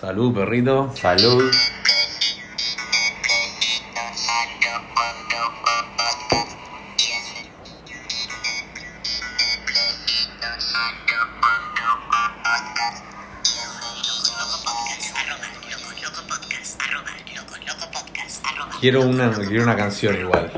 Salud, 0.00 0.32
perrito. 0.34 0.90
Salud. 0.96 1.52
Quiero 18.80 19.02
una, 19.02 19.30
quiero 19.32 19.64
una 19.64 19.76
canción 19.76 20.18
igual. 20.18 20.50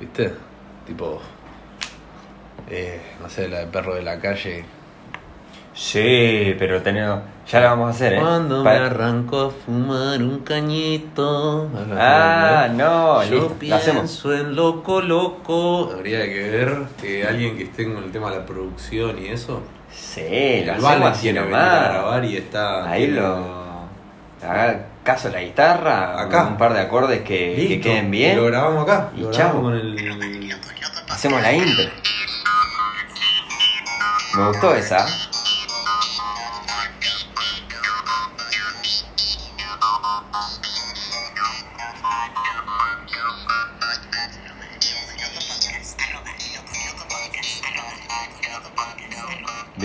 ¿Viste? 0.00 0.32
Tipo. 0.86 1.20
Eh, 2.70 3.02
no 3.20 3.28
sé, 3.28 3.48
la 3.48 3.58
de 3.58 3.66
perro 3.66 3.94
de 3.96 4.02
la 4.02 4.18
calle. 4.18 4.64
Sí, 5.74 6.54
pero 6.58 6.80
tenemos. 6.80 7.20
Ya 7.50 7.58
la 7.60 7.70
vamos 7.70 7.88
a 7.88 7.90
hacer, 7.90 8.12
¿eh? 8.14 8.20
Cuando 8.20 8.62
Pa- 8.62 8.70
me 8.70 8.76
arranco 8.78 9.40
a 9.46 9.50
fumar 9.50 10.22
un 10.22 10.38
cañito. 10.40 11.68
Ah, 11.98 12.68
no, 12.72 13.24
Yo 13.24 13.30
listo, 13.34 13.54
pienso 13.58 14.32
en 14.34 14.54
loco, 14.54 15.00
loco. 15.02 15.90
Habría 15.92 16.24
que 16.26 16.48
ver 16.50 16.78
que 17.00 17.26
alguien 17.26 17.56
que 17.56 17.64
esté 17.64 17.92
con 17.92 18.04
el 18.04 18.12
tema 18.12 18.30
de 18.30 18.38
la 18.38 18.46
producción 18.46 19.18
y 19.20 19.28
eso. 19.28 19.62
Sí, 19.92 20.62
lo 20.64 20.74
hacemos 20.74 21.20
tiene 21.20 21.40
venir 21.40 21.56
a 21.56 21.88
grabar 21.92 22.24
y 22.24 22.36
está. 22.36 22.88
Ahí 22.88 23.06
tiene- 23.06 23.20
lo. 23.20 23.60
Haga 24.42 24.86
caso 25.02 25.28
a 25.28 25.32
la 25.32 25.42
guitarra, 25.42 26.20
Acá. 26.20 26.46
un 26.46 26.56
par 26.56 26.72
de 26.72 26.80
acordes 26.80 27.20
que, 27.22 27.80
queden 27.82 28.06
y 28.06 28.10
bien. 28.10 28.36
Lo 28.36 28.44
grabamos 28.44 28.84
acá. 28.84 29.10
Y 29.16 29.22
chao. 29.22 29.32
grabamos 29.32 29.62
con 29.62 29.74
el. 29.74 30.54
Hacemos 31.10 31.42
la 31.42 31.52
intro. 31.52 31.84
Me 34.36 34.46
gustó 34.48 34.74
esa. 34.74 35.04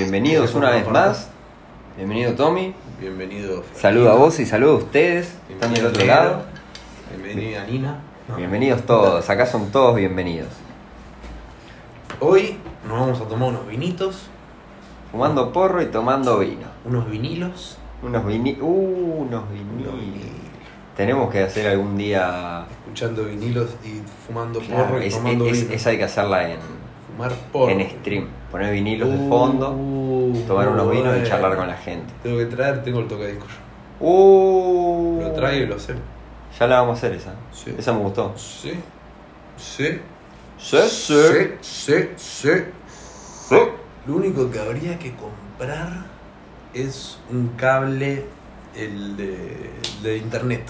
Bienvenidos 0.09 0.53
una 0.53 0.69
vez 0.69 0.87
más. 0.87 1.29
Bienvenido 1.97 2.33
Tommy. 2.35 2.75
Bienvenido. 3.01 3.63
Saludo 3.73 4.11
a 4.11 4.15
vos 4.15 4.39
y 4.39 4.45
saludo 4.45 4.73
a 4.73 4.75
ustedes. 4.75 5.33
Están 5.49 5.73
del 5.73 5.87
otro 5.87 6.05
lado. 6.05 6.43
Bienvenida 7.09 7.65
Nina. 7.65 8.01
No. 8.29 8.35
Bienvenidos 8.35 8.83
todos. 8.83 9.27
Acá 9.31 9.47
son 9.47 9.71
todos 9.71 9.95
bienvenidos. 9.95 10.49
Hoy 12.19 12.59
nos 12.87 12.99
vamos 12.99 13.19
a 13.19 13.23
tomar 13.27 13.49
unos 13.49 13.67
vinitos, 13.67 14.27
Fumando 15.11 15.51
porro 15.51 15.81
y 15.81 15.87
tomando 15.87 16.37
vino. 16.37 16.67
unos 16.85 17.09
vinilos. 17.09 17.79
Unos 18.03 18.27
vini... 18.27 18.59
Uh, 18.61 19.25
unos 19.27 19.49
vinilos. 19.49 19.95
Tenemos 20.95 21.31
que 21.31 21.41
hacer 21.41 21.67
algún 21.67 21.97
día. 21.97 22.67
Escuchando 22.83 23.23
vinilos 23.23 23.71
y 23.83 24.01
fumando 24.27 24.59
Claro, 24.59 24.85
porro 24.85 25.03
y 25.03 25.07
es- 25.07 25.15
tomando 25.15 25.47
es- 25.47 25.61
vino. 25.63 25.73
esa 25.73 25.89
hay 25.89 25.97
que 25.97 26.03
hacerla 26.03 26.51
en, 26.51 26.59
Fumar 27.07 27.31
porro. 27.51 27.71
en 27.71 27.89
stream. 27.89 28.27
Poner 28.55 28.71
vinilos 28.71 29.09
de 29.11 29.17
fondo, 29.27 29.71
Uh, 29.71 30.33
tomar 30.47 30.69
unos 30.69 30.89
vinos 30.89 31.07
y 31.07 31.09
bueno. 31.19 31.27
charlar 31.27 31.57
con 31.57 31.67
la 31.67 31.75
gente. 31.75 32.13
Tengo 32.23 32.37
que 32.37 32.45
traer, 32.45 32.81
tengo 32.85 33.01
el 33.01 33.07
tocadiscos 33.09 33.49
yo. 33.49 34.05
Uh, 34.07 35.19
Lo 35.23 35.31
traigo 35.33 35.65
y 35.65 35.67
lo 35.67 35.75
hacemos. 35.75 36.01
Ya 36.57 36.65
la 36.65 36.79
vamos 36.79 36.91
a 36.95 36.97
hacer 36.99 37.11
esa. 37.17 37.33
Sí. 37.51 37.75
Esa 37.77 37.91
me 37.91 37.99
gustó. 37.99 38.31
Sí. 38.37 38.71
Sí. 39.57 39.99
Sí, 40.57 40.77
Sí, 40.87 41.33
sí, 41.59 42.03
sí. 42.15 43.57
Lo 44.07 44.15
único 44.15 44.49
que 44.49 44.57
habría 44.59 44.97
que 44.99 45.13
comprar 45.17 46.05
es 46.73 47.19
un 47.29 47.49
cable 47.57 48.23
el 48.73 49.17
de, 49.17 49.69
de 50.01 50.15
internet. 50.17 50.63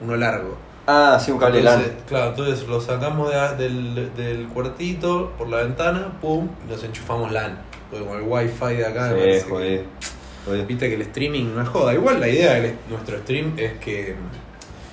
Uno 0.00 0.16
largo. 0.16 0.56
Ah, 0.86 1.18
sí, 1.20 1.32
un 1.32 1.38
cable 1.38 1.58
Entonces, 1.58 1.88
LAN. 1.88 1.96
Claro, 2.06 2.30
entonces 2.30 2.68
lo 2.68 2.80
sacamos 2.80 3.30
de- 3.32 3.56
del, 3.64 4.14
del 4.16 4.46
cuartito 4.48 5.32
por 5.36 5.48
la 5.48 5.58
ventana, 5.58 6.12
pum, 6.20 6.48
y 6.66 6.70
nos 6.70 6.82
enchufamos 6.84 7.32
LAN. 7.32 7.58
Porque 7.90 8.06
con 8.06 8.16
el 8.18 8.22
wifi 8.24 8.76
de 8.76 8.86
acá 8.86 9.08
Sí, 9.08 9.14
parece 9.18 9.44
que-. 9.46 9.50
Jodido. 9.50 9.82
Viste 10.66 10.88
que 10.88 10.94
el 10.94 11.02
streaming 11.02 11.54
no 11.56 11.62
es 11.62 11.68
joda. 11.68 11.92
Igual 11.92 12.20
la 12.20 12.28
idea 12.28 12.54
de 12.60 12.76
nuestro 12.88 13.18
stream 13.18 13.54
es 13.56 13.72
que. 13.78 14.14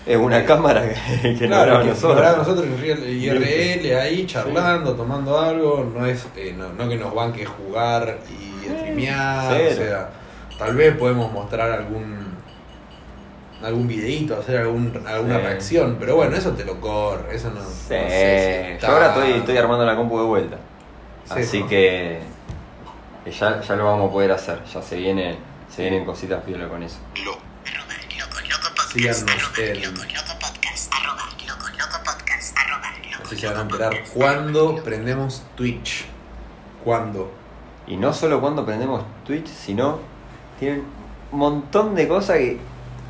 Es 0.05 0.17
una 0.17 0.43
cámara 0.45 0.83
que, 1.21 1.35
que 1.37 1.45
claro, 1.47 1.75
no 1.75 1.81
que 1.83 1.89
nosotros. 1.89 2.17
grabamos 2.17 2.47
nosotros 2.47 2.67
en 2.83 3.21
IRL 3.21 3.95
ahí 4.01 4.25
charlando, 4.25 4.95
tomando 4.95 5.39
algo. 5.39 5.89
No 5.95 6.05
es 6.07 6.25
eh, 6.35 6.53
no, 6.57 6.73
no 6.73 6.89
que 6.89 6.97
nos 6.97 7.13
banque 7.13 7.45
jugar 7.45 8.17
y 8.29 8.65
streamear. 8.67 9.53
cero. 9.55 9.69
O 9.71 9.75
sea, 9.75 10.09
tal 10.57 10.75
vez 10.75 10.97
podemos 10.97 11.31
mostrar 11.31 11.71
algún 11.71 12.32
algún 13.63 13.87
videito, 13.87 14.37
hacer 14.39 14.57
algún, 14.57 14.91
alguna 15.07 15.37
Sí. 15.37 15.41
reacción. 15.45 15.97
Pero 15.99 16.15
bueno, 16.17 16.35
eso 16.35 16.51
te 16.51 16.65
lo 16.65 16.79
corre. 16.81 17.35
Eso 17.35 17.49
no. 17.49 17.61
no 17.61 17.65
Sí, 17.69 17.87
sé 17.87 18.65
si 18.67 18.71
está- 18.73 18.87
yo 18.87 18.93
ahora 18.93 19.07
estoy, 19.09 19.31
estoy 19.39 19.57
armando 19.57 19.85
la 19.85 19.95
compu 19.95 20.19
de 20.19 20.25
vuelta. 20.25 20.57
Sí, 21.25 21.39
Así 21.39 21.59
¿no? 21.61 21.67
que 21.67 22.19
ya, 23.39 23.61
ya 23.61 23.75
lo 23.75 23.85
vamos 23.85 24.09
a 24.09 24.11
poder 24.13 24.31
hacer. 24.31 24.61
Ya 24.73 24.81
se 24.81 24.95
viene, 24.97 25.37
se 25.73 25.81
vienen 25.83 26.05
cositas 26.05 26.43
piola 26.43 26.67
con 26.67 26.83
eso. 26.83 26.97
Síganos 28.91 29.25
en. 29.57 29.77
Así 33.23 33.37
se 33.37 33.47
van 33.47 33.57
a 33.57 33.61
enterar 33.61 33.93
cuando 34.13 34.75
prendemos 34.83 35.43
Twitch. 35.55 36.05
¿Cuándo? 36.83 37.31
Y 37.87 37.95
no 37.97 38.13
solo 38.13 38.41
cuando 38.41 38.65
prendemos 38.65 39.03
Twitch, 39.25 39.47
sino 39.47 39.99
tienen 40.59 40.83
un 41.31 41.39
montón 41.39 41.95
de 41.95 42.07
cosas 42.07 42.37
que. 42.37 42.59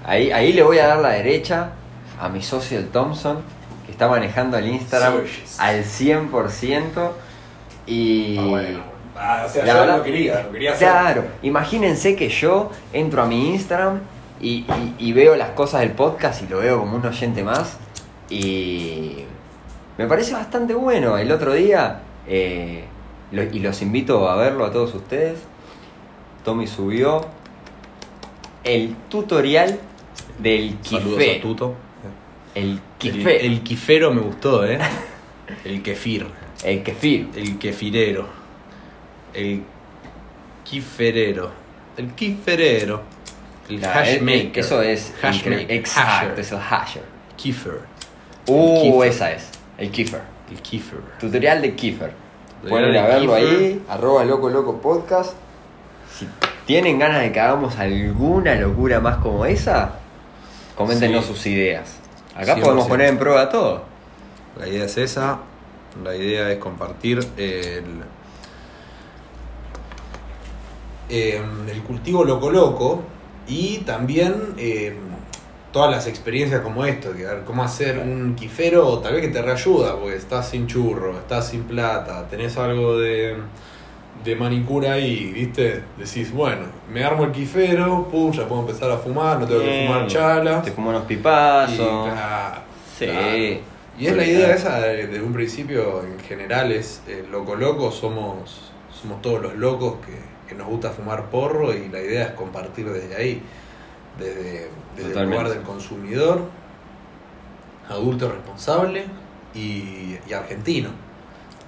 Ahí, 0.05 0.31
ahí 0.31 0.53
le 0.53 0.63
voy 0.63 0.79
a 0.79 0.87
dar 0.87 0.99
la 0.99 1.09
derecha 1.09 1.71
a 2.19 2.29
mi 2.29 2.41
socio 2.41 2.77
el 2.77 2.87
Thompson, 2.89 3.37
que 3.85 3.91
está 3.91 4.07
manejando 4.07 4.57
el 4.57 4.67
Instagram 4.67 5.21
Socios. 5.21 5.59
al 5.59 5.83
100%. 5.83 7.11
Y. 7.85 8.37
Ah, 8.37 8.45
bueno. 8.47 8.79
Ah, 9.15 9.43
o 9.45 9.49
sea, 9.49 9.65
La 9.65 9.73
yo 9.73 9.79
verdad- 9.81 9.97
lo 9.97 10.03
quería, 10.03 10.41
lo 10.43 10.51
quería 10.51 10.73
hacer. 10.73 10.87
Claro, 10.89 11.23
imagínense 11.43 12.15
que 12.15 12.29
yo 12.29 12.71
entro 12.93 13.21
a 13.21 13.25
mi 13.25 13.49
Instagram 13.51 13.99
y, 14.41 14.65
y- 14.67 14.95
y 14.97 15.13
veo 15.13 15.35
las 15.35 15.49
cosas 15.51 15.81
del 15.81 15.91
podcast 15.91 16.41
y 16.41 16.47
lo 16.47 16.59
veo 16.59 16.79
como 16.79 16.95
un 16.97 17.05
oyente 17.05 17.43
más. 17.43 17.77
Y 18.29 19.17
me 19.97 20.07
parece 20.07 20.33
bastante 20.33 20.73
bueno. 20.73 21.17
El 21.17 21.31
otro 21.31 21.53
día, 21.53 21.99
eh, 22.27 22.85
lo- 23.31 23.43
y 23.43 23.59
los 23.59 23.81
invito 23.81 24.27
a 24.29 24.35
verlo 24.35 24.65
a 24.65 24.71
todos 24.71 24.93
ustedes, 24.95 25.39
Tommy 26.43 26.65
subió 26.67 27.21
el 28.63 28.95
tutorial 29.09 29.77
del 30.39 30.77
Saludos 30.83 31.17
kifé. 31.19 31.37
a 31.37 31.41
Tuto. 31.41 31.75
El 32.55 32.63
El, 32.71 32.79
kifé. 32.97 33.45
el 33.45 33.61
kifero 33.61 34.13
me 34.13 34.21
gustó, 34.21 34.65
¿eh? 34.65 34.77
El 35.65 35.81
kefir. 35.81 36.25
El 36.63 36.83
kefir. 36.83 37.29
El 37.35 37.57
kefirero. 37.57 38.27
El 39.33 39.63
kiferero. 40.63 41.51
El 41.97 42.11
kiferero. 42.13 43.01
El 43.69 43.83
Ah, 43.85 44.03
eh, 44.05 44.15
hashmaker. 44.15 44.51
Eso 44.59 44.81
es 44.81 45.13
Hashmaker. 45.21 45.71
Exacto, 45.71 46.09
Hasher. 46.33 46.39
es 46.39 46.51
el 46.51 46.57
hasher. 46.59 47.03
Kefir. 47.41 47.79
Uh, 48.47 48.81
kefir. 48.99 49.09
esa 49.11 49.31
es. 49.31 49.49
El 49.77 49.89
kefir. 49.91 50.19
El 50.51 50.61
kefir. 50.61 50.99
Tutorial 51.19 51.61
de 51.61 51.73
Kiefer. 51.75 52.11
Pueden 52.67 52.95
a 52.95 53.07
verlo 53.07 53.35
Kiefer. 53.35 53.55
ahí, 53.57 53.81
arroba 53.89 54.23
loco 54.25 54.49
loco 54.49 54.79
podcast. 54.81 55.33
Si 56.17 56.27
tienen 56.65 56.99
ganas 56.99 57.21
de 57.21 57.31
que 57.31 57.39
hagamos 57.39 57.77
alguna 57.77 58.55
locura 58.55 58.99
más 58.99 59.17
como 59.17 59.45
esa, 59.45 59.99
coméntenos 60.75 61.25
Sí. 61.25 61.33
sus 61.33 61.45
ideas. 61.47 61.97
Acá 62.35 62.55
100%. 62.55 62.61
podemos 62.63 62.87
poner 62.87 63.09
en 63.09 63.17
prueba 63.19 63.49
todo. 63.49 63.83
La 64.59 64.67
idea 64.67 64.85
es 64.85 64.97
esa. 64.97 65.39
La 66.03 66.15
idea 66.15 66.51
es 66.51 66.57
compartir 66.57 67.19
el, 67.37 67.83
em, 71.09 71.69
el 71.69 71.83
cultivo 71.83 72.23
loco 72.23 72.49
loco 72.49 73.03
y 73.47 73.79
también 73.79 74.55
em, 74.57 74.95
todas 75.71 75.91
las 75.91 76.07
experiencias 76.07 76.61
como 76.61 76.85
esto, 76.85 77.13
que 77.13 77.25
ver, 77.25 77.43
cómo 77.45 77.63
hacer 77.63 77.97
un 77.99 78.35
quifero, 78.35 78.99
tal 78.99 79.13
vez 79.13 79.21
que 79.23 79.27
te 79.29 79.41
reayuda, 79.41 79.95
porque 79.99 80.15
estás 80.15 80.49
sin 80.49 80.67
churro, 80.67 81.17
estás 81.17 81.47
sin 81.49 81.63
plata, 81.63 82.27
tenés 82.29 82.57
algo 82.57 82.97
de, 82.97 83.37
de 84.23 84.35
manicura 84.35 84.93
ahí, 84.93 85.31
¿viste? 85.33 85.83
Decís, 85.97 86.31
bueno, 86.31 86.65
me 86.91 87.03
armo 87.03 87.25
el 87.25 87.31
quifero, 87.31 88.07
pum, 88.09 88.31
ya 88.31 88.47
puedo 88.47 88.61
empezar 88.61 88.89
a 88.91 88.97
fumar, 88.97 89.39
no 89.39 89.45
tengo 89.47 89.61
que 89.61 89.85
fumar 89.87 90.07
chalas. 90.07 90.63
Te 90.63 90.71
fumo 90.71 90.89
unos 90.89 91.03
y, 91.03 91.07
pipazos. 91.07 91.77
claro, 92.11 92.61
Sí. 92.97 93.05
claro. 93.05 93.27
Y 93.99 94.07
es 94.07 94.15
la 94.15 94.25
idea 94.25 94.55
esa 94.55 94.79
de, 94.79 95.05
de 95.07 95.21
un 95.21 95.33
principio 95.33 96.03
en 96.03 96.19
general 96.19 96.71
es 96.71 97.01
eh, 97.07 97.25
loco 97.31 97.55
loco, 97.55 97.91
somos, 97.91 98.71
somos 98.91 99.21
todos 99.21 99.41
los 99.41 99.55
locos 99.55 99.97
que, 100.05 100.13
que 100.49 100.55
nos 100.55 100.67
gusta 100.67 100.89
fumar 100.89 101.29
porro 101.29 101.73
y 101.73 101.89
la 101.89 101.99
idea 102.01 102.23
es 102.25 102.31
compartir 102.31 102.89
desde 102.89 103.15
ahí, 103.15 103.41
desde, 104.17 104.69
desde 104.97 105.19
el 105.19 105.29
lugar 105.29 105.49
del 105.49 105.61
consumidor, 105.61 106.41
adulto 107.89 108.29
responsable 108.29 109.05
y, 109.53 110.17
y 110.27 110.33
argentino. 110.33 110.89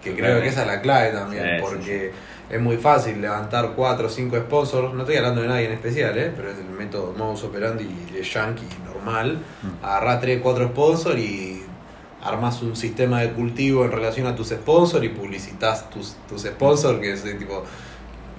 Que 0.04 0.16
creo 0.16 0.42
que 0.42 0.48
esa 0.50 0.62
es 0.62 0.68
la 0.68 0.82
clave 0.82 1.12
también, 1.12 1.44
Sí, 1.44 1.50
sí, 1.56 1.62
porque 1.62 2.12
es 2.50 2.62
muy 2.62 2.78
fácil 2.78 3.22
levantar 3.22 3.74
4 3.76 4.08
o 4.08 4.10
5 4.10 4.38
sponsors. 4.38 4.94
No 4.94 5.02
estoy 5.02 5.18
hablando 5.18 5.42
de 5.42 5.48
nadie 5.48 5.66
en 5.66 5.74
especial, 5.74 6.18
¿eh? 6.18 6.32
pero 6.36 6.52
es 6.52 6.58
el 6.60 6.70
método 6.70 7.14
modus 7.18 7.44
operandi 7.44 7.86
de 8.12 8.24
yankee 8.24 8.68
normal. 8.86 9.40
Mm. 9.64 9.86
Agarrás 9.86 10.22
3, 10.22 10.42
4 10.42 10.68
sponsors 10.68 11.20
y 11.20 11.64
armas 12.24 12.62
un 12.62 12.76
sistema 12.76 13.22
de 13.22 13.32
cultivo 13.32 13.86
en 13.86 13.92
relación 13.92 14.28
a 14.28 14.36
tus 14.36 14.50
sponsors 14.50 15.04
y 15.06 15.10
publicitas 15.10 15.90
tus, 15.90 16.16
tus 16.28 16.44
sponsors, 16.44 17.00
que 17.00 17.14
es 17.14 17.24
de 17.24 17.36
tipo. 17.36 17.64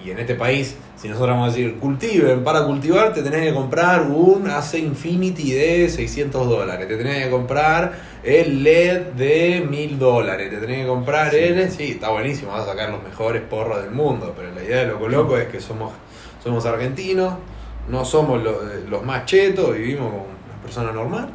Y 0.06 0.11
en 0.12 0.20
este 0.20 0.37
país, 0.37 0.76
si 0.97 1.08
nosotros 1.08 1.35
vamos 1.37 1.53
a 1.53 1.56
decir 1.56 1.79
cultiven, 1.81 2.44
para 2.44 2.64
cultivar 2.64 3.12
te 3.12 3.23
tenés 3.23 3.43
que 3.43 3.53
comprar 3.53 4.03
un 4.03 4.49
AC 4.49 4.75
Infinity 4.79 5.50
de 5.53 5.88
600 5.88 6.49
dólares, 6.49 6.87
te 6.87 6.97
tenés 6.97 7.25
que 7.25 7.31
comprar 7.31 7.93
el 8.23 8.62
LED 8.62 9.00
de 9.17 9.67
1000 9.69 9.99
dólares, 9.99 10.49
te 10.49 10.58
tenés 10.58 10.82
que 10.82 10.87
comprar 10.87 11.32
Sí. 11.32 11.38
el. 11.38 11.70
Sí, 11.73 11.91
está 11.91 12.11
buenísimo, 12.11 12.53
vas 12.53 12.62
a 12.62 12.67
sacar 12.70 12.91
los 12.91 13.03
mejores 13.03 13.43
porros 13.43 13.82
del 13.82 13.91
mundo, 13.91 14.32
pero 14.37 14.55
la 14.55 14.62
idea 14.62 14.79
de 14.79 14.87
Loco 14.87 15.08
Loco 15.08 15.37
es 15.38 15.49
que 15.49 15.58
somos, 15.61 15.93
somos 16.43 16.64
argentinos, 16.67 17.35
no 17.88 18.05
somos 18.05 18.41
lo- 18.43 18.62
los 18.88 19.03
más 19.05 19.25
chetos, 19.25 19.75
vivimos 19.76 20.11
como 20.11 20.23
una 20.23 20.62
persona 20.62 20.93
normal 20.93 21.31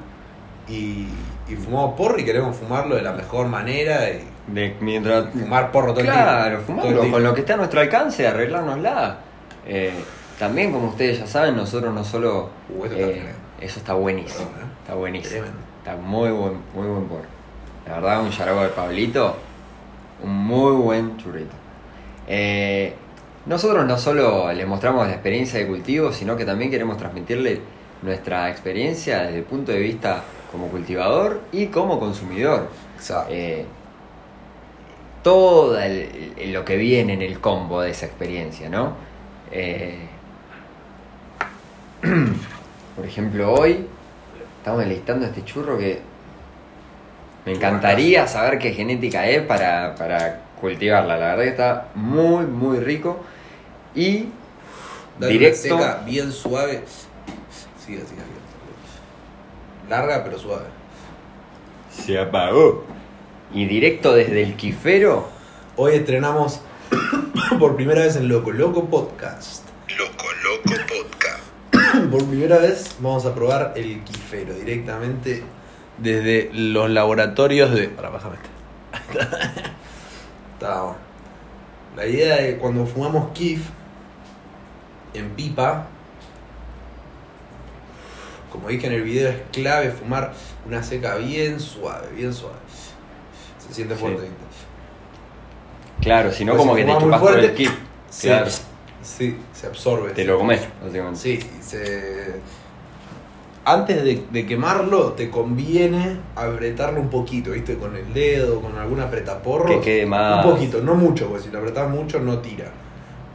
y, 0.70 1.08
y 1.50 1.56
fumamos 1.58 1.96
porro 1.98 2.18
y 2.20 2.24
queremos 2.24 2.56
fumarlo 2.56 2.96
de 2.96 3.02
la 3.02 3.12
mejor 3.12 3.48
manera 3.48 4.10
y 4.10 4.22
De, 4.54 4.76
mientras, 4.80 5.30
fumar 5.32 5.72
porro 5.72 5.94
todo 5.94 6.02
el 6.02 6.08
Claro, 6.08 6.58
el 6.58 6.64
fumarlo 6.64 6.92
tiempo. 6.92 7.12
con 7.12 7.24
lo 7.24 7.34
que 7.34 7.42
está 7.42 7.54
a 7.54 7.58
nuestro 7.58 7.80
alcance, 7.80 8.28
arreglárnosla. 8.28 9.18
Eh, 9.66 9.94
también, 10.38 10.72
como 10.72 10.90
ustedes 10.90 11.20
ya 11.20 11.28
saben, 11.28 11.56
nosotros 11.56 11.94
no 11.94 12.04
solo. 12.04 12.50
Uh, 12.70 12.86
eso 12.86 12.96
está 12.96 13.08
eh, 13.08 13.34
eso 13.62 13.80
está 13.80 13.94
buenísimo. 13.94 14.50
Perdón, 14.50 14.70
¿eh? 14.70 14.74
Está 14.82 14.96
buenísimo. 14.96 15.32
Tremendo. 15.32 15.60
Está 15.78 15.96
muy 15.96 16.30
buen, 16.32 16.54
muy 16.74 16.88
buen 16.88 17.04
porro. 17.06 17.26
La 17.88 17.96
verdad, 17.96 18.22
un 18.22 18.32
yarago 18.32 18.64
de 18.64 18.70
Pablito, 18.70 19.36
un 20.24 20.36
muy 20.36 20.74
buen 20.74 21.18
churrito. 21.18 21.56
Nosotros 23.46 23.86
no 23.88 23.98
solo 23.98 24.54
les 24.54 24.68
mostramos 24.68 25.08
la 25.08 25.14
experiencia 25.14 25.60
de 25.60 25.68
cultivo, 25.68 26.12
sino 26.14 26.38
que 26.38 26.46
también 26.46 26.70
queremos 26.70 26.98
transmitirle 26.98 27.60
nuestra 28.04 28.50
experiencia 28.50 29.24
desde 29.24 29.40
el 29.40 29.44
punto 29.44 29.72
de 29.72 29.80
vista 29.80 30.24
como 30.52 30.68
cultivador 30.68 31.42
y 31.52 31.68
como 31.68 32.00
consumidor. 32.00 32.68
Exacto. 32.98 33.34
Todo 35.24 35.80
el- 35.80 36.34
el- 36.38 36.54
lo 36.54 36.66
que 36.66 36.78
viene 36.78 37.14
en 37.14 37.22
el 37.22 37.40
combo 37.40 37.82
de 37.82 37.92
esa 37.92 38.06
experiencia, 38.08 38.70
¿no? 38.70 38.94
Eh, 39.52 40.08
por 42.96 43.06
ejemplo, 43.06 43.54
hoy 43.54 43.86
estamos 44.58 44.86
listando 44.86 45.26
este 45.26 45.44
churro 45.46 45.78
que 45.78 46.02
me 47.46 47.54
encantaría 47.54 48.28
saber 48.28 48.58
qué 48.60 48.72
genética 48.74 49.28
es 49.28 49.42
para, 49.44 49.96
para 49.96 50.42
cultivarla. 50.60 51.18
La 51.18 51.28
verdad 51.36 51.44
que 51.44 51.50
está 51.50 51.86
muy, 51.96 52.46
muy 52.46 52.80
rico. 52.80 53.20
Y 53.96 54.28
Dale 55.20 55.34
directo. 55.34 55.76
una 55.76 55.84
seca 55.94 56.02
bien 56.06 56.32
suave. 56.32 56.84
Sigue, 57.84 58.00
sigue, 58.00 58.08
sigue. 58.08 58.22
Larga 59.90 60.24
pero 60.24 60.38
suave. 60.40 60.66
Se 61.92 62.18
apagó. 62.18 62.84
Y 63.54 63.66
directo 63.66 64.14
desde 64.14 64.44
el 64.44 64.56
quifero. 64.56 65.28
Hoy 65.76 65.96
estrenamos 65.96 66.62
por 67.60 67.76
primera 67.76 68.02
vez 68.02 68.16
en 68.16 68.30
Loco 68.30 68.52
Loco 68.52 68.90
Podcast. 68.90 69.66
Loco 69.98 70.26
Loco 70.44 70.82
Podcast. 70.88 72.08
Por 72.12 72.26
primera 72.26 72.60
vez 72.60 72.96
vamos 73.00 73.26
a 73.26 73.36
probar 73.36 73.74
el 73.76 74.04
quifero 74.06 74.54
directamente 74.54 75.44
desde 75.98 76.50
los 76.54 76.90
laboratorios 76.90 77.74
de. 77.74 77.90
Para, 77.90 78.10
bájame 78.10 78.38
este. 78.38 79.20
Está 80.54 80.82
bueno. 80.84 80.98
La 81.98 82.08
idea 82.08 82.38
de 82.38 82.58
cuando 82.58 82.86
fumamos 82.86 83.32
kif 83.34 83.64
en 85.14 85.30
pipa, 85.32 85.88
como 88.50 88.70
dije 88.70 88.88
en 88.88 88.94
el 88.94 89.02
video, 89.02 89.30
es 89.30 89.42
clave 89.52 89.92
fumar 89.92 90.34
una 90.66 90.82
seca 90.84 91.16
bien 91.16 91.60
suave, 91.60 92.08
bien 92.16 92.34
suave. 92.34 92.56
Se 93.68 93.74
siente 93.74 93.96
fuerte. 93.96 94.28
Claro, 96.02 96.32
si 96.32 96.44
no, 96.46 96.54
Pues 96.54 96.62
como 96.62 96.76
si 96.76 96.82
que 96.82 96.88
te 96.92 96.98
chupas 97.00 97.20
todo 97.22 97.36
el 97.38 97.54
kit. 97.54 97.70
Sí, 98.10 98.28
Claro. 98.28 98.50
sí, 99.04 99.38
se 99.54 99.68
absorbe. 99.68 100.12
Te 100.12 100.26
lo 100.26 100.38
comes, 100.38 100.62
básicamente. 100.84 101.20
Sí, 101.20 101.40
se... 101.62 102.40
Antes 103.64 104.04
de, 104.04 104.24
de 104.32 104.46
quemarlo, 104.48 105.12
te 105.14 105.30
conviene 105.30 106.18
apretarlo 106.36 107.00
un 107.00 107.10
poquito, 107.12 107.52
¿viste? 107.52 107.78
Con 107.78 107.96
el 107.96 108.12
dedo, 108.12 108.60
con 108.60 108.76
algún 108.78 109.00
apretaporro. 109.00 109.68
Que 109.68 109.80
quede 109.82 110.06
más- 110.08 110.44
Un 110.44 110.52
poquito, 110.54 110.82
no 110.82 110.96
mucho, 110.96 111.28
porque 111.28 111.44
si 111.44 111.52
lo 111.52 111.60
apretás 111.60 111.88
mucho 111.88 112.20
no 112.20 112.40
tira. 112.40 112.72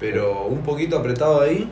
Pero 0.00 0.46
un 0.46 0.62
poquito 0.62 0.98
apretado 0.98 1.40
ahí. 1.42 1.70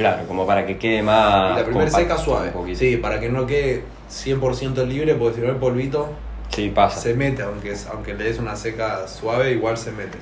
Claro, 0.00 0.26
como 0.26 0.46
para 0.46 0.64
que 0.64 0.78
quede 0.78 0.98
y 0.98 1.02
más. 1.02 1.56
la 1.58 1.64
primera 1.64 1.90
seca 1.90 2.16
suave. 2.16 2.52
Sí, 2.74 2.96
para 2.96 3.20
que 3.20 3.28
no 3.28 3.46
quede 3.46 3.82
100% 4.10 4.86
libre, 4.86 5.14
porque 5.14 5.36
si 5.36 5.40
no 5.42 5.50
el 5.50 5.56
polvito 5.56 6.08
Sí, 6.48 6.70
pasa. 6.74 6.98
se 6.98 7.12
mete, 7.12 7.42
aunque, 7.42 7.72
es- 7.72 7.86
aunque 7.86 8.14
le 8.14 8.24
des 8.24 8.38
una 8.38 8.56
seca 8.56 9.06
suave, 9.06 9.52
igual 9.52 9.76
se 9.76 9.92
mete. 9.92 10.16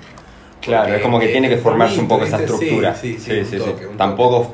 Claro, 0.60 0.82
Porque 0.86 0.96
es 0.96 1.02
como 1.02 1.20
que 1.20 1.28
tiene 1.28 1.48
que 1.48 1.58
formarse 1.58 2.00
un 2.00 2.08
poco 2.08 2.24
esa 2.24 2.40
estructura. 2.40 2.92
Sí, 2.96 3.18
sí, 3.20 3.44
sí, 3.44 3.56
toque, 3.58 3.86
Tampoco. 3.96 4.52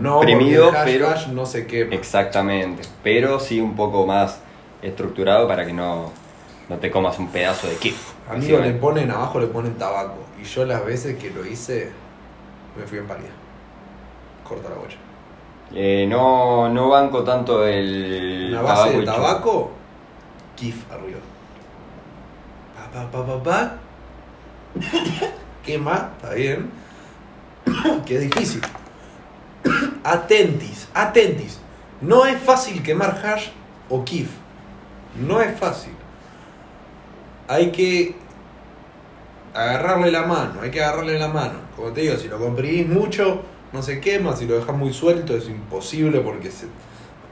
No, 0.00 0.16
comprimido, 0.18 0.68
hash, 0.70 0.84
pero. 0.84 1.08
hash 1.08 1.26
no 1.28 1.46
se 1.46 1.66
quema. 1.66 1.92
Exactamente. 1.94 2.82
Pero 3.02 3.40
sí 3.40 3.60
un 3.60 3.74
poco 3.74 4.06
más 4.06 4.38
estructurado 4.82 5.48
para 5.48 5.66
que 5.66 5.72
no, 5.72 6.12
no 6.68 6.76
te 6.76 6.92
comas 6.92 7.18
un 7.18 7.26
pedazo 7.28 7.66
de 7.66 7.74
kit. 7.74 7.96
A 8.30 8.34
mí 8.34 8.46
le 8.46 8.70
ponen 8.74 9.10
abajo, 9.10 9.40
le 9.40 9.46
ponen 9.48 9.74
tabaco. 9.74 10.14
Y 10.40 10.44
yo 10.44 10.64
las 10.64 10.84
veces 10.86 11.16
que 11.18 11.30
lo 11.30 11.44
hice, 11.44 11.90
me 12.78 12.86
fui 12.86 12.98
en 12.98 13.06
pálida. 13.08 13.30
Corta 14.50 14.68
la 14.68 14.74
bocha. 14.74 14.96
Eh, 15.72 16.06
no, 16.08 16.68
no 16.68 16.88
banco 16.88 17.22
tanto 17.22 17.64
el. 17.64 18.48
Una 18.50 18.62
base 18.62 18.98
de 18.98 19.04
tabaco, 19.04 19.70
kif 20.56 20.90
arriba. 20.90 21.20
Pa, 22.74 22.90
pa, 22.90 23.10
pa, 23.12 23.26
pa, 23.26 23.42
pa. 23.44 23.74
Quema, 25.64 26.10
está 26.16 26.34
bien. 26.34 26.68
que 28.04 28.16
es 28.16 28.22
difícil. 28.22 28.60
Atentis, 30.02 30.88
atentis. 30.94 31.60
No 32.00 32.26
es 32.26 32.42
fácil 32.42 32.82
quemar 32.82 33.24
hash 33.24 33.50
o 33.88 34.04
kif. 34.04 34.30
No 35.14 35.40
es 35.40 35.56
fácil. 35.56 35.94
Hay 37.46 37.70
que 37.70 38.16
agarrarle 39.54 40.10
la 40.10 40.26
mano, 40.26 40.60
hay 40.60 40.72
que 40.72 40.82
agarrarle 40.82 41.20
la 41.20 41.28
mano. 41.28 41.60
Como 41.76 41.92
te 41.92 42.00
digo, 42.00 42.16
si 42.16 42.26
lo 42.26 42.38
comprimís 42.38 42.88
mucho, 42.88 43.42
no 43.72 43.82
se 43.82 44.00
quema. 44.00 44.36
Si 44.36 44.46
lo 44.46 44.58
dejas 44.58 44.76
muy 44.76 44.92
suelto, 44.92 45.36
es 45.36 45.48
imposible 45.48 46.20
porque 46.20 46.50
se, 46.50 46.66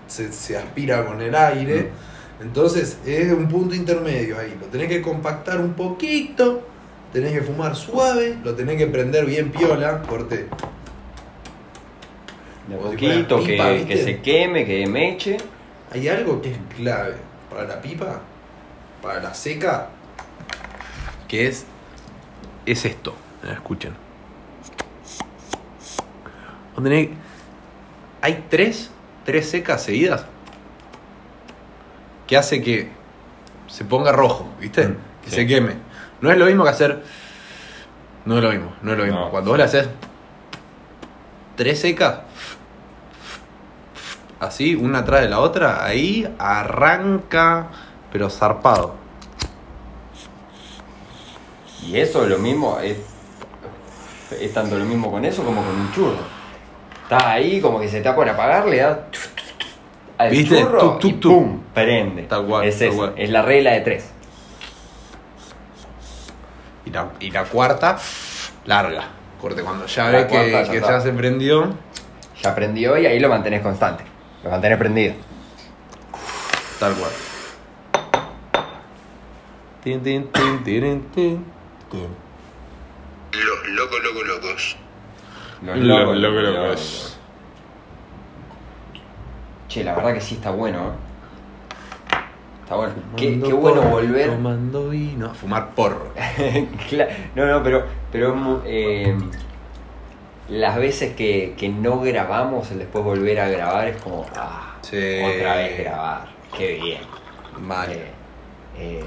se, 0.07 0.33
se 0.33 0.57
aspira 0.57 1.05
con 1.07 1.21
el 1.21 1.35
aire. 1.35 1.91
Entonces 2.41 2.99
es 3.05 3.33
un 3.33 3.49
punto 3.49 3.75
intermedio 3.75 4.39
ahí. 4.39 4.57
Lo 4.61 4.67
tenés 4.67 4.89
que 4.89 5.03
compactar 5.03 5.61
un 5.61 5.75
poquito, 5.75 6.63
tenés 7.13 7.33
que 7.33 7.43
fumar 7.43 7.75
suave, 7.75 8.39
lo 8.45 8.55
tenés 8.55 8.77
que 8.77 8.87
prender 8.87 9.27
bien 9.27 9.51
piola, 9.51 10.03
corte. 10.03 10.47
De 12.69 12.75
a 12.75 12.79
si 12.79 12.85
poquito, 12.85 13.43
pipa, 13.43 13.71
que, 13.71 13.87
que 13.87 14.05
se 14.05 14.21
queme, 14.21 14.67
que 14.67 14.87
meche. 14.87 15.39
Hay 15.91 16.09
algo 16.09 16.41
que 16.41 16.53
es 16.53 16.59
clave 16.77 17.15
para 17.51 17.65
la 17.65 17.81
pipa, 17.81 18.21
para 19.03 19.23
la 19.23 19.35
seca, 19.35 19.89
que 21.27 21.49
es, 21.49 21.65
es 22.67 22.85
esto. 22.85 23.15
Escuchen. 23.51 24.08
Hay 28.21 28.45
tres, 28.49 28.91
tres 29.25 29.51
secas 29.51 29.83
seguidas 29.83 30.27
que 32.27 32.37
hace 32.37 32.63
que 32.63 32.91
se 33.67 33.85
ponga 33.85 34.13
rojo, 34.13 34.49
¿viste? 34.61 34.89
Mm, 34.89 34.97
que 35.25 35.31
sí. 35.31 35.37
se 35.37 35.47
queme. 35.47 35.75
No 36.21 36.31
es 36.31 36.39
lo 36.39 36.47
mismo 36.47 36.65
que 36.65 36.71
hacer. 36.71 37.03
No 38.25 38.37
es 38.37 38.45
lo 38.45 38.51
mismo, 38.51 38.73
no 38.83 38.93
es 38.93 38.99
lo 38.99 39.05
mismo. 39.05 39.21
No. 39.21 39.31
Cuando 39.31 39.51
vos 39.51 39.59
le 39.59 39.65
haces 39.65 39.89
tres 41.57 41.81
secas, 41.81 42.21
así, 44.39 44.75
una 44.75 45.01
atrás 45.01 45.23
de 45.23 45.29
la 45.29 45.41
otra, 45.41 45.85
ahí 45.85 46.33
arranca, 46.39 47.69
pero 48.13 48.31
zarpado. 48.31 48.95
Y 51.87 51.97
eso 51.97 52.23
es 52.25 52.29
lo 52.29 52.39
mismo, 52.39 52.79
es, 52.81 52.99
es 54.39 54.53
tanto 54.53 54.79
lo 54.79 54.85
mismo 54.85 55.11
con 55.11 55.25
eso 55.25 55.43
como 55.43 55.65
con 55.65 55.75
un 55.75 55.93
churro. 55.93 56.38
Estás 57.09 57.25
ahí 57.25 57.59
como 57.63 57.81
que 57.81 57.89
se 57.89 57.99
está 57.99 58.15
por 58.15 58.29
apagar, 58.29 58.67
le 58.67 58.77
das 58.79 58.99
al 60.19 60.31
¿Viste? 60.31 60.61
churro 60.61 60.99
y 61.03 61.13
tuc. 61.15 61.23
pum, 61.23 61.61
prende. 61.73 62.25
Tal 62.25 62.45
cual, 62.45 62.67
es, 62.67 62.79
tal 62.79 62.89
eso, 62.89 62.97
cual. 62.99 63.13
es 63.17 63.31
la 63.31 63.41
regla 63.41 63.71
de 63.73 63.81
tres. 63.81 64.11
Y 66.85 66.91
la, 66.91 67.09
y 67.21 67.31
la 67.31 67.45
cuarta, 67.45 67.99
larga. 68.67 69.05
Corte, 69.41 69.63
cuando 69.63 69.87
ya 69.87 70.05
La 70.05 70.11
ves 70.11 70.27
que, 70.27 70.31
cuarta 70.33 70.63
ya 70.65 70.71
que 70.71 70.77
está. 70.79 70.91
ya 70.91 71.01
se 71.01 71.13
prendió, 71.13 71.75
Ya 72.43 72.55
prendió 72.55 72.99
y 72.99 73.07
ahí 73.07 73.19
lo 73.19 73.31
mantenés 73.31 73.63
constante. 73.63 74.05
Lo 74.45 74.51
mantenés 74.51 74.79
prendido. 74.79 75.15
tal 76.79 76.93
cual. 76.95 77.11
Tin, 79.83 80.03
tin, 80.03 80.31
tin, 80.31 80.63
tin, 80.65 81.03
tin. 81.15 81.47
Los 83.33 83.69
locos, 83.69 83.99
locos, 84.03 84.27
locos. 84.27 84.77
Los 85.63 85.77
Los 85.79 85.87
locos, 85.87 86.17
locos, 86.19 86.43
los 86.43 86.53
locos. 86.55 86.69
locos. 86.69 87.19
Che, 89.69 89.85
la 89.85 89.95
verdad 89.95 90.15
que 90.15 90.21
sí 90.21 90.37
está 90.37 90.51
bueno, 90.51 90.79
¿eh? 90.89 90.93
Está 92.63 92.77
bueno. 92.77 92.93
Qué, 93.17 93.41
qué 93.41 93.53
bueno 93.53 93.83
volver. 93.83 94.31
Tomando 94.31 94.89
vino. 94.91 95.27
a 95.31 95.35
Fumar 95.35 95.71
porro. 95.75 96.13
No, 97.35 97.47
no, 97.47 97.63
pero, 97.63 97.85
pero 98.13 98.35
mu- 98.35 98.61
eh, 98.65 99.17
las 100.49 100.77
veces 100.77 101.15
que, 101.15 101.55
que 101.59 101.69
no 101.69 102.01
grabamos, 102.01 102.71
el 102.71 102.79
después 102.79 103.05
volver 103.05 103.41
a 103.41 103.49
grabar 103.49 103.89
es 103.89 104.01
como, 104.03 104.27
ah, 104.37 104.77
Sí. 104.83 104.97
otra 105.23 105.57
vez 105.57 105.79
grabar. 105.81 106.29
Qué 106.57 106.75
bien. 106.83 107.01
Mal. 107.61 107.91
Eh, 107.93 108.13
eh, 108.79 109.05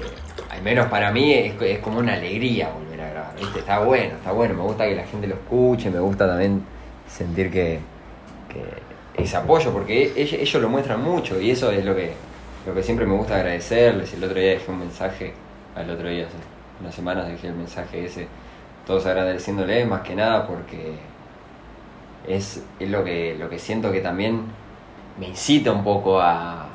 al 0.50 0.62
menos 0.62 0.86
para 0.86 1.10
mí 1.10 1.32
es, 1.32 1.60
es 1.60 1.78
como 1.78 1.98
una 1.98 2.14
alegría 2.14 2.70
volver 2.70 3.00
a 3.00 3.10
grabar. 3.10 3.34
Está 3.56 3.78
bueno, 3.80 4.14
está 4.16 4.32
bueno, 4.32 4.54
me 4.54 4.62
gusta 4.62 4.86
que 4.86 4.94
la 4.94 5.04
gente 5.04 5.26
lo 5.26 5.34
escuche, 5.34 5.90
me 5.90 6.00
gusta 6.00 6.26
también 6.26 6.62
sentir 7.08 7.50
que, 7.50 7.80
que 8.48 9.22
ese 9.22 9.36
apoyo, 9.36 9.72
porque 9.72 10.12
ellos, 10.14 10.40
ellos 10.40 10.62
lo 10.62 10.68
muestran 10.68 11.02
mucho 11.02 11.40
y 11.40 11.50
eso 11.50 11.70
es 11.70 11.84
lo 11.84 11.96
que, 11.96 12.12
lo 12.66 12.74
que 12.74 12.82
siempre 12.82 13.06
me 13.06 13.14
gusta 13.14 13.36
agradecerles. 13.36 14.12
El 14.14 14.24
otro 14.24 14.38
día 14.38 14.50
dejé 14.50 14.70
un 14.70 14.78
mensaje, 14.78 15.32
al 15.74 15.90
otro 15.90 16.08
día, 16.08 16.26
hace 16.26 16.36
unas 16.80 16.94
semanas 16.94 17.28
dejé 17.28 17.48
el 17.48 17.54
mensaje 17.54 18.04
ese, 18.04 18.26
todos 18.86 19.06
agradeciéndole 19.06 19.84
más 19.86 20.02
que 20.02 20.14
nada 20.14 20.46
porque 20.46 20.94
es, 22.28 22.62
es 22.78 22.90
lo, 22.90 23.04
que, 23.04 23.36
lo 23.38 23.48
que 23.48 23.58
siento 23.58 23.90
que 23.90 24.00
también 24.00 24.42
me 25.18 25.28
incita 25.28 25.72
un 25.72 25.84
poco 25.84 26.20
a, 26.20 26.68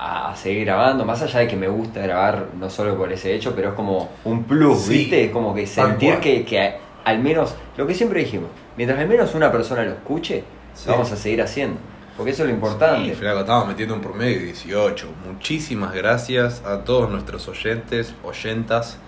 a, 0.00 0.30
a 0.32 0.36
seguir 0.36 0.64
grabando, 0.64 1.04
más 1.04 1.20
allá 1.22 1.40
de 1.40 1.48
que 1.48 1.56
me 1.56 1.68
gusta 1.68 2.00
grabar 2.00 2.46
no 2.58 2.70
solo 2.70 2.96
por 2.96 3.12
ese 3.12 3.34
hecho, 3.34 3.54
pero 3.54 3.68
es 3.70 3.74
como 3.74 4.08
un 4.24 4.44
plus, 4.44 4.80
Sí, 4.82 4.94
¿viste? 4.94 5.24
Es 5.26 5.30
como 5.30 5.54
que 5.54 5.66
sentir 5.66 6.16
que, 6.20 6.44
que 6.44 6.74
al 7.04 7.18
menos, 7.18 7.54
lo 7.76 7.86
que 7.86 7.94
siempre 7.94 8.20
dijimos, 8.20 8.48
mientras 8.76 8.98
al 8.98 9.06
menos 9.08 9.34
una 9.34 9.52
persona 9.52 9.82
lo 9.84 9.90
escuche, 9.92 10.44
Sí. 10.72 10.84
lo 10.86 10.92
vamos 10.92 11.10
a 11.12 11.16
seguir 11.16 11.42
haciendo, 11.42 11.78
porque 12.16 12.30
eso 12.32 12.44
es 12.44 12.48
lo 12.48 12.54
importante. 12.54 13.10
Sí, 13.10 13.14
flaco, 13.14 13.40
estamos 13.40 13.66
metiendo 13.68 13.94
un 13.94 14.00
promedio 14.00 14.38
de 14.38 14.44
18. 14.46 15.06
Muchísimas 15.26 15.92
gracias 15.92 16.62
a 16.64 16.84
todos 16.84 17.10
nuestros 17.10 17.46
oyentes, 17.48 18.14
oyentas 18.22 18.98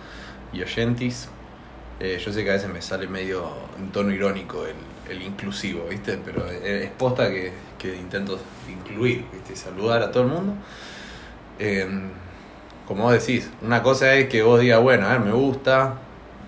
y 0.53 0.61
oyentis. 0.63 1.29
Eh, 2.01 2.21
yo 2.23 2.33
sé 2.33 2.43
que 2.43 2.51
a 2.51 2.55
veces 2.55 2.69
me 2.73 2.83
sale 2.83 3.07
medio 3.07 3.45
en 3.79 3.91
tono 3.93 4.13
irónico 4.13 4.65
el, 4.67 4.75
el 5.15 5.23
inclusivo, 5.23 5.85
¿viste? 5.89 6.19
Pero 6.25 6.45
es 6.47 6.91
posta 6.91 7.31
que, 7.31 7.53
que 7.83 7.97
intento 7.97 8.39
incluir, 8.71 9.27
¿viste? 9.33 9.57
Saludar 9.57 10.03
a 10.03 10.13
todo 10.13 10.23
el 10.23 10.29
mundo. 10.29 10.55
Eh, 11.59 11.87
como 12.87 13.05
vos 13.05 13.13
decís, 13.13 13.51
una 13.61 13.83
cosa 13.83 14.15
es 14.15 14.29
que 14.29 14.43
vos 14.43 14.61
digas, 14.61 14.81
bueno, 14.81 15.07
a 15.07 15.11
ver, 15.11 15.21
me 15.21 15.33
gusta 15.33 15.95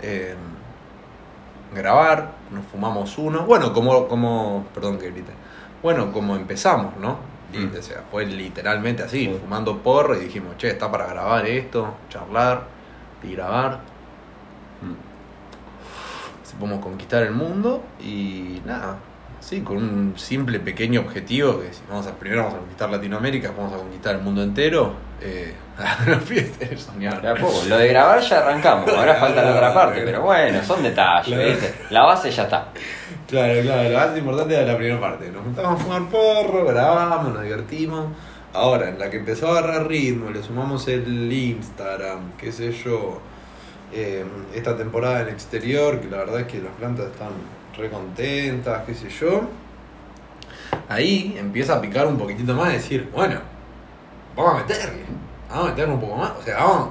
eh, 0.01 0.35
grabar, 1.75 2.33
nos 2.51 2.65
fumamos 2.67 3.19
uno. 3.19 3.45
Bueno, 3.47 3.73
como, 3.73 4.07
como 4.07 4.67
perdón 4.73 4.99
que 4.99 5.11
grite. 5.11 5.33
Bueno, 5.83 6.13
como 6.13 6.37
empezamos, 6.37 6.97
¿no? 6.99 7.19
Y, 7.53 7.59
Mm. 7.59 7.73
O 7.79 7.83
sea, 7.83 8.03
fue 8.11 8.27
literalmente 8.27 9.03
así, 9.03 9.27
Sí. 9.27 9.39
fumando 9.41 9.79
porro 9.79 10.17
y 10.17 10.25
dijimos, 10.25 10.57
che, 10.57 10.69
está 10.69 10.91
para 10.91 11.07
grabar 11.07 11.47
esto, 11.47 11.95
charlar 12.09 12.65
y 13.23 13.33
grabar. 13.35 13.81
Mm. 14.83 14.95
Si 16.47 16.55
podemos 16.57 16.81
conquistar 16.83 17.23
el 17.23 17.33
mundo 17.33 17.83
y 18.01 18.61
nada, 18.65 18.97
sí, 19.45 19.61
con 19.61 19.77
un 19.77 20.15
simple 20.17 20.59
pequeño 20.61 21.01
objetivo 21.01 21.61
que 21.61 21.73
si 21.73 21.83
vamos 21.89 22.07
a 22.07 22.13
primero 22.15 22.43
vamos 22.43 22.55
a 22.57 22.59
conquistar 22.61 22.91
Latinoamérica, 22.91 23.53
vamos 23.57 23.73
a 23.75 23.77
conquistar 23.79 24.15
el 24.17 24.23
mundo 24.23 24.43
entero. 24.43 24.93
Eh, 25.21 25.55
a 25.79 27.35
poco. 27.35 27.63
Lo 27.69 27.79
de 27.79 27.89
grabar 27.89 28.21
ya 28.21 28.39
arrancamos, 28.39 28.89
ahora 28.91 29.15
falta 29.17 29.43
la 29.43 29.53
otra 29.55 29.75
parte, 29.75 30.03
pero 30.05 30.23
bueno, 30.23 30.63
son 30.63 30.83
detalles, 30.83 31.35
Claro. 31.35 31.49
¿viste? 31.51 31.75
La 31.91 32.03
base 32.05 32.31
ya 32.31 32.45
está. 32.45 32.69
Claro, 33.29 33.61
claro, 33.63 33.89
lo 33.89 33.99
más 33.99 34.19
importante 34.19 34.55
era 34.55 34.67
la 34.67 34.77
primera 34.77 35.01
parte. 35.01 35.31
Nos 35.31 35.43
juntamos 35.43 35.81
a 35.81 35.83
fumar 35.85 36.03
porro, 36.09 36.65
grabamos, 36.67 37.33
nos 37.35 37.43
divertimos. 37.43 38.07
Ahora, 38.53 38.89
en 38.91 38.99
la 38.99 39.11
que 39.11 39.17
empezó 39.17 39.49
a 39.49 39.59
agarrar 39.59 39.89
ritmo, 39.89 40.31
le 40.31 40.43
sumamos 40.43 40.87
el 40.89 41.33
Instagram, 41.33 42.33
qué 42.39 42.53
sé 42.53 42.73
yo. 42.73 43.21
eh, 43.93 44.25
esta 44.55 44.77
temporada 44.77 45.21
en 45.23 45.29
exterior, 45.29 46.01
que 46.01 46.09
la 46.09 46.19
verdad 46.19 46.41
es 46.41 46.47
que 46.47 46.59
las 46.61 46.73
plantas 46.75 47.07
están 47.07 47.31
re 47.77 47.91
contentas, 47.91 48.83
qué 48.87 48.95
sé 48.95 49.09
yo. 49.09 49.43
Ahí 50.89 51.37
empieza 51.39 51.77
a 51.77 51.81
picar 51.81 52.07
un 52.07 52.19
poquitito 52.19 52.55
más 52.55 52.71
y 52.71 52.77
decir, 52.77 53.09
bueno, 53.15 53.41
vamos 54.37 54.55
a 54.55 54.59
meterle, 54.59 55.03
vamos 55.49 55.67
a 55.67 55.71
meterle 55.71 55.95
un 55.95 56.01
poco 56.01 56.17
más. 56.17 56.33
O 56.39 56.43
sea, 56.43 56.57
vamos, 56.59 56.89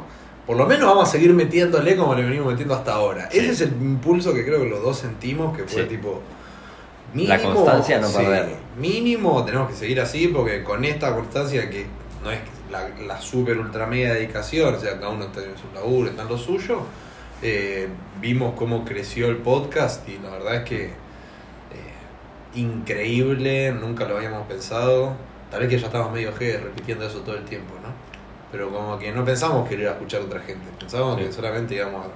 por 0.47 0.57
lo 0.57 0.65
menos 0.65 0.87
vamos 0.87 1.07
a 1.09 1.11
seguir 1.11 1.33
metiéndole 1.33 1.95
como 1.95 2.15
le 2.15 2.23
venimos 2.23 2.47
metiendo 2.47 2.73
hasta 2.75 2.93
ahora. 2.93 3.29
Sí. 3.31 3.39
Ese 3.39 3.51
es 3.51 3.61
el 3.61 3.71
impulso 3.81 4.33
que 4.33 4.45
creo 4.45 4.61
que 4.61 4.69
los 4.69 4.81
dos 4.81 4.97
sentimos, 4.97 5.55
que 5.55 5.63
fue 5.63 5.83
Sí. 5.83 5.89
tipo... 5.89 6.21
La 7.15 7.39
constancia 7.39 7.99
no. 7.99 8.07
Mínimo 8.79 9.45
tenemos 9.45 9.69
que 9.69 9.75
seguir 9.75 10.01
así 10.01 10.29
porque 10.29 10.63
con 10.63 10.83
esta 10.83 11.13
constancia 11.13 11.69
que 11.69 11.85
no 12.23 12.31
es 12.31 12.39
la, 12.71 12.89
la 13.05 13.21
super 13.21 13.55
ultra 13.59 13.85
mega 13.85 14.15
dedicación, 14.15 14.73
o 14.73 14.79
sea, 14.79 14.95
cada 14.95 15.09
uno 15.09 15.25
está 15.25 15.41
en 15.41 15.55
su 15.55 15.71
laburo, 15.75 16.09
está 16.09 16.23
en 16.23 16.29
lo 16.29 16.37
suyo, 16.39 16.79
eh, 17.41 17.87
vimos 18.21 18.53
cómo 18.55 18.85
creció 18.85 19.27
el 19.27 19.37
podcast 19.37 20.07
y 20.07 20.17
la 20.19 20.29
verdad 20.29 20.55
es 20.55 20.63
que 20.63 20.85
eh, 20.85 20.93
increíble, 22.55 23.71
nunca 23.71 24.05
lo 24.05 24.17
habíamos 24.17 24.47
pensado. 24.47 25.13
Tal 25.51 25.61
vez 25.61 25.69
que 25.69 25.79
ya 25.79 25.87
estamos 25.87 26.11
medio 26.11 26.33
G 26.33 26.59
repitiendo 26.61 27.05
eso 27.05 27.19
todo 27.19 27.35
el 27.35 27.45
tiempo, 27.45 27.73
¿no? 27.81 27.89
Pero 28.51 28.69
como 28.71 28.97
que 28.99 29.11
no 29.11 29.25
pensamos 29.25 29.67
que 29.67 29.75
lo 29.75 29.83
iba 29.83 29.91
a 29.91 29.93
escuchar 29.95 30.21
otra 30.21 30.39
gente, 30.39 30.65
pensábamos 30.79 31.17
Sí. 31.19 31.25
que 31.25 31.31
solamente 31.31 31.75
íbamos 31.75 32.05
a, 32.05 32.09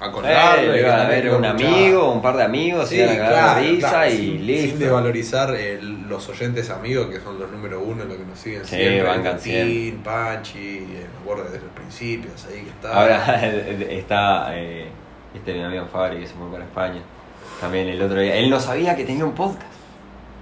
a 0.00 0.06
Eh, 0.06 0.80
y 0.82 0.84
a 0.84 1.20
lo 1.30 1.38
un 1.38 1.44
amigo, 1.44 2.12
un 2.12 2.22
par 2.22 2.36
de 2.36 2.42
amigos, 2.44 2.88
Sí, 2.88 2.96
iban 2.96 3.10
a 3.10 3.18
cagar 3.18 3.28
de 3.28 3.34
claro, 3.34 3.60
risa 3.60 3.88
claro, 3.90 4.10
y 4.10 4.16
sin, 4.16 4.46
listo. 4.46 4.68
sin 4.70 4.78
desvalorizar 4.78 5.54
el- 5.54 6.08
los 6.08 6.28
oyentes 6.28 6.70
amigos 6.70 7.06
que 7.08 7.20
son 7.20 7.38
los 7.38 7.50
número 7.50 7.80
uno, 7.80 8.04
los 8.04 8.16
que 8.16 8.24
nos 8.24 8.38
siguen 8.38 8.64
Sí, 8.64 8.76
siempre. 8.76 9.02
bancan 9.02 9.32
Agustín, 9.32 10.00
Pachi, 10.04 10.58
eh, 10.58 11.06
me 11.12 11.20
acuerdo 11.22 11.44
desde 11.44 11.60
los 11.64 11.70
principios 11.74 12.46
ahí 12.46 12.62
que 12.62 12.70
estaba. 12.70 13.00
Ahora 13.02 13.40
está 13.90 14.48
eh, 14.58 14.86
este 15.34 15.52
mi 15.54 15.62
amigo 15.62 15.86
Fabri 15.92 16.20
que 16.20 16.26
se 16.26 16.34
fue 16.34 16.50
para 16.50 16.64
España. 16.64 17.00
También 17.60 17.88
el 17.88 18.00
otro 18.02 18.20
día. 18.20 18.36
Él 18.36 18.50
no 18.50 18.60
sabía 18.60 18.94
que 18.96 19.04
tenía 19.04 19.24
un 19.24 19.32
podcast. 19.32 19.62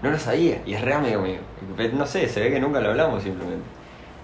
No 0.03 0.11
lo 0.11 0.19
sabía. 0.19 0.59
Y 0.67 0.75
es 0.75 0.81
re 0.83 0.93
amigo 0.93 1.23
mío. 1.23 1.39
No 1.95 2.07
sé, 2.07 2.29
se 2.29 2.41
ve 2.41 2.51
que 2.51 2.61
nunca 2.61 2.81
lo 2.81 2.91
hablamos 2.91 3.23
simplemente. 3.23 3.65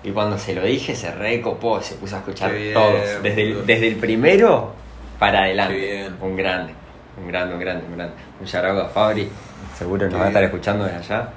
Y 0.03 0.11
cuando 0.11 0.39
se 0.39 0.55
lo 0.55 0.63
dije 0.63 0.95
se 0.95 1.11
recopó, 1.13 1.81
se 1.83 1.95
puso 1.95 2.17
a 2.17 2.19
escuchar 2.21 2.53
todos. 2.75 3.23
Desde 3.23 3.43
el, 3.43 3.67
desde 3.67 3.89
el 3.89 3.97
primero 3.97 4.73
para 5.21 5.45
adelante. 5.45 5.77
Bien. 5.77 6.17
Un 6.21 6.35
grande. 6.37 6.73
Un 7.17 7.29
grande, 7.29 7.55
un 7.55 7.61
grande, 7.61 7.87
un 7.87 7.97
grande. 7.97 8.15
Un 8.41 8.47
shout 8.47 8.65
a 8.65 8.89
Fabri. 8.89 9.29
Seguro 9.79 10.09
nos 10.09 10.21
va 10.21 10.25
a 10.25 10.29
estar 10.29 10.43
escuchando 10.43 10.85
desde 10.85 10.99
allá. 10.99 11.29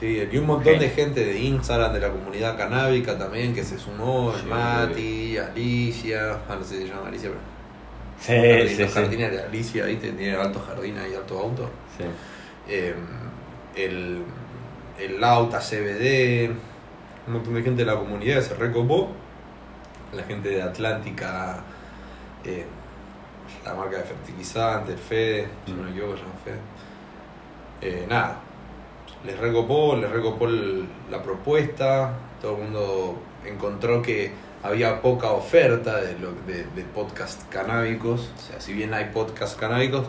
Qué 0.00 0.06
bien. 0.06 0.28
Y 0.32 0.38
un 0.38 0.46
montón 0.46 0.78
de 0.78 0.88
gente 0.88 1.24
de 1.24 1.38
Instagram, 1.38 1.92
de 1.92 2.00
la 2.00 2.08
comunidad 2.08 2.56
canábica 2.56 3.18
también, 3.18 3.54
que 3.54 3.62
se 3.62 3.78
sumó, 3.78 4.32
Sí. 4.32 4.46
Mati, 4.46 5.36
Alicia, 5.38 6.38
ah, 6.48 6.56
no 6.58 6.64
sé 6.64 6.76
si 6.78 6.82
se 6.82 6.88
llama 6.88 7.08
Alicia, 7.08 7.28
pero 7.30 7.40
Sí, 8.20 8.32
jardín- 8.32 8.68
sí, 8.76 8.82
los 8.82 8.90
sí. 8.92 8.98
jardines 9.00 9.30
de 9.32 9.42
Alicia, 9.42 9.84
¿viste? 9.86 10.12
Tiene 10.12 10.36
alto 10.36 10.60
jardín 10.66 10.96
y 11.10 11.14
alto 11.14 11.38
auto. 11.38 11.70
Sí. 11.98 12.04
Eh, 12.68 12.94
el, 13.76 14.22
el 14.98 15.20
Lauta 15.20 15.60
CBD, 15.60 16.50
un 17.26 17.32
montón 17.34 17.54
de 17.54 17.62
gente 17.62 17.84
de 17.84 17.90
la 17.92 17.98
comunidad 17.98 18.40
se 18.40 18.54
recopó. 18.54 19.10
La 20.12 20.22
gente 20.22 20.48
de 20.48 20.62
Atlántica, 20.62 21.58
eh, 22.44 22.64
la 23.64 23.74
marca 23.74 23.98
de 23.98 24.04
fertilizante, 24.04 24.92
el 24.92 24.98
Fede, 24.98 25.48
si 25.66 25.72
no 25.72 25.82
me 25.84 25.90
equivoco, 25.90 26.16
se 26.16 26.22
llama 26.22 26.34
Fede. 26.44 26.58
Eh, 27.80 28.06
nada, 28.08 28.40
les 29.24 29.38
recopó, 29.38 29.96
les 29.96 30.10
recopó 30.10 30.46
el- 30.46 30.86
la 31.10 31.22
propuesta, 31.22 32.12
todo 32.40 32.56
el 32.56 32.62
mundo 32.64 33.18
encontró 33.44 34.00
que 34.02 34.32
había 34.62 35.00
poca 35.02 35.30
oferta 35.30 36.00
de, 36.00 36.18
lo, 36.18 36.32
de, 36.46 36.64
de 36.64 36.82
podcast 36.94 37.48
canábicos, 37.50 38.30
o 38.36 38.40
sea, 38.40 38.60
si 38.60 38.72
bien 38.72 38.94
hay 38.94 39.06
podcast 39.12 39.58
canábicos, 39.58 40.06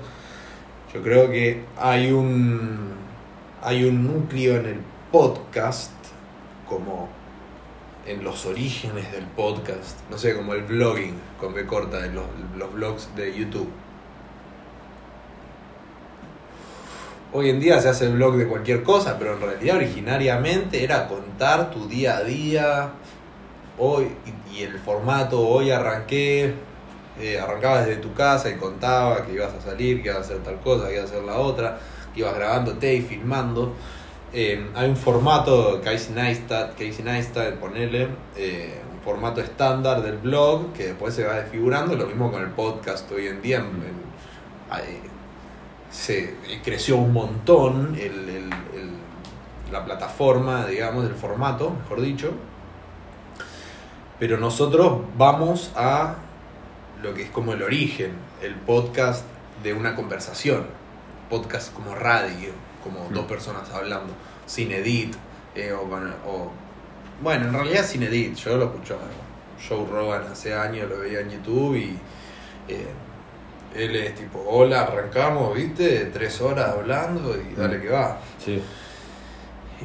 yo 0.94 1.02
creo 1.02 1.30
que 1.30 1.64
hay 1.78 2.12
un 2.12 2.94
hay 3.62 3.84
un 3.84 4.04
núcleo 4.06 4.58
en 4.58 4.66
el 4.68 4.80
podcast 5.12 5.92
como 6.70 7.10
en 8.06 8.24
los 8.24 8.46
orígenes 8.46 9.12
del 9.12 9.26
podcast, 9.26 10.00
no 10.10 10.18
sé, 10.18 10.36
como 10.36 10.54
el 10.54 10.64
blogging 10.64 11.16
con 11.40 11.54
B 11.54 11.66
corta, 11.66 12.00
de 12.00 12.12
los, 12.12 12.26
los 12.58 12.74
blogs 12.74 13.16
de 13.16 13.36
YouTube. 13.36 13.70
Hoy 17.34 17.50
en 17.50 17.60
día 17.60 17.82
se 17.82 17.90
hace 17.90 18.06
el 18.06 18.14
blog 18.14 18.38
de 18.38 18.48
cualquier 18.48 18.84
cosa, 18.84 19.18
pero 19.20 19.34
en 19.34 19.42
realidad 19.42 19.78
originariamente 19.78 20.84
era 20.84 21.08
contar 21.08 21.72
tu 21.72 21.88
día 21.88 22.18
a 22.18 22.24
día. 22.24 22.90
Hoy, 23.78 24.08
y, 24.26 24.60
y 24.60 24.64
el 24.64 24.80
formato, 24.80 25.46
hoy 25.46 25.72
arranqué, 25.72 26.54
eh, 27.20 27.40
arrancabas 27.40 27.88
desde 27.88 28.02
tu 28.02 28.14
casa 28.14 28.50
y 28.50 28.56
contaba 28.56 29.26
que 29.26 29.34
ibas 29.34 29.54
a 29.54 29.62
salir, 29.62 30.02
que 30.02 30.10
ibas 30.10 30.20
a 30.20 30.22
hacer 30.22 30.44
tal 30.44 30.60
cosa, 30.60 30.88
que 30.88 30.96
ibas 30.96 31.06
a 31.06 31.14
hacer 31.14 31.24
la 31.24 31.38
otra, 31.38 31.80
que 32.14 32.22
ibas 32.22 32.36
grabándote 32.36 32.94
y 32.94 33.02
filmando. 33.02 33.74
Eh, 34.38 34.70
hay 34.76 34.90
un 34.90 34.98
formato, 34.98 35.80
Casey 35.82 36.14
Neistat, 36.14 36.72
Casey 36.72 37.06
Neistat, 37.06 37.54
ponele, 37.54 38.10
eh, 38.36 38.82
un 38.94 39.00
formato 39.00 39.40
estándar 39.40 40.04
del 40.04 40.18
blog 40.18 40.74
que 40.74 40.88
después 40.88 41.14
se 41.14 41.24
va 41.24 41.36
desfigurando, 41.36 41.96
lo 41.96 42.06
mismo 42.06 42.30
con 42.30 42.42
el 42.42 42.50
podcast 42.50 43.10
hoy 43.14 43.28
en 43.28 43.42
día. 43.42 43.64
se 45.90 46.36
creció 46.66 46.98
un 46.98 47.14
montón 47.14 47.98
la 49.72 49.86
plataforma, 49.86 50.66
digamos, 50.66 51.06
el 51.06 51.16
formato, 51.16 51.70
mejor 51.70 52.02
dicho. 52.02 52.34
Pero 54.20 54.38
nosotros 54.38 55.00
vamos 55.18 55.72
a 55.78 56.16
lo 57.02 57.14
que 57.14 57.24
es 57.24 57.30
como 57.30 57.54
el 57.54 57.64
origen, 57.64 58.12
el 58.42 58.56
podcast 58.56 59.24
de 59.64 59.74
una 59.74 59.96
conversación, 59.96 60.66
podcast 61.30 61.74
como 61.74 61.96
radio, 61.96 62.52
como 62.86 63.10
Mm. 63.10 63.14
dos 63.14 63.26
personas 63.26 63.70
hablando, 63.74 64.14
sin 64.46 64.72
edit, 64.72 65.14
eh, 65.56 65.74
o, 65.74 65.82
o- 65.82 66.52
bueno, 67.22 67.48
en 67.48 67.54
realidad 67.54 67.84
sin 67.84 68.04
edit, 68.04 68.36
yo 68.36 68.56
lo 68.58 68.66
escucho 68.66 68.96
a 68.96 69.68
Joe 69.68 69.86
Rogan 69.90 70.24
hace 70.32 70.54
años, 70.54 70.90
lo 70.90 71.00
veía 71.00 71.20
en 71.22 71.30
YouTube 71.32 71.76
y 71.76 71.98
eh, 72.68 72.88
él 73.76 73.96
es 73.96 74.16
tipo, 74.16 74.44
hola, 74.48 74.84
arrancamos, 74.84 75.54
viste, 75.56 76.06
tres 76.14 76.40
horas 76.42 76.70
hablando 76.78 77.36
y 77.36 77.54
dale 77.56 77.82
que 77.82 77.90
va. 77.90 78.18
Sí. 78.44 78.62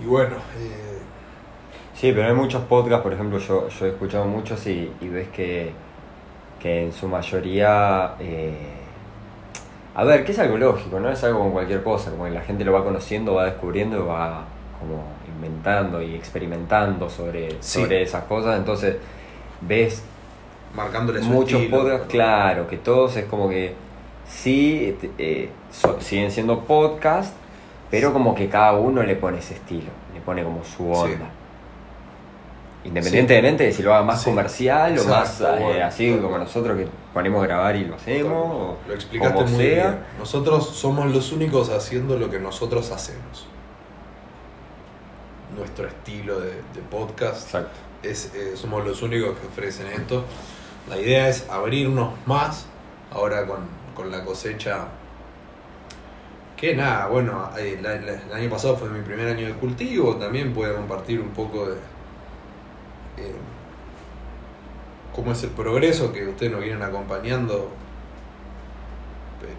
Y 0.01 0.07
bueno, 0.07 0.37
eh, 0.59 0.99
Sí, 1.95 2.13
pero 2.13 2.29
hay 2.29 2.35
muchos 2.35 2.63
podcasts, 2.65 3.03
por 3.03 3.13
ejemplo, 3.13 3.39
yo, 3.39 3.69
yo 3.69 3.87
he 3.87 3.91
escuchado 3.91 4.25
muchos 4.25 4.67
y, 4.67 4.91
y 5.03 5.09
ves 5.09 5.29
que, 5.29 5.73
que 6.61 6.85
en 6.85 6.93
su 6.93 7.07
mayoría... 7.09 8.15
eh, 8.21 8.77
a 9.95 10.05
ver, 10.05 10.25
que 10.25 10.33
es 10.33 10.39
algo 10.39 10.57
lógico, 10.57 11.01
¿no? 11.01 11.11
Es 11.11 11.23
algo 11.25 11.39
como 11.41 11.53
cualquier 11.53 11.83
cosa, 11.83 12.11
como 12.11 12.25
que 12.25 12.31
la 12.31 12.43
gente 12.43 12.65
lo 12.65 12.73
va 12.73 12.85
conociendo, 12.85 13.35
va 13.35 13.45
descubriendo 13.47 13.99
y 13.99 14.03
va 14.07 14.45
como 14.79 15.03
inventando 15.29 16.01
y 16.03 16.15
experimentando 16.15 17.09
sobre, 17.11 17.51
Sí. 17.61 17.81
sobre 17.83 18.03
esas 18.03 18.25
cosas, 18.25 18.59
entonces 18.59 18.97
ves 19.61 20.03
marcándole 20.75 21.21
su 21.23 21.29
muchos 21.29 21.61
estilo, 21.61 21.79
podcasts, 21.83 22.07
claro, 22.09 22.67
que 22.69 22.77
todos 22.79 23.17
es 23.17 23.25
como 23.25 23.49
que 23.49 23.75
sí, 24.29 24.97
eh, 25.19 25.51
so- 25.73 26.01
siguen 26.01 26.31
siendo 26.31 26.61
podcasts, 26.61 27.35
pero 27.91 28.13
como 28.13 28.35
que 28.35 28.49
cada 28.49 28.73
uno 28.75 29.03
le 29.03 29.17
pone 29.17 29.39
ese 29.39 29.55
estilo, 29.55 29.91
le 30.15 30.21
pone 30.21 30.45
como 30.45 30.63
su 30.65 30.85
Sí. 30.95 31.17
Independientemente 32.83 33.65
de 33.65 33.73
si 33.73 33.83
lo 33.83 33.93
haga 33.95 34.03
más 34.05 34.25
comercial 34.25 34.99
o 34.99 35.05
más 35.05 35.41
eh, 35.43 35.83
así 35.83 36.17
como 36.17 36.39
nosotros 36.39 36.79
que 36.79 36.89
ponemos 37.13 37.43
a 37.45 37.47
grabar 37.47 37.77
y 37.77 37.85
lo 37.85 37.95
hacemos, 37.97 38.33
o 38.33 38.77
Lo 38.89 38.95
explicaste 38.95 39.35
como 39.35 39.47
muy 39.49 39.63
sea. 39.65 39.91
bien. 39.91 39.99
Nosotros 40.19 40.67
somos 40.77 41.13
los 41.13 41.31
únicos 41.33 41.69
haciendo 41.69 42.17
lo 42.19 42.31
que 42.31 42.39
nosotros 42.39 42.91
hacemos. 42.91 43.47
Nuestro 45.57 45.89
estilo 45.89 46.41
de, 46.41 46.51
de 46.53 46.81
podcast 46.91 47.45
Exacto. 47.47 47.79
es, 48.03 48.33
eh, 48.35 48.53
somos 48.57 48.87
los 48.87 49.03
únicos 49.03 49.37
que 49.39 49.47
ofrecen 49.49 49.89
esto. 49.89 50.25
La 50.89 50.97
idea 50.97 51.29
es 51.29 51.49
abrirnos 51.51 52.15
más 52.25 52.67
ahora 53.11 53.47
con, 53.47 53.59
con 53.95 54.11
la 54.11 54.25
cosecha. 54.25 54.87
Que 56.57 56.75
nada, 56.77 57.09
bueno, 57.09 57.51
eh, 57.59 57.79
la- 57.83 57.97
la- 57.97 58.13
el 58.23 58.33
año 58.33 58.49
pasado 58.51 58.77
fue 58.77 58.89
mi 58.91 59.01
primer 59.03 59.29
año 59.29 59.47
de 59.47 59.53
cultivo, 59.55 60.17
también 60.17 60.53
pude 60.53 60.73
compartir 60.75 61.21
un 61.21 61.31
poco 61.31 61.67
de 61.67 61.77
cómo 65.15 65.33
es 65.33 65.43
el 65.43 65.51
progreso 65.51 66.13
que 66.13 66.27
ustedes 66.27 66.53
nos 66.53 66.63
vienen 66.63 66.83
acompañando. 66.83 67.71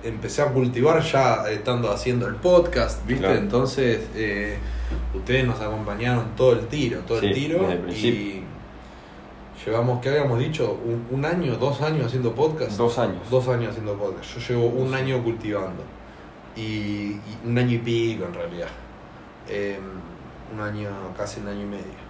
Empecé 0.03 0.41
a 0.44 0.48
cultivar 0.48 1.01
ya 1.01 1.50
estando 1.50 1.91
haciendo 1.91 2.27
el 2.27 2.36
podcast, 2.36 3.06
¿viste? 3.06 3.24
Claro. 3.24 3.39
Entonces, 3.39 4.08
eh, 4.15 4.58
ustedes 5.13 5.46
nos 5.46 5.60
acompañaron 5.60 6.36
todo 6.36 6.53
el 6.53 6.68
tiro, 6.68 7.00
todo 7.00 7.20
el 7.20 7.34
tiro. 7.34 7.70
el 7.70 7.89
Y 7.91 8.44
llevamos, 9.65 10.01
¿qué 10.01 10.10
habíamos 10.10 10.39
dicho? 10.39 10.80
Un, 10.86 11.08
un 11.10 11.25
año, 11.25 11.56
dos 11.56 11.82
años 11.82 12.08
haciendo 12.08 12.34
podcast. 12.34 12.77
Dos 12.77 12.98
años. 12.98 13.30
Dos 13.30 13.48
años 13.48 13.70
haciendo 13.72 13.96
podcast. 13.96 14.38
Yo 14.38 14.53
llevo 14.53 14.68
un 14.68 14.94
año 14.94 15.24
cultivando. 15.24 15.84
Y, 16.56 16.62
y 16.62 17.38
un 17.46 17.58
año 17.58 17.75
y 17.75 17.80
pico 17.80 18.25
en 18.25 18.34
realidad. 18.34 18.68
Eh, 19.48 19.80
un 20.53 20.62
año, 20.62 20.89
casi 21.17 21.39
un 21.39 21.47
año 21.47 21.62
y 21.62 21.65
medio. 21.65 22.01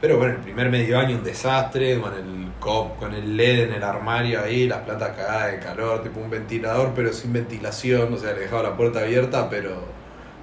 Pero 0.00 0.16
bueno, 0.16 0.34
el 0.34 0.40
primer 0.40 0.70
medio 0.70 0.98
año 0.98 1.16
un 1.16 1.24
desastre, 1.24 2.00
con 2.00 2.14
el 2.14 2.52
cop, 2.60 2.98
con 2.98 3.14
el 3.14 3.36
LED 3.36 3.64
en 3.64 3.72
el 3.74 3.82
armario 3.82 4.40
ahí, 4.40 4.68
las 4.68 4.82
plantas 4.82 5.16
cagadas 5.16 5.52
de 5.52 5.58
calor, 5.58 6.02
tipo 6.04 6.20
un 6.20 6.30
ventilador, 6.30 6.92
pero 6.94 7.12
sin 7.12 7.32
ventilación, 7.32 8.12
o 8.12 8.16
sea, 8.16 8.32
le 8.32 8.40
dejaba 8.40 8.62
la 8.62 8.76
puerta 8.76 9.00
abierta, 9.00 9.50
pero 9.50 9.82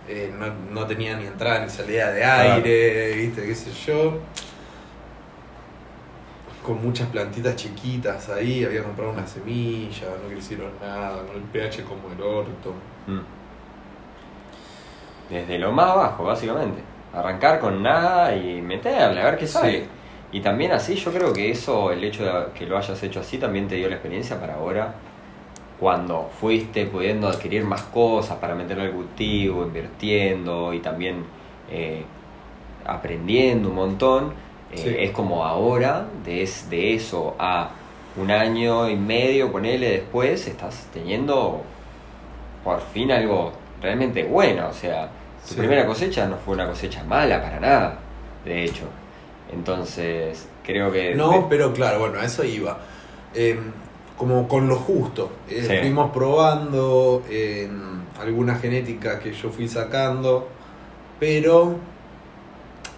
eh, 0.09 0.33
no, 0.37 0.47
no 0.71 0.85
tenía 0.85 1.15
ni 1.15 1.25
entrada 1.25 1.63
ni 1.63 1.69
salida 1.69 2.11
de 2.11 2.25
aire, 2.25 3.15
viste, 3.15 3.45
qué 3.45 3.55
sé 3.55 3.71
yo. 3.71 4.19
Con 6.61 6.83
muchas 6.83 7.07
plantitas 7.07 7.55
chiquitas 7.55 8.27
ahí, 8.29 8.65
había 8.65 8.83
comprado 8.83 9.13
una 9.13 9.25
semilla, 9.25 10.07
no 10.21 10.29
crecieron 10.29 10.71
nada, 10.81 11.23
con 11.25 11.35
el 11.37 11.43
pH 11.43 11.83
como 11.85 12.11
el 12.11 12.21
orto. 12.21 12.73
Mm. 13.07 13.21
Desde 15.29 15.59
lo 15.59 15.71
más 15.71 15.95
bajo, 15.95 16.25
básicamente. 16.25 16.94
Arrancar 17.15 17.59
con 17.59 17.81
nada 17.81 18.35
y 18.35 18.61
meterle, 18.61 19.21
a 19.21 19.25
ver 19.25 19.37
qué 19.37 19.47
sale. 19.47 19.79
Sí. 19.79 19.85
Y 20.33 20.41
también 20.41 20.71
así, 20.73 20.95
yo 20.95 21.11
creo 21.13 21.31
que 21.31 21.49
eso, 21.51 21.91
el 21.91 22.03
hecho 22.03 22.25
de 22.25 22.45
que 22.53 22.65
lo 22.65 22.77
hayas 22.77 23.01
hecho 23.03 23.21
así, 23.21 23.37
también 23.37 23.67
te 23.67 23.75
dio 23.75 23.87
la 23.87 23.95
experiencia 23.95 24.39
para 24.39 24.55
ahora, 24.55 24.93
cuando 25.79 26.29
fuiste 26.39 26.85
pudiendo 26.85 27.27
adquirir 27.27 27.63
más 27.63 27.81
cosas 27.83 28.37
para 28.37 28.53
meterle 28.55 28.83
al 28.83 28.91
cultivo, 28.91 29.63
invirtiendo 29.63 30.73
y 30.73 30.79
también 30.79 31.23
eh, 31.71 32.03
aprendiendo 32.85 33.69
un 33.69 33.75
montón. 33.75 34.33
eh, 34.71 34.77
Sí. 34.77 34.95
Es 34.99 35.11
como 35.11 35.45
ahora, 35.45 36.05
de, 36.25 36.41
es- 36.43 36.69
de 36.69 36.95
eso 36.95 37.35
a 37.39 37.69
un 38.17 38.31
año 38.31 38.89
y 38.89 38.95
medio, 38.95 39.51
ponele 39.51 39.89
después, 39.89 40.47
estás 40.47 40.87
teniendo 40.93 41.61
por 42.63 42.81
fin 42.81 43.11
algo 43.11 43.51
realmente 43.81 44.23
bueno. 44.23 44.67
O 44.69 44.73
sea, 44.73 45.09
Sí. 45.45 45.55
primera 45.55 45.85
cosecha 45.85 46.25
no 46.27 46.37
fue 46.37 46.55
una 46.55 46.67
cosecha 46.67 47.03
mala 47.03 47.41
para 47.41 47.59
nada, 47.59 47.99
de 48.43 48.63
hecho. 48.65 48.85
Entonces, 49.53 50.47
creo 50.63 50.91
que... 50.91 51.15
No, 51.15 51.47
pero 51.49 51.71
claro, 51.73 51.99
bueno, 51.99 52.19
a 52.19 52.25
eso 52.25 52.43
iba. 52.43 52.79
Eh, 53.33 53.59
como 54.17 54.47
con 54.47 54.67
lo 54.67 54.75
justo. 54.77 55.31
Eh, 55.49 55.63
Sí. 55.67 55.77
Fuimos 55.79 56.11
probando 56.11 57.23
eh, 57.29 57.69
alguna 58.19 58.55
genética 58.55 59.19
que 59.19 59.33
yo 59.33 59.49
fui 59.49 59.67
sacando, 59.67 60.47
pero 61.19 61.75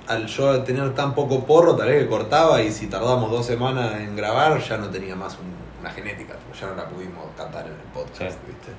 al 0.08 0.26
yo 0.28 0.64
tener 0.64 0.94
tan 0.96 1.14
poco 1.14 1.44
porro, 1.46 1.76
tal 1.76 1.90
vez 1.90 2.04
que 2.04 2.10
cortaba 2.10 2.62
y 2.62 2.72
si 2.72 2.88
tardamos 2.88 3.30
dos 3.30 3.46
semanas 3.46 4.00
en 4.00 4.16
grabar, 4.16 4.60
ya 4.62 4.78
no 4.78 4.88
tenía 4.90 5.16
más 5.16 5.34
un- 5.40 5.58
una 5.82 5.92
genética, 5.92 6.36
ya 6.60 6.68
no 6.68 6.76
la 6.76 6.86
pudimos 6.88 7.26
cantar 7.36 7.66
en 7.66 7.74
el 7.74 7.80
podcast, 7.94 8.20
Sí. 8.38 8.38
¿viste? 8.48 8.72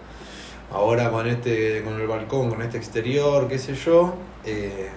Ahora 0.70 1.10
con 1.10 1.26
este, 1.26 1.82
con 1.82 1.98
el 2.00 2.06
balcón, 2.06 2.50
con 2.50 2.60
este 2.62 2.76
exterior, 2.76 3.48
qué 3.48 3.58
sé 3.58 3.74
yo, 3.74 4.14
eh, 4.44 4.90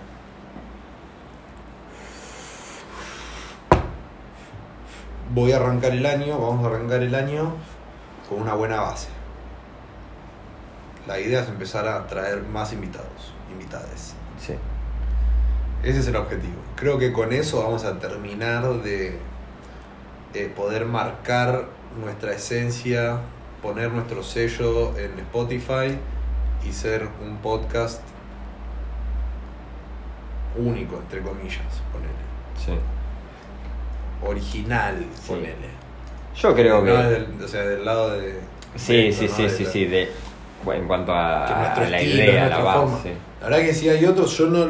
voy 5.34 5.54
a 5.54 5.58
arrancar 5.58 5.94
el 5.94 6.06
año, 6.06 6.40
vamos 6.40 6.66
a 6.66 6.68
arrancar 6.68 7.02
el 7.02 7.16
año 7.16 7.54
con 8.28 8.42
una 8.42 8.54
buena 8.54 8.82
base. 8.82 9.08
La 11.08 11.20
idea 11.20 11.42
es 11.42 11.48
empezar 11.48 11.88
a 11.88 12.06
traer 12.06 12.44
más 12.44 12.74
invitados, 12.74 13.34
invitades. 13.52 14.14
Sí. 14.40 14.54
Ese 15.84 16.00
es 16.00 16.08
el 16.08 16.16
objetivo. 16.16 16.58
Creo 16.76 16.98
que 17.00 17.12
con 17.12 17.32
eso 17.32 17.64
vamos 17.64 17.86
a 17.86 17.98
terminar 17.98 18.84
de 18.84 19.18
eh, 20.34 20.54
poder 20.56 20.86
marcar 20.86 21.66
nuestra 22.00 22.34
esencia, 22.34 23.20
poner 23.62 23.92
nuestro 23.92 24.24
sello 24.24 24.98
en 24.98 25.20
Spotify 25.20 25.98
y 26.68 26.72
ser 26.74 27.08
un 27.24 27.38
podcast 27.38 28.02
único, 30.58 30.98
entre 30.98 31.22
comillas, 31.22 31.62
ponele. 31.92 32.12
Sí. 32.58 32.74
Original, 34.26 35.06
Sí. 35.16 35.28
ponele. 35.28 35.82
Yo 36.36 36.54
creo 36.56 36.84
que... 36.84 36.92
Del, 36.92 37.44
o 37.44 37.48
sea, 37.48 37.62
del 37.64 37.84
lado 37.86 38.12
de... 38.12 38.40
Sí, 38.76 38.96
de 39.08 39.12
sí, 39.14 39.26
esto, 39.26 39.38
sí, 39.38 39.44
¿no? 39.44 39.50
sí, 39.50 39.58
De 39.58 39.64
la- 39.66 39.72
sí, 39.72 39.86
de, 39.86 40.12
bueno, 40.64 40.82
en 40.84 40.88
cuanto 40.88 41.14
a, 41.14 41.46
a 41.74 41.80
la 41.90 42.00
estilo, 42.00 42.24
idea, 42.24 42.48
la 42.50 42.60
base. 42.60 42.80
forma. 42.80 43.00
La 43.42 43.48
verdad 43.50 43.60
que 43.66 43.74
sí 43.74 43.90
hay 43.90 44.06
otros, 44.06 44.38
yo 44.38 44.48
no... 44.48 44.66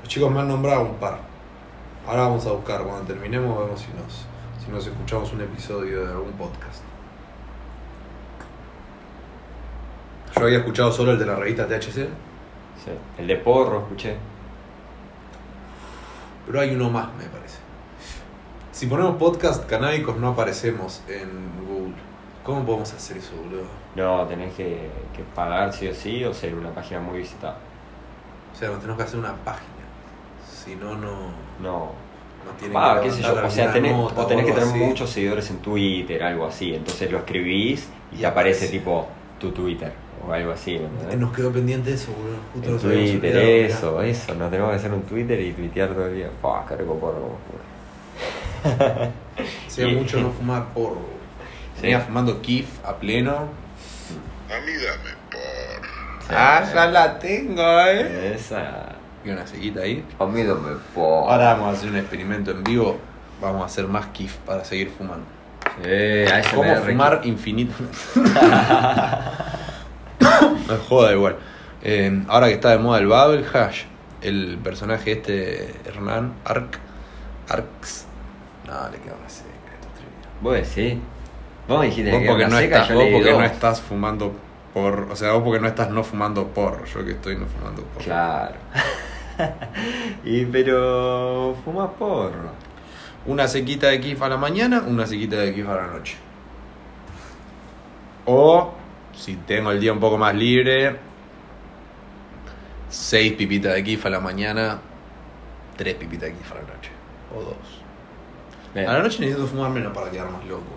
Los 0.00 0.08
chicos 0.08 0.30
me 0.30 0.40
han 0.40 0.48
nombrado 0.48 0.82
un 0.82 0.94
par. 0.96 1.18
Ahora 2.06 2.22
vamos 2.22 2.46
a 2.46 2.52
buscar, 2.52 2.82
cuando 2.82 3.02
terminemos 3.06 3.58
vemos 3.58 3.80
si 3.80 3.88
nos, 3.88 4.26
si 4.66 4.72
nos 4.72 4.84
escuchamos 4.86 5.32
un 5.32 5.40
episodio 5.42 6.04
de 6.04 6.12
algún 6.12 6.32
podcast. 6.32 6.82
Yo 10.34 10.42
había 10.42 10.58
escuchado 10.58 10.90
solo 10.92 11.12
el 11.12 11.18
de 11.18 11.26
la 11.26 11.36
revista 11.36 11.66
THC, 11.66 12.08
Sí. 12.84 12.90
El 13.18 13.26
de 13.26 13.36
porro, 13.36 13.80
escuché. 13.82 14.16
pero 16.46 16.60
hay 16.60 16.74
uno 16.74 16.90
más, 16.90 17.08
me 17.14 17.24
parece. 17.24 17.58
Si 18.72 18.86
ponemos 18.86 19.16
podcast 19.16 19.66
canábicos 19.68 20.16
no 20.18 20.28
aparecemos 20.28 21.02
en 21.08 21.30
Google. 21.66 21.94
¿Cómo 22.44 22.64
podemos 22.64 22.92
hacer 22.92 23.16
eso, 23.16 23.34
boludo? 23.36 23.64
No, 23.96 24.24
tenés 24.26 24.52
que, 24.54 24.90
que 25.16 25.22
pagar 25.34 25.72
sí 25.72 25.88
o 25.88 25.94
sí 25.94 26.22
o 26.24 26.34
ser 26.34 26.54
una 26.54 26.70
página 26.72 27.00
muy 27.00 27.18
visitada. 27.18 27.56
O 28.52 28.56
sea, 28.56 28.68
nos 28.68 28.78
tenemos 28.78 28.98
que 28.98 29.04
hacer 29.04 29.18
una 29.18 29.34
página. 29.44 29.70
Si 30.48 30.76
no, 30.76 30.94
no, 30.96 31.30
No. 31.60 32.05
No 32.46 32.52
tiene 32.58 32.74
Ah, 32.78 32.98
que 33.02 33.08
qué 33.08 33.14
sé 33.14 33.22
yo, 33.22 33.44
o 33.44 33.50
sea, 33.50 33.72
tenés, 33.72 33.92
nota 33.92 34.20
o 34.22 34.26
tenés 34.26 34.46
que 34.46 34.52
tener 34.52 34.68
así. 34.68 34.78
muchos 34.78 35.10
seguidores 35.10 35.50
en 35.50 35.58
Twitter, 35.58 36.22
algo 36.22 36.46
así. 36.46 36.74
Entonces 36.74 37.10
lo 37.10 37.18
escribís 37.18 37.88
y, 38.12 38.16
Y 38.16 38.18
te 38.20 38.26
aparece 38.26 38.64
aparece. 38.66 38.68
tipo 38.78 39.08
tu 39.40 39.50
Twitter 39.52 39.92
o 40.26 40.32
algo 40.32 40.52
así. 40.52 40.78
¿me 40.78 40.86
entendés? 40.86 41.18
Nos 41.18 41.32
quedó 41.34 41.52
pendiente 41.52 41.92
eso, 41.92 42.08
boludo. 42.12 42.78
Twitter, 42.78 43.30
olvidado, 43.30 43.44
mirá. 43.46 43.66
eso, 43.66 44.02
eso. 44.02 44.34
Nos 44.34 44.50
tenemos 44.50 44.70
que 44.70 44.76
hacer 44.76 44.92
un 44.92 45.02
Twitter 45.02 45.40
y 45.40 45.52
tuitear 45.52 45.90
todo 45.90 46.06
el 46.06 46.14
día. 46.16 46.28
Qué 46.68 46.76
rico 46.76 46.98
porro. 46.98 47.36
Y- 49.78 49.94
mucho 49.94 50.20
no 50.20 50.30
fumaba 50.30 50.66
porro. 50.72 51.00
Venía 51.82 52.00
fumando 52.00 52.40
Kif 52.40 52.66
a 52.84 52.94
pleno. 52.96 53.32
A 53.36 54.60
mí 54.64 54.72
dame 54.72 55.10
por. 55.30 56.34
Ah, 56.34 56.64
ya 56.72 56.86
la 56.86 57.18
tengo, 57.18 57.62
eh. 57.62 58.34
Esa. 58.34 58.95
Una 59.26 59.46
sequita 59.46 59.80
ahí. 59.80 60.04
A 60.18 60.26
mí. 60.26 60.42
Ahora 60.96 61.54
vamos 61.54 61.68
a 61.68 61.72
hacer 61.72 61.90
un 61.90 61.96
experimento 61.96 62.52
en 62.52 62.62
vivo. 62.62 62.98
Vamos 63.40 63.62
a 63.62 63.66
hacer 63.66 63.86
más 63.88 64.06
Kif 64.06 64.36
para 64.38 64.64
seguir 64.64 64.90
fumando. 64.90 65.26
Eh, 65.82 66.28
a 66.32 66.42
¿Cómo 66.54 66.74
fumar 66.76 67.20
infinito? 67.24 67.74
no 70.20 70.76
joda 70.88 71.12
igual. 71.12 71.36
Eh, 71.82 72.22
ahora 72.28 72.46
que 72.48 72.54
está 72.54 72.70
de 72.70 72.78
moda 72.78 72.98
el 72.98 73.06
Bubble 73.06 73.44
Hash, 73.52 73.82
el 74.22 74.58
personaje 74.62 75.12
este, 75.12 75.74
Hernán 75.84 76.34
Arc, 76.44 76.78
Arx. 77.48 78.06
No, 78.66 78.88
le 78.90 78.98
quedó 78.98 79.16
una 79.18 79.28
seca 79.28 79.48
esto 79.74 79.88
es. 79.98 80.42
Vos 80.42 80.54
decís. 80.54 80.98
Vos 81.68 81.80
me 81.80 81.86
dijiste 81.86 82.12
Vos 82.12 82.20
que 82.20 82.28
porque, 82.28 82.46
no 82.46 82.58
seca, 82.58 82.76
estás, 82.76 82.88
yo 82.88 82.94
vos 82.94 83.08
porque 83.12 83.30
dos. 83.30 83.38
no 83.40 83.44
estás 83.44 83.80
fumando 83.80 84.32
por. 84.72 85.08
O 85.10 85.16
sea, 85.16 85.32
vos 85.32 85.42
porque 85.42 85.60
no 85.60 85.68
estás 85.68 85.90
no 85.90 86.04
fumando 86.04 86.46
por. 86.46 86.84
Yo 86.86 87.04
que 87.04 87.12
estoy 87.12 87.36
no 87.36 87.46
fumando 87.46 87.82
por. 87.82 88.02
Claro. 88.02 88.54
y 90.24 90.44
pero. 90.46 91.56
Fuma 91.64 91.92
porro. 91.92 92.50
Una 93.26 93.48
sequita 93.48 93.88
de 93.88 94.00
kif 94.00 94.22
a 94.22 94.28
la 94.28 94.36
mañana, 94.36 94.84
una 94.86 95.06
sequita 95.06 95.36
de 95.36 95.52
kif 95.54 95.68
a 95.68 95.74
la 95.74 95.86
noche. 95.88 96.16
O, 98.24 98.72
si 99.12 99.36
tengo 99.36 99.72
el 99.72 99.80
día 99.80 99.92
un 99.92 100.00
poco 100.00 100.16
más 100.16 100.34
libre, 100.34 100.96
seis 102.88 103.32
pipitas 103.32 103.74
de 103.74 103.82
kif 103.82 104.06
a 104.06 104.10
la 104.10 104.20
mañana, 104.20 104.78
tres 105.76 105.94
pipitas 105.94 106.28
de 106.28 106.34
kif 106.36 106.52
a 106.52 106.54
la 106.54 106.60
noche. 106.60 106.90
O 107.36 107.42
dos. 107.42 107.82
Bien. 108.74 108.88
A 108.88 108.92
la 108.92 109.02
noche 109.02 109.20
necesito 109.20 109.46
fumar 109.46 109.70
menos 109.70 109.92
para 109.92 110.10
quedar 110.10 110.30
más 110.30 110.44
loco. 110.44 110.76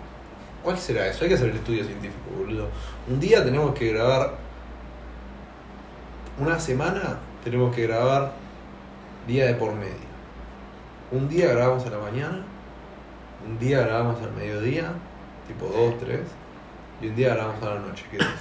¿Cuál 0.62 0.76
será 0.76 1.06
eso? 1.06 1.22
Hay 1.22 1.28
que 1.28 1.36
hacer 1.36 1.50
el 1.50 1.56
estudio 1.56 1.84
científico, 1.84 2.30
boludo. 2.36 2.68
Un 3.08 3.20
día 3.20 3.44
tenemos 3.44 3.74
que 3.74 3.92
grabar. 3.92 4.34
Una 6.38 6.58
semana 6.58 7.18
tenemos 7.44 7.74
que 7.74 7.86
grabar 7.86 8.32
día 9.30 9.46
de 9.46 9.54
por 9.54 9.72
medio. 9.74 10.10
Un 11.12 11.28
día 11.28 11.52
grabamos 11.52 11.86
a 11.86 11.90
la 11.90 11.98
mañana, 11.98 12.44
un 13.46 13.58
día 13.58 13.80
grabamos 13.82 14.20
al 14.22 14.32
mediodía, 14.32 14.92
tipo 15.46 15.66
2, 15.66 15.98
3, 15.98 16.20
y 17.00 17.08
un 17.08 17.14
día 17.16 17.34
grabamos 17.34 17.62
a 17.62 17.74
la 17.74 17.80
noche. 17.80 18.04
¿Qué 18.10 18.18
dices? 18.18 18.40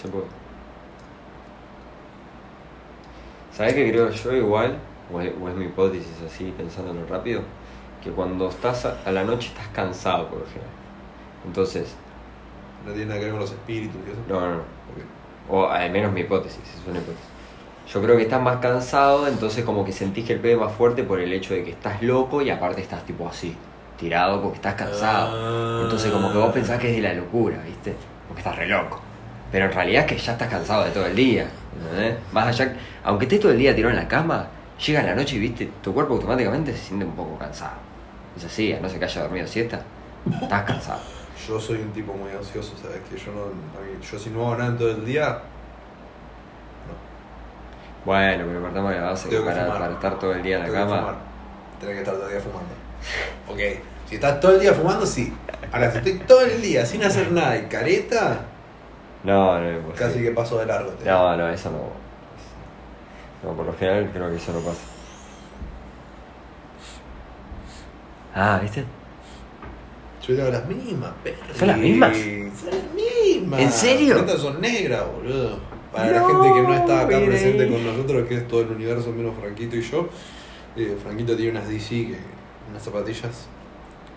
Se 0.00 0.08
puede. 0.08 0.26
¿Sabés 3.52 3.74
qué 3.74 3.90
creo 3.90 4.10
yo 4.10 4.32
igual? 4.32 4.78
O 5.12 5.20
es, 5.20 5.32
o 5.40 5.48
es 5.48 5.54
mi 5.54 5.66
hipótesis 5.66 6.22
así, 6.26 6.52
pensándolo 6.56 7.06
rápido. 7.06 7.42
Que 8.02 8.10
cuando 8.10 8.48
estás 8.48 8.84
a, 8.86 9.02
a 9.04 9.12
la 9.12 9.24
noche 9.24 9.48
estás 9.48 9.68
cansado, 9.68 10.28
por 10.28 10.42
ejemplo. 10.42 10.70
Entonces, 11.44 11.96
No 12.84 12.92
tiene 12.92 13.06
nada 13.06 13.18
que 13.18 13.24
ver 13.26 13.32
con 13.32 13.40
los 13.42 13.52
espíritus 13.52 14.00
y 14.06 14.10
eso. 14.10 14.20
no, 14.28 14.40
no, 14.40 14.56
no. 14.56 14.62
O 15.50 15.66
al 15.68 15.90
menos 15.90 16.12
mi 16.12 16.22
hipótesis, 16.22 16.60
es 16.62 16.86
una 16.86 16.98
hipótesis. 16.98 17.37
Yo 17.92 18.02
creo 18.02 18.16
que 18.16 18.22
estás 18.24 18.42
más 18.42 18.56
cansado, 18.58 19.26
entonces 19.26 19.64
como 19.64 19.84
que 19.84 19.92
sentís 19.92 20.26
que 20.26 20.34
el 20.34 20.40
pedo 20.40 20.54
es 20.60 20.66
más 20.66 20.72
fuerte 20.72 21.04
por 21.04 21.20
el 21.20 21.32
hecho 21.32 21.54
de 21.54 21.64
que 21.64 21.70
estás 21.70 22.02
loco 22.02 22.42
y 22.42 22.50
aparte 22.50 22.82
estás 22.82 23.02
tipo 23.04 23.26
así, 23.26 23.56
tirado 23.98 24.42
porque 24.42 24.56
estás 24.56 24.74
cansado. 24.74 25.30
Ah. 25.32 25.80
Entonces 25.84 26.12
como 26.12 26.30
que 26.30 26.38
vos 26.38 26.52
pensás 26.52 26.78
que 26.78 26.90
es 26.90 26.96
de 26.96 27.02
la 27.02 27.14
locura, 27.14 27.56
¿viste? 27.64 27.94
Porque 28.26 28.40
estás 28.40 28.56
re 28.56 28.66
loco. 28.68 29.00
Pero 29.50 29.64
en 29.64 29.72
realidad 29.72 30.02
es 30.04 30.12
que 30.12 30.18
ya 30.18 30.32
estás 30.32 30.48
cansado 30.48 30.84
de 30.84 30.90
todo 30.90 31.06
el 31.06 31.16
día, 31.16 31.46
¿entendés? 31.80 32.16
Más 32.32 32.46
allá, 32.48 32.76
aunque 33.04 33.24
estés 33.24 33.40
todo 33.40 33.52
el 33.52 33.58
día 33.58 33.74
tirado 33.74 33.94
en 33.94 34.00
la 34.00 34.06
cama, 34.08 34.46
llega 34.86 35.02
la 35.02 35.14
noche 35.14 35.36
y, 35.36 35.38
¿viste? 35.38 35.70
Tu 35.82 35.94
cuerpo 35.94 36.12
automáticamente 36.14 36.72
se 36.72 36.78
siente 36.78 37.06
un 37.06 37.12
poco 37.12 37.38
cansado. 37.38 37.72
Es 38.36 38.44
así, 38.44 38.70
a 38.74 38.80
no 38.80 38.88
ser 38.90 38.98
que 38.98 39.06
haya 39.06 39.22
dormido 39.22 39.46
siesta, 39.46 39.80
estás 40.42 40.62
cansado. 40.64 41.00
Yo 41.48 41.58
soy 41.58 41.78
un 41.78 41.90
tipo 41.92 42.12
muy 42.12 42.30
ansioso, 42.32 42.74
¿sabes? 42.76 42.98
Que 43.08 43.16
yo 43.16 43.32
no. 43.32 43.44
a 43.44 43.46
mí- 43.82 44.04
yo 44.12 44.18
si 44.18 44.28
no 44.28 44.42
hago 44.42 44.56
nada 44.56 44.70
en 44.72 44.76
todo 44.78 44.90
el 44.90 45.06
día. 45.06 45.38
Bueno, 48.04 48.44
pero 48.46 48.62
partamos 48.62 48.90
de 48.90 48.96
la 49.00 49.06
base 49.10 49.28
que 49.28 49.34
Tengo 49.36 49.46
que 49.48 49.52
para, 49.52 49.64
fumar. 49.66 49.80
para 49.80 49.92
estar 49.94 50.18
todo 50.18 50.32
el 50.34 50.42
día 50.42 50.56
en 50.56 50.62
la 50.62 50.68
tengo 50.68 50.78
que 50.86 50.90
cama... 50.94 51.16
que 51.80 51.98
estar 51.98 52.14
todo 52.14 52.26
el 52.26 52.30
día 52.32 52.40
fumando. 52.40 52.74
Ok. 53.48 53.60
Si 54.08 54.14
estás 54.14 54.40
todo 54.40 54.52
el 54.54 54.60
día 54.60 54.72
fumando, 54.72 55.04
sí. 55.06 55.34
Ahora, 55.70 55.90
si 55.90 55.98
estoy 55.98 56.18
todo 56.20 56.40
el 56.42 56.62
día 56.62 56.86
sin 56.86 57.04
hacer 57.04 57.30
nada 57.32 57.56
y 57.58 57.66
careta, 57.66 58.40
No, 59.24 59.60
no, 59.60 59.92
casi 59.94 60.20
que 60.22 60.30
paso 60.30 60.58
de 60.58 60.66
largo. 60.66 60.90
te 60.92 61.04
digo. 61.04 61.14
No, 61.14 61.36
no, 61.36 61.48
eso 61.50 61.70
no. 61.70 62.08
No, 63.50 63.54
por 63.56 63.66
lo 63.66 63.74
general 63.76 64.10
creo 64.12 64.30
que 64.30 64.36
eso 64.36 64.52
no 64.52 64.60
pasa. 64.60 64.80
Ah, 68.34 68.58
¿viste? 68.62 68.84
Yo 70.26 70.36
tengo 70.36 70.50
las 70.50 70.66
mismas, 70.66 71.10
perri. 71.22 71.36
¿Son 71.58 71.68
las 71.68 71.78
mismas? 71.78 72.16
Son 72.16 72.70
las 72.70 72.94
mismas. 72.94 73.60
¿En 73.60 73.72
serio? 73.72 74.16
Estas 74.18 74.40
son 74.40 74.60
negras, 74.60 75.02
boludo. 75.14 75.58
Para 75.92 76.10
la 76.10 76.20
No, 76.20 76.26
gente 76.28 76.54
que 76.54 76.62
no 76.68 76.74
está 76.74 77.00
acá 77.00 77.16
mire. 77.16 77.26
presente 77.28 77.68
con 77.68 77.84
nosotros, 77.84 78.28
que 78.28 78.34
es 78.36 78.48
todo 78.48 78.60
el 78.62 78.70
universo 78.72 79.10
menos 79.12 79.34
Franquito 79.40 79.76
y 79.76 79.82
yo. 79.82 80.08
eh, 80.76 80.96
Franquito 81.02 81.34
tiene 81.36 81.52
unas 81.52 81.68
DC, 81.68 81.88
que, 81.88 82.18
unas 82.70 82.82
zapatillas. 82.82 83.46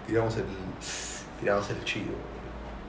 Tiramos 0.08 0.36
el. 0.38 0.44
Tiramos 1.40 1.70
el 1.70 1.84
chivo. 1.86 2.14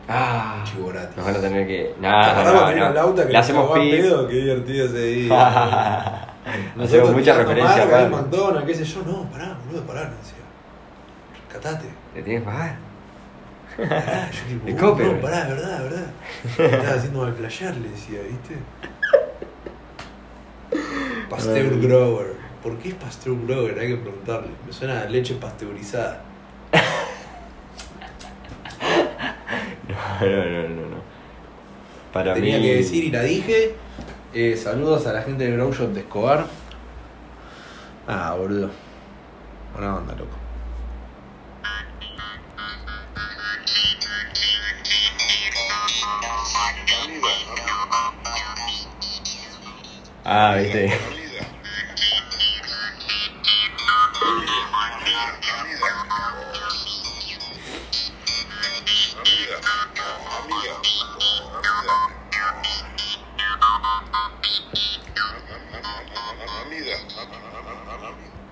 Ah, 0.09 0.65
Chivo 0.65 0.89
gratis. 0.89 1.17
nos 1.17 1.27
van 1.27 1.37
a 1.37 1.41
tener 1.41 1.67
que. 1.67 1.95
¿Te 1.95 2.01
Nada, 2.01 2.33
acordás 2.33 2.55
no, 2.55 2.69
vino 2.75 2.85
no. 2.87 2.91
el 2.91 2.99
auto 2.99 3.23
que 3.23 3.29
Le 3.29 3.33
nos 3.35 3.41
hacemos 3.45 3.71
pedo? 3.79 4.29
Qué 4.29 4.35
divertido 4.35 4.87
ese 4.87 4.99
día. 5.07 6.29
Hacemos 6.83 7.13
mucha 7.13 7.35
referencia 7.35 7.77
marca, 7.87 7.99
acá. 8.01 8.09
McDonald's, 8.09 8.67
qué 8.67 8.75
sé 8.75 8.85
yo. 8.85 9.03
No, 9.07 9.31
pará, 9.31 9.57
boludo, 9.65 9.83
pará, 9.87 10.01
me 10.11 10.17
decía. 10.17 10.43
Rescatate. 11.49 11.87
Le 12.17 12.23
tienes 12.23 12.43
que 12.43 12.47
pagar. 12.51 12.77
Pará, 13.77 14.31
yo 14.31 14.43
tipo, 14.67 14.69
El 14.69 14.77
no, 15.17 15.21
pará, 15.21 15.47
verdad, 15.49 15.83
verdad. 15.83 16.07
Estaba 16.59 16.95
haciendo 16.95 17.21
mal 17.21 17.35
flashear, 17.35 17.77
le 17.77 17.89
decía, 17.89 18.21
¿viste? 18.23 18.57
Pasteur 21.31 21.81
Grower. 21.81 22.35
¿Por 22.63 22.79
qué 22.79 22.91
es 22.91 22.95
Pasteur 22.95 23.37
Grower? 23.47 23.79
Hay 23.79 23.89
que 23.89 23.97
preguntarle. 23.97 24.51
Me 24.67 24.73
suena 24.73 25.01
a 25.01 25.05
leche 25.07 25.35
pasteurizada. 25.37 26.23
No, 29.89 30.27
no, 30.27 30.45
no, 30.45 30.69
no. 30.69 30.87
no. 30.91 31.03
Para 32.13 32.35
Tenía 32.35 32.59
mí. 32.59 32.63
que 32.65 32.77
decir 32.77 33.05
y 33.05 33.11
la 33.11 33.23
dije. 33.23 33.75
Eh, 34.35 34.57
saludos 34.57 35.07
a 35.07 35.13
la 35.13 35.23
gente 35.23 35.45
de 35.45 35.53
Grow 35.57 35.73
Shop 35.73 35.89
de 35.89 36.01
Escobar. 36.01 36.47
Ah, 38.07 38.35
boludo. 38.39 38.71
Buena 39.75 39.97
onda, 39.97 40.15
loco. 40.15 40.37
Ah, 50.25 50.55
viste. 50.57 50.87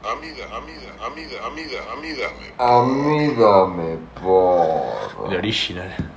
Amida, 0.03 0.45
amida, 0.57 0.91
amida, 1.07 1.47
amida, 1.47 1.93
amida, 1.93 2.29
amida. 2.29 2.55
A 2.59 2.83
mí 2.83 3.35
dame 3.37 3.99
por. 4.21 5.31
El 5.31 5.37
original. 5.39 6.10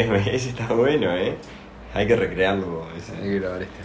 Ese 0.26 0.50
está 0.50 0.66
bueno, 0.72 1.10
eh. 1.16 1.36
Hay 1.94 2.06
que 2.06 2.16
recrearlo. 2.16 2.86
ese. 2.96 3.14
Hay 3.16 3.22
que 3.22 3.40
grabar 3.40 3.62
este. 3.62 3.80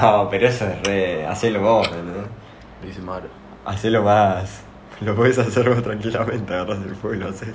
No, 0.00 0.28
pero 0.30 0.48
eso 0.48 0.66
es 0.66 0.82
re. 0.82 1.26
Hacelo 1.26 1.60
vos. 1.60 1.88
Lo 1.90 2.86
dice 2.86 3.00
Maro. 3.00 3.28
Hacelo 3.64 4.02
más. 4.02 4.62
Lo 5.00 5.14
puedes 5.14 5.38
hacer 5.38 5.68
vos 5.68 5.82
tranquilamente, 5.82 6.54
agarras 6.54 6.78
el 6.78 6.94
fuego 6.96 7.16
y 7.16 7.18
lo 7.20 7.28
haces. 7.28 7.54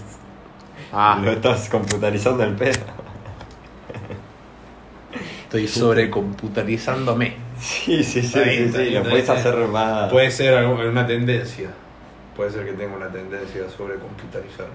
Ah, 0.93 1.19
Lo 1.23 1.31
estás 1.31 1.69
computarizando 1.69 2.43
el 2.43 2.53
pedo. 2.55 2.79
estoy 5.43 5.67
sobrecomputarizándome. 5.67 7.35
Sí, 7.61 8.03
sí, 8.03 8.21
sí, 8.23 8.39
bien, 8.39 8.49
sí, 8.57 8.63
está 8.65 8.79
sí, 8.79 8.89
lo 8.89 9.03
puedes 9.03 9.29
hacer 9.29 9.55
más. 9.67 10.11
Puede 10.11 10.31
ser 10.31 10.55
algo- 10.55 10.73
una 10.89 11.05
tendencia. 11.05 11.69
Puede 12.35 12.49
ser 12.51 12.65
que 12.65 12.73
tenga 12.73 12.95
una 12.95 13.09
tendencia 13.09 13.65
a 13.65 13.69
sobrecomputarizarme. 13.69 14.73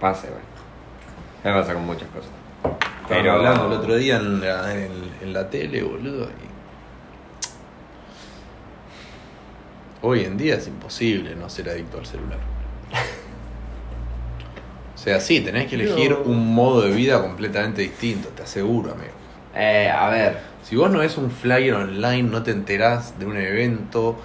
Pase, 0.00 0.28
güey. 0.28 0.40
Me 1.44 1.52
pasa 1.60 1.74
con 1.74 1.84
muchas 1.84 2.08
cosas. 2.08 2.30
Pero 3.08 3.32
hablando 3.32 3.66
el 3.66 3.72
otro 3.74 3.96
día 3.96 4.16
en 4.16 4.40
la, 4.40 4.74
en, 4.74 4.90
en 5.22 5.32
la 5.32 5.48
tele, 5.50 5.82
boludo. 5.82 6.24
y- 6.24 6.48
Hoy 10.06 10.24
en 10.24 10.36
día 10.38 10.54
es 10.54 10.66
imposible 10.68 11.34
no 11.34 11.48
ser 11.50 11.68
adicto 11.70 11.98
al 11.98 12.06
celular. 12.06 12.38
O 14.94 15.00
sea, 15.00 15.20
sí, 15.20 15.40
tenés 15.40 15.68
que 15.68 15.76
elegir 15.76 16.12
un 16.12 16.52
modo 16.54 16.80
de 16.82 16.90
vida 16.90 17.22
completamente 17.22 17.82
distinto, 17.82 18.30
te 18.30 18.42
aseguro, 18.42 18.90
amigo. 18.92 19.12
Eh, 19.54 19.88
a 19.88 20.08
ver. 20.10 20.38
Si 20.68 20.76
vos 20.76 20.90
no 20.90 20.98
ves 20.98 21.16
un 21.16 21.30
flyer 21.30 21.72
online, 21.72 22.24
no 22.24 22.42
te 22.42 22.50
enterás 22.50 23.18
de 23.18 23.24
un 23.24 23.38
evento, 23.38 24.18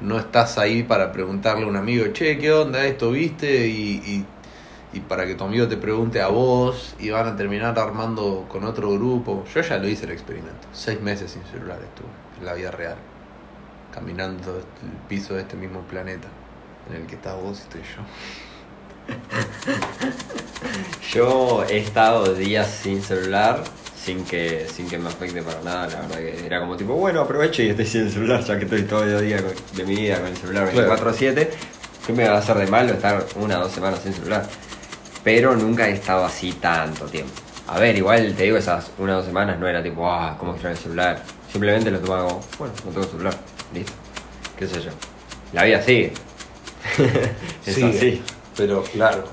no 0.00 0.18
estás 0.18 0.56
ahí 0.56 0.82
para 0.82 1.12
preguntarle 1.12 1.64
a 1.64 1.68
un 1.68 1.76
amigo, 1.76 2.06
che, 2.14 2.38
¿qué 2.38 2.50
onda 2.50 2.86
esto, 2.86 3.10
viste? 3.10 3.66
Y, 3.66 4.00
y, 4.06 4.24
y 4.94 5.00
para 5.00 5.26
que 5.26 5.34
tu 5.34 5.44
amigo 5.44 5.68
te 5.68 5.76
pregunte 5.76 6.22
a 6.22 6.28
vos 6.28 6.94
y 6.98 7.10
van 7.10 7.26
a 7.26 7.36
terminar 7.36 7.78
armando 7.78 8.46
con 8.48 8.64
otro 8.64 8.90
grupo. 8.92 9.44
Yo 9.54 9.60
ya 9.60 9.76
lo 9.76 9.88
hice 9.88 10.06
el 10.06 10.12
experimento. 10.12 10.68
Seis 10.72 10.98
meses 11.02 11.32
sin 11.32 11.44
celular 11.44 11.78
estuve 11.82 12.08
en 12.38 12.46
la 12.46 12.54
vida 12.54 12.70
real. 12.70 12.96
Caminando 13.92 14.56
el 14.56 14.64
piso 15.06 15.34
de 15.34 15.42
este 15.42 15.56
mismo 15.58 15.80
planeta 15.82 16.28
en 16.88 16.96
el 16.96 17.06
que 17.06 17.16
estás 17.16 17.36
vos 17.36 17.58
y 17.58 17.62
estoy 17.62 17.82
yo. 17.82 18.00
Yo 21.12 21.64
he 21.64 21.76
estado 21.76 22.34
días 22.34 22.70
sin 22.70 23.02
celular 23.02 23.62
sin 24.04 24.24
que, 24.24 24.66
sin 24.74 24.88
que 24.88 24.98
me 24.98 25.08
afecte 25.08 25.42
para 25.42 25.60
nada. 25.62 25.86
La 25.88 26.00
verdad 26.00 26.16
que 26.18 26.46
era 26.46 26.60
como 26.60 26.76
tipo, 26.76 26.94
bueno, 26.94 27.20
aprovecho 27.20 27.62
y 27.62 27.70
estoy 27.70 27.86
sin 27.86 28.02
el 28.02 28.12
celular, 28.12 28.42
ya 28.44 28.56
que 28.58 28.64
estoy 28.64 28.82
todo 28.82 29.04
el 29.04 29.26
día 29.26 29.42
con- 29.42 29.54
de 29.76 29.84
mi 29.84 29.94
vida 29.96 30.18
con 30.20 30.28
el 30.28 30.36
celular 30.36 30.70
Claro. 30.70 30.88
24-7. 30.96 31.50
¿Qué 32.06 32.12
me 32.12 32.28
va 32.28 32.36
a 32.36 32.38
hacer 32.38 32.56
de 32.56 32.66
malo 32.66 32.92
estar 32.94 33.24
una 33.36 33.58
o 33.60 33.64
dos 33.64 33.72
semanas 33.72 34.00
sin 34.02 34.12
celular? 34.14 34.46
Pero 35.22 35.54
nunca 35.54 35.86
he 35.88 35.92
estado 35.92 36.24
así 36.24 36.52
tanto 36.54 37.04
tiempo. 37.06 37.32
A 37.68 37.78
ver, 37.78 37.96
igual 37.96 38.34
te 38.34 38.44
digo, 38.44 38.56
esas 38.56 38.90
una 38.98 39.12
o 39.14 39.16
dos 39.18 39.26
semanas 39.26 39.58
no 39.58 39.68
era 39.68 39.82
tipo, 39.82 40.10
ah, 40.10 40.34
¿cómo 40.38 40.52
extraño 40.52 40.76
el 40.76 40.82
celular? 40.82 41.22
Simplemente 41.52 41.90
lo 41.90 42.00
tomaba 42.00 42.24
como, 42.28 42.40
bueno, 42.58 42.74
no 42.86 42.90
tengo 42.90 43.06
celular, 43.06 43.34
listo. 43.74 43.92
¿Qué 44.58 44.66
sé 44.66 44.80
yo? 44.80 44.90
La 45.52 45.64
vida 45.64 45.82
sigue. 45.82 46.12
es 47.66 47.74
Sigue, 47.74 47.88
así. 47.98 48.22
Pero 48.56 48.82
claro. 48.82 49.24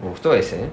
Me 0.00 0.08
gustó 0.10 0.32
ese, 0.32 0.64
¿eh? 0.64 0.70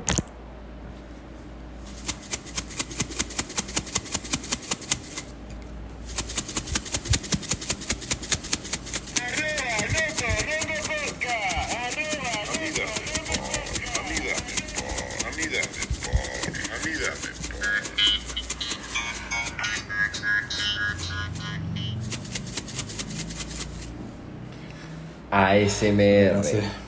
ASMR. 25.32 26.34
No 26.34 26.44
sé. 26.44 26.85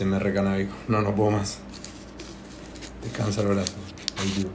ASMR 0.00 0.32
canábico. 0.32 0.72
No, 0.88 1.02
no 1.02 1.14
puedo 1.14 1.30
más. 1.30 1.58
Descansa 3.02 3.42
el 3.42 3.48
brazo. 3.48 3.72
Ahí, 4.18 4.46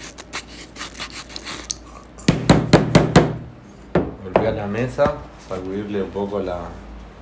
a 4.47 4.51
la 4.51 4.65
mesa, 4.67 5.15
sacudirle 5.47 6.01
un 6.03 6.09
poco 6.09 6.39
la. 6.39 6.61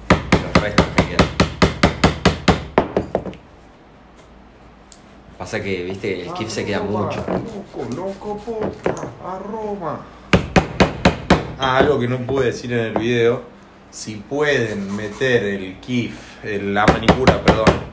Los 0.10 0.64
restos 0.64 0.86
que 0.96 1.04
quedan. 1.08 1.28
Pasa 5.38 5.62
que, 5.62 5.84
viste, 5.84 6.22
el 6.26 6.34
kif 6.34 6.50
se 6.50 6.64
queda 6.66 6.82
mucho. 6.82 7.26
Loco, 7.28 7.96
loco, 7.96 8.38
poca, 8.38 8.96
arroba. 9.26 10.00
Ah, 11.60 11.78
algo 11.78 12.00
que 12.00 12.08
no 12.08 12.20
pude 12.20 12.46
decir 12.48 12.72
en 12.72 12.80
el 12.80 12.94
video. 12.98 13.44
Si 13.92 14.16
pueden 14.16 14.96
meter 14.96 15.44
el 15.44 15.80
kif, 15.82 16.44
el- 16.44 16.74
la 16.74 16.86
manicura, 16.88 17.42
perdón, 17.44 17.93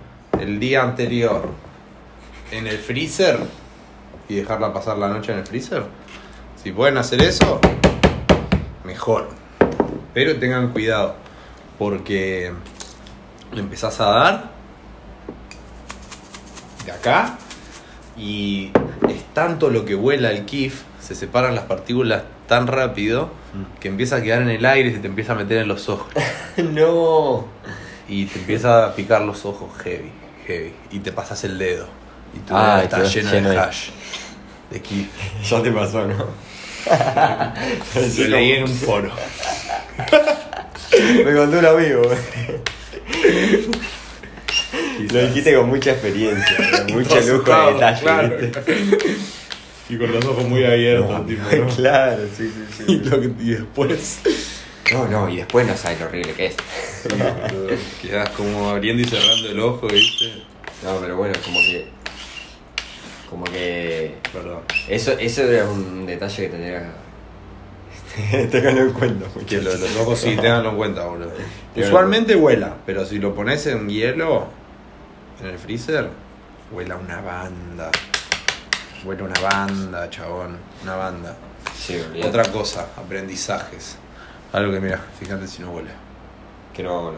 el 0.51 0.59
día 0.59 0.83
anterior 0.83 1.49
en 2.51 2.67
el 2.67 2.79
freezer 2.79 3.39
y 4.29 4.35
dejarla 4.35 4.73
pasar 4.73 4.99
la 4.99 5.09
noche 5.09 5.33
en 5.33 5.39
el 5.39 5.47
freezer. 5.47 5.85
Si 6.61 6.73
pueden 6.73 6.99
hacer 6.99 7.23
eso, 7.23 7.61
mejor. 8.85 9.29
Pero 10.13 10.39
tengan 10.41 10.73
cuidado, 10.73 11.15
porque 11.79 12.53
le 13.53 13.61
empezás 13.61 14.01
a 14.01 14.07
dar 14.07 14.51
de 16.85 16.93
acá 16.93 17.39
y 18.17 18.73
es 19.09 19.23
tanto 19.33 19.71
lo 19.71 19.85
que 19.85 19.95
vuela 19.95 20.31
el 20.33 20.45
kif, 20.47 20.83
se 21.01 21.15
separan 21.15 21.55
las 21.55 21.65
partículas 21.65 22.25
tan 22.49 22.67
rápido 22.67 23.31
que 23.79 23.87
empieza 23.87 24.17
a 24.17 24.23
quedar 24.23 24.43
en 24.43 24.51
el 24.51 24.67
aire 24.67 24.91
y 24.91 24.95
se 24.95 24.99
te 24.99 25.07
empieza 25.07 25.33
a 25.33 25.37
meter 25.37 25.59
en 25.59 25.69
los 25.69 25.89
ojos 25.89 26.13
no. 26.57 27.47
y 28.09 28.27
te 28.27 28.41
empieza 28.41 28.87
a 28.87 28.95
picar 28.97 29.23
los 29.23 29.45
ojos 29.45 29.71
heavy, 29.79 30.11
heavy 30.51 30.73
y 30.91 30.99
te 31.01 31.13
pasas 31.13 31.43
el 31.45 31.59
dedo 31.59 31.87
y 32.35 32.39
tu 32.41 32.57
Ah, 32.57 32.77
dedo 32.77 32.85
está 32.85 33.05
lleno, 33.05 33.31
lleno 33.33 33.51
de 33.51 33.59
hash, 33.59 33.89
de 34.71 34.81
kif. 34.81 35.09
Ya 35.51 35.63
te 35.63 35.71
pasó, 35.73 36.07
¿no? 36.07 36.17
Lo 38.19 38.29
leí 38.29 38.53
en 38.53 38.63
un 38.65 38.75
foro. 38.75 39.11
Me 41.25 41.35
contó 41.35 41.59
un 41.59 41.67
amigo. 41.67 42.03
Lo 45.13 45.27
dijiste 45.27 45.55
con 45.55 45.69
mucha 45.69 45.93
experiencia, 45.93 46.57
con 46.87 46.93
mucho 46.95 47.21
lujo 47.21 47.53
de 47.67 47.73
detalle, 47.75 48.01
claro. 48.03 48.37
¿viste? 48.39 49.17
Y 49.89 49.97
con 49.99 50.13
los 50.13 50.25
ojos 50.25 50.45
muy 50.45 50.65
abiertos, 50.65 51.27
tipo, 51.27 51.43
¿no? 51.57 51.67
Claro, 51.75 52.23
sí, 52.37 52.53
sí, 52.77 52.85
Y, 52.87 52.99
sí. 52.99 53.03
lo 53.05 53.21
que- 53.21 53.33
y 53.43 53.51
después 53.51 54.19
No, 54.93 55.07
no, 55.07 55.29
y 55.29 55.37
después 55.37 55.67
no 55.67 55.77
sabes 55.77 56.01
lo 56.01 56.07
horrible 56.07 56.33
que 56.35 56.47
es. 56.47 56.57
sí, 57.03 58.09
quedas 58.09 58.31
como 58.31 58.71
abriendo 58.71 59.03
y 59.03 59.07
cerrando 59.07 59.49
el 59.49 59.61
ojo, 59.61 59.87
¿viste? 59.87 60.43
No, 60.83 60.97
pero 61.01 61.17
bueno, 61.17 61.35
como 61.45 61.61
que. 61.61 61.89
Como 63.29 63.45
que. 63.45 64.17
Perdón. 64.33 64.63
Eso, 64.89 65.13
eso 65.13 65.43
era 65.43 65.69
un 65.69 66.07
detalle 66.07 66.45
que 66.45 66.49
tendría. 66.49 66.93
Ténganlo 68.51 68.83
en 68.83 68.93
cuenta, 68.93 69.27
muchachos. 69.35 69.65
lo 69.65 69.73
de 69.73 69.79
los 69.79 69.97
ojos 69.99 70.19
sí, 70.19 70.37
ténganlo 70.37 70.71
en 70.71 70.77
cuenta, 70.77 71.05
boludo. 71.05 71.33
Usualmente 71.77 72.35
vuela, 72.35 72.77
pero 72.85 73.05
si 73.05 73.19
lo 73.19 73.35
pones 73.35 73.65
en 73.67 73.89
hielo, 73.89 74.49
en 75.41 75.47
el 75.47 75.59
freezer, 75.59 76.09
vuela 76.73 76.97
una 76.97 77.21
banda. 77.21 77.91
Vuela 79.05 79.25
una 79.25 79.41
banda, 79.41 80.11
chabón. 80.11 80.59
Una 80.83 80.97
banda. 80.97 81.37
Sí. 81.77 82.03
Otra 82.25 82.43
cosa, 82.45 82.89
aprendizajes. 82.97 83.97
Algo 84.53 84.73
que 84.73 84.81
mira, 84.81 85.01
fíjate 85.19 85.47
si 85.47 85.63
no 85.63 85.71
huele. 85.73 85.91
Que 86.75 86.83
no 86.83 87.05
va 87.05 87.11
a 87.11 87.13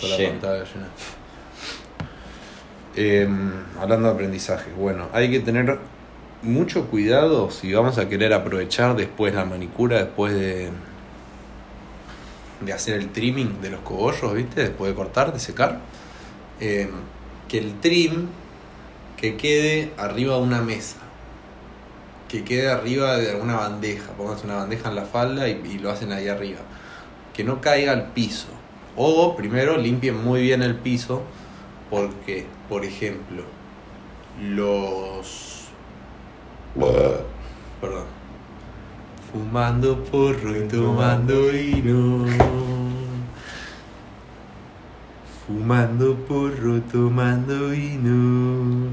toda 0.00 0.12
la 0.12 0.16
Lleno. 0.18 0.30
pantalla 0.32 0.64
llena. 0.64 0.86
Eh, 2.96 3.28
hablando 3.80 4.08
de 4.08 4.14
aprendizaje, 4.14 4.70
bueno, 4.78 5.08
hay 5.12 5.30
que 5.30 5.40
tener 5.40 5.78
mucho 6.42 6.86
cuidado 6.86 7.50
si 7.50 7.72
vamos 7.72 7.98
a 7.98 8.08
querer 8.08 8.32
aprovechar 8.32 8.94
después 8.94 9.34
la 9.34 9.44
manicura, 9.44 9.98
después 9.98 10.32
de, 10.34 10.70
de 12.60 12.72
hacer 12.72 12.96
el 12.96 13.08
trimming 13.10 13.60
de 13.60 13.70
los 13.70 13.80
cogollos, 13.80 14.34
¿viste? 14.34 14.62
Después 14.62 14.90
de 14.90 14.94
cortar, 14.94 15.32
de 15.32 15.40
secar. 15.40 15.80
Eh, 16.60 16.88
que 17.48 17.58
el 17.58 17.80
trim 17.80 18.28
que 19.16 19.36
quede 19.36 19.92
arriba 19.96 20.36
de 20.36 20.42
una 20.42 20.60
mesa. 20.60 20.96
Que 22.34 22.42
quede 22.42 22.68
arriba 22.68 23.16
de 23.16 23.30
alguna 23.30 23.54
bandeja. 23.54 24.10
Pónganse 24.14 24.46
una 24.46 24.56
bandeja 24.56 24.88
en 24.88 24.96
la 24.96 25.04
falda 25.04 25.48
y, 25.48 25.52
y 25.64 25.78
lo 25.78 25.88
hacen 25.88 26.10
ahí 26.10 26.26
arriba. 26.26 26.58
Que 27.32 27.44
no 27.44 27.60
caiga 27.60 27.92
al 27.92 28.10
piso. 28.10 28.48
O 28.96 29.36
primero 29.36 29.76
limpien 29.76 30.20
muy 30.20 30.42
bien 30.42 30.60
el 30.64 30.74
piso. 30.74 31.22
Porque, 31.90 32.44
por 32.68 32.84
ejemplo, 32.84 33.44
los. 34.42 35.68
Perdón. 36.74 38.06
Fumando 39.30 40.02
porro 40.02 40.56
y 40.56 40.66
tomando 40.66 41.46
vino. 41.52 42.26
Fumando 45.46 46.16
porro, 46.16 46.80
tomando 46.90 47.68
vino. 47.68 48.88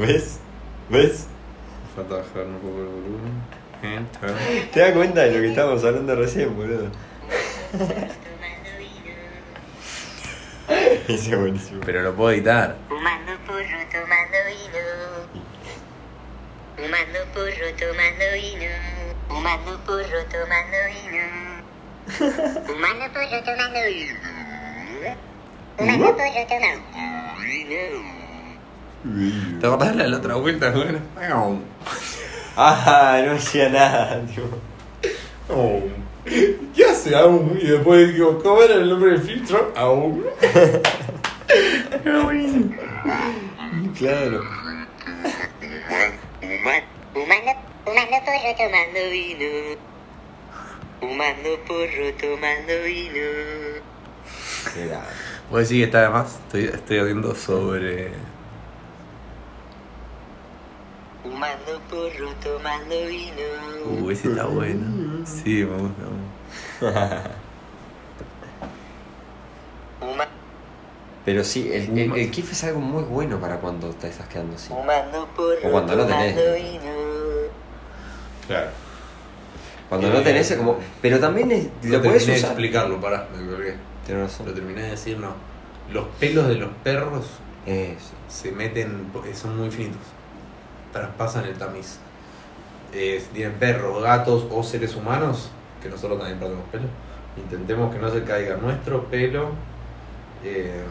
¿Ves? 0.00 0.40
¿Ves? 0.88 1.26
falta 1.94 2.16
bajar 2.16 2.46
un 2.46 2.58
poco 2.60 2.78
el 2.78 2.86
volumen. 2.86 3.42
Enter. 3.82 4.32
¿Te 4.72 4.80
das 4.80 4.92
cuenta 4.92 5.20
de 5.20 5.32
lo 5.32 5.42
que 5.42 5.48
estábamos 5.50 5.84
hablando 5.84 6.14
recién, 6.16 6.56
boludo? 6.56 6.90
Ese 11.06 11.30
es 11.32 11.38
buenísimo. 11.38 11.82
Pero 11.84 12.00
lo 12.00 12.14
puedo 12.16 12.30
editar. 12.30 12.78
Fumando 12.88 13.32
porro, 13.46 13.60
tomando 13.92 14.38
vino. 14.48 14.78
Fumando 16.76 17.18
porro, 17.34 17.68
tomando 17.78 18.24
vino. 18.36 18.70
Fumando 19.28 19.78
porro, 19.84 20.24
tomando 20.30 20.76
vino. 20.80 21.20
Fumando 22.66 23.02
porro, 23.12 23.42
tomando 23.44 23.78
vino. 23.86 24.16
Fumando 25.76 26.16
porro, 26.16 26.46
tomando 26.48 26.70
vino. 27.44 28.29
¿Te 29.60 29.66
acordás 29.66 29.96
de 29.96 30.08
la 30.08 30.16
otra 30.18 30.34
vuelta? 30.36 30.72
Bueno. 31.14 31.62
Ah, 32.56 33.22
no 33.24 33.32
hacía 33.32 33.68
nada, 33.68 34.20
tío. 34.26 34.42
Oh. 35.48 35.80
¿Qué 36.24 36.84
hace 36.84 37.16
aún? 37.16 37.58
Y 37.60 37.66
después 37.68 38.12
digo, 38.12 38.38
¿cómo 38.42 38.62
era 38.62 38.74
el 38.74 38.90
nombre 38.90 39.12
del 39.12 39.22
filtro? 39.22 39.72
Aún. 39.76 40.24
Claro. 43.96 44.42
Fumando, 47.12 47.52
fumando 47.84 48.16
porro, 48.24 48.54
tomando 48.56 49.10
vino. 49.10 49.76
Fumando 51.00 51.50
porro, 51.66 52.14
tomando 52.20 52.82
vino. 52.84 53.26
Era. 54.76 55.02
¿Vos 55.50 55.60
decís 55.60 55.78
que 55.78 55.84
está 55.84 56.02
de 56.02 56.08
más? 56.10 56.34
Estoy, 56.34 56.64
estoy 56.64 56.98
haciendo 56.98 57.34
sobre. 57.34 58.12
Fumando 61.30 61.80
porro, 61.88 62.32
tomando 62.42 63.06
vino. 63.06 64.02
Uh, 64.04 64.10
ese 64.10 64.28
está 64.30 64.46
bueno. 64.46 65.24
Sí, 65.24 65.64
me 65.64 65.76
gusta. 65.76 67.30
Pero 71.24 71.44
sí, 71.44 71.70
el, 71.72 71.96
el, 71.98 72.16
el 72.16 72.30
kiff 72.30 72.50
es 72.50 72.64
algo 72.64 72.80
muy 72.80 73.04
bueno 73.04 73.38
para 73.38 73.58
cuando 73.60 73.90
te 73.90 74.08
estás 74.08 74.26
quedando 74.26 74.56
así. 74.56 74.68
Fumando 74.68 75.28
porro, 75.36 75.58
O 75.64 75.70
cuando 75.70 75.94
no 75.94 76.06
tenés. 76.06 76.34
tomando 76.34 76.54
vino. 76.54 76.92
Claro. 78.48 78.70
Cuando 79.88 80.10
no 80.12 80.20
tenés, 80.22 80.50
es 80.50 80.56
como. 80.56 80.78
Pero 81.02 81.20
también 81.20 81.52
es, 81.52 81.68
lo 81.84 81.98
No 81.98 82.02
puedes 82.02 82.24
terminé 82.24 82.32
de 82.32 82.38
usar. 82.38 82.50
explicarlo, 82.52 83.00
pará, 83.00 83.28
me 83.36 83.46
colgué. 83.48 83.76
Tienes 84.06 84.40
Lo 84.40 84.52
terminé 84.52 84.82
de 84.82 84.90
decir, 84.90 85.18
no. 85.18 85.34
Los 85.92 86.06
pelos 86.18 86.48
de 86.48 86.54
los 86.54 86.70
perros 86.82 87.26
Eso. 87.66 88.14
se 88.28 88.50
meten, 88.52 89.10
porque 89.12 89.34
son 89.34 89.56
muy 89.58 89.70
finitos. 89.70 90.00
Traspasan 90.92 91.44
el 91.44 91.54
tamiz. 91.54 91.98
Eh, 92.92 93.22
si 93.24 93.34
tienen 93.34 93.54
perros, 93.54 94.02
gatos 94.02 94.46
o 94.50 94.62
seres 94.62 94.96
humanos, 94.96 95.50
que 95.82 95.88
nosotros 95.88 96.18
también 96.18 96.38
perdemos 96.38 96.64
pelo, 96.70 96.84
intentemos 97.36 97.94
que 97.94 98.00
no 98.00 98.10
se 98.10 98.24
caiga 98.24 98.56
nuestro 98.56 99.04
pelo. 99.04 99.50
Eh, 100.44 100.82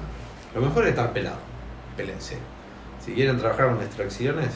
lo 0.56 0.62
mejor 0.62 0.84
es 0.84 0.92
estar 0.92 1.12
pelado. 1.12 1.38
Pélense. 1.98 2.38
Si 3.04 3.14
quieren 3.14 3.38
trabajar 3.38 3.68
con 3.70 3.82
extracciones, 3.82 4.52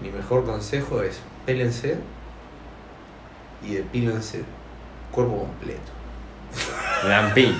mi 0.00 0.10
mejor 0.10 0.44
consejo 0.44 1.02
es 1.02 1.20
pélense 1.46 1.98
y 3.62 3.74
depílense 3.74 4.44
cuerpo 5.12 5.38
completo. 5.38 5.92
Lampín. 7.04 7.56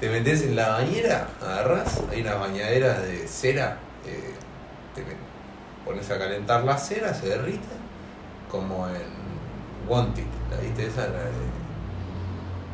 Te 0.00 0.08
metes 0.08 0.42
en 0.42 0.54
la 0.54 0.68
bañera, 0.68 1.26
agarras, 1.42 2.00
hay 2.10 2.20
una 2.22 2.34
bañadera 2.34 3.00
de 3.00 3.26
cera, 3.26 3.78
eh, 4.06 4.32
te 4.94 5.02
pones 5.84 6.08
a 6.10 6.18
calentar 6.18 6.62
la 6.62 6.78
cera, 6.78 7.12
se 7.12 7.26
derrite, 7.30 7.66
como 8.48 8.86
en 8.88 9.02
Wanted, 9.88 10.22
¿la 10.50 10.56
viste 10.58 10.86
esa? 10.86 11.00
La 11.08 11.18
de 11.18 11.30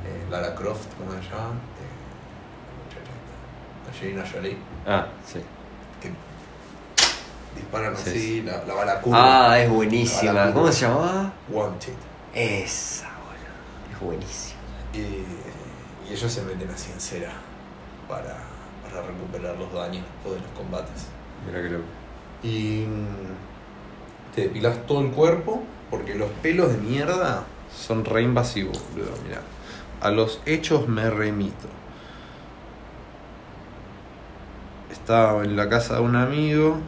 eh, 0.07 0.27
Lara 0.31 0.55
Croft, 0.55 0.87
¿cómo 0.99 1.13
se 1.13 1.23
llama? 1.31 1.55
Eh, 1.81 3.89
Angelina 3.89 4.23
Jolie, 4.31 4.59
Ah, 4.87 5.07
sí. 5.27 5.41
que 6.03 6.11
disparan 7.59 7.97
Sí, 7.97 8.11
así, 8.11 8.21
sí. 8.21 8.43
la, 8.43 8.63
la 8.67 8.75
bala 8.75 9.01
curva. 9.01 9.53
Ah, 9.53 9.59
es 9.61 9.71
buenísima. 9.71 10.53
¿Cómo 10.53 10.71
se 10.71 10.83
llamaba? 10.87 11.33
Wanted. 11.49 11.95
Esa, 12.35 13.09
boludo. 13.09 13.95
Es 13.95 14.01
buenísima. 14.01 14.61
Y, 14.93 15.25
y 16.09 16.13
ellos 16.13 16.33
se 16.33 16.43
meten 16.43 16.71
así 16.71 16.93
en 16.93 17.01
cera 17.01 17.33
para, 18.09 18.39
para 18.83 19.07
recuperar 19.07 19.57
los 19.57 19.73
daños 19.73 20.05
después 20.05 20.35
de 20.35 20.41
los 20.47 20.51
combates. 20.57 21.07
Mira 21.47 21.63
que 21.63 21.69
loco. 21.71 21.85
Y 22.43 22.87
mm, 22.87 24.35
te 24.35 24.43
depilas 24.43 24.87
todo 24.87 25.01
el 25.01 25.11
cuerpo 25.11 25.63
porque 25.91 26.15
los 26.15 26.31
pelos 26.43 26.73
de 26.73 26.79
mierda 26.79 27.45
son 27.75 28.05
re 28.05 28.23
invasivos, 28.23 28.83
boludo. 28.93 29.13
Mira, 29.27 29.41
a 30.01 30.11
los 30.11 30.41
hechos 30.47 30.89
me 30.89 31.09
remito. 31.11 31.69
Estaba 34.91 35.45
en 35.45 35.57
la 35.57 35.69
casa 35.69 35.95
de 35.95 36.01
un 36.01 36.17
amigo 36.17 36.79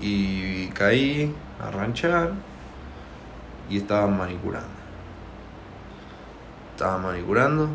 y 0.00 0.68
caí 0.68 1.34
a 1.60 1.70
ranchar 1.70 2.32
y 3.68 3.78
estaban 3.78 4.16
manicurando. 4.16 4.68
Estaban 6.72 7.02
manicurando, 7.02 7.68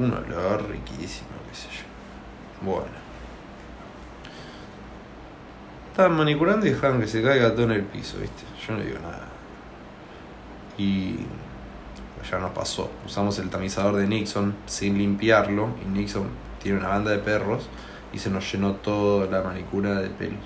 un 0.00 0.12
olor 0.12 0.68
riquísimo, 0.68 1.28
qué 1.48 1.54
sé 1.54 1.68
yo. 1.68 2.66
Bueno. 2.70 3.00
Estaban 5.90 6.16
manicurando 6.16 6.66
y 6.66 6.70
dejaban 6.70 7.00
que 7.00 7.06
se 7.06 7.22
caiga 7.22 7.52
todo 7.52 7.64
en 7.64 7.72
el 7.72 7.82
piso, 7.82 8.18
¿viste? 8.18 8.42
Yo 8.66 8.74
no 8.74 8.82
digo 8.82 8.98
nada. 9.00 9.28
Y 10.78 11.16
ya 12.30 12.38
nos 12.38 12.52
pasó. 12.52 12.90
Usamos 13.04 13.38
el 13.38 13.50
tamizador 13.50 13.96
de 13.96 14.06
Nixon 14.06 14.54
sin 14.66 14.96
limpiarlo. 14.96 15.70
Y 15.84 15.88
Nixon 15.88 16.28
tiene 16.62 16.78
una 16.78 16.88
banda 16.88 17.10
de 17.10 17.18
perros. 17.18 17.68
Y 18.12 18.18
se 18.18 18.30
nos 18.30 18.50
llenó 18.50 18.74
toda 18.74 19.26
la 19.26 19.42
manicura 19.46 20.00
de 20.00 20.08
pelos. 20.08 20.38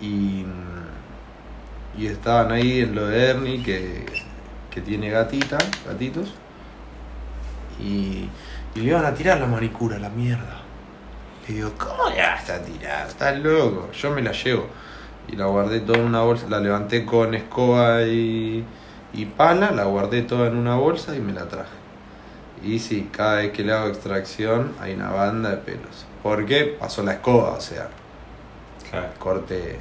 Y, 0.00 0.44
y 1.96 2.06
estaban 2.06 2.52
ahí 2.52 2.80
en 2.80 2.94
lo 2.94 3.06
de 3.06 3.30
Ernie, 3.30 3.62
que, 3.62 4.06
que 4.70 4.80
tiene 4.80 5.10
gatita, 5.10 5.58
gatitos. 5.86 6.34
Y, 7.80 8.28
y 8.74 8.80
le 8.80 8.90
iban 8.90 9.04
a 9.04 9.14
tirar 9.14 9.38
la 9.40 9.46
manicura, 9.46 9.98
la 9.98 10.08
mierda. 10.08 10.60
Le 11.46 11.54
digo, 11.54 11.72
¿cómo 11.78 12.08
le 12.10 12.20
vas 12.20 12.48
a 12.50 12.60
tirar? 12.62 13.06
Estás 13.08 13.38
loco. 13.38 13.90
Yo 13.92 14.10
me 14.10 14.22
la 14.22 14.32
llevo. 14.32 14.66
Y 15.28 15.36
la 15.36 15.46
guardé 15.46 15.80
toda 15.80 15.98
en 15.98 16.04
una 16.06 16.20
bolsa. 16.22 16.46
La 16.48 16.60
levanté 16.60 17.04
con 17.04 17.34
escoba 17.34 18.02
y, 18.02 18.64
y 19.12 19.24
pala. 19.26 19.70
La 19.70 19.84
guardé 19.84 20.22
toda 20.22 20.48
en 20.48 20.56
una 20.56 20.74
bolsa 20.76 21.14
y 21.16 21.20
me 21.20 21.32
la 21.32 21.48
traje. 21.48 21.70
Y 22.62 22.78
sí, 22.80 23.08
cada 23.12 23.36
vez 23.36 23.52
que 23.52 23.62
le 23.62 23.72
hago 23.72 23.88
extracción 23.88 24.74
hay 24.80 24.94
una 24.94 25.10
banda 25.10 25.50
de 25.50 25.56
pelos. 25.58 26.06
¿Por 26.22 26.44
qué? 26.44 26.76
Pasó 26.78 27.02
la 27.04 27.12
escoba, 27.12 27.50
o 27.52 27.60
sea, 27.60 27.88
Claro. 28.90 29.08
corte. 29.18 29.78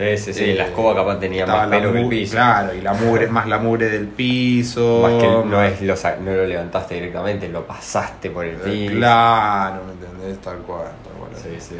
Sí, 0.00 0.16
sí, 0.16 0.32
sí. 0.32 0.50
eh, 0.50 0.54
la 0.54 0.64
escoba 0.64 0.94
capaz 0.94 1.20
tenía 1.20 1.46
más 1.46 1.68
pelo 1.68 1.92
que 1.92 2.00
el 2.00 2.08
piso. 2.08 2.32
Claro, 2.32 2.74
y 2.74 2.80
la 2.80 2.94
mugre, 2.94 3.26
más 3.28 3.46
la 3.46 3.58
mugre 3.58 3.90
del 3.90 4.06
piso. 4.08 5.00
Más 5.02 5.12
que 5.22 5.28
no, 5.28 5.62
es, 5.62 5.82
lo, 5.82 5.94
no 6.22 6.32
lo 6.36 6.46
levantaste 6.46 6.94
directamente, 6.94 7.48
lo 7.50 7.66
pasaste 7.66 8.30
por 8.30 8.46
el 8.46 8.56
Eh, 8.56 8.60
piso. 8.64 8.94
Claro, 8.94 9.82
¿me 9.84 9.92
entendés? 9.92 10.40
Tal 10.40 10.56
cual, 10.58 10.86
tal 11.04 11.12
cual. 11.18 11.30
Sí, 11.36 11.50
sí. 11.60 11.76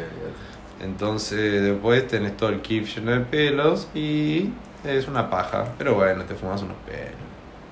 Entonces 0.83 1.61
después 1.63 2.07
tenés 2.07 2.37
todo 2.37 2.49
el 2.49 2.61
kif 2.61 2.95
lleno 2.95 3.11
de 3.11 3.19
pelos 3.21 3.87
y 3.95 4.49
es 4.85 5.07
una 5.07 5.29
paja. 5.29 5.65
Pero 5.77 5.95
bueno, 5.95 6.23
te 6.23 6.35
fumas 6.35 6.61
unos 6.61 6.77
pelos. 6.85 7.11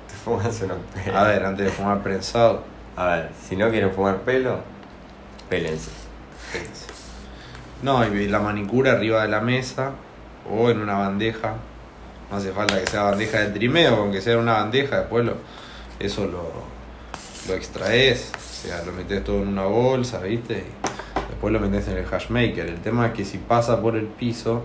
Te 0.08 0.14
fumas 0.16 0.62
unos 0.62 0.78
pelos. 0.94 1.16
A 1.16 1.24
ver, 1.26 1.46
antes 1.46 1.66
de 1.66 1.72
fumar 1.72 2.02
prensado, 2.02 2.64
A 2.96 3.06
ver, 3.06 3.30
si 3.48 3.56
no 3.56 3.70
quieren 3.70 3.92
fumar 3.92 4.18
pelo, 4.22 4.60
pélense. 5.48 5.92
pélense. 6.52 6.88
No, 7.82 8.06
y 8.06 8.28
la 8.28 8.40
manicura 8.40 8.92
arriba 8.94 9.22
de 9.22 9.30
la 9.30 9.40
mesa 9.42 9.92
o 10.49 10.69
en 10.69 10.82
una 10.82 10.97
bandeja. 10.97 11.56
No 12.30 12.38
hace 12.38 12.52
falta 12.52 12.80
que 12.80 12.88
sea 12.88 13.04
bandeja 13.04 13.39
de 13.39 13.47
trimeo, 13.49 13.95
aunque 13.95 14.21
sea 14.21 14.37
una 14.37 14.54
bandeja, 14.54 15.00
después 15.00 15.25
lo, 15.25 15.33
eso 16.00 16.25
lo, 16.27 16.52
lo 17.48 17.54
extraes, 17.56 18.31
o 18.35 18.67
sea, 18.67 18.83
lo 18.83 18.92
metes 18.92 19.23
todo 19.23 19.42
en 19.42 19.48
una 19.48 19.65
bolsa, 19.65 20.19
¿viste? 20.19 20.60
Y 20.60 21.29
después 21.29 21.52
lo 21.52 21.60
metes 21.60 21.87
en 21.87 21.98
el 21.98 22.06
hash 22.06 22.29
maker. 22.29 22.67
El 22.67 22.79
tema 22.81 23.08
es 23.08 23.13
que 23.13 23.25
si 23.25 23.40
pasa 23.40 23.81
por 23.81 23.96
el 23.96 24.06
piso, 24.06 24.63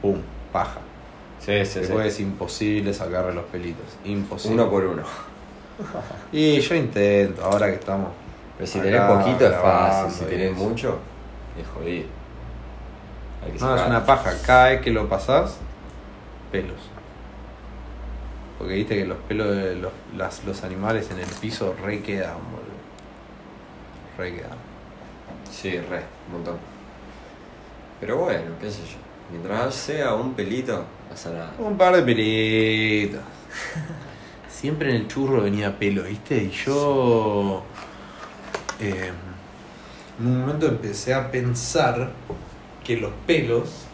¡pum! 0.00 0.18
paja. 0.52 0.78
Sí, 1.40 1.66
sí, 1.66 1.80
Después 1.80 2.14
sí. 2.14 2.22
es 2.22 2.28
imposible 2.28 2.94
sacarle 2.94 3.34
los 3.34 3.44
pelitos. 3.46 3.84
Imposible. 4.04 4.62
Uno 4.62 4.70
por 4.70 4.84
uno. 4.84 5.02
Y 6.32 6.60
yo 6.60 6.74
intento, 6.76 7.44
ahora 7.44 7.66
que 7.66 7.74
estamos. 7.74 8.10
Pero 8.56 8.66
si 8.66 8.78
acá 8.78 8.88
tenés 8.88 9.02
poquito 9.02 9.46
es 9.46 9.56
fácil, 9.56 10.12
si 10.12 10.24
tenés 10.30 10.52
eso. 10.52 10.64
mucho, 10.64 10.98
es 11.60 11.66
jodido. 11.66 12.06
No, 13.60 13.76
es 13.76 13.86
una 13.86 14.04
paja. 14.04 14.32
Cada 14.46 14.70
vez 14.70 14.80
que 14.80 14.90
lo 14.90 15.08
pasás, 15.08 15.56
pelos. 16.52 16.76
Porque 18.58 18.74
viste 18.74 18.96
que 18.96 19.04
los 19.04 19.18
pelos 19.28 19.54
de 19.54 19.74
los, 19.76 19.92
las- 20.16 20.44
los 20.44 20.62
animales 20.62 21.10
en 21.10 21.18
el 21.20 21.26
piso 21.26 21.74
re 21.82 22.00
quedan, 22.02 22.36
boludo. 22.50 22.74
Re 24.18 24.36
quedan. 24.36 24.58
Sí, 25.50 25.78
re, 25.78 26.02
un 26.28 26.34
montón. 26.34 26.56
Pero 28.00 28.18
bueno, 28.18 28.52
qué 28.60 28.70
sé 28.70 28.82
yo. 28.82 28.96
Mientras 29.30 29.74
sea 29.74 30.14
un 30.14 30.34
pelito, 30.34 30.84
pasa 31.08 31.30
nada. 31.30 31.52
Un 31.58 31.76
par 31.76 31.96
de 31.96 32.02
pelitos. 32.02 33.20
Siempre 34.48 34.90
en 34.90 34.96
el 34.96 35.08
churro 35.08 35.42
venía 35.42 35.76
pelo, 35.78 36.04
¿viste? 36.04 36.36
Y 36.44 36.50
yo. 36.50 37.62
eh, 38.80 39.10
en 40.20 40.26
un 40.26 40.40
momento 40.40 40.66
empecé 40.66 41.12
a 41.12 41.30
pensar 41.30 42.10
que 42.84 42.96
los 42.96 43.12
pelos 43.26 43.86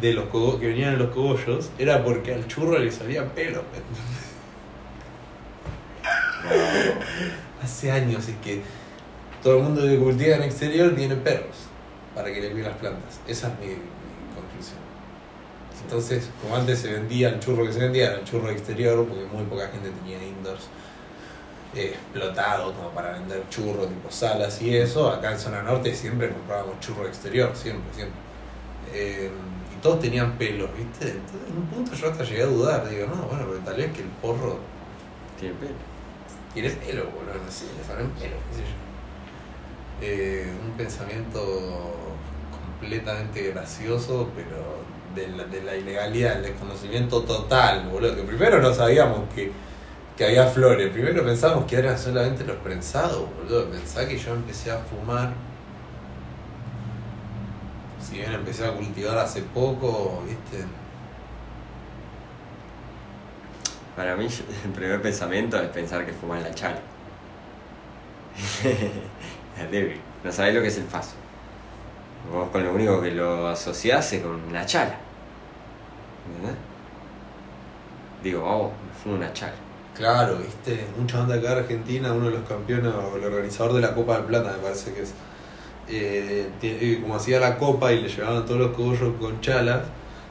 de 0.00 0.12
los 0.12 0.26
que 0.28 0.66
venían 0.66 0.94
en 0.94 0.98
los 0.98 1.10
cogollos 1.10 1.70
era 1.78 2.04
porque 2.04 2.32
al 2.34 2.46
churro 2.46 2.78
le 2.78 2.90
salía 2.92 3.26
pelo. 3.34 3.62
Hace 7.62 7.90
años 7.90 8.28
es 8.28 8.36
que 8.36 8.62
todo 9.42 9.58
el 9.58 9.64
mundo 9.64 9.82
que 9.82 9.98
cultiva 9.98 10.36
en 10.36 10.44
exterior 10.44 10.94
tiene 10.94 11.16
perros 11.16 11.56
para 12.14 12.32
que 12.32 12.40
le 12.40 12.50
cuiden 12.50 12.68
las 12.68 12.78
plantas. 12.78 13.20
Esa 13.26 13.48
es 13.48 13.58
mi, 13.58 13.66
mi 13.66 13.74
conclusión. 14.34 14.78
Entonces, 15.84 16.30
como 16.42 16.56
antes 16.56 16.78
se 16.80 16.92
vendía 16.92 17.28
el 17.30 17.40
churro 17.40 17.64
que 17.64 17.72
se 17.72 17.80
vendía, 17.80 18.06
era 18.08 18.18
el 18.18 18.24
churro 18.24 18.50
exterior, 18.50 19.06
porque 19.06 19.24
muy 19.24 19.44
poca 19.44 19.68
gente 19.68 19.90
tenía 19.90 20.22
indoors 20.22 20.68
explotado 21.74 22.72
como 22.72 22.90
para 22.90 23.12
vender 23.12 23.42
churro 23.50 23.86
tipo 23.86 24.10
salas 24.10 24.60
y 24.62 24.76
eso. 24.76 25.10
Acá 25.10 25.32
en 25.32 25.38
zona 25.38 25.62
norte 25.62 25.94
siempre 25.94 26.30
comprábamos 26.30 26.80
churro 26.80 27.06
exterior, 27.06 27.50
siempre, 27.54 27.92
siempre. 27.94 28.18
Eh, 28.92 29.30
y 29.76 29.80
todos 29.82 30.00
tenían 30.00 30.38
pelos, 30.38 30.70
¿viste? 30.76 31.10
Entonces, 31.10 31.50
en 31.50 31.58
un 31.58 31.66
punto 31.66 31.94
yo 31.94 32.10
hasta 32.10 32.24
llegué 32.24 32.42
a 32.42 32.46
dudar, 32.46 32.88
digo, 32.88 33.06
no, 33.06 33.22
bueno, 33.22 33.44
pero 33.48 33.58
tal 33.64 33.76
vez 33.76 33.92
que 33.92 34.00
el 34.00 34.08
porro 34.08 34.58
Tiene 35.38 35.54
pelo. 35.56 35.74
tiene 36.54 36.70
pelo, 36.70 37.04
boludo, 37.10 37.34
no 37.44 37.50
sé, 37.50 37.66
le 37.76 37.84
salen 37.84 38.08
pelo, 38.10 38.36
qué 38.50 38.56
sé 38.56 38.62
yo. 38.62 38.76
Eh, 40.00 40.52
un 40.64 40.70
pensamiento 40.72 41.94
completamente 42.50 43.42
gracioso, 43.50 44.28
pero 44.34 44.78
de 45.14 45.28
la, 45.36 45.44
de 45.44 45.62
la 45.62 45.76
ilegalidad, 45.76 46.36
el 46.36 46.42
desconocimiento 46.44 47.22
total, 47.22 47.88
boludo. 47.90 48.16
Que 48.16 48.22
primero 48.22 48.60
no 48.62 48.72
sabíamos 48.72 49.20
que, 49.34 49.52
que 50.18 50.24
había 50.24 50.48
flores, 50.48 50.90
primero 50.90 51.24
pensábamos 51.24 51.64
que 51.66 51.76
eran 51.76 51.96
solamente 51.96 52.42
los 52.44 52.56
prensados, 52.56 53.24
boludo. 53.36 53.70
Pensá 53.70 54.06
que 54.08 54.18
yo 54.18 54.34
empecé 54.34 54.72
a 54.72 54.78
fumar. 54.78 55.32
Si 58.02 58.16
bien 58.16 58.32
empecé 58.32 58.66
a 58.66 58.72
cultivar 58.72 59.16
hace 59.16 59.42
poco, 59.42 60.24
viste. 60.26 60.64
Para 63.94 64.16
mí, 64.16 64.26
el 64.64 64.70
primer 64.72 65.00
pensamiento 65.00 65.56
es 65.62 65.68
pensar 65.68 66.04
que 66.04 66.12
fuman 66.12 66.42
la 66.42 66.52
chala. 66.52 66.80
es 68.64 69.70
débil. 69.70 70.00
No 70.24 70.32
sabés 70.32 70.52
lo 70.52 70.62
que 70.62 70.66
es 70.66 70.78
el 70.78 70.84
paso. 70.84 71.14
Vos 72.32 72.50
con 72.50 72.64
lo 72.64 72.74
único 72.74 73.00
que 73.00 73.12
lo 73.12 73.46
asociás 73.46 74.12
es 74.12 74.22
con 74.22 74.52
la 74.52 74.66
chala. 74.66 74.96
¿Entendés? 76.26 76.56
Digo, 78.24 78.42
oh, 78.44 78.72
me 78.84 79.00
fumo 79.00 79.14
una 79.14 79.32
chala. 79.32 79.67
Claro, 79.98 80.38
viste, 80.38 80.86
mucha 80.96 81.18
banda 81.18 81.34
acá 81.34 81.54
de 81.56 81.60
Argentina, 81.62 82.12
uno 82.12 82.26
de 82.26 82.30
los 82.38 82.48
campeones 82.48 82.92
o 82.94 83.16
el 83.16 83.24
organizador 83.24 83.72
de 83.74 83.80
la 83.80 83.94
Copa 83.94 84.18
de 84.18 84.22
Plata, 84.28 84.52
me 84.56 84.62
parece 84.62 84.92
que 84.94 85.02
es. 85.02 85.12
eh, 85.88 86.48
eh, 86.62 86.98
como 87.02 87.16
hacía 87.16 87.40
la 87.40 87.58
copa 87.58 87.92
y 87.92 88.02
le 88.02 88.08
llevaban 88.08 88.46
todos 88.46 88.60
los 88.60 88.70
cogollos 88.76 89.14
con 89.20 89.40
chalas, 89.40 89.82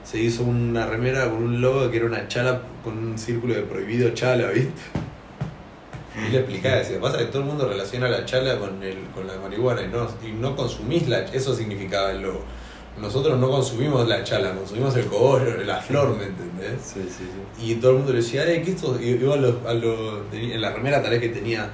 se 0.04 0.20
hizo 0.20 0.44
una 0.44 0.86
remera 0.88 1.30
con 1.30 1.44
un 1.44 1.62
logo 1.62 1.92
que 1.92 1.98
era 1.98 2.06
una 2.08 2.28
chala 2.30 2.62
con 2.84 2.98
un 2.98 3.18
círculo 3.18 3.56
de 3.56 3.64
prohibido 3.64 4.12
chala, 4.12 4.50
¿viste? 4.52 4.82
Y 6.16 6.30
le 6.32 6.40
explicaba, 6.40 6.78
decía, 6.78 7.00
pasa 7.00 7.18
que 7.20 7.26
todo 7.26 7.44
el 7.44 7.48
mundo 7.48 7.68
relaciona 7.68 8.10
la 8.10 8.26
chala 8.26 8.58
con, 8.60 8.82
el, 8.84 8.98
con 9.14 9.28
la 9.28 9.38
marihuana 9.38 9.84
y 9.84 9.88
no, 9.90 10.08
y 10.28 10.32
no 10.32 10.56
consumís 10.56 11.08
la 11.08 11.20
eso 11.26 11.56
significaba 11.56 12.12
el 12.12 12.22
logo. 12.24 12.44
Nosotros 13.02 13.40
no 13.40 13.50
consumimos 13.50 14.08
la 14.08 14.24
chala, 14.24 14.54
consumimos 14.56 14.96
el 14.96 15.06
cogollo, 15.06 15.58
la 15.64 15.78
flor, 15.82 16.16
¿me 16.18 16.26
entendés? 16.26 16.82
Sí, 16.84 17.02
sí, 17.08 17.26
sí. 17.60 17.66
Y 17.72 17.76
todo 17.76 17.92
el 17.92 17.98
mundo 17.98 18.12
le 18.14 18.20
decía, 18.20 18.50
eh, 18.52 18.62
¿qué 18.64 18.72
esto? 18.72 18.98
Y 19.02 19.10
iba 19.10 19.36
a 19.36 19.38
los, 19.38 19.56
a 19.66 19.74
los- 19.74 20.22
en 20.34 20.60
la 20.60 20.72
remera 20.72 21.02
tal 21.02 21.12
vez 21.12 21.22
que 21.22 21.30
tenía, 21.30 21.70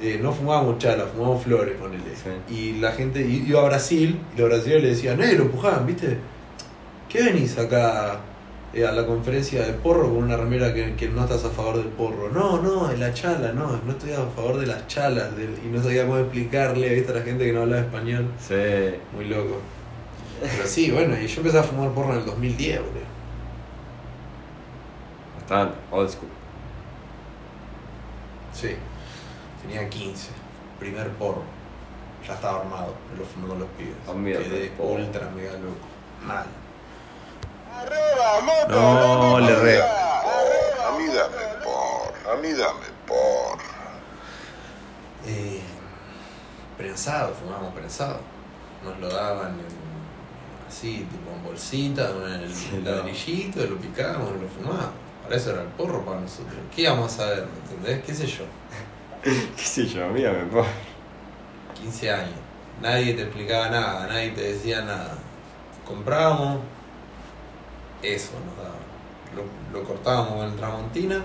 eh, 0.00 0.18
no 0.22 0.32
fumábamos 0.32 0.78
chala, 0.78 1.06
fumábamos 1.06 1.42
flores, 1.44 1.74
ponele. 1.80 2.04
Sí. 2.14 2.54
Y 2.54 2.72
la 2.80 2.92
gente 2.92 3.20
iba 3.26 3.60
a 3.62 3.64
Brasil 3.64 4.20
y 4.36 4.40
los 4.40 4.48
brasileños 4.48 4.82
le 4.82 4.88
decían, 4.90 5.20
eh, 5.22 5.32
lo 5.34 5.42
empujaban, 5.44 5.86
¿viste? 5.86 6.18
¿Qué 7.08 7.22
venís 7.22 7.58
acá 7.58 8.20
eh, 8.72 8.84
a 8.84 8.90
la 8.92 9.06
conferencia 9.06 9.64
de 9.64 9.72
porro 9.72 10.08
con 10.12 10.24
una 10.24 10.36
remera 10.36 10.74
que, 10.74 10.94
que 10.96 11.08
no 11.08 11.22
estás 11.22 11.44
a 11.44 11.50
favor 11.50 11.76
del 11.78 11.86
porro? 11.88 12.28
No, 12.32 12.60
no, 12.60 12.90
es 12.90 12.98
la 12.98 13.12
chala, 13.12 13.52
no, 13.52 13.80
no 13.84 13.92
estoy 13.92 14.12
a 14.12 14.24
favor 14.34 14.58
de 14.58 14.66
las 14.66 14.86
chalas. 14.88 15.36
del- 15.36 15.56
y 15.64 15.68
no 15.68 15.82
sabía 15.82 16.04
cómo 16.06 16.18
explicarle, 16.18 16.94
¿viste? 16.94 17.12
A 17.12 17.16
la 17.16 17.22
gente 17.22 17.44
que 17.44 17.52
no 17.52 17.62
hablaba 17.62 17.82
español. 17.82 18.26
Sí. 18.40 18.54
Muy 19.14 19.26
loco. 19.26 19.60
Pero 20.50 20.66
sí, 20.66 20.90
bueno, 20.90 21.16
y 21.18 21.26
yo 21.26 21.38
empecé 21.40 21.58
a 21.58 21.62
fumar 21.62 21.90
porro 21.92 22.12
en 22.12 22.18
el 22.20 22.26
2010, 22.26 22.80
boludo. 22.80 22.94
Bastante. 25.38 25.74
Old 25.90 26.10
school. 26.10 26.28
Sí, 28.52 28.76
tenía 29.62 29.88
15, 29.88 30.28
primer 30.78 31.10
porro. 31.12 31.42
Ya 32.26 32.34
estaba 32.34 32.60
armado, 32.60 32.94
me 33.12 33.18
lo 33.18 33.24
fumé 33.24 33.48
con 33.48 33.58
los 33.58 33.68
pibes. 33.70 33.94
Ah, 34.08 34.12
Quedé 34.14 34.68
porro. 34.70 34.92
ultra 34.94 35.28
mega 35.30 35.52
loco. 35.52 35.86
Mal. 36.24 36.46
No, 38.68 39.40
le 39.40 39.54
re. 39.56 39.82
A 39.82 40.96
mí 40.96 41.06
dame 41.06 41.64
por, 41.64 42.32
a 42.32 42.36
mí 42.40 42.52
dame 42.52 42.86
por. 43.06 43.58
Eh, 45.26 45.60
prensado, 46.78 47.34
fumábamos 47.34 47.74
prensado. 47.74 48.20
Nos 48.84 48.98
lo 49.00 49.08
daban 49.08 49.58
en- 49.58 49.93
así, 50.74 51.06
tipo 51.10 51.30
en 51.36 51.44
bolsita, 51.44 52.10
en 52.10 52.40
el 52.42 52.54
Sí, 52.54 52.80
no. 52.82 52.90
ladrillito, 52.90 53.64
lo 53.66 53.76
picábamos 53.76 54.32
lo 54.40 54.48
fumábamos. 54.48 54.92
Para 55.22 55.36
eso 55.36 55.52
era 55.52 55.62
el 55.62 55.68
porro 55.68 56.04
para 56.04 56.20
nosotros. 56.20 56.54
¿Qué 56.74 56.82
íbamos 56.82 57.18
a? 57.20 57.26
¿Me 57.26 57.32
entendés? 57.72 58.04
¿Qué 58.04 58.14
sé 58.14 58.26
yo? 58.26 58.44
¿Qué 59.22 59.62
sé 59.62 59.86
yo? 59.86 60.08
Mira, 60.08 60.32
me 60.32 60.44
pongo. 60.46 60.66
15 61.80 62.10
años. 62.10 62.38
Nadie 62.82 63.14
te 63.14 63.22
explicaba 63.22 63.68
nada, 63.70 64.06
nadie 64.08 64.30
te 64.30 64.42
decía 64.52 64.82
nada. 64.82 65.16
Comprábamos, 65.86 66.60
eso 68.02 68.32
nos 68.44 68.56
daban. 68.56 68.84
Lo, 69.34 69.78
lo 69.78 69.84
cortábamos 69.86 70.34
con 70.34 70.46
el 70.48 70.56
tramontina, 70.56 71.16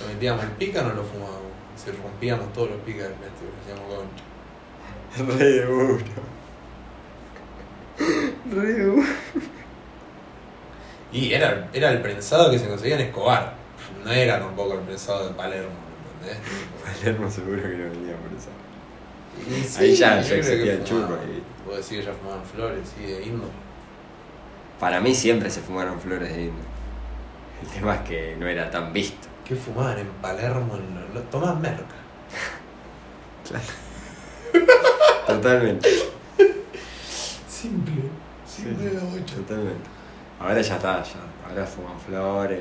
lo 0.00 0.06
metíamos 0.08 0.44
el 0.44 0.50
pica, 0.52 0.82
no 0.82 0.94
lo 0.94 1.02
fumábamos. 1.04 1.52
Si 1.76 1.90
rompíamos 1.90 2.52
todos 2.52 2.70
los 2.70 2.80
picas 2.80 3.04
del 3.04 3.14
plástico, 3.14 3.50
lo 3.52 3.62
hacíamos 3.62 3.94
concha. 3.94 5.38
Re 5.38 5.66
duro. 5.66 5.98
Y 11.12 11.34
era, 11.34 11.68
era 11.74 11.90
el 11.92 12.00
prensado 12.00 12.50
que 12.50 12.58
se 12.58 12.66
conseguía 12.66 12.94
en 12.94 13.02
Escobar. 13.08 13.52
No 14.02 14.10
era 14.10 14.38
tampoco 14.40 14.72
el 14.74 14.80
prensado 14.80 15.28
de 15.28 15.34
Palermo, 15.34 15.68
¿me 16.22 16.30
entendés? 16.30 16.50
Palermo 17.00 17.30
seguro 17.30 17.60
que 17.62 17.68
no 17.68 17.90
venía 17.90 18.16
por 18.16 18.32
eso. 18.38 18.48
Y 19.46 19.62
sí, 19.62 19.78
Ahí 19.82 19.94
ya- 19.94 20.20
ya 20.22 20.36
existía 20.36 20.64
que 20.64 20.72
el 20.72 20.84
churro 20.84 21.02
fumaban. 21.08 21.26
ahí. 21.28 21.42
Vos 21.66 21.76
decís 21.76 21.88
que 21.98 22.02
ya 22.02 22.12
fumaban 22.14 22.44
flores, 22.44 22.80
sí, 22.96 23.04
de 23.04 23.22
Indo. 23.26 23.48
Para 24.80 25.00
mí 25.00 25.14
siempre 25.14 25.50
se 25.50 25.60
fumaron 25.60 26.00
flores 26.00 26.32
de 26.34 26.40
indio. 26.44 26.64
El 27.62 27.68
tema 27.68 27.94
es 27.96 28.00
que 28.08 28.34
no 28.38 28.48
era 28.48 28.70
tan 28.70 28.92
visto. 28.94 29.28
¿Qué 29.44 29.54
fumaban 29.54 29.98
en 29.98 30.06
Palermo? 30.22 30.76
En 30.76 30.94
lo- 30.94 31.14
lo- 31.20 31.26
Tomás 31.28 31.58
Merca. 31.60 31.84
Totalmente. 35.26 35.88
Simple, 37.48 37.92
Sí. 38.62 38.96
bocha. 39.18 39.34
Totalmente. 39.36 39.90
Ahora 40.40 40.60
ya 40.60 40.76
está, 40.76 41.02
ya. 41.02 41.48
Ahora 41.48 41.66
fuman 41.66 41.98
flores. 42.00 42.60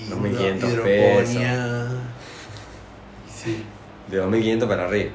Y 0.00 0.08
2500 0.08 0.72
una 0.72 0.82
pesos. 0.82 1.30
hidroponía. 1.30 1.88
Y 3.26 3.30
sí. 3.44 3.64
De 4.08 4.16
2500 4.16 4.68
para 4.68 4.84
arriba. 4.84 5.10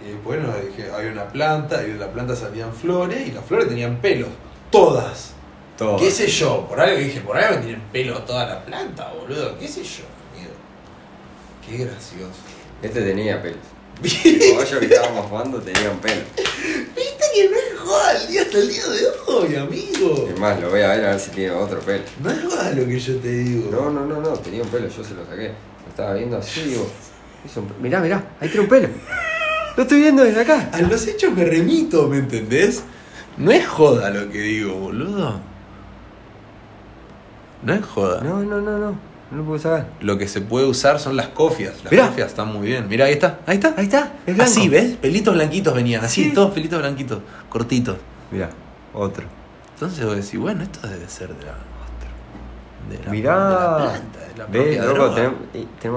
Y 0.00 0.12
bueno, 0.24 0.52
dije, 0.64 0.90
había 0.90 1.10
una 1.10 1.26
planta, 1.28 1.82
y 1.82 1.92
de 1.92 1.98
la 1.98 2.10
planta 2.12 2.34
salían 2.36 2.72
flores, 2.72 3.28
y 3.28 3.32
las 3.32 3.44
flores 3.44 3.68
tenían 3.68 3.96
pelos. 3.96 4.28
Todas. 4.70 5.34
Todo. 5.76 5.96
¿Qué 5.96 6.10
sé 6.10 6.26
yo? 6.28 6.66
Por 6.68 6.80
algo 6.80 6.96
dije, 6.98 7.20
por 7.20 7.36
algo 7.36 7.60
tienen 7.60 7.80
pelo 7.92 8.18
toda 8.22 8.46
la 8.46 8.64
planta, 8.64 9.12
boludo. 9.12 9.58
¿Qué 9.58 9.66
sé 9.68 9.82
yo, 9.82 10.04
amigo? 10.34 10.52
Qué 11.66 11.84
gracioso. 11.84 12.32
Este 12.82 13.02
tenía 13.02 13.40
pelos. 13.42 13.58
El 14.02 14.10
¿Viste 14.10 14.50
caballo 14.52 14.80
que 14.80 14.86
estábamos 14.86 15.26
jugando 15.26 15.58
tenía 15.60 15.90
un 15.90 15.98
pelo. 15.98 16.22
que 17.34 17.48
no 17.50 17.56
es 17.56 17.78
joda 17.78 18.12
el 18.20 18.28
día 18.28 18.42
hasta 18.42 18.58
el 18.58 18.68
día 18.68 18.86
de 18.86 19.32
hoy, 19.32 19.56
amigo? 19.56 20.28
Es 20.32 20.38
más, 20.38 20.60
lo 20.60 20.70
voy 20.70 20.80
a 20.82 20.88
ver 20.88 21.04
a 21.06 21.10
ver 21.10 21.20
si 21.20 21.30
tiene 21.30 21.50
otro 21.52 21.80
pelo. 21.80 22.02
No 22.22 22.30
es 22.30 22.42
joda 22.44 22.70
lo 22.72 22.86
que 22.86 22.98
yo 22.98 23.16
te 23.16 23.28
digo. 23.28 23.70
No, 23.70 23.90
no, 23.90 24.06
no, 24.06 24.20
no, 24.20 24.30
tenía 24.38 24.62
un 24.62 24.68
pelo, 24.68 24.88
yo 24.88 25.04
se 25.04 25.14
lo 25.14 25.24
saqué. 25.26 25.48
Lo 25.48 25.88
estaba 25.90 26.14
viendo 26.14 26.36
así, 26.38 26.62
digo. 26.62 26.88
hizo 27.44 27.60
un 27.60 27.68
pe- 27.68 27.74
Mirá, 27.80 28.00
mirá, 28.00 28.24
ahí 28.40 28.48
tiene 28.48 28.62
un 28.64 28.68
pelo. 28.68 28.88
Lo 29.76 29.82
estoy 29.82 30.00
viendo 30.00 30.24
desde 30.24 30.40
acá. 30.40 30.70
A 30.72 30.80
los 30.82 31.06
hechos 31.06 31.32
me 31.32 31.44
remito, 31.44 32.08
¿me 32.08 32.18
entendés? 32.18 32.82
No 33.36 33.50
es 33.52 33.66
joda 33.66 34.10
lo 34.10 34.30
que 34.30 34.40
digo, 34.40 34.74
boludo. 34.74 35.40
No 37.62 37.74
es 37.74 37.84
joda. 37.84 38.20
No, 38.22 38.40
no, 38.42 38.60
no, 38.60 38.78
no. 38.78 39.07
No 39.30 39.38
lo 39.38 39.44
puedo 39.44 39.58
sacar. 39.58 39.86
Lo 40.00 40.16
que 40.16 40.26
se 40.26 40.40
puede 40.40 40.64
usar 40.66 40.98
son 40.98 41.16
las 41.16 41.28
cofias. 41.28 41.82
Las 41.84 41.92
Mirá. 41.92 42.06
cofias 42.08 42.28
están 42.28 42.48
muy 42.52 42.66
bien. 42.66 42.88
Mira, 42.88 43.04
ahí 43.04 43.12
está. 43.12 43.40
Ahí 43.46 43.56
está. 43.56 43.74
Ahí 43.76 43.84
está, 43.84 44.12
es 44.26 44.34
blanco. 44.34 44.50
Así, 44.50 44.68
¿ves? 44.70 44.96
Pelitos 44.96 45.34
blanquitos 45.34 45.74
venían. 45.74 46.02
Así, 46.04 46.24
Sí. 46.24 46.32
todos 46.34 46.52
pelitos 46.54 46.78
blanquitos. 46.78 47.18
Cortitos. 47.50 47.98
Mira, 48.30 48.48
otro. 48.94 49.24
Entonces 49.74 50.04
vos 50.04 50.16
decís, 50.16 50.38
bueno, 50.40 50.62
esto 50.62 50.86
debe 50.86 51.08
ser 51.08 51.28
de 51.34 51.44
la. 51.44 51.54
De 52.88 53.04
la, 53.04 53.10
Mirá. 53.10 53.34
de 53.44 53.52
la 53.52 53.76
planta, 53.76 54.18
de 54.20 54.36
la 54.38 54.46
Ve, 54.46 54.60
propia 54.62 54.82
loco, 54.84 54.94
droga. 54.94 55.14
tenemos, 55.14 55.38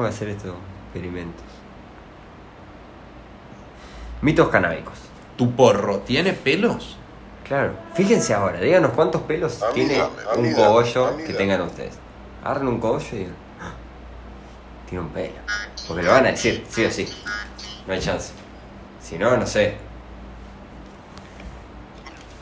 que 0.03 0.09
hacer 0.13 0.27
estos 0.29 0.55
experimentos. 0.87 1.43
Mitos 4.21 4.49
canábicos. 4.49 4.93
¿Tu 5.37 5.49
porro 5.51 5.99
tiene 5.99 6.33
pelos? 6.33 6.97
Claro. 7.47 7.71
Fíjense 7.95 8.33
ahora, 8.33 8.59
díganos 8.59 8.91
cuántos 8.91 9.21
pelos 9.21 9.61
A 9.63 9.71
tiene 9.71 9.99
a 9.99 10.09
un 10.37 10.53
cogollo 10.53 11.17
que 11.17 11.33
tengan 11.33 11.61
ustedes. 11.61 11.93
Agarren 12.43 12.67
un 12.67 12.79
cogollo 12.79 13.05
y 13.11 13.17
digan, 13.17 13.35
"Ah, 13.61 13.71
tiene 14.89 15.03
un 15.03 15.09
pelo. 15.11 15.33
Porque 15.87 16.03
lo 16.03 16.11
van 16.11 16.25
a 16.25 16.31
decir, 16.31 16.65
sí 16.69 16.85
o 16.85 16.91
sí. 16.91 17.07
No 17.87 17.93
hay 17.93 17.99
chance. 17.99 18.33
Si 19.01 19.17
no, 19.17 19.35
no 19.37 19.45
sé. 19.45 19.77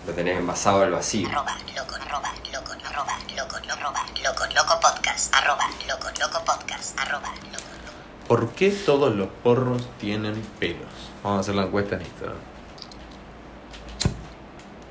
Lo 0.08 0.14
tenés 0.14 0.38
envasado 0.38 0.82
al 0.84 0.92
vacío. 0.92 1.28
Arroba 1.30 1.56
loco, 1.76 1.96
arroba 1.96 2.32
loco, 2.52 2.72
arroba 2.86 3.18
loco, 3.36 3.56
arroba 3.72 4.06
loco, 4.24 4.46
loco 4.56 4.80
podcast, 4.80 5.36
arroba 5.36 5.66
loco, 5.88 6.08
loco 6.20 6.44
podcast, 6.46 7.00
arroba 7.00 7.28
loco, 7.30 7.70
loco. 7.86 8.28
¿Por 8.28 8.50
qué 8.52 8.72
todos 8.72 9.14
los 9.16 9.28
porros 9.44 9.88
tienen 10.00 10.42
pelos? 10.60 10.88
Vamos 11.24 11.38
a 11.38 11.42
hacer 11.42 11.56
la 11.56 11.64
encuesta 11.64 11.96
en 11.96 12.02
Instagram. 12.02 12.38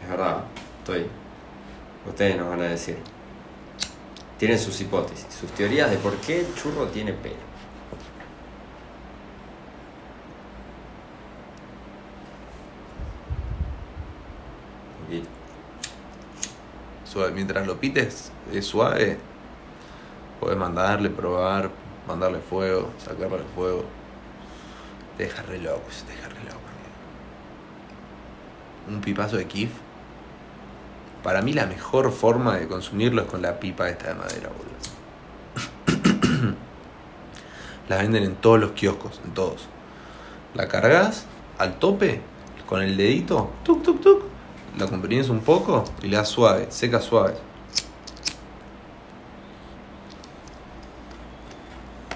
Es 0.02 0.08
verdad, 0.08 0.44
estoy. 0.78 1.06
Ustedes 2.06 2.36
nos 2.36 2.48
van 2.48 2.60
a 2.60 2.64
decir. 2.64 2.98
Tienen 4.38 4.58
sus 4.58 4.80
hipótesis, 4.80 5.26
sus 5.38 5.50
teorías 5.50 5.90
de 5.90 5.96
por 5.98 6.16
qué 6.18 6.40
el 6.40 6.54
churro 6.54 6.86
tiene 6.86 7.12
pelo. 7.12 7.48
Mientras 17.34 17.66
lo 17.66 17.80
pites, 17.80 18.30
es 18.52 18.66
suave. 18.66 19.18
Podés 20.38 20.56
mandarle, 20.56 21.10
probar, 21.10 21.70
mandarle 22.06 22.38
fuego, 22.38 22.90
sacarle 22.98 23.44
fuego. 23.56 23.84
Deja 25.16 25.42
re 25.42 25.58
loco, 25.58 25.82
deja 26.06 26.28
re 26.28 26.44
loco. 26.44 26.60
Un 28.88 29.00
pipazo 29.00 29.36
de 29.36 29.46
kif. 29.46 29.70
Para 31.28 31.42
mí 31.42 31.52
la 31.52 31.66
mejor 31.66 32.10
forma 32.10 32.56
de 32.56 32.66
consumirlo 32.66 33.20
es 33.20 33.28
con 33.28 33.42
la 33.42 33.60
pipa 33.60 33.86
esta 33.90 34.08
de 34.08 34.14
madera, 34.14 34.48
boludo. 34.48 36.50
la 37.90 37.98
venden 37.98 38.24
en 38.24 38.36
todos 38.36 38.58
los 38.58 38.70
kioscos, 38.70 39.20
en 39.22 39.32
todos. 39.32 39.68
La 40.54 40.68
cargas 40.68 41.26
al 41.58 41.78
tope 41.78 42.22
con 42.66 42.80
el 42.80 42.96
dedito, 42.96 43.50
tuk 43.62 43.82
tuk 43.82 44.00
tuk. 44.00 44.22
La 44.78 44.86
comprimís 44.86 45.28
un 45.28 45.40
poco 45.40 45.84
y 46.02 46.06
le 46.06 46.16
das 46.16 46.30
suave, 46.30 46.68
seca 46.70 46.98
suave. 46.98 47.34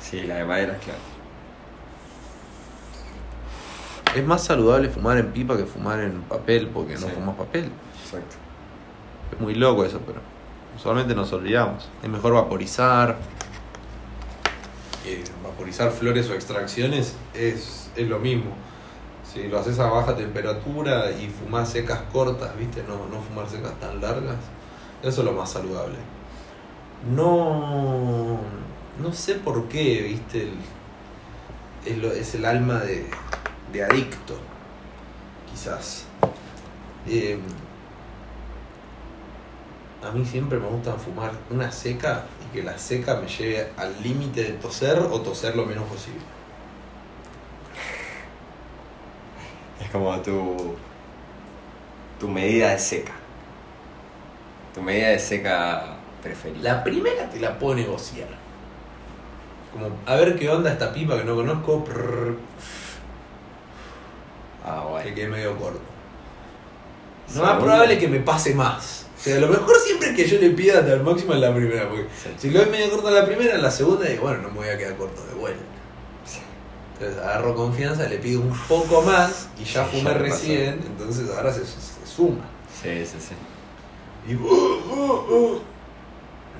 Sí, 0.00 0.22
la 0.22 0.36
de 0.36 0.44
madera, 0.46 0.78
claro. 0.78 1.00
Es 4.16 4.24
más 4.24 4.42
saludable 4.42 4.88
fumar 4.88 5.18
en 5.18 5.32
pipa 5.32 5.58
que 5.58 5.66
fumar 5.66 6.00
en 6.00 6.22
papel 6.22 6.68
porque 6.68 6.94
no 6.94 7.08
fumas 7.08 7.36
papel. 7.36 7.70
Exacto. 8.04 8.41
Es 9.32 9.40
muy 9.40 9.54
loco 9.54 9.84
eso, 9.84 10.00
pero 10.06 10.20
usualmente 10.76 11.14
nos 11.14 11.32
olvidamos. 11.32 11.88
Es 12.02 12.08
mejor 12.08 12.34
vaporizar. 12.34 13.16
Eh, 15.06 15.24
vaporizar 15.42 15.90
flores 15.90 16.28
o 16.30 16.34
extracciones 16.34 17.14
es, 17.34 17.90
es 17.96 18.08
lo 18.08 18.18
mismo. 18.18 18.52
Si 19.32 19.48
lo 19.48 19.58
haces 19.58 19.78
a 19.78 19.86
baja 19.88 20.14
temperatura 20.14 21.10
y 21.10 21.28
fumás 21.28 21.70
secas 21.70 22.00
cortas, 22.12 22.56
¿viste? 22.58 22.84
No, 22.86 22.94
no 23.06 23.22
fumar 23.22 23.48
secas 23.48 23.72
tan 23.80 24.00
largas. 24.00 24.36
Eso 25.02 25.20
es 25.22 25.24
lo 25.26 25.32
más 25.32 25.50
saludable. 25.50 25.96
No. 27.14 28.38
No 29.02 29.12
sé 29.12 29.36
por 29.36 29.68
qué, 29.68 30.02
¿viste? 30.02 30.42
El- 30.42 30.58
es, 31.92 31.98
lo- 31.98 32.12
es 32.12 32.34
el 32.34 32.44
alma 32.44 32.78
de, 32.80 33.06
de 33.72 33.84
adicto. 33.84 34.36
Quizás. 35.50 36.04
Eh, 37.08 37.38
a 40.02 40.10
mí 40.10 40.24
siempre 40.24 40.58
me 40.58 40.66
gusta 40.66 40.94
fumar 40.94 41.32
una 41.50 41.70
seca 41.70 42.24
y 42.44 42.54
que 42.56 42.62
la 42.62 42.76
seca 42.76 43.16
me 43.16 43.28
lleve 43.28 43.70
al 43.76 44.02
límite 44.02 44.42
de 44.42 44.52
toser 44.52 44.98
o 44.98 45.20
toser 45.20 45.54
lo 45.56 45.64
menos 45.64 45.84
posible. 45.84 46.20
Es 49.80 49.90
como 49.90 50.16
tu. 50.20 50.74
tu 52.18 52.28
medida 52.28 52.70
de 52.70 52.78
seca. 52.78 53.12
Tu 54.74 54.82
medida 54.82 55.08
de 55.08 55.18
seca 55.18 55.96
preferida. 56.22 56.74
La 56.74 56.84
primera 56.84 57.28
te 57.28 57.40
la 57.40 57.58
puedo 57.58 57.74
negociar. 57.74 58.28
Como, 59.72 59.88
a 60.06 60.16
ver 60.16 60.38
qué 60.38 60.48
onda 60.50 60.72
esta 60.72 60.92
pipa 60.92 61.16
que 61.16 61.24
no 61.24 61.34
conozco. 61.34 61.84
prrr, 61.84 62.36
Ah, 64.64 64.82
que 64.84 64.90
bueno. 64.90 65.14
quede 65.14 65.28
medio 65.28 65.56
corto. 65.56 65.80
Segunda. 67.26 67.54
más 67.54 67.62
probable 67.62 67.94
es 67.94 68.00
que 68.00 68.08
me 68.08 68.20
pase 68.20 68.54
más. 68.54 69.01
O 69.22 69.24
sea, 69.24 69.38
lo 69.38 69.46
mejor 69.46 69.76
siempre 69.78 70.14
que 70.16 70.26
yo 70.26 70.40
le 70.40 70.50
pida 70.50 70.80
hasta 70.80 70.94
el 70.94 71.02
máximo 71.04 71.32
en 71.34 71.40
la 71.42 71.54
primera. 71.54 71.88
Porque 71.88 72.06
Sí. 72.20 72.30
si 72.38 72.50
lo 72.50 72.60
es 72.60 72.68
medio 72.70 72.90
corto 72.90 73.06
en 73.08 73.14
la 73.14 73.24
primera, 73.24 73.54
en 73.54 73.62
la 73.62 73.70
segunda, 73.70 74.06
digo, 74.08 74.22
bueno, 74.24 74.42
no 74.42 74.48
me 74.50 74.56
voy 74.56 74.68
a 74.68 74.76
quedar 74.76 74.96
corto 74.96 75.24
de 75.26 75.34
vuelta. 75.34 75.62
Entonces 76.94 77.22
agarro 77.22 77.54
confianza, 77.54 78.08
le 78.08 78.18
pido 78.18 78.40
un 78.40 78.56
poco 78.68 79.02
más 79.02 79.48
y 79.60 79.64
ya 79.64 79.84
fumé 79.84 80.02
ya 80.02 80.08
me 80.08 80.14
pasó. 80.14 80.24
recién, 80.24 80.80
entonces 80.86 81.30
ahora 81.36 81.52
se, 81.52 81.60
se 81.64 82.06
suma. 82.06 82.44
Sí, 82.82 83.04
sí, 83.06 83.16
sí. 83.20 83.34
Y 84.30 84.34
uh, 84.34 84.44
uh, 84.44 85.34
uh. 85.34 85.60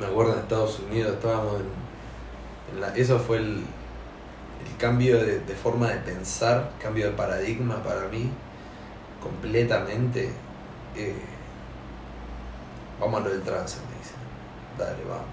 me 0.01 0.07
acuerdo 0.07 0.35
en 0.35 0.39
Estados 0.41 0.81
Unidos, 0.89 1.15
estábamos 1.15 1.61
en, 1.61 2.75
en 2.75 2.81
la- 2.81 2.95
eso 2.97 3.19
fue 3.21 3.39
el, 3.39 3.57
el 3.59 4.77
cambio 4.79 5.19
de, 5.19 5.41
de 5.41 5.55
forma 5.55 5.89
de 5.91 5.97
pensar, 5.99 6.73
cambio 6.81 7.07
de 7.07 7.13
paradigma 7.13 7.83
para 7.83 8.07
mí, 8.09 8.31
completamente. 9.23 10.31
eh, 10.97 11.15
vamos 13.03 13.21
a 13.21 13.25
lo 13.25 13.31
del 13.31 13.43
trance, 13.43 13.79
me 13.91 13.99
dicen. 13.99 14.17
Dale, 14.79 15.03
vamos. 15.09 15.27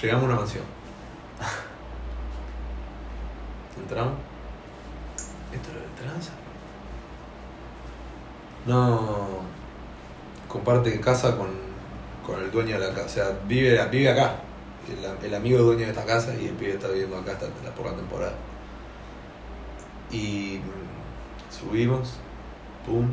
Llegamos 0.00 0.24
a 0.24 0.26
una 0.26 0.36
mansión. 0.36 0.64
Entramos. 3.80 4.14
¿Esto 5.52 5.68
es 5.68 5.74
lo 5.74 5.80
del 5.80 5.90
trance? 5.94 6.30
No. 8.66 9.44
Comparte 10.48 11.00
casa 11.00 11.36
con, 11.36 11.48
con 12.26 12.40
el 12.42 12.50
dueño 12.50 12.78
de 12.78 12.88
la 12.88 12.94
casa. 12.94 13.06
O 13.06 13.08
sea, 13.08 13.38
vive, 13.46 13.82
vive 13.90 14.10
acá. 14.10 14.36
El, 14.88 15.26
el 15.26 15.34
amigo 15.34 15.58
es 15.58 15.64
dueño 15.64 15.84
de 15.86 15.90
esta 15.90 16.04
casa 16.04 16.34
y 16.34 16.48
el 16.48 16.54
pibe 16.54 16.74
está 16.74 16.88
viviendo 16.88 17.16
acá 17.16 17.32
hasta 17.32 17.46
la- 17.64 17.74
por 17.74 17.86
la 17.86 17.94
temporada. 17.96 18.34
Y 20.10 20.60
mm, 20.62 21.52
subimos, 21.52 22.14
pum. 22.84 23.10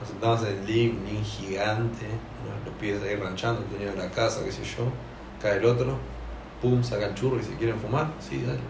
Nos 0.00 0.08
sentamos 0.08 0.42
en 0.42 0.58
el 0.58 0.66
living, 0.66 1.22
gigante. 1.22 2.06
Los 2.64 2.74
pibes 2.74 3.02
ahí 3.02 3.16
ranchando, 3.16 3.62
el 3.62 3.68
dueño 3.70 3.94
la 3.96 4.10
casa, 4.10 4.44
qué 4.44 4.52
sé 4.52 4.64
yo. 4.64 4.84
Cae 5.40 5.58
el 5.58 5.64
otro, 5.64 5.96
pum, 6.60 6.82
sacan 6.82 7.14
churro 7.14 7.38
y 7.38 7.42
se 7.42 7.54
quieren 7.54 7.78
fumar. 7.78 8.08
Sí, 8.20 8.42
dale. 8.42 8.60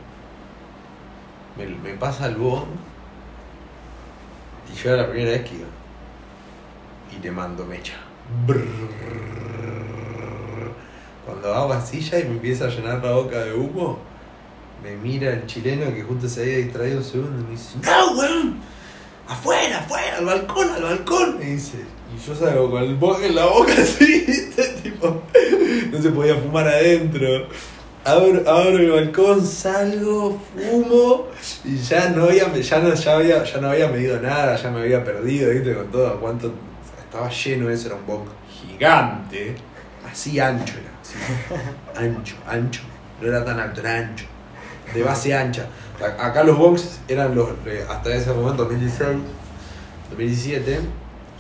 Me, 1.56 1.66
me 1.66 1.96
pasa 1.96 2.26
el 2.26 2.36
bong 2.36 2.66
y 4.70 4.76
yo 4.76 4.90
era 4.90 5.02
la 5.02 5.08
primera 5.10 5.30
vez 5.30 5.48
que 5.48 5.56
iba. 5.56 5.66
Y 7.14 7.22
le 7.22 7.30
mando 7.30 7.64
mecha. 7.66 7.94
Cuando 11.26 11.54
hago 11.54 11.74
ya 11.90 12.18
y 12.18 12.24
me 12.24 12.30
empieza 12.30 12.64
a 12.64 12.68
llenar 12.68 13.04
la 13.04 13.12
boca 13.12 13.38
de 13.38 13.52
humo, 13.52 13.98
me 14.82 14.96
mira 14.96 15.32
el 15.32 15.46
chileno 15.46 15.94
que 15.94 16.02
justo 16.02 16.28
se 16.28 16.42
había 16.42 16.56
distraído 16.58 16.98
un 16.98 17.04
segundo 17.04 17.40
y 17.40 17.44
me 17.44 17.50
dice, 17.50 17.78
¡No, 17.82 18.18
weón! 18.18 18.56
¡Afuera, 19.28 19.78
afuera! 19.78 20.18
¡Al 20.18 20.24
balcón, 20.24 20.70
al 20.70 20.82
balcón! 20.82 21.38
Me 21.38 21.44
dice. 21.46 21.78
Y 22.14 22.26
yo 22.26 22.34
salgo 22.34 22.70
con 22.70 22.82
el 22.82 22.96
bong 22.96 23.22
en 23.22 23.34
la 23.34 23.46
boca 23.46 23.72
así, 23.78 24.50
tipo, 24.82 25.22
no 25.90 26.02
se 26.02 26.10
podía 26.10 26.36
fumar 26.36 26.68
adentro. 26.68 27.48
Abro, 28.04 28.50
abro 28.50 28.78
el 28.78 28.90
balcón, 28.90 29.46
salgo, 29.46 30.40
fumo 30.52 31.28
y 31.64 31.76
ya 31.76 32.08
no 32.10 32.24
había, 32.24 32.52
ya 32.52 32.80
no, 32.80 32.92
ya 32.92 33.14
había, 33.14 33.44
ya 33.44 33.60
no 33.60 33.70
había 33.70 33.88
medido 33.88 34.20
nada, 34.20 34.56
ya 34.56 34.70
me 34.70 34.80
había 34.80 35.04
perdido, 35.04 35.50
¿viste? 35.50 35.72
Con 35.72 35.90
todo, 35.92 36.20
cuánto 36.20 36.52
estaba 36.98 37.30
lleno 37.30 37.70
eso, 37.70 37.86
era 37.86 37.96
un 37.96 38.06
bong 38.06 38.24
gigante, 38.50 39.54
así 40.10 40.40
ancho 40.40 40.74
era, 40.74 40.90
así, 41.00 41.14
ancho, 42.04 42.34
ancho, 42.48 42.82
no 43.20 43.28
era 43.28 43.44
tan 43.44 43.60
alto, 43.60 43.80
era 43.80 43.98
ancho, 43.98 44.24
de 44.92 45.02
base 45.02 45.32
ancha. 45.32 45.66
Acá 46.02 46.42
los 46.44 46.56
bongs 46.58 47.00
eran 47.08 47.34
los, 47.34 47.48
eh, 47.66 47.84
hasta 47.88 48.14
ese 48.14 48.32
momento, 48.32 48.64
2016, 48.64 49.18
2017, 50.10 50.80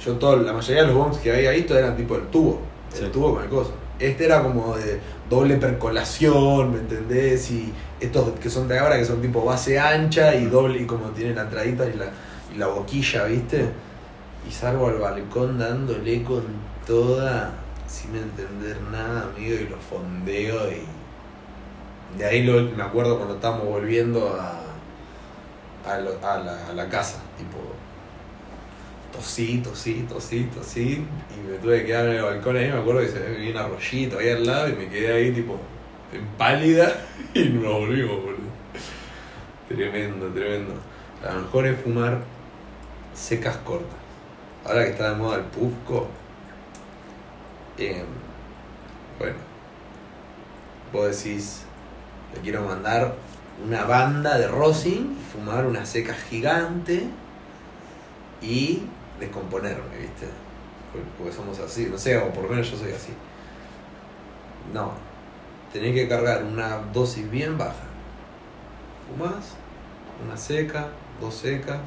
Yo 0.04 0.14
todo, 0.14 0.36
la 0.36 0.52
mayoría 0.52 0.82
de 0.82 0.88
los 0.88 0.96
bongs 0.96 1.18
que 1.18 1.30
había 1.32 1.66
todo 1.66 1.78
eran 1.78 1.96
tipo 1.96 2.16
el 2.16 2.22
tubo. 2.28 2.60
El 2.92 2.98
Sí. 2.98 3.10
tubo 3.12 3.34
con 3.34 3.44
el 3.44 3.48
coso. 3.48 3.72
Este 4.00 4.24
era 4.24 4.42
como 4.42 4.76
de 4.76 4.98
doble 5.30 5.56
percolación, 5.58 6.72
¿me 6.72 6.78
entendés? 6.80 7.50
Y 7.52 7.72
estos 8.00 8.30
que 8.40 8.50
son 8.50 8.66
de 8.66 8.78
ahora 8.80 8.98
que 8.98 9.04
son 9.04 9.22
tipo 9.22 9.44
base 9.44 9.78
ancha 9.78 10.34
y 10.34 10.46
doble 10.46 10.80
y 10.82 10.86
como 10.86 11.06
tienen 11.10 11.36
la 11.36 11.42
entradita 11.42 11.86
y 11.88 11.92
la, 11.94 12.06
y 12.52 12.58
la 12.58 12.66
boquilla, 12.66 13.24
¿viste? 13.26 13.66
Y 14.48 14.50
salgo 14.50 14.88
al 14.88 14.98
balcón 14.98 15.56
dándole 15.58 16.24
con 16.24 16.42
toda, 16.84 17.52
sin 17.86 18.16
entender 18.16 18.76
nada, 18.90 19.30
amigo, 19.36 19.54
y 19.54 19.68
lo 19.68 19.76
fondeo 19.78 20.68
y 20.70 20.82
de 22.16 22.24
ahí 22.24 22.42
lo, 22.42 22.62
me 22.62 22.82
acuerdo 22.82 23.16
cuando 23.16 23.34
estábamos 23.36 23.66
volviendo 23.66 24.36
a, 24.38 24.62
a, 25.90 25.98
la, 25.98 26.66
a 26.68 26.72
la 26.72 26.88
casa, 26.88 27.20
tipo, 27.36 27.58
tosí, 29.12 29.58
tosí, 29.58 30.06
tosí, 30.08 30.44
tosí, 30.44 31.04
y 31.30 31.50
me 31.50 31.58
tuve 31.58 31.80
que 31.80 31.86
quedar 31.86 32.06
en 32.06 32.16
el 32.16 32.22
balcón 32.22 32.56
ahí, 32.56 32.70
me 32.70 32.78
acuerdo 32.78 33.00
que 33.00 33.08
se 33.08 33.18
ve 33.18 33.50
un 33.50 33.56
arroyito 33.56 34.18
ahí 34.18 34.30
al 34.30 34.46
lado 34.46 34.68
y 34.68 34.72
me 34.72 34.88
quedé 34.88 35.12
ahí 35.12 35.32
tipo 35.32 35.58
en 36.12 36.26
pálida 36.38 36.92
y 37.34 37.44
nos 37.44 37.72
volvimos, 37.72 38.16
boludo. 38.16 38.52
Tremendo, 39.68 40.28
tremendo. 40.28 40.74
A 41.26 41.34
lo 41.34 41.40
mejor 41.42 41.66
es 41.66 41.80
fumar 41.80 42.20
secas 43.14 43.56
cortas. 43.58 43.96
Ahora 44.64 44.84
que 44.84 44.90
está 44.90 45.10
de 45.10 45.16
moda 45.16 45.38
el 45.38 45.44
pufco, 45.44 46.06
eh, 47.78 48.04
bueno, 49.18 49.36
vos 50.92 51.24
decís, 51.24 51.64
le 52.34 52.40
quiero 52.40 52.62
mandar 52.62 53.14
una 53.64 53.84
banda 53.84 54.38
de 54.38 54.48
rosin 54.48 55.16
fumar 55.32 55.66
una 55.66 55.86
seca 55.86 56.14
gigante 56.14 57.06
y 58.40 58.82
descomponerme, 59.20 59.96
¿viste? 59.98 60.26
Porque- 61.18 61.32
somos 61.32 61.58
así, 61.60 61.86
no 61.90 61.96
sé, 61.96 62.18
o 62.18 62.32
por 62.32 62.44
lo 62.44 62.50
menos 62.50 62.70
yo 62.70 62.76
soy 62.76 62.92
así. 62.92 63.12
No, 64.72 64.92
tenés 65.72 65.94
que 65.94 66.08
cargar 66.08 66.44
una 66.44 66.78
dosis 66.92 67.30
bien 67.30 67.56
baja. 67.56 67.84
Fumás, 69.08 69.54
una 70.26 70.36
seca, 70.36 70.88
dos 71.20 71.34
secas. 71.34 71.80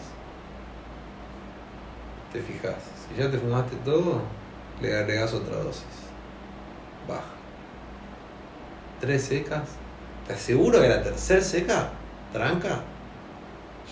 Te 2.34 2.42
fijas, 2.42 2.76
si 3.08 3.22
ya 3.22 3.30
te 3.30 3.38
fumaste 3.38 3.76
todo, 3.78 4.22
le 4.82 4.98
agregás 4.98 5.34
otra 5.34 5.58
dosis. 5.58 5.86
Baja. 7.08 7.22
Tres 9.00 9.24
secas. 9.24 9.70
Te 10.28 10.34
aseguro 10.34 10.82
que 10.82 10.90
la 10.90 11.04
tercera 11.04 11.42
seca, 11.42 11.90
tranca, 12.34 12.80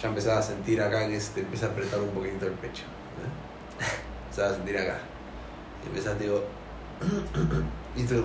ya 0.02 0.10
empezaba 0.10 0.40
a 0.40 0.42
sentir 0.42 0.82
acá 0.82 1.08
que 1.08 1.20
te 1.20 1.42
empieza 1.42 1.68
a 1.68 1.70
apretar 1.70 2.00
un 2.00 2.10
poquito 2.10 2.46
el 2.46 2.54
pecho. 2.54 2.84
¿eh? 2.84 3.84
Empezaba 4.26 4.50
a 4.52 4.56
sentir 4.56 4.78
acá. 4.78 4.98
Y 5.84 5.88
empezaste 5.88 6.24
digo. 6.24 6.44
y 7.96 8.04
tú. 8.04 8.24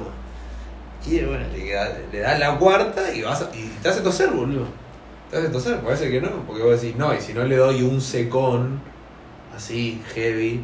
Y 1.07 1.21
bueno, 1.25 1.47
le, 1.53 1.73
da- 1.73 1.99
le 2.11 2.19
das 2.21 2.39
la 2.39 2.59
cuarta 2.59 3.13
y 3.15 3.23
vas 3.23 3.43
a- 3.43 3.55
y 3.55 3.69
te 3.83 3.89
hace 3.89 4.01
toser, 4.01 4.31
boludo. 4.31 4.67
Te 5.31 5.37
hace 5.39 5.49
toser, 5.51 5.79
parece 5.81 6.11
que 6.11 6.21
no, 6.21 6.31
porque 6.47 6.63
vos 6.63 6.81
decís, 6.81 6.97
no, 6.97 7.15
y 7.15 7.21
si 7.21 7.35
no 7.35 7.45
le 7.45 7.57
doy 7.57 7.83
un 7.83 8.01
secón 8.01 8.81
así, 9.55 10.03
heavy, 10.15 10.63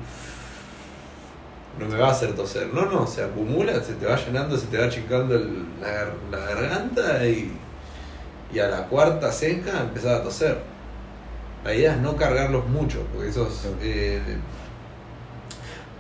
no 1.79 1.87
me 1.87 1.97
va 1.99 2.09
a 2.09 2.13
hacer 2.13 2.35
toser. 2.35 2.69
No, 2.73 2.87
no, 2.87 3.07
se 3.07 3.23
acumula, 3.25 3.83
se 3.83 3.95
te 3.95 4.07
va 4.07 4.17
llenando, 4.17 4.57
se 4.57 4.67
te 4.67 4.79
va 4.79 4.87
achicando 4.87 5.35
el- 5.35 5.65
la, 5.81 5.89
gar- 5.89 6.15
la 6.31 6.39
garganta 6.39 7.27
y, 7.27 7.53
y 8.53 8.59
a 8.59 8.69
la 8.69 8.87
cuarta 8.87 9.33
seca 9.33 9.81
empezás 9.83 10.21
a 10.21 10.23
toser. 10.23 10.59
La 11.65 11.75
idea 11.75 11.93
es 11.95 12.01
no 12.01 12.17
cargarlos 12.17 12.67
mucho, 12.69 13.03
porque 13.13 13.29
esos 13.31 13.67
eh, 13.81 14.21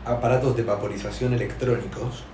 aparatos 0.05 0.57
de 0.57 0.63
vaporización 0.63 1.33
electrónicos, 1.33 2.25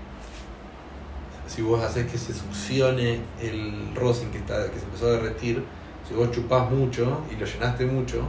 si 1.46 1.62
vos 1.62 1.82
haces 1.82 2.10
que 2.10 2.18
se 2.18 2.32
succione 2.34 3.20
el 3.40 3.92
rosin 3.94 4.30
que, 4.30 4.38
está, 4.38 4.70
que 4.70 4.78
se 4.78 4.84
empezó 4.84 5.06
a 5.06 5.10
derretir, 5.12 5.64
si 6.08 6.14
vos 6.14 6.30
chupás 6.30 6.70
mucho 6.70 7.22
y 7.30 7.36
lo 7.36 7.46
llenaste 7.46 7.86
mucho, 7.86 8.22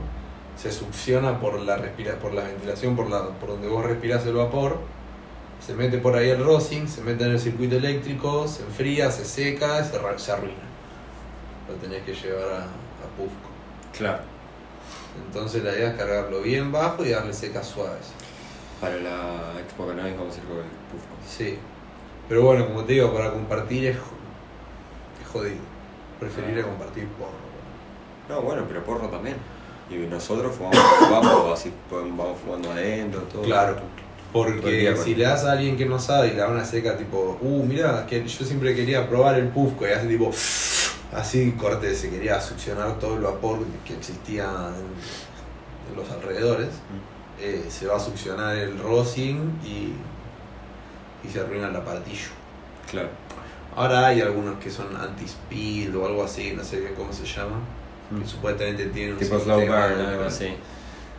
se 0.55 0.72
succiona 0.72 1.39
por 1.39 1.59
la 1.59 1.78
respira, 1.78 2.16
por 2.20 2.34
la 2.34 2.43
ventilación, 2.43 2.95
por 2.95 3.09
la, 3.09 3.30
por 3.30 3.49
donde 3.49 3.68
vos 3.68 3.84
respirás 3.86 4.26
el 4.26 4.34
vapor, 4.34 4.78
se 5.66 5.74
mete 5.74 5.97
por 5.99 6.16
ahí 6.16 6.30
el 6.30 6.43
rosin, 6.43 6.88
se 6.88 7.01
mete 7.01 7.24
en 7.26 7.32
el 7.32 7.39
circuito 7.39 7.76
eléctrico, 7.78 8.47
se 8.47 8.64
enfría, 8.64 9.12
se 9.12 9.26
seca, 9.26 9.84
se, 9.84 9.91
se 10.18 10.32
arruina. 10.32 10.55
Lo 11.70 11.76
tenés 11.76 12.03
que 12.03 12.14
llevar 12.14 12.51
a, 12.53 12.57
a 12.64 13.07
Pufco. 13.18 13.49
Claro. 13.97 14.24
Entonces 15.28 15.64
la 15.64 15.74
idea 15.74 15.89
es 15.91 15.95
cargarlo 15.97 16.41
bien 16.41 16.72
bajo 16.72 17.05
y 17.05 17.09
darle 17.09 17.34
secas 17.34 17.68
suaves. 17.68 18.07
Para 18.80 18.95
la 18.97 19.59
Expo 19.59 19.86
Cannabis 19.88 20.18
vamos 20.18 20.36
a 20.36 20.38
ir 20.39 20.43
con 20.45 20.57
el 20.57 20.64
Pufco. 20.64 21.16
Sí. 21.28 21.57
Pero 22.28 22.43
bueno, 22.43 22.66
como 22.68 22.84
te 22.84 22.93
digo, 22.93 23.14
para 23.14 23.32
compartir 23.32 23.86
es, 23.88 23.97
jo- 23.97 24.16
es 25.22 25.28
jodido. 25.28 25.62
Preferiría 26.20 26.64
compartir 26.64 27.07
porro. 27.09 27.32
No, 28.30 28.41
bueno, 28.41 28.64
pero 28.68 28.84
porro 28.84 29.07
también. 29.09 29.36
Y 29.89 29.95
nosotros 30.07 30.55
fumamos, 30.55 30.78
fumamos 30.99 31.59
así, 31.59 31.74
vamos 31.91 32.38
fumando 32.43 32.72
adentro, 32.72 33.22
todo. 33.24 33.41
Claro. 33.43 33.76
Porque 34.34 34.96
si 35.04 35.16
le 35.16 35.26
das 35.26 35.44
a 35.44 35.54
alguien 35.54 35.76
que 35.76 35.86
no 35.86 36.00
sabe 36.00 36.30
y 36.30 36.32
le 36.32 36.38
da 36.38 36.48
una 36.48 36.64
seca 36.64 36.98
tipo, 36.98 37.38
uh, 37.42 37.66
mira, 37.66 38.06
que 38.06 38.26
yo 38.26 38.46
siempre 38.46 38.74
quería 38.74 39.10
probar 39.10 39.38
el 39.38 39.50
pufco 39.50 39.86
y 39.86 39.92
hace 39.92 40.08
tipo, 40.08 40.32
así 41.14 41.52
corte, 41.52 41.94
se 41.96 42.10
quería 42.10 42.40
succionar 42.40 42.98
todo 42.98 43.16
el 43.16 43.22
vapor 43.22 43.60
que 43.86 43.94
existía 43.94 44.46
en, 44.46 45.92
en 45.92 45.98
los 45.98 46.10
alrededores, 46.10 46.70
eh, 47.42 47.66
se 47.70 47.88
va 47.88 47.98
a 47.98 48.00
succionar 48.00 48.56
el 48.56 48.80
rosin 48.80 49.60
y, 49.66 49.94
y 51.28 51.32
se 51.32 51.42
arruina 51.42 51.68
el 51.68 51.76
aparatillo. 51.76 52.30
Claro. 52.90 53.10
Ahora 53.76 54.08
hay 54.08 54.22
algunos 54.22 54.60
que 54.60 54.70
son 54.70 54.96
anti-speed 54.96 55.96
o 55.98 56.06
algo 56.06 56.24
así, 56.24 56.54
no 56.56 56.64
sé 56.64 56.80
bien 56.80 56.94
cómo 56.96 57.12
se 57.12 57.26
llama, 57.26 57.60
que 58.18 58.28
supuestamente 58.28 58.86
tienen 58.88 59.14
un 59.14 59.20
Tipo 59.20 59.40
slow 59.40 59.60
sistema 59.60 59.88
burn, 59.88 60.02
algo 60.02 60.24
así. 60.24 60.54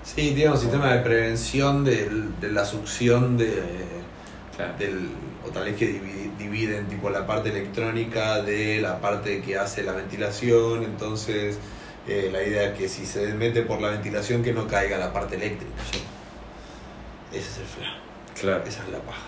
Sí, 0.04 0.32
tiene 0.34 0.50
un 0.50 0.58
sistema 0.58 0.92
de 0.92 0.98
prevención 1.00 1.84
del- 1.84 2.38
de 2.40 2.50
la 2.50 2.64
succión 2.64 3.36
de, 3.36 3.62
Claro. 4.56 4.74
del, 4.78 5.08
o 5.46 5.50
tal 5.50 5.64
vez 5.64 5.76
que 5.76 5.88
dividi- 5.88 6.36
dividen 6.36 6.86
tipo 6.88 7.08
la 7.08 7.26
parte 7.26 7.50
electrónica 7.50 8.42
de 8.42 8.80
la 8.80 9.00
parte 9.00 9.40
que 9.42 9.56
hace 9.56 9.82
la 9.82 9.92
ventilación, 9.92 10.82
entonces 10.82 11.58
eh, 12.08 12.30
la 12.32 12.42
idea 12.42 12.64
es 12.70 12.78
que 12.78 12.88
si 12.88 13.06
se 13.06 13.32
mete 13.34 13.62
por 13.62 13.80
la 13.80 13.90
ventilación 13.90 14.42
que 14.42 14.52
no 14.52 14.66
caiga 14.66 14.98
la 14.98 15.12
parte 15.12 15.36
eléctrica. 15.36 15.72
Ese 17.30 17.38
es 17.38 17.58
el 17.58 17.64
flan, 17.66 17.94
Claro. 18.40 18.64
esa 18.66 18.82
es 18.82 18.88
la 18.90 18.98
paja. 18.98 19.22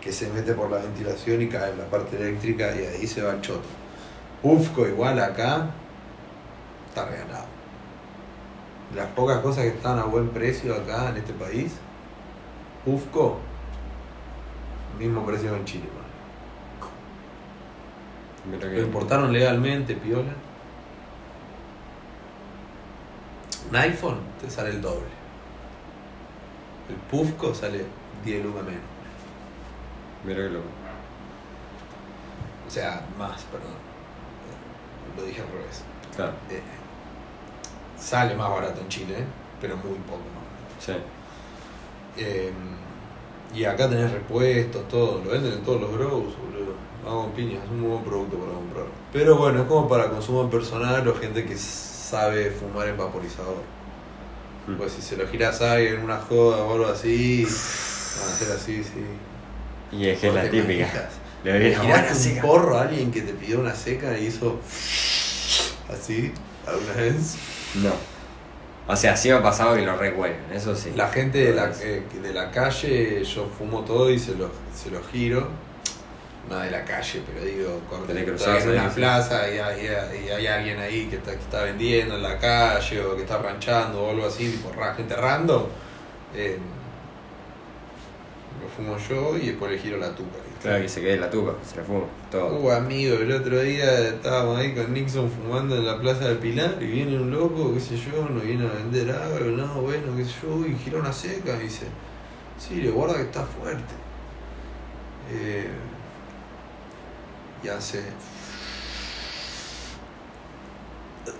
Que 0.00 0.12
se 0.12 0.28
mete 0.30 0.54
por 0.54 0.70
la 0.70 0.78
ventilación 0.78 1.42
y 1.42 1.48
cae 1.48 1.72
en 1.72 1.78
la 1.78 1.86
parte 1.86 2.16
eléctrica 2.16 2.72
y 2.74 2.86
ahí 2.86 3.06
se 3.06 3.20
va 3.20 3.32
el 3.32 3.40
choto. 3.40 3.66
Ufco 4.44 4.86
igual 4.86 5.18
acá 5.18 5.70
está 6.88 7.04
regalado. 7.06 7.46
Las 8.94 9.06
pocas 9.08 9.40
cosas 9.40 9.64
que 9.64 9.70
están 9.70 9.98
a 9.98 10.04
buen 10.04 10.30
precio 10.30 10.74
acá 10.74 11.10
en 11.10 11.18
este 11.18 11.32
país, 11.34 11.74
Ufco, 12.86 13.38
mismo 14.98 15.24
precio 15.26 15.50
que 15.50 15.56
en 15.58 15.64
Chile. 15.64 15.88
Mira 18.50 18.66
Lo 18.66 18.72
que. 18.72 18.80
importaron 18.80 19.32
legalmente, 19.32 19.94
piola. 19.94 20.32
Un 23.68 23.76
iPhone 23.76 24.20
te 24.40 24.48
sale 24.48 24.70
el 24.70 24.80
doble. 24.80 25.18
El 26.88 26.96
Pufco 26.96 27.54
sale 27.54 27.84
10 28.24 28.44
lucas 28.44 28.64
menos. 28.64 28.80
Mira 30.24 30.42
que 30.42 30.48
loco. 30.48 30.66
O 32.66 32.70
sea, 32.70 33.02
más, 33.18 33.42
perdón. 33.44 33.74
Lo 35.16 35.22
dije 35.24 35.42
al 35.42 35.48
revés. 35.48 35.82
Claro. 36.16 36.32
Eh, 36.50 36.62
sale 37.98 38.34
más 38.34 38.50
barato 38.50 38.80
en 38.80 38.88
Chile, 38.88 39.16
pero 39.60 39.76
muy 39.76 39.98
poco 39.98 40.22
más 40.34 40.44
barato. 40.44 40.74
Sí. 40.80 40.92
Eh, 42.16 42.52
y 43.54 43.64
acá 43.64 43.88
tenés 43.88 44.10
repuestos, 44.10 44.86
todo, 44.88 45.22
lo 45.24 45.30
venden 45.30 45.52
en 45.54 45.62
todos 45.62 45.80
los 45.80 45.92
grows, 45.92 46.36
boludo. 46.36 46.74
Vamos 47.04 47.26
con 47.26 47.32
piña, 47.32 47.58
es 47.64 47.70
un 47.70 47.80
muy 47.80 47.90
buen 47.90 48.04
producto 48.04 48.36
para 48.36 48.52
comprar. 48.52 48.84
Pero 49.12 49.36
bueno, 49.36 49.62
es 49.62 49.68
como 49.68 49.88
para 49.88 50.10
consumo 50.10 50.50
personal 50.50 51.06
o 51.08 51.14
gente 51.14 51.44
que 51.44 51.56
sabe 51.56 52.50
fumar 52.50 52.88
en 52.88 52.98
vaporizador. 52.98 53.62
Mm. 54.66 54.74
Pues 54.74 54.92
si 54.92 55.02
se 55.02 55.16
lo 55.16 55.26
giras 55.26 55.62
a 55.62 55.72
alguien 55.74 55.94
en 55.94 56.00
una 56.02 56.18
joda 56.18 56.62
o 56.64 56.74
algo 56.74 56.86
así, 56.88 57.44
van 57.44 58.28
a 58.28 58.32
hacer 58.32 58.52
así, 58.54 58.84
sí. 58.84 59.04
Y 59.92 60.08
es 60.08 60.18
que 60.18 60.28
es 60.28 60.34
la 60.34 60.42
¿Te 60.42 60.50
típica. 60.50 61.08
Le 61.44 61.52
¿Le 61.52 61.58
doy 61.58 61.74
una 61.74 61.82
giraste 61.82 62.32
un 62.34 62.40
porro 62.40 62.76
a 62.76 62.82
alguien 62.82 63.10
que 63.10 63.22
te 63.22 63.32
pidió 63.32 63.60
una 63.60 63.74
seca 63.74 64.18
y 64.18 64.26
hizo 64.26 64.58
así 65.88 66.32
alguna 66.66 66.92
vez? 66.94 67.36
No. 67.76 67.92
O 68.86 68.96
sea, 68.96 69.16
sí 69.16 69.28
me 69.28 69.34
ha 69.34 69.42
pasado 69.42 69.76
que 69.76 69.82
lo 69.82 69.96
recuerden, 69.96 70.40
eso 70.52 70.74
sí. 70.74 70.92
La 70.96 71.08
gente 71.08 71.38
de 71.38 71.54
la, 71.54 71.70
eh, 71.82 72.02
de 72.22 72.32
la 72.32 72.50
calle, 72.50 73.22
yo 73.22 73.46
fumo 73.46 73.84
todo 73.84 74.10
y 74.10 74.18
se 74.18 74.34
lo, 74.34 74.50
se 74.74 74.90
lo 74.90 75.02
giro. 75.04 75.48
No 76.48 76.58
de 76.60 76.70
la 76.70 76.82
calle, 76.82 77.20
pero 77.26 77.44
digo, 77.44 77.82
estoy 78.34 78.62
en 78.62 78.70
una 78.70 78.88
sí. 78.88 78.94
plaza 78.96 79.50
y 79.50 79.58
hay, 79.58 79.86
y 80.26 80.30
hay 80.30 80.46
alguien 80.46 80.78
ahí 80.78 81.04
que 81.04 81.16
está, 81.16 81.32
que 81.32 81.42
está 81.42 81.62
vendiendo 81.62 82.14
en 82.14 82.22
la 82.22 82.38
calle 82.38 83.04
o 83.04 83.14
que 83.14 83.22
está 83.22 83.36
ranchando 83.36 84.04
o 84.04 84.10
algo 84.12 84.26
así, 84.26 84.48
tipo 84.48 84.70
gente 84.96 85.14
random, 85.14 85.64
eh, 86.34 86.58
lo 88.62 88.68
fumo 88.70 88.96
yo 88.96 89.36
y 89.36 89.48
después 89.48 89.72
le 89.72 89.78
giro 89.78 89.98
la 89.98 90.14
tuca. 90.14 90.38
Claro, 90.62 90.82
que 90.82 90.88
se 90.88 91.00
quede 91.00 91.18
la 91.18 91.30
tuba, 91.30 91.54
se 91.64 91.76
la 91.76 91.84
fuma, 91.84 92.06
todo. 92.32 92.58
Uh, 92.58 92.70
amigo, 92.72 93.14
el 93.14 93.30
otro 93.30 93.60
día 93.60 94.08
estábamos 94.08 94.58
ahí 94.58 94.74
con 94.74 94.92
Nixon 94.92 95.30
fumando 95.30 95.76
en 95.76 95.86
la 95.86 96.00
plaza 96.00 96.26
del 96.26 96.38
Pilar 96.38 96.78
y 96.80 96.86
viene 96.86 97.16
un 97.16 97.30
loco, 97.30 97.72
qué 97.74 97.80
sé 97.80 97.96
yo, 97.96 98.28
nos 98.28 98.42
viene 98.42 98.66
a 98.66 98.72
vender 98.72 99.08
algo, 99.12 99.50
no, 99.52 99.82
bueno, 99.82 100.16
qué 100.16 100.24
sé 100.24 100.32
yo, 100.42 100.66
y 100.66 100.76
gira 100.76 100.98
una 100.98 101.12
seca 101.12 101.56
y 101.60 101.64
dice, 101.64 101.86
sí, 102.58 102.80
le 102.80 102.90
guarda 102.90 103.14
que 103.16 103.22
está 103.22 103.44
fuerte. 103.44 103.94
Eh, 105.30 105.68
y 107.62 107.68
hace... 107.68 108.02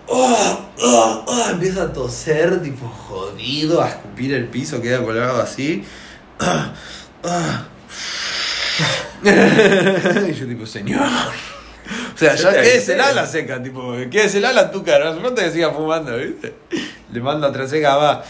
Oh, 0.07 0.59
oh, 0.81 1.25
oh, 1.27 1.51
empieza 1.51 1.83
a 1.83 1.93
toser, 1.93 2.63
tipo 2.63 2.87
jodido, 2.87 3.83
a 3.83 3.89
escupir 3.89 4.33
el 4.33 4.47
piso, 4.47 4.81
queda 4.81 5.03
colgado 5.03 5.43
así. 5.43 5.85
Ah, 6.41 6.73
ah. 7.25 7.67
y 10.29 10.33
yo 10.33 10.47
tipo, 10.47 10.67
señor. 10.67 11.09
O 12.15 12.19
sea, 12.19 12.35
ya 12.35 12.53
quédese 12.53 13.01
avisé. 13.01 13.15
la 13.15 13.27
seca, 13.27 13.63
tipo, 13.63 13.93
quédese 14.11 14.41
la 14.41 14.71
tu 14.71 14.85
cara, 14.85 15.13
no 15.13 15.21
falta 15.21 15.43
que 15.45 15.51
siga 15.51 15.71
fumando, 15.71 16.17
¿viste? 16.17 16.55
Le 17.13 17.21
mando 17.21 17.47
otra 17.49 17.67
seca, 17.67 17.97
va. 17.97 18.23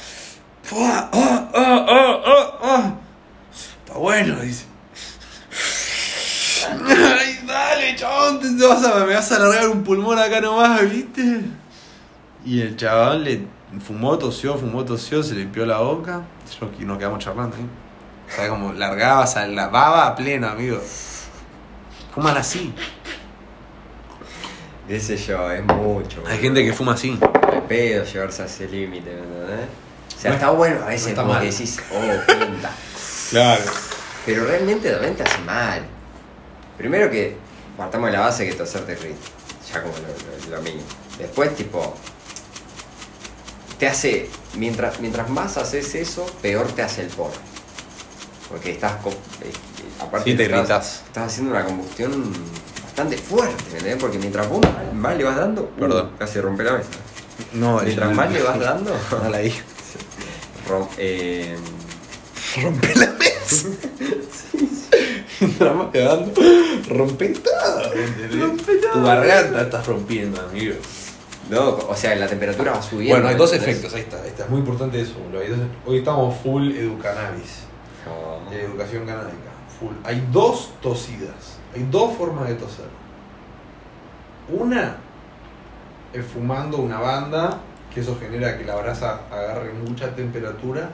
¡Oh, 0.71 1.09
oh, 1.13 1.49
oh, 1.55 2.23
oh, 2.27 2.59
oh! 2.63 2.99
Está 3.85 3.99
bueno, 3.99 4.41
dice. 4.41 4.67
Ay, 6.87 7.41
dale, 7.47 7.97
chabón, 7.97 8.41
te 8.41 8.67
vas 8.67 8.85
a, 8.85 9.05
me 9.05 9.15
vas 9.15 9.33
a 9.33 9.37
alargar 9.37 9.69
un 9.69 9.83
pulmón 9.83 10.19
acá 10.19 10.41
nomás, 10.41 10.89
¿viste? 10.91 11.41
Y 12.45 12.61
el 12.61 12.77
chabón 12.77 13.25
le 13.25 13.47
fumó, 13.85 14.19
tosió, 14.19 14.57
fumó, 14.57 14.85
tosió, 14.85 15.23
se 15.23 15.35
limpió 15.35 15.65
la 15.67 15.79
boca. 15.79 16.23
Yo, 16.61 16.71
nos 16.87 16.99
quedamos 16.99 17.19
charlando 17.25 17.57
ahí. 17.57 17.67
O 18.31 18.35
sea, 18.37 18.49
como 18.49 18.73
largabas 18.73 19.37
a 19.37 19.47
la 19.47 19.69
baba 19.69 20.07
a 20.07 20.15
pleno, 20.17 20.49
amigo. 20.49 20.81
Fuman 22.15 22.37
así. 22.37 22.75
Qué 24.87 25.01
sé 25.01 25.17
yo, 25.17 25.51
es 25.51 25.63
mucho. 25.65 26.23
Hay 26.27 26.39
gente 26.39 26.65
que 26.65 26.73
fuma 26.73 26.95
así. 26.95 27.19
De 27.53 27.61
pedo 27.69 28.05
llevarse 28.05 28.43
a 28.43 28.47
ese 28.47 28.67
límite, 28.69 29.11
¿me 29.11 29.19
entendés? 29.21 29.67
O 30.17 30.21
sea, 30.21 30.33
está 30.35 30.51
bueno 30.51 30.83
a 30.83 30.87
veces 30.89 31.05
no 31.05 31.09
está 31.11 31.23
como 31.23 31.35
mal. 31.35 31.43
que 31.43 31.51
decís, 31.51 31.79
oh, 31.93 32.27
pinta. 32.33 32.71
Claro. 33.31 33.63
Pero 34.27 34.45
realmente 34.47 34.91
también 34.91 35.15
te 35.15 35.23
hace 35.23 35.39
mal. 35.43 35.83
Primero 36.77 37.11
que 37.11 37.37
partamos 37.77 38.11
de 38.11 38.17
la 38.17 38.21
base 38.25 38.49
que 38.49 38.55
toser 38.55 38.85
te 38.87 38.93
irrita. 38.93 39.17
Ya 39.73 39.83
como 39.83 39.95
lo, 39.95 40.49
lo- 40.51 40.57
lo 40.57 40.63
mínimo. 40.63 40.83
Después, 41.19 41.55
tipo. 41.55 41.95
Te 43.79 43.87
hace. 43.87 44.29
Mientras, 44.55 44.99
mientras 45.01 45.29
más 45.29 45.57
haces 45.59 45.95
eso, 45.95 46.25
peor 46.43 46.67
te 46.73 46.83
hace 46.83 47.03
el 47.03 47.09
porro. 47.09 47.33
Porque 48.49 48.73
estás. 48.73 48.97
co- 49.03 49.11
eh, 49.11 49.53
aparte 50.01 50.31
Sí, 50.31 50.37
te 50.37 50.45
estás- 50.45 50.59
irritas. 50.61 51.03
Estás 51.07 51.27
haciendo 51.27 51.53
una 51.53 51.65
combustión 51.65 52.33
bastante 52.83 53.17
fuerte, 53.19 53.63
¿me 53.71 53.79
entendés? 53.79 53.97
Porque 54.01 54.19
mientras 54.19 54.49
vos 54.49 54.61
más, 54.95 55.17
le 55.17 55.25
vas 55.25 55.37
dando. 55.37 55.63
uh, 55.63 55.81
Perdón. 55.81 56.11
casi 56.19 56.41
rompe 56.41 56.65
la 56.65 56.73
mesa. 56.73 56.89
No, 57.53 57.81
Mientras 57.83 58.15
más 58.15 58.33
le 58.33 58.43
vas 58.43 58.59
dando. 58.59 58.97
Dale 59.23 59.37
ahí. 59.37 59.55
rom- 60.69 60.89
eh, 60.99 61.57
Rompe 62.63 62.95
la 62.97 63.07
mesa. 63.13 63.69
Nada 65.61 65.73
más 65.75 65.89
quedando. 65.93 66.33
Rompe 66.89 67.29
todo. 67.29 67.93
Rompe 68.41 68.77
todo. 68.77 68.93
Tu 68.93 69.03
garganta 69.03 69.63
estás 69.63 69.87
rompiendo, 69.87 70.41
amigo. 70.41 70.75
no, 71.51 71.69
o 71.77 71.95
sea, 71.97 72.15
la 72.17 72.27
temperatura 72.27 72.73
va 72.73 72.83
subiendo. 72.83 73.15
Bueno, 73.15 73.29
hay 73.29 73.37
dos 73.37 73.53
¿entendés? 73.53 73.77
efectos, 73.79 73.95
ahí 73.95 74.01
está. 74.03 74.23
ahí 74.23 74.29
está. 74.31 74.45
Es 74.45 74.51
muy 74.51 74.59
importante 74.61 75.01
eso, 75.01 75.15
boludo. 75.21 75.41
Hoy 75.87 75.99
estamos 75.99 76.37
full 76.43 76.73
educannabis. 76.73 77.68
De 78.51 78.65
educación 78.65 79.07
canábica. 79.07 79.51
Full. 79.79 79.95
Hay 80.05 80.27
dos 80.33 80.73
tosidas. 80.81 81.59
Hay 81.75 81.87
dos 81.91 82.17
formas 82.17 82.49
de 82.49 82.55
toser. 82.55 82.89
Una 84.49 84.97
es 86.13 86.25
fumando 86.25 86.79
una 86.79 86.99
banda, 86.99 87.59
que 87.93 88.01
eso 88.01 88.17
genera 88.19 88.57
que 88.57 88.65
la 88.65 88.77
brasa 88.77 89.21
agarre 89.31 89.73
mucha 89.73 90.15
temperatura, 90.15 90.91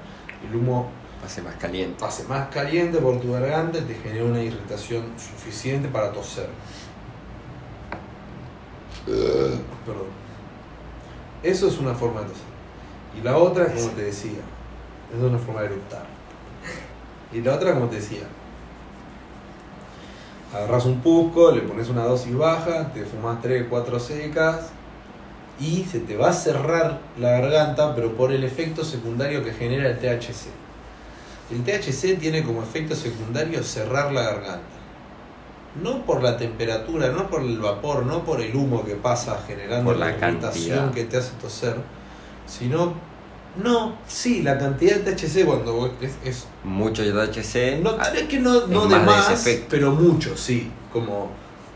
el 0.49 0.57
humo 0.57 0.91
Pase 1.25 1.41
más 1.41 1.55
caliente. 1.55 1.99
pase 1.99 2.25
más 2.25 2.49
caliente 2.49 2.99
por 2.99 3.19
tu 3.19 3.33
garganta 3.33 3.79
y 3.79 3.83
te 3.83 3.95
genera 3.95 4.27
una 4.27 4.43
irritación 4.43 5.05
suficiente 5.17 5.89
para 5.89 6.13
toser. 6.13 6.51
Perdón. 9.07 10.09
Eso 11.43 11.69
es 11.69 11.79
una 11.79 11.95
forma 11.95 12.21
de 12.21 12.27
toser. 12.27 12.45
Y 13.19 13.23
la 13.23 13.39
otra, 13.39 13.73
como 13.73 13.89
te 13.91 14.03
decía, 14.03 14.41
es 15.17 15.23
una 15.23 15.39
forma 15.39 15.61
de 15.63 15.67
eructar. 15.69 16.05
Y 17.35 17.41
la 17.41 17.55
otra, 17.55 17.75
como 17.75 17.87
te 17.87 17.97
decía, 17.97 18.23
agarras 20.55 20.87
un 20.87 21.01
pusco, 21.01 21.51
le 21.51 21.63
pones 21.63 21.89
una 21.89 22.05
dosis 22.05 22.37
baja, 22.37 22.93
te 22.93 23.05
fumas 23.05 23.43
3, 23.43 23.67
4 23.69 23.99
secas 23.99 24.71
y 25.59 25.85
se 25.85 26.01
te 26.01 26.17
va 26.17 26.31
a 26.31 26.33
cerrar 26.33 27.01
la 27.19 27.31
garganta, 27.41 27.95
pero 27.95 28.13
por 28.13 28.33
el 28.33 28.45
efecto 28.45 28.85
secundario 28.85 29.45
que 29.45 29.53
genera 29.53 29.91
el 29.91 29.99
THC. 29.99 30.47
El 31.51 31.63
THC 31.63 32.19
tiene 32.19 32.43
como 32.43 32.63
efecto 32.63 32.95
secundario 32.95 33.63
cerrar 33.63 34.13
la 34.13 34.23
garganta. 34.23 34.63
No 35.83 36.05
por 36.05 36.23
la 36.23 36.37
temperatura, 36.37 37.09
no 37.09 37.29
por 37.29 37.43
el 37.43 37.59
vapor, 37.59 38.07
no 38.07 38.25
por 38.25 38.41
el 38.41 38.55
humo 38.55 38.85
que 38.85 38.95
pasa 38.95 39.43
generando 39.47 39.91
Por 39.91 39.99
la 39.99 40.11
irritación 40.11 40.93
que 40.93 41.05
te 41.05 41.17
hace 41.17 41.33
toser, 41.41 41.77
sino, 42.47 42.95
no, 43.57 43.97
sí, 44.09 44.43
la 44.43 44.59
cantidad 44.59 44.97
de 44.97 45.13
THC 45.13 45.45
cuando 45.45 45.95
es, 46.01 46.13
es 46.25 46.47
Mucho 46.65 47.03
THC. 47.03 47.81
no, 47.83 47.95
tal 47.95 48.13
vez 48.13 48.25
que 48.25 48.41
no, 48.41 48.67
no 48.67 48.87
de 48.87 48.99
más 48.99 49.45
de 49.45 49.65
pero 49.69 49.93
mucho, 49.93 50.37
sí. 50.37 50.71
Como, 50.93 51.31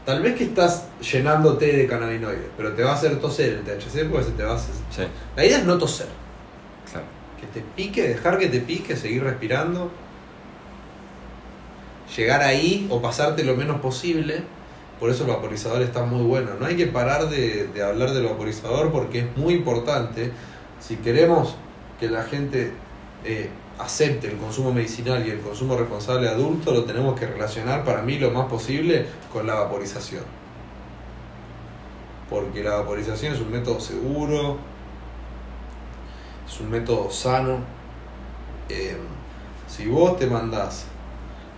tal 0.05 0.23
vez 0.23 0.37
que 0.37 0.45
estás 0.45 0.87
llenándote 1.01 1.67
de 1.77 1.87
cannabinoides, 1.87 2.49
pero 2.57 2.73
te 2.73 2.83
va 2.83 2.93
a 2.93 2.95
hacer 2.95 3.21
toser 3.21 3.51
el 3.55 3.63
THC 3.63 4.09
porque 4.11 4.25
se 4.27 4.31
te 4.33 4.43
va 4.43 4.53
a 4.53 4.57
hacer... 4.57 4.75
Sí, 4.91 5.03
La 5.37 5.45
idea 5.45 5.59
es 5.59 5.65
no 5.65 5.79
toser. 5.79 6.09
claro. 6.91 7.07
Que 7.41 7.47
te 7.47 7.65
pique, 7.77 8.09
dejar 8.09 8.39
que 8.39 8.49
te 8.49 8.59
pique, 8.61 8.97
seguir 8.97 9.23
respirando. 9.23 9.91
Llegar 12.17 12.43
ahí 12.43 12.87
o 12.91 13.01
pasarte 13.01 13.45
lo 13.45 13.55
menos 13.55 13.81
posible. 13.81 14.43
Por 14.99 15.11
eso 15.11 15.23
el 15.25 15.31
vaporizador 15.31 15.83
está 15.83 16.03
muy 16.05 16.25
bueno. 16.25 16.53
No 16.59 16.67
hay 16.67 16.77
que 16.77 16.87
parar 16.87 17.29
de, 17.29 17.69
de 17.69 17.83
hablar 17.83 18.13
del 18.13 18.25
vaporizador 18.25 18.91
porque 18.91 19.21
es 19.21 19.37
muy 19.37 19.55
importante. 19.55 20.33
Si 20.81 20.97
queremos 20.97 21.55
que 21.99 22.09
la 22.09 22.23
gente 22.25 22.73
eh, 23.25 23.49
acepte 23.79 24.29
el 24.29 24.37
consumo 24.37 24.73
medicinal 24.73 25.27
y 25.27 25.31
el 25.31 25.41
consumo 25.41 25.77
responsable 25.77 26.29
adulto, 26.29 26.73
lo 26.73 26.85
tenemos 26.85 27.19
que 27.19 27.27
relacionar 27.27 27.85
para 27.85 28.03
mí 28.03 28.19
lo 28.19 28.31
más 28.31 28.47
posible 28.47 29.07
con 29.33 29.47
la 29.47 29.55
vaporización. 29.55 30.23
Porque 32.29 32.63
la 32.63 32.77
vaporización 32.77 33.35
es 33.35 33.41
un 33.41 33.51
método 33.51 33.81
seguro, 33.81 34.59
es 36.47 36.61
un 36.61 36.71
método 36.71 37.11
sano. 37.11 37.59
Eh, 38.69 38.97
si 39.67 39.87
vos 39.87 40.19
te 40.19 40.27
mandás 40.27 40.87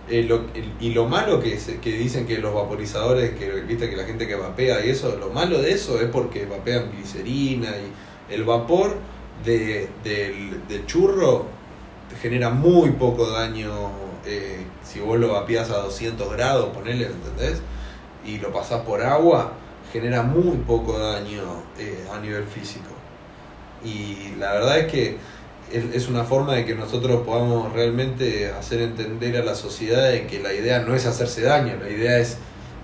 eh, 0.09 0.23
lo- 0.23 0.45
y 0.79 0.89
lo 0.91 1.07
malo 1.07 1.39
que, 1.39 1.57
se- 1.59 1.79
que 1.79 1.91
dicen 1.91 2.25
que 2.25 2.37
los 2.39 2.53
vaporizadores, 2.53 3.31
que 3.37 3.49
viste 3.61 3.89
que 3.89 3.95
la 3.95 4.03
gente 4.05 4.27
que 4.27 4.35
vapea 4.35 4.85
y 4.85 4.89
eso, 4.89 5.15
lo 5.17 5.29
malo 5.29 5.61
de 5.61 5.71
eso 5.71 5.99
es 6.01 6.07
porque 6.09 6.45
vapean 6.45 6.91
glicerina 6.91 7.69
y 7.69 8.33
el 8.33 8.43
vapor 8.43 8.95
de, 9.43 9.89
del, 10.03 10.67
del 10.67 10.85
churro 10.85 11.45
genera 12.21 12.49
muy 12.49 12.91
poco 12.91 13.29
daño 13.29 13.91
eh, 14.25 14.65
si 14.83 14.99
vos 14.99 15.19
lo 15.19 15.29
vapeás 15.33 15.69
a 15.71 15.77
200 15.77 16.31
grados, 16.33 16.69
ponele, 16.75 17.07
¿entendés? 17.07 17.61
Y 18.25 18.37
lo 18.37 18.51
pasás 18.51 18.81
por 18.81 19.01
agua, 19.01 19.53
genera 19.91 20.21
muy 20.21 20.57
poco 20.57 20.97
daño 20.97 21.41
eh, 21.79 22.05
a 22.13 22.19
nivel 22.19 22.43
físico. 22.45 22.89
Y 23.83 24.35
la 24.37 24.53
verdad 24.53 24.79
es 24.79 24.91
que 24.91 25.17
es, 25.71 26.07
una 26.09 26.23
forma 26.23 26.53
de 26.53 26.65
que 26.65 26.75
nosotros 26.75 27.25
podamos 27.25 27.71
realmente 27.73 28.51
hacer 28.51 28.81
entender 28.81 29.37
a 29.37 29.43
la 29.43 29.55
sociedad 29.55 30.11
de 30.11 30.27
que 30.27 30.39
la 30.39 30.53
idea 30.53 30.79
no 30.79 30.93
es 30.93 31.05
hacerse 31.05 31.41
daño, 31.41 31.77
la 31.81 31.89
idea 31.89 32.19
es, 32.19 32.37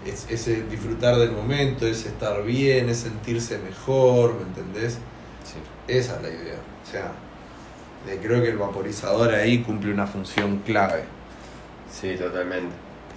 es, 0.06 0.48
es, 0.48 0.70
disfrutar 0.72 1.18
del 1.18 1.32
momento, 1.32 1.86
es 1.86 2.06
estar 2.06 2.44
bien, 2.44 2.90
es 2.90 3.00
sentirse 3.00 3.60
mejor, 3.60 4.36
¿me 4.36 4.44
entendés? 4.44 5.00
Sí. 5.48 5.60
Esa 5.88 6.18
es 6.18 6.22
la 6.22 6.30
idea. 6.30 6.56
O 6.86 6.92
sea, 6.92 7.12
de- 8.06 8.18
creo 8.20 8.42
que 8.42 8.50
el 8.50 8.58
vaporizador 8.58 9.34
ahí 9.34 9.64
cumple 9.64 9.92
una 9.94 10.06
función 10.06 10.60
clave. 10.66 11.04
Sí, 11.92 12.16
totalmente. 12.18 12.76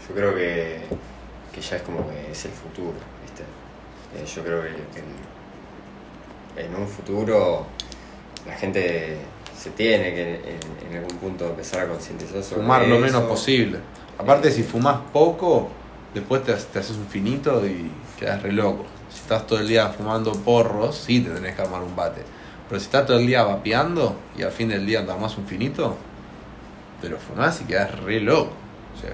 Yo 0.08 0.14
creo 0.14 0.34
que, 0.34 0.80
que 1.52 1.60
ya 1.60 1.76
es 1.76 1.82
como 1.82 2.08
que 2.08 2.30
es 2.30 2.44
el 2.44 2.52
futuro, 2.52 2.94
¿viste? 3.22 3.42
Eh, 4.16 4.24
yo 4.26 4.42
creo 4.44 4.62
que, 4.62 4.68
que 4.68 5.00
en, 6.60 6.66
en 6.66 6.74
un 6.80 6.86
futuro 6.88 7.66
la 8.46 8.54
gente 8.54 9.16
se 9.56 9.70
tiene 9.70 10.14
que 10.14 10.34
en, 10.36 10.90
en 10.90 10.96
algún 10.98 11.18
punto 11.18 11.46
empezar 11.48 11.80
a 11.82 11.88
concientizar 11.88 12.42
sobre 12.42 12.62
Fumar 12.62 12.86
lo 12.86 12.94
eso. 12.96 13.04
menos 13.04 13.22
posible. 13.24 13.78
Aparte, 14.18 14.50
si 14.50 14.62
fumas 14.62 14.98
poco, 15.12 15.68
después 16.14 16.42
te, 16.44 16.52
te 16.54 16.78
haces 16.78 16.96
un 16.96 17.06
finito 17.06 17.64
y 17.66 17.90
quedas 18.18 18.42
re 18.42 18.52
loco. 18.52 18.84
Si 19.12 19.20
estás 19.20 19.46
todo 19.46 19.58
el 19.58 19.68
día 19.68 19.88
fumando 19.88 20.32
porros, 20.32 20.96
sí 20.96 21.20
te 21.20 21.30
tenés 21.30 21.54
que 21.56 21.62
armar 21.62 21.82
un 21.82 21.94
bate. 21.96 22.22
Pero 22.68 22.78
si 22.80 22.86
estás 22.86 23.06
todo 23.06 23.18
el 23.18 23.26
día 23.26 23.42
vapeando 23.42 24.14
y 24.36 24.42
al 24.42 24.52
fin 24.52 24.68
del 24.68 24.86
día 24.86 25.04
te 25.04 25.10
armás 25.12 25.36
un 25.36 25.46
finito, 25.46 25.96
Pero 27.02 27.16
fumás 27.18 27.60
y 27.62 27.64
quedás 27.64 27.98
re 28.00 28.20
loco. 28.20 28.52
O 28.96 29.00
sea, 29.00 29.10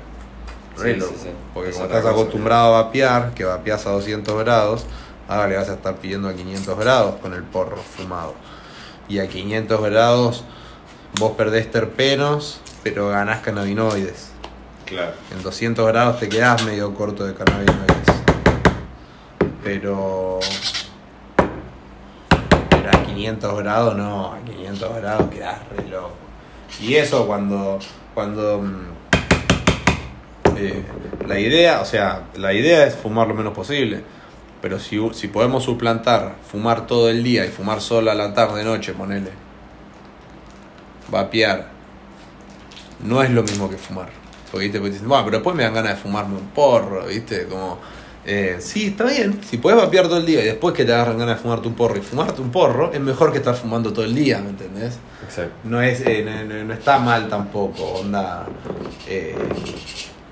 re 0.83 0.95
Sí, 0.95 1.01
loco. 1.01 1.13
sí, 1.15 1.21
sí. 1.25 1.31
Porque 1.55 1.71
Es 1.71 1.77
como 1.77 1.87
estás 1.89 2.05
acostumbrado 2.05 2.75
a 2.75 2.83
vapear, 2.83 3.33
que 3.33 3.45
vapeás 3.45 3.87
a 3.87 3.91
200 3.91 4.37
grados, 4.43 4.85
ahora 5.29 5.47
le 5.49 5.57
vas 5.57 5.69
a 5.69 5.75
estar 5.75 5.95
pidiendo 5.97 6.29
a 6.29 6.35
500 6.35 6.79
grados 6.79 7.15
con 7.23 7.33
el 7.33 7.43
porro 7.45 7.77
fumado. 7.77 8.35
Y 9.09 9.21
a 9.21 9.29
500 9.29 9.81
grados 9.83 10.45
vos 11.21 11.33
perdés 11.37 11.71
terpenos, 11.71 12.61
pero 12.83 13.09
ganás 13.09 13.41
cannabinoides. 13.41 14.31
Claro. 14.85 15.13
En 15.33 15.43
200 15.43 15.87
grados 15.87 16.19
te 16.21 16.29
quedás 16.29 16.65
medio 16.65 16.93
corto 16.95 17.25
de 17.25 17.35
cannabinoides. 17.35 18.16
Pero. 19.67 20.39
Pero 22.71 22.89
a 22.89 23.03
500 23.03 23.59
grados 23.59 23.97
no, 23.97 24.33
a 24.33 24.39
500 24.45 24.97
grados 24.99 25.29
quedás 25.29 25.59
re 25.71 25.89
loco. 25.89 26.15
Y 26.81 26.95
eso 26.95 27.27
cuando. 27.27 27.81
cuando 28.15 28.63
mm, 28.63 28.87
eh, 30.57 30.85
la 31.27 31.41
idea, 31.41 31.81
o 31.81 31.85
sea, 31.85 32.27
la 32.37 32.53
idea 32.53 32.87
es 32.87 32.95
fumar 32.95 33.27
lo 33.27 33.35
menos 33.35 33.55
posible. 33.55 34.05
Pero 34.63 34.79
si, 34.79 35.01
si 35.15 35.27
podemos 35.27 35.65
suplantar 35.65 36.37
fumar 36.49 36.87
todo 36.87 37.11
el 37.11 37.25
día 37.25 37.45
y 37.45 37.49
fumar 37.49 37.81
solo 37.81 38.13
a 38.13 38.15
la 38.15 38.33
tarde, 38.33 38.63
noche, 38.63 38.93
ponele. 38.93 39.33
Vapear. 41.11 41.71
No 43.01 43.21
es 43.21 43.31
lo 43.31 43.43
mismo 43.43 43.69
que 43.69 43.79
fumar. 43.79 44.11
Porque 44.53 44.67
¿viste? 44.67 44.79
Porque 44.79 44.93
dicen, 44.93 45.09
bueno, 45.09 45.25
pero 45.25 45.39
después 45.39 45.57
me 45.57 45.65
dan 45.65 45.75
ganas 45.75 45.97
de 45.97 46.01
fumarme 46.01 46.37
un 46.37 46.47
porro, 46.51 47.07
¿viste? 47.07 47.49
Como, 47.49 47.81
eh, 48.27 48.57
sí, 48.59 48.89
está 48.89 49.05
bien. 49.05 49.41
Si 49.49 49.57
puedes 49.59 49.81
vapear 49.81 50.07
todo 50.09 50.19
el 50.19 50.27
día 50.27 50.41
y 50.43 50.45
después 50.47 50.75
que 50.75 50.85
te 50.85 50.93
agarran 50.93 51.17
ganas 51.19 51.37
de 51.37 51.43
fumarte 51.43 51.69
un 51.69 51.75
porro 51.75 51.97
y 51.97 52.01
fumarte 52.03 52.41
un 52.43 52.51
porro, 52.51 52.93
es 52.93 53.01
mejor 53.01 53.31
que 53.33 53.39
estar 53.39 53.55
fumando 53.55 53.93
todo 53.93 54.05
el 54.05 54.15
día, 54.15 54.39
¿me 54.41 54.51
entendés? 54.51 54.99
Exacto. 55.25 55.53
No, 55.65 55.81
es, 55.81 56.01
eh, 56.03 56.23
no, 56.25 56.45
no- 56.55 56.65
no 56.65 56.75
está 56.75 56.99
mal 56.99 57.29
tampoco, 57.29 57.83
onda. 57.85 58.47
eh, 59.09 59.35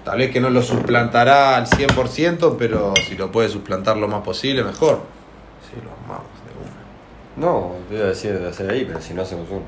tal 0.04 0.18
vez 0.18 0.30
que 0.30 0.40
no 0.40 0.50
lo 0.50 0.60
suplantará 0.62 1.56
al 1.56 1.66
100%, 1.66 2.56
pero 2.58 2.92
si 3.08 3.14
lo 3.16 3.30
puede 3.32 3.48
suplantar 3.48 3.96
lo 3.96 4.06
más 4.08 4.22
posible, 4.22 4.62
mejor. 4.64 5.00
Sí, 5.70 5.76
lo 5.82 5.90
armamos 5.92 6.30
de 6.44 7.40
una. 7.40 7.46
No, 7.52 7.72
te 7.88 7.94
iba 7.94 8.04
a 8.04 8.08
decir 8.08 8.38
de 8.38 8.48
hacer 8.48 8.70
ahí, 8.70 8.84
pero 8.84 9.00
si 9.00 9.14
no 9.14 9.22
hacemos 9.22 9.46
uno. 9.50 9.64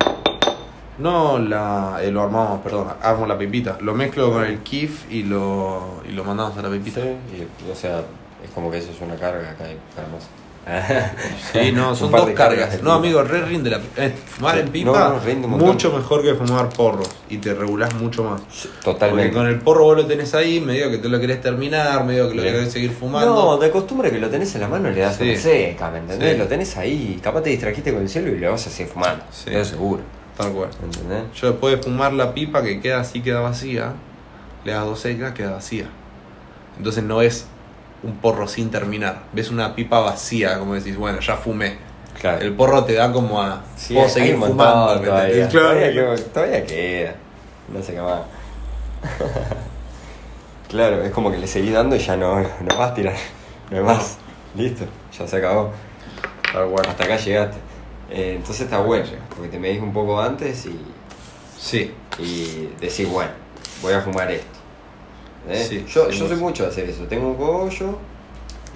No, 0.98 1.38
la, 1.38 1.98
eh, 2.02 2.10
lo 2.10 2.22
armamos, 2.22 2.60
perdón, 2.62 2.88
armo 3.02 3.26
la 3.26 3.36
pipita. 3.36 3.76
Lo 3.80 3.94
mezclo 3.94 4.32
con 4.32 4.44
el 4.44 4.58
kif 4.60 5.10
y 5.10 5.22
lo, 5.24 6.02
y 6.08 6.12
lo 6.12 6.24
mandamos 6.24 6.56
a 6.56 6.62
la 6.62 6.70
pipita. 6.70 7.00
Y, 7.00 7.70
o 7.70 7.74
sea, 7.74 8.00
es 8.42 8.50
como 8.54 8.70
que 8.70 8.78
eso 8.78 8.90
es 8.90 9.00
una 9.00 9.16
carga 9.16 9.50
acá 9.50 9.64
y 9.70 9.76
además. 9.98 10.26
Sí, 11.52 11.70
no, 11.70 11.94
son 11.94 12.10
dos 12.10 12.28
cargas. 12.30 12.82
No, 12.82 12.92
amigo, 12.94 13.22
re 13.22 13.40
rinde 13.42 13.70
la 13.70 13.80
eh, 13.96 14.12
Fumar 14.26 14.54
Sí. 14.56 14.60
en 14.62 14.68
pipa, 14.70 15.16
No, 15.40 15.48
mucho 15.48 15.92
mejor 15.92 16.22
que 16.24 16.34
fumar 16.34 16.68
porros. 16.70 17.08
Y 17.28 17.36
te 17.38 17.54
regulás 17.54 17.94
mucho 17.94 18.24
más. 18.24 18.40
Porque 18.40 18.78
Totalmente. 18.82 19.32
con 19.32 19.46
el 19.46 19.60
porro 19.60 19.84
vos 19.84 19.96
lo 19.98 20.06
tenés 20.06 20.34
ahí, 20.34 20.60
medio 20.60 20.90
que 20.90 20.98
te 20.98 21.08
lo 21.08 21.20
querés 21.20 21.40
terminar, 21.40 22.04
medio 22.04 22.28
que 22.28 22.34
lo 22.34 22.42
querés 22.42 22.72
seguir 22.72 22.90
fumando. 22.90 23.32
No, 23.32 23.56
de 23.58 23.70
costumbre 23.70 24.10
que 24.10 24.18
lo 24.18 24.28
tenés 24.28 24.52
en 24.56 24.62
la 24.62 24.68
mano 24.68 24.90
le 24.90 25.00
das 25.02 25.14
Sí. 25.16 25.30
una 25.30 25.38
seca, 25.38 25.88
¿me 25.90 25.98
entendés? 25.98 26.32
Sí. 26.32 26.38
Lo 26.38 26.46
tenés 26.48 26.76
ahí, 26.76 27.20
capaz 27.22 27.42
te 27.42 27.50
distrajiste 27.50 27.92
con 27.92 28.02
el 28.02 28.08
cielo 28.08 28.28
y 28.32 28.38
lo 28.40 28.50
vas 28.50 28.66
a 28.66 28.70
seguir 28.70 28.92
fumando. 28.92 29.22
Sí. 29.30 29.52
Seguro, 29.64 30.02
Tal 30.36 30.52
cual. 30.52 30.70
¿entendés? 30.82 31.24
Yo 31.40 31.50
después 31.50 31.76
de 31.76 31.82
fumar 31.82 32.12
la 32.12 32.34
pipa 32.34 32.62
que 32.62 32.80
queda 32.80 33.00
así, 33.00 33.22
queda 33.22 33.40
vacía, 33.40 33.94
le 34.64 34.72
das 34.72 34.84
dos 34.84 35.00
secas, 35.00 35.32
queda 35.32 35.52
vacía. 35.52 35.86
Entonces 36.76 37.02
no 37.02 37.22
es 37.22 37.46
un 38.02 38.16
porro 38.18 38.46
sin 38.46 38.70
terminar. 38.70 39.22
Ves 39.32 39.50
una 39.50 39.74
pipa 39.74 40.00
vacía, 40.00 40.58
como 40.58 40.74
decís, 40.74 40.96
bueno, 40.96 41.20
ya 41.20 41.36
fumé. 41.36 41.78
Claro. 42.20 42.40
El 42.40 42.52
porro 42.54 42.84
te 42.84 42.94
da 42.94 43.12
como 43.12 43.42
a. 43.42 43.62
Sí, 43.76 43.94
puedo 43.94 44.08
seguir 44.08 44.36
montón 44.36 44.58
fumando. 44.58 45.00
¿me 45.00 45.06
todavía. 45.06 45.48
Claro. 45.48 46.16
Todavía 46.32 46.64
queda. 46.64 47.14
No 47.72 47.82
sé 47.82 47.94
qué 47.94 48.00
más. 48.00 48.20
claro, 50.68 51.02
es 51.02 51.12
como 51.12 51.30
que 51.30 51.38
le 51.38 51.46
seguís 51.46 51.72
dando 51.72 51.96
y 51.96 51.98
ya 51.98 52.16
no, 52.16 52.40
no 52.40 52.76
vas 52.78 52.92
a 52.92 52.94
tirar. 52.94 53.14
No 53.70 53.76
hay 53.78 53.82
más. 53.82 54.18
Listo, 54.54 54.84
ya 55.18 55.26
se 55.26 55.36
acabó. 55.36 55.72
Tal 56.52 56.68
cual. 56.68 56.86
Hasta 56.88 57.04
acá 57.04 57.16
llegaste. 57.16 57.58
Eh, 58.10 58.34
entonces 58.36 58.62
está 58.64 58.78
bueno, 58.78 59.04
porque 59.30 59.48
te 59.48 59.58
medís 59.58 59.80
un 59.82 59.92
poco 59.92 60.20
antes 60.20 60.66
y, 60.66 60.78
Sí. 61.58 61.92
y 62.18 62.68
decís, 62.80 63.08
bueno, 63.08 63.32
voy 63.82 63.92
a 63.94 64.00
fumar 64.00 64.30
esto. 64.30 64.46
¿Eh? 65.48 65.64
Sí, 65.68 65.84
yo, 65.88 66.10
yo 66.10 66.28
soy 66.28 66.36
mucho 66.36 66.64
de 66.64 66.70
hacer 66.70 66.88
eso. 66.88 67.04
Tengo 67.04 67.28
un 67.28 67.34
cogollo. 67.36 67.98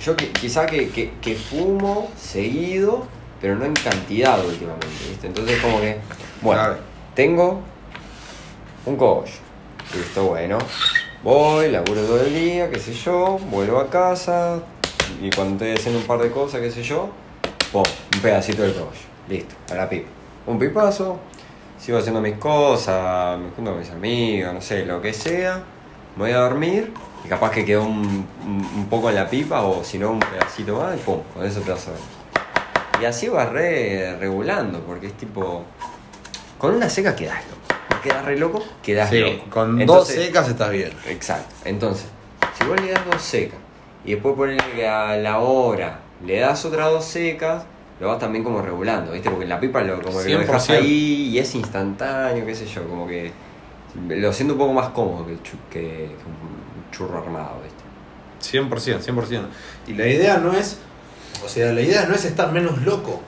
Yo 0.01 0.17
qui- 0.17 0.33
quizá 0.33 0.67
que, 0.67 0.89
que, 0.91 1.13
que 1.21 1.35
fumo 1.35 2.11
seguido, 2.17 3.07
pero 3.41 3.55
no 3.57 3.65
en 3.65 3.75
cantidad 3.75 4.45
últimamente, 4.45 4.87
¿viste? 5.09 5.27
Entonces 5.27 5.61
como 5.61 5.81
que, 5.81 5.99
bueno, 6.43 6.63
Claro. 6.63 6.79
tengo 7.15 7.61
un 8.87 8.97
cogollo. 8.97 9.33
Listo, 9.95 10.25
bueno. 10.25 10.59
Voy, 11.23 11.71
laburo 11.71 12.01
todo 12.03 12.21
el 12.23 12.33
día, 12.35 12.71
qué 12.71 12.79
sé 12.79 12.95
yo, 12.95 13.39
vuelvo 13.51 13.79
a 13.79 13.91
casa 13.91 14.61
y 15.21 15.29
cuando 15.31 15.53
estoy 15.65 15.79
haciendo 15.79 16.01
un 16.01 16.07
par 16.07 16.19
de 16.21 16.31
cosas, 16.31 16.61
qué 16.63 16.71
sé 16.71 16.83
yo, 16.83 17.11
un 17.75 18.21
pedacito 18.23 18.63
del 18.63 18.73
cogollo. 18.73 19.10
Listo, 19.31 19.55
a 19.71 19.75
la 19.77 19.89
pipa. 19.89 20.09
Un 20.47 20.59
pipazo, 20.59 21.19
sigo 21.79 21.97
haciendo 21.99 22.21
mis 22.21 22.35
cosas, 22.37 23.39
me 23.39 23.49
junto 23.51 23.71
con 23.71 23.81
mis 23.81 23.91
amigos, 23.91 24.53
no 24.53 24.61
sé, 24.61 24.85
lo 24.85 25.01
que 25.01 25.13
sea. 25.15 25.63
Me 26.17 26.25
voy 26.25 26.33
a 26.33 26.39
dormir 26.39 26.93
y 27.25 27.29
capaz 27.29 27.51
que 27.53 27.65
quedó 27.65 27.85
un, 27.85 28.27
un- 28.45 28.71
un 28.77 28.87
poco 28.91 29.09
en 29.09 29.15
la 29.17 29.31
pipa 29.31 29.63
o 29.63 29.83
si 29.85 29.99
no 29.99 30.11
un 30.11 30.19
pedacito 30.21 30.77
más 30.79 30.97
y 30.97 30.99
pum, 30.99 31.21
con 31.33 31.47
eso 31.47 31.61
te 31.61 31.71
vas 31.71 31.87
a 31.89 31.93
ver. 31.93 32.01
Y 33.01 33.05
así 33.07 33.29
vas 33.29 33.49
re 33.49 34.17
regulando, 34.19 34.81
porque 34.81 35.07
es 35.07 35.15
tipo. 35.15 35.63
Con 36.59 36.75
una 36.75 36.91
seca 36.91 37.17
quedas 37.17 37.39
loco. 37.45 38.03
Quedas 38.03 38.25
re 38.25 38.37
loco, 38.39 38.63
quedas 38.83 39.09
Sí, 39.11 39.21
loco. 39.21 39.45
con 39.51 39.81
Entonces- 39.81 40.17
dos 40.17 40.25
secas 40.27 40.49
estás 40.49 40.71
bien. 40.71 40.91
Exacto. 41.07 41.55
Entonces, 41.65 42.07
si 42.59 42.67
vos 42.67 42.79
le 42.81 42.91
das 42.93 43.01
dos 43.11 43.23
secas 43.23 43.59
y 44.05 44.13
después 44.15 44.35
ponerle 44.35 44.65
que 44.75 44.89
a 44.89 45.17
la 45.17 45.39
hora 45.39 46.01
le 46.27 46.41
das 46.41 46.65
otras 46.65 46.91
dos 46.91 47.05
secas, 47.05 47.65
lo 48.01 48.09
vas 48.09 48.19
también 48.19 48.43
como 48.43 48.63
regulando, 48.63 49.13
¿viste? 49.13 49.29
Porque 49.29 49.45
en 49.45 49.51
la 49.51 49.61
pipa 49.61 49.83
lo, 49.83 50.01
como 50.01 50.23
que 50.23 50.31
lo 50.31 50.39
dejas 50.41 50.69
100%. 50.69 50.73
ahí 50.79 51.29
y 51.33 51.39
es 51.39 51.55
instantáneo, 51.55 52.47
qué 52.47 52.55
sé 52.55 52.67
yo, 52.67 52.89
como 52.89 53.07
que 53.07 53.31
lo 54.09 54.33
siento 54.33 54.55
un 54.55 54.59
poco 54.61 54.73
más 54.73 54.89
cómodo 54.91 55.27
que, 55.27 55.35
que- 55.35 55.71
que 55.71 56.07
un 56.09 56.91
churro 56.91 57.19
armado, 57.19 57.57
¿viste? 57.63 58.59
100%, 58.59 59.01
100%. 59.03 59.43
Y 59.87 59.95
la 59.95 60.07
idea 60.07 60.39
no 60.39 60.53
es. 60.55 60.79
O 61.45 61.49
sea, 61.49 61.73
la 61.73 61.81
idea 61.83 62.07
no 62.07 62.15
es 62.15 62.25
estar 62.25 62.51
menos 62.53 62.81
loco. 62.83 63.21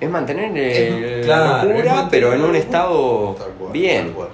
Es 0.00 0.10
mantener 0.10 0.56
Es- 0.56 1.24
claro, 1.24 1.44
la 1.50 1.58
es 1.62 1.68
locura, 1.68 1.94
mantener 1.94 2.10
pero 2.10 2.32
en 2.34 2.42
un 2.50 2.56
estado 2.56 3.34
Tal 3.38 3.50
cual, 3.52 3.72
bien. 3.72 4.06
tal 4.06 4.14
cual. 4.14 4.28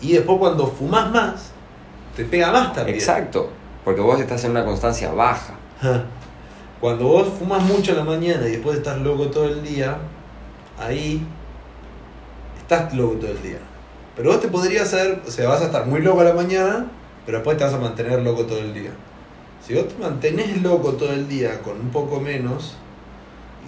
Y 0.00 0.12
después 0.12 0.38
cuando 0.38 0.66
fumas 0.66 1.10
más, 1.10 1.50
te 2.16 2.24
pega 2.24 2.50
más 2.50 2.72
también. 2.72 2.96
Exacto, 2.96 3.50
porque 3.84 4.00
vos 4.00 4.18
estás 4.20 4.42
en 4.44 4.52
una 4.52 4.64
constancia 4.64 5.12
baja. 5.12 5.54
Cuando 6.80 7.04
vos 7.08 7.28
fumas 7.38 7.62
mucho 7.62 7.90
en 7.92 7.98
la 7.98 8.04
mañana 8.04 8.46
y 8.46 8.52
después 8.52 8.78
estás 8.78 8.98
loco 8.98 9.26
todo 9.26 9.44
el 9.44 9.62
día, 9.62 9.98
ahí 10.78 11.22
estás 12.58 12.94
loco 12.94 13.14
todo 13.16 13.30
el 13.32 13.42
día. 13.42 13.58
Pero 14.16 14.30
vos 14.30 14.40
te 14.40 14.48
podrías 14.48 14.84
hacer, 14.92 15.22
o 15.26 15.30
sea, 15.30 15.48
vas 15.48 15.60
a 15.60 15.66
estar 15.66 15.86
muy 15.86 16.00
loco 16.00 16.20
a 16.20 16.24
la 16.24 16.34
mañana, 16.34 16.86
pero 17.26 17.38
después 17.38 17.56
te 17.58 17.64
vas 17.64 17.74
a 17.74 17.78
mantener 17.78 18.20
loco 18.22 18.44
todo 18.44 18.58
el 18.58 18.72
día. 18.74 18.90
Si 19.66 19.74
vos 19.74 19.88
te 19.88 20.02
mantenés 20.02 20.62
loco 20.62 20.92
todo 20.92 21.12
el 21.12 21.28
día 21.28 21.60
con 21.62 21.78
un 21.78 21.90
poco 21.90 22.18
menos 22.20 22.76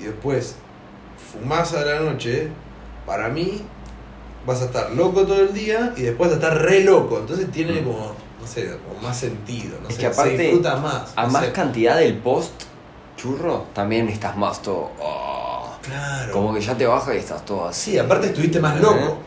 y 0.01 0.05
después 0.05 0.57
fumás 1.33 1.75
a 1.75 1.85
la 1.85 2.01
noche, 2.01 2.49
para 3.07 3.29
mí 3.29 3.61
vas 4.47 4.63
a 4.63 4.65
estar 4.67 4.91
loco 4.93 5.23
todo 5.25 5.41
el 5.43 5.53
día 5.53 5.93
y 5.97 6.03
después 6.03 6.31
vas 6.31 6.39
a 6.39 6.43
estar 6.43 6.63
re 6.63 6.83
loco. 6.83 7.19
Entonces 7.19 7.51
tiene 7.53 7.83
Mm. 7.83 7.85
como, 7.85 8.15
no 8.41 8.47
sé, 8.47 8.75
como 8.89 9.01
más 9.03 9.17
sentido. 9.19 9.77
No 9.83 9.89
Es 9.89 9.95
sé, 9.97 10.01
que 10.01 10.07
aparte, 10.07 10.37
se 10.37 10.43
disfruta 10.45 10.77
más. 10.77 11.13
A 11.15 11.27
no 11.27 11.33
más 11.33 11.45
sé. 11.45 11.53
cantidad 11.53 11.97
del 11.99 12.17
post 12.19 12.53
churro, 13.23 13.67
también 13.73 14.09
estás 14.09 14.37
más 14.37 14.61
todo. 14.63 14.91
oh, 15.01 15.69
Claro. 15.83 16.33
como 16.33 16.55
que 16.55 16.61
ya 16.61 16.75
te 16.77 16.87
baja 16.87 17.15
y 17.15 17.19
estás 17.19 17.45
todo 17.45 17.67
así. 17.69 17.93
Sí, 17.93 17.99
aparte 17.99 18.27
estuviste 18.29 18.61
más 18.61 18.81
loco. 18.81 19.19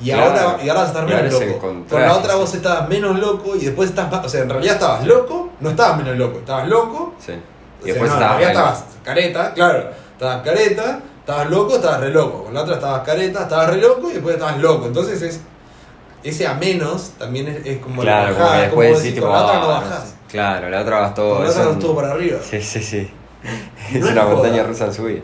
Y, 0.00 0.10
Claro. 0.10 0.30
ahora, 0.40 0.62
y 0.64 0.68
ahora 0.68 0.80
vas 0.82 0.88
a 0.96 1.00
estar 1.00 1.08
Y 1.10 1.14
menos 1.22 1.40
loco. 1.46 1.84
Con 1.88 2.00
la 2.02 2.12
otra 2.16 2.34
vos 2.36 2.54
estabas 2.54 2.88
menos 2.88 3.18
loco 3.18 3.56
y 3.56 3.64
después 3.64 3.90
estás 3.90 4.10
más. 4.10 4.24
O 4.24 4.28
sea, 4.28 4.42
en 4.42 4.50
realidad 4.50 4.74
estabas 4.74 5.04
loco, 5.06 5.50
no 5.60 5.70
estabas 5.70 5.98
menos 5.98 6.16
loco. 6.16 6.38
Estabas 6.38 6.68
loco. 6.68 7.14
Sí. 7.18 7.32
o 7.32 7.34
Y 7.86 7.92
sea, 7.92 7.94
después 7.94 8.10
no, 8.10 8.16
en 8.16 8.22
estabas. 8.22 8.38
realidad 8.40 8.62
mal. 8.64 8.72
estabas 8.74 8.94
careta, 9.04 9.54
claro. 9.54 9.90
Estabas 10.12 10.42
careta, 10.42 11.00
estabas 11.20 11.50
loco, 11.50 11.74
estabas 11.76 12.00
re 12.00 12.10
loco. 12.10 12.44
Con 12.44 12.54
la 12.54 12.62
otra 12.62 12.74
estabas 12.74 13.00
careta, 13.02 13.42
estabas 13.42 13.70
re 13.70 13.76
loco 13.80 14.10
y 14.10 14.14
después 14.14 14.34
estabas 14.34 14.58
loco. 14.58 14.86
Entonces 14.86 15.22
es. 15.22 15.40
Ese 16.22 16.46
a 16.46 16.54
menos 16.54 17.10
también 17.18 17.48
es, 17.48 17.66
es 17.66 17.78
como 17.78 18.00
Claro, 18.02 18.32
la 18.32 18.38
bajada, 18.38 18.70
como 18.70 18.82
después 18.82 18.98
decís, 19.02 19.14
tipo, 19.16 19.26
con 19.26 19.36
la 19.36 19.42
otra 19.44 19.58
no 19.60 19.64
ah, 19.70 19.80
bajás. 19.80 20.14
Claro, 20.28 20.70
la 20.70 20.80
otra 20.80 21.00
vas 21.00 21.14
todo. 21.14 21.34
Con 21.36 21.44
la 21.44 21.50
otra 21.50 21.66
vas 21.66 21.78
todo 21.78 21.94
para 21.96 22.10
arriba. 22.12 22.38
Sí, 22.42 22.62
sí, 22.62 22.82
sí. 22.82 23.10
Es 23.92 24.00
no 24.00 24.10
una 24.10 24.22
es 24.22 24.28
montaña 24.28 24.56
joda. 24.58 24.66
rusa 24.68 24.86
en 24.86 24.94
su 24.94 25.04
vida. 25.04 25.20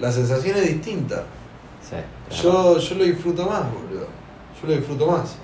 La 0.00 0.12
sensación 0.12 0.56
es 0.56 0.68
distinta. 0.68 1.24
Sí. 1.80 1.96
Yo, 2.42 2.78
yo 2.78 2.94
lo 2.96 3.04
disfruto 3.04 3.46
más, 3.46 3.62
boludo. 3.72 4.06
Yo 4.60 4.68
lo 4.68 4.72
disfruto 4.74 5.06
más. 5.06 5.36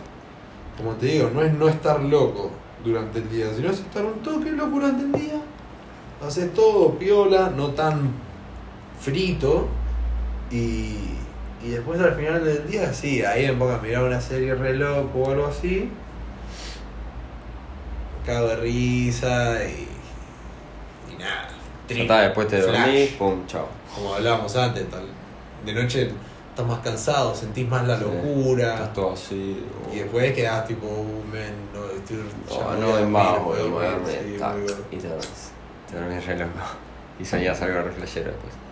Como 0.76 0.92
te 0.92 1.06
digo, 1.06 1.30
no 1.32 1.42
es 1.42 1.52
no 1.54 1.68
estar 1.68 2.00
loco 2.00 2.50
durante 2.84 3.18
el 3.18 3.28
día, 3.30 3.46
sino 3.54 3.70
es 3.70 3.80
estar 3.80 4.04
un 4.04 4.20
toque 4.22 4.52
loco 4.52 4.70
durante 4.70 5.02
el 5.04 5.12
día. 5.12 5.40
Haces 6.24 6.52
todo 6.54 6.94
piola, 6.98 7.50
no 7.56 7.68
tan 7.70 8.10
frito 9.00 9.68
y, 10.50 10.96
Y 11.64 11.70
después 11.70 12.00
al 12.00 12.14
final 12.14 12.44
del 12.44 12.68
día, 12.68 12.92
sí, 12.92 13.22
ahí 13.24 13.46
me 13.48 13.54
pongo 13.54 13.72
a 13.72 13.78
mirar 13.78 14.04
una 14.04 14.20
serie 14.20 14.54
re 14.54 14.74
loco 14.76 15.18
o 15.20 15.30
algo 15.30 15.46
así. 15.46 15.90
Cago 18.24 18.48
de 18.48 18.56
risa 18.56 19.64
y. 19.64 19.88
y 21.12 21.16
nada. 21.18 21.48
Ya 21.94 22.02
está, 22.02 22.20
después 22.22 22.48
te 22.48 22.60
dormís, 22.60 23.10
pum, 23.12 23.46
chao. 23.46 23.66
Como 23.94 24.14
hablábamos 24.14 24.54
antes, 24.56 24.88
tal. 24.90 25.04
de 25.64 25.72
noche 25.72 26.10
estás 26.50 26.66
más 26.66 26.80
cansado, 26.80 27.34
sentís 27.34 27.66
más 27.68 27.86
la 27.86 27.96
Sí. 27.98 28.04
locura. 28.04 28.74
Estás 28.74 28.92
todo 28.92 29.12
así. 29.12 29.64
Y 29.92 29.96
después 29.96 30.32
quedás 30.34 30.66
tipo, 30.66 30.86
uh, 30.86 31.24
men, 31.32 31.54
no, 31.74 31.84
estoy, 31.90 32.18
Oh, 32.50 32.72
no, 32.78 32.88
dormir, 32.88 33.40
voy 33.44 33.58
a 33.58 33.62
y 33.62 33.70
dormir, 33.70 34.06
sí, 34.06 34.12
te 34.98 35.08
dormís. 35.08 35.50
Te 35.90 35.96
dormís 35.98 36.26
re 36.26 36.38
loco. 36.38 36.50
Y 37.18 37.24
soñás 37.24 37.60
algo 37.62 37.80
re 37.82 37.90
flashero 37.92 38.26
después. 38.30 38.52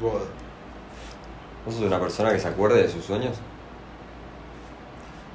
Vos, 0.00 0.22
¿Vos 1.64 1.74
sos 1.74 1.84
una 1.84 2.00
persona 2.00 2.32
que 2.32 2.38
se 2.38 2.48
acuerde 2.48 2.82
de 2.82 2.88
sus 2.90 3.04
sueños? 3.04 3.36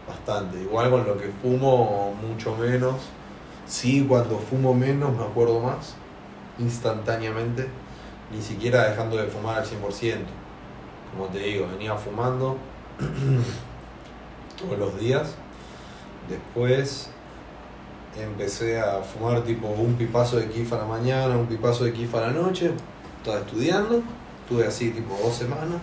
Bastante. 0.07 0.59
Igual 0.61 0.89
con 0.91 1.07
lo 1.07 1.17
que 1.17 1.29
fumo, 1.41 2.13
mucho 2.21 2.55
menos. 2.55 2.95
Sí, 3.69 4.03
cuando 4.07 4.39
fumo 4.39 4.73
menos 4.73 5.15
me 5.15 5.23
acuerdo 5.23 5.59
más. 5.59 5.93
Instantáneamente. 6.57 7.67
Ni 8.33 8.41
siquiera 8.41 8.89
dejando 8.89 9.15
de 9.17 9.27
fumar 9.27 9.59
al 9.59 9.65
100%. 9.65 10.17
Como 11.11 11.27
te 11.27 11.37
digo, 11.39 11.67
venía 11.67 11.95
fumando 11.95 12.57
todos 14.59 14.77
los 14.77 14.99
días. 14.99 15.35
Después 16.27 17.11
empecé 18.17 18.79
a 18.79 19.01
fumar 19.01 19.43
tipo 19.43 19.67
un 19.67 19.93
pipazo 19.93 20.37
de 20.37 20.49
kifa 20.49 20.75
a 20.75 20.79
la 20.79 20.85
mañana, 20.85 21.37
un 21.37 21.45
pipazo 21.45 21.83
de 21.83 21.93
kifa 21.93 22.17
a 22.17 22.21
la 22.21 22.31
noche. 22.31 22.71
Estaba 23.17 23.39
estudiando. 23.39 24.01
Estuve 24.41 24.65
así 24.65 24.89
tipo 24.89 25.15
dos 25.23 25.35
semanas. 25.35 25.81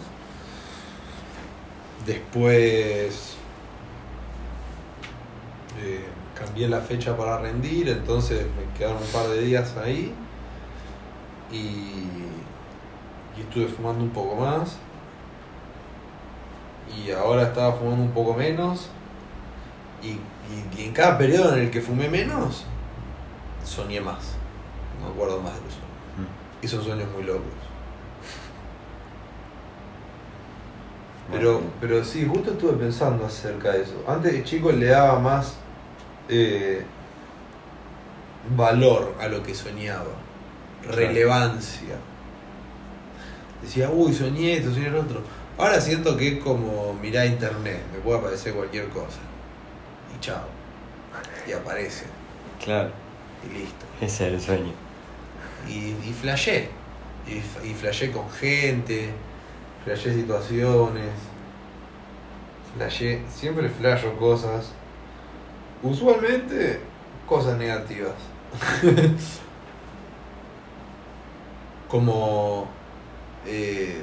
Después 2.05 3.37
eh, 5.81 6.05
cambié 6.39 6.69
la 6.69 6.81
fecha 6.81 7.17
para 7.17 7.39
rendir, 7.39 7.89
entonces 7.89 8.47
me 8.57 8.79
quedaron 8.79 8.99
un 9.03 9.09
par 9.09 9.27
de 9.29 9.41
días 9.43 9.75
ahí 9.77 10.13
y, 11.51 11.57
y 13.37 13.41
estuve 13.41 13.67
fumando 13.69 14.05
un 14.05 14.11
poco 14.11 14.37
más. 14.37 14.77
Y 16.97 17.11
ahora 17.11 17.43
estaba 17.45 17.73
fumando 17.75 18.03
un 18.05 18.11
poco 18.13 18.35
menos. 18.35 18.89
Y, 20.03 20.09
y- 20.09 20.21
y 20.79 20.85
en 20.85 20.93
cada 20.93 21.19
periodo 21.19 21.55
en 21.57 21.65
el 21.65 21.71
que 21.71 21.81
fumé 21.81 22.09
menos 22.09 22.65
soñé 23.65 24.01
más, 24.01 24.35
me 25.03 25.09
acuerdo 25.09 25.41
más 25.41 25.55
de 25.55 25.61
los 25.63 25.73
sueños. 25.73 26.31
Y 26.63 26.69
son 26.69 26.85
sueños 26.85 27.09
muy 27.13 27.25
locos. 27.25 27.43
Pero, 31.33 31.61
pero 31.81 32.05
sí, 32.05 32.25
justo 32.25 32.53
estuve 32.53 32.75
pensando 32.75 33.27
acerca 33.27 33.73
de 33.73 33.83
eso. 33.83 33.95
Antes 34.07 34.33
de 34.33 34.45
chico 34.45 34.71
le 34.71 34.87
daba 34.87 35.19
más 35.19 35.57
eh, 36.29 36.85
valor 38.57 39.15
a 39.21 39.29
lo 39.29 39.43
que 39.43 39.55
soñaba, 39.55 40.13
relevancia. 40.85 41.97
Decía, 43.63 43.91
uy, 43.91 44.13
soñé 44.13 44.55
esto, 44.59 44.73
soñé 44.73 44.89
el 44.89 44.97
otro. 44.97 45.23
Ahora 45.59 45.81
siento 45.81 46.17
que 46.17 46.37
es 46.37 46.43
como 46.45 46.93
mirar 46.95 47.27
internet, 47.27 47.81
me 47.93 47.99
puede 48.01 48.19
aparecer 48.19 48.55
cualquier 48.55 48.89
cosa. 48.89 49.19
Y 50.17 50.21
chao. 50.21 50.43
Y 51.49 51.53
aparece. 51.53 52.05
Claro, 52.63 52.91
Y 53.45 53.59
listo. 53.61 53.87
ese 54.01 54.27
es 54.29 54.35
el 54.35 54.41
sueño. 54.41 54.73
Y, 55.69 55.97
y 56.09 56.13
flashé. 56.21 56.69
Y, 57.27 57.39
y 57.69 57.75
flashé 57.75 58.13
con 58.13 58.31
gente, 58.31 59.11
flashé 59.85 60.15
situaciones, 60.15 61.11
flashé, 62.77 63.23
siempre 63.35 63.69
flasho 63.69 64.17
cosas. 64.17 64.73
Usualmente 65.83 66.81
cosas 67.27 67.59
negativas. 67.59 68.15
Como 71.89 72.69
eh, 73.47 74.03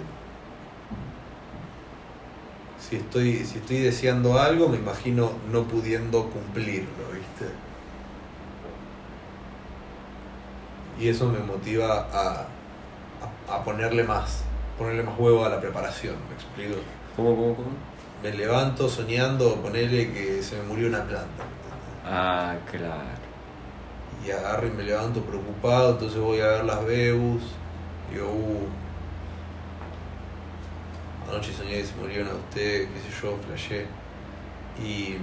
si 2.79 2.97
estoy, 2.97 3.45
si 3.45 3.57
estoy 3.57 3.79
deseando 3.79 4.39
algo, 4.39 4.69
me 4.69 4.77
imagino 4.77 5.31
no 5.51 5.63
pudiendo 5.63 6.29
cumplirlo, 6.29 7.11
¿viste? 7.13 7.53
Y 10.99 11.07
eso 11.09 11.27
me 11.27 11.39
motiva 11.39 12.07
a, 12.11 12.47
a, 13.49 13.55
a 13.55 13.63
ponerle 13.63 14.03
más, 14.03 14.43
ponerle 14.77 15.03
más 15.03 15.17
huevo 15.17 15.43
a 15.45 15.49
la 15.49 15.59
preparación, 15.59 16.15
¿me 16.29 16.35
explico? 16.35 16.81
¿Cómo, 17.15 17.35
cómo, 17.35 17.55
cómo? 17.55 17.69
Me 18.21 18.31
levanto 18.31 18.87
soñando, 18.87 19.55
ponerle 19.55 20.13
que 20.13 20.41
se 20.41 20.57
me 20.57 20.63
murió 20.63 20.87
una 20.87 21.03
planta. 21.03 21.43
¿Me 22.03 22.09
Ah, 22.09 22.55
claro. 22.69 23.23
Y 24.25 24.31
agarro 24.31 24.67
y 24.67 24.71
me 24.71 24.83
levanto 24.83 25.21
preocupado, 25.21 25.91
entonces 25.91 26.19
voy 26.19 26.39
a 26.39 26.47
ver 26.47 26.65
las 26.65 26.85
Bebus. 26.85 27.43
Digo, 28.11 28.27
uh, 28.27 28.67
anoche 31.29 31.51
soñé 31.53 31.77
que 31.77 31.85
se 31.85 31.95
murieron 31.95 32.29
a 32.29 32.35
usted, 32.35 32.87
qué 32.89 32.99
sé 32.99 33.21
yo, 33.21 33.37
flashé. 33.47 33.85
Y, 34.81 35.17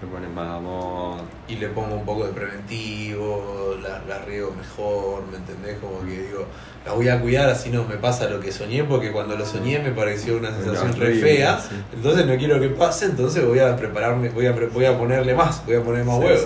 Le 0.00 0.08
pones 0.10 0.30
más 0.30 0.58
amor. 0.58 1.20
y 1.48 1.56
le 1.56 1.68
pongo 1.68 1.94
un 1.94 2.04
poco 2.04 2.26
de 2.26 2.32
preventivo, 2.32 3.76
las 3.82 4.06
la 4.06 4.18
riego 4.20 4.52
mejor, 4.52 5.26
¿me 5.30 5.38
entendés? 5.38 5.78
Como 5.78 6.00
que 6.00 6.22
digo, 6.22 6.46
las 6.84 6.94
voy 6.94 7.08
a 7.08 7.20
cuidar 7.20 7.48
así 7.48 7.70
no 7.70 7.84
me 7.84 7.96
pasa 7.96 8.28
lo 8.28 8.40
que 8.40 8.52
soñé, 8.52 8.84
porque 8.84 9.10
cuando 9.10 9.36
lo 9.36 9.46
soñé 9.46 9.78
me 9.78 9.90
pareció 9.90 10.36
una 10.36 10.50
sensación 10.50 10.92
re 10.96 11.06
horrible, 11.06 11.36
fea. 11.36 11.58
sí. 11.60 11.74
Entonces 11.94 12.26
no 12.26 12.36
quiero 12.36 12.60
que 12.60 12.68
pase, 12.68 13.06
entonces 13.06 13.44
voy 13.44 13.58
a 13.60 13.74
prepararme, 13.76 14.28
voy 14.30 14.46
a, 14.46 14.52
voy 14.52 14.84
a 14.84 14.98
ponerle 14.98 15.34
más, 15.34 15.64
voy 15.64 15.76
a 15.76 15.82
poner 15.82 16.04
más 16.04 16.18
Sí, 16.18 16.24
huevos. 16.24 16.44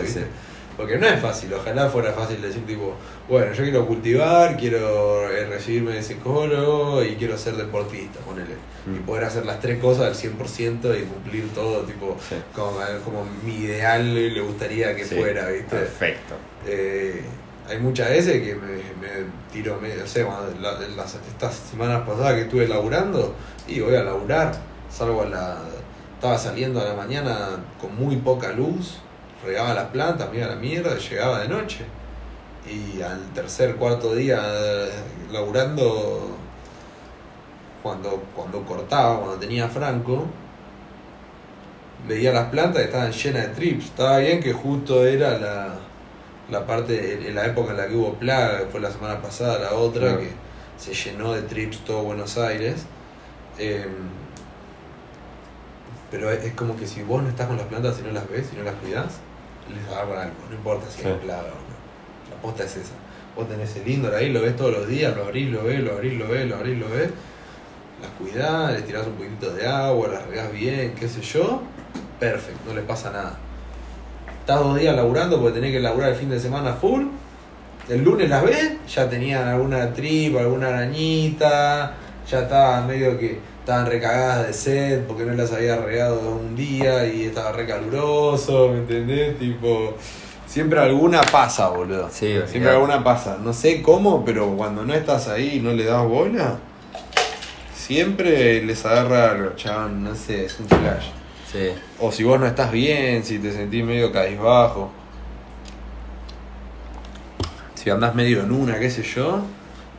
Porque 0.76 0.96
no 0.96 1.08
es 1.08 1.18
fácil, 1.20 1.52
ojalá 1.54 1.88
fuera 1.88 2.12
fácil 2.12 2.40
decir 2.40 2.64
tipo, 2.64 2.94
bueno, 3.28 3.52
yo 3.52 3.64
quiero 3.64 3.84
cultivar, 3.84 4.56
quiero 4.56 5.28
eh, 5.28 5.44
recibirme 5.46 5.94
de 5.94 6.04
psicólogo 6.04 7.02
y 7.02 7.16
quiero 7.16 7.36
ser 7.36 7.56
deportista, 7.56 8.20
ponele. 8.20 8.54
Y 8.86 8.90
Mm. 8.90 9.02
poder 9.02 9.24
hacer 9.24 9.44
las 9.44 9.58
tres 9.58 9.80
cosas 9.80 10.06
al 10.06 10.14
100% 10.14 10.94
y 10.94 11.02
cumplir 11.02 11.48
todo, 11.52 11.80
tipo, 11.80 12.16
como, 12.54 12.78
como 13.04 13.26
mi 13.44 13.56
ideal 13.64 14.14
le 14.32 14.40
gustaría 14.40 14.94
que 14.94 15.04
fuera, 15.04 15.48
¿viste? 15.48 15.76
Perfecto. 15.76 16.34
Eh, 16.64 17.22
hay 17.68 17.78
muchas 17.78 18.08
veces 18.08 18.42
que 18.42 18.54
me, 18.54 18.76
me 18.76 19.26
tiro, 19.52 19.78
me, 19.80 20.02
o 20.02 20.06
sea, 20.06 20.26
las, 20.60 21.14
estas 21.14 21.54
semanas 21.54 22.02
pasadas 22.06 22.34
que 22.34 22.40
estuve 22.42 22.66
laburando, 22.66 23.34
y 23.66 23.80
voy 23.80 23.94
a 23.94 24.02
laburar, 24.02 24.52
salgo 24.90 25.22
a 25.22 25.26
la... 25.26 25.58
Estaba 26.14 26.36
saliendo 26.36 26.80
a 26.80 26.84
la 26.84 26.94
mañana 26.94 27.50
con 27.80 27.94
muy 27.94 28.16
poca 28.16 28.50
luz, 28.50 28.98
regaba 29.44 29.72
las 29.72 29.84
plantas, 29.90 30.28
me 30.30 30.38
iba 30.38 30.46
a 30.46 30.50
la 30.50 30.56
mierda, 30.56 30.96
llegaba 30.96 31.40
de 31.40 31.48
noche. 31.48 31.84
Y 32.68 33.00
al 33.00 33.20
tercer, 33.32 33.76
cuarto 33.76 34.16
día 34.16 34.40
eh, 34.42 34.90
laburando, 35.30 36.36
cuando, 37.84 38.20
cuando 38.34 38.64
cortaba, 38.64 39.20
cuando 39.20 39.36
tenía 39.38 39.68
franco, 39.68 40.26
veía 42.08 42.32
las 42.32 42.46
plantas 42.46 42.82
que 42.82 42.88
estaban 42.88 43.12
llenas 43.12 43.46
de 43.46 43.54
trips. 43.54 43.84
Estaba 43.84 44.18
bien 44.18 44.40
que 44.40 44.52
justo 44.52 45.06
era 45.06 45.38
la, 45.38 45.74
la 46.50 46.66
parte, 46.66 47.28
en 47.28 47.34
la 47.34 47.46
época 47.46 47.72
en 47.72 47.76
la 47.76 47.86
que 47.88 47.94
hubo 47.94 48.14
plaga, 48.14 48.60
que 48.60 48.66
fue 48.66 48.80
la 48.80 48.90
semana 48.90 49.20
pasada, 49.20 49.58
la 49.58 49.72
otra, 49.74 50.08
Claro. 50.16 50.20
que 50.20 50.30
se 50.78 50.94
llenó 50.94 51.32
de 51.34 51.42
trips 51.42 51.78
todo 51.84 52.02
Buenos 52.02 52.38
Aires. 52.38 52.84
Eh, 53.58 53.86
pero 56.10 56.30
es, 56.30 56.42
es 56.44 56.52
como 56.54 56.76
que 56.76 56.86
si 56.86 57.02
vos 57.02 57.22
no 57.22 57.28
estás 57.28 57.46
con 57.48 57.56
las 57.56 57.66
plantas 57.66 57.98
y 58.00 58.02
no 58.06 58.12
las 58.12 58.28
ves 58.30 58.48
y 58.52 58.56
no 58.56 58.62
las 58.64 58.74
cuidás, 58.76 59.18
les 59.74 59.86
agarra 59.94 60.22
algo, 60.22 60.34
no 60.48 60.54
importa 60.56 60.86
si 60.90 61.02
Sí. 61.02 61.08
plaga 61.22 61.42
o 61.42 61.46
no. 61.46 62.34
La 62.34 62.40
posta 62.42 62.64
es 62.64 62.76
esa. 62.76 62.92
Vos 63.36 63.48
tenés 63.48 63.76
el 63.76 63.86
indoor 63.88 64.14
ahí, 64.14 64.32
lo 64.32 64.40
ves 64.40 64.56
todos 64.56 64.72
los 64.72 64.88
días, 64.88 65.14
lo 65.16 65.24
abrís, 65.24 65.50
lo 65.50 65.62
ves, 65.64 65.80
lo 65.80 65.92
abrís, 65.92 66.14
lo 66.18 66.28
ves, 66.28 66.48
lo 66.48 66.56
abrís, 66.56 66.78
lo 66.78 66.88
ves. 66.88 67.10
Las 68.00 68.10
cuidás, 68.12 68.72
les 68.72 68.84
tirás 68.86 69.06
un 69.06 69.14
poquito 69.14 69.52
de 69.52 69.66
agua, 69.66 70.08
las 70.08 70.26
regás 70.26 70.50
bien, 70.52 70.94
qué 70.94 71.08
sé 71.08 71.20
yo. 71.20 71.62
Perfecto, 72.18 72.60
no 72.68 72.74
les 72.74 72.84
pasa 72.84 73.10
nada. 73.10 73.38
Estás 74.48 74.64
dos 74.64 74.80
días 74.80 74.96
laburando 74.96 75.38
porque 75.38 75.60
tenés 75.60 75.72
que 75.72 75.80
laburar 75.80 76.08
el 76.08 76.16
fin 76.16 76.30
de 76.30 76.40
semana 76.40 76.72
full. 76.72 77.04
El 77.86 78.02
lunes 78.02 78.30
las 78.30 78.42
ves, 78.42 78.78
ya 78.88 79.06
tenían 79.06 79.46
alguna 79.46 79.92
tripa, 79.92 80.40
alguna 80.40 80.68
arañita, 80.68 81.94
ya 82.26 82.40
estaban 82.40 82.86
medio 82.86 83.18
que 83.18 83.40
estaban 83.60 83.84
recagadas 83.84 84.46
de 84.46 84.54
sed 84.54 85.02
porque 85.06 85.26
no 85.26 85.34
las 85.34 85.52
había 85.52 85.76
regado 85.76 86.30
un 86.30 86.56
día 86.56 87.04
y 87.04 87.24
estaba 87.24 87.52
re 87.52 87.66
caluroso, 87.66 88.70
¿me 88.70 88.78
entendés? 88.78 89.38
Tipo, 89.38 89.94
siempre 90.46 90.80
alguna 90.80 91.20
pasa, 91.20 91.68
boludo. 91.68 92.08
Sí, 92.10 92.38
Siempre 92.46 92.70
alguna 92.70 93.04
pasa. 93.04 93.36
No 93.38 93.52
sé 93.52 93.82
cómo, 93.82 94.24
pero 94.24 94.56
cuando 94.56 94.82
no 94.82 94.94
estás 94.94 95.28
ahí 95.28 95.56
y 95.56 95.60
no 95.60 95.74
le 95.74 95.84
das 95.84 96.06
bola, 96.06 96.56
siempre 97.74 98.62
les 98.62 98.82
agarra 98.86 99.32
algo, 99.32 99.50
chabón, 99.56 100.04
no 100.04 100.14
sé, 100.14 100.46
es 100.46 100.58
un 100.58 100.68
flash. 100.68 101.17
Sí. 101.52 101.70
O 101.98 102.12
si 102.12 102.24
vos 102.24 102.38
no 102.38 102.46
estás 102.46 102.70
bien, 102.72 103.24
si 103.24 103.38
te 103.38 103.52
sentís 103.52 103.84
medio 103.84 104.12
cabizbajo. 104.12 104.90
Si 107.74 107.90
andás 107.90 108.14
medio 108.14 108.42
en 108.42 108.52
una, 108.52 108.78
qué 108.78 108.90
sé 108.90 109.02
yo, 109.02 109.42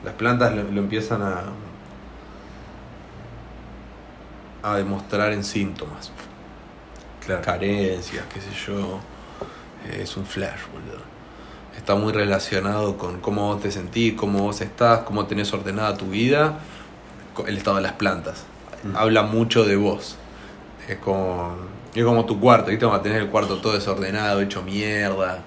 Las 0.04 0.14
plantas 0.14 0.54
lo, 0.56 0.64
lo 0.64 0.82
empiezan 0.82 1.22
a, 1.22 1.44
a 4.64 4.76
demostrar 4.78 5.34
en 5.34 5.44
síntomas. 5.44 6.12
Claro. 7.26 7.42
Carencias, 7.42 8.26
qué 8.34 8.42
sé 8.42 8.52
yo. 8.68 9.00
Eh, 9.88 10.02
Es 10.04 10.18
un 10.18 10.26
flash, 10.26 10.62
boludo. 10.72 11.04
Está 11.76 11.96
muy 11.96 12.14
relacionado 12.14 12.98
con 12.98 13.22
cómo 13.22 13.48
vos 13.48 13.62
te 13.62 13.72
sentís, 13.72 14.14
cómo 14.16 14.40
vos 14.44 14.62
estás, 14.62 15.02
cómo 15.02 15.26
tenés 15.28 15.54
ordenada 15.54 15.98
tu 15.98 16.08
vida, 16.10 16.60
el 17.48 17.58
estado 17.58 17.78
de 17.78 17.84
las 17.84 17.94
plantas. 17.94 18.46
Mm. 18.84 18.96
Habla 18.98 19.24
mucho 19.24 19.66
de 19.66 19.78
vos. 19.78 20.19
Es 20.90 20.98
como, 20.98 21.56
es 21.94 22.04
como 22.04 22.26
tu 22.26 22.40
cuarto, 22.40 22.72
¿viste? 22.72 22.86
A 22.86 23.02
tener 23.02 23.22
el 23.22 23.28
cuarto 23.30 23.58
todo 23.62 23.74
desordenado, 23.74 24.42
hecho 24.42 24.64
mierda. 24.64 25.44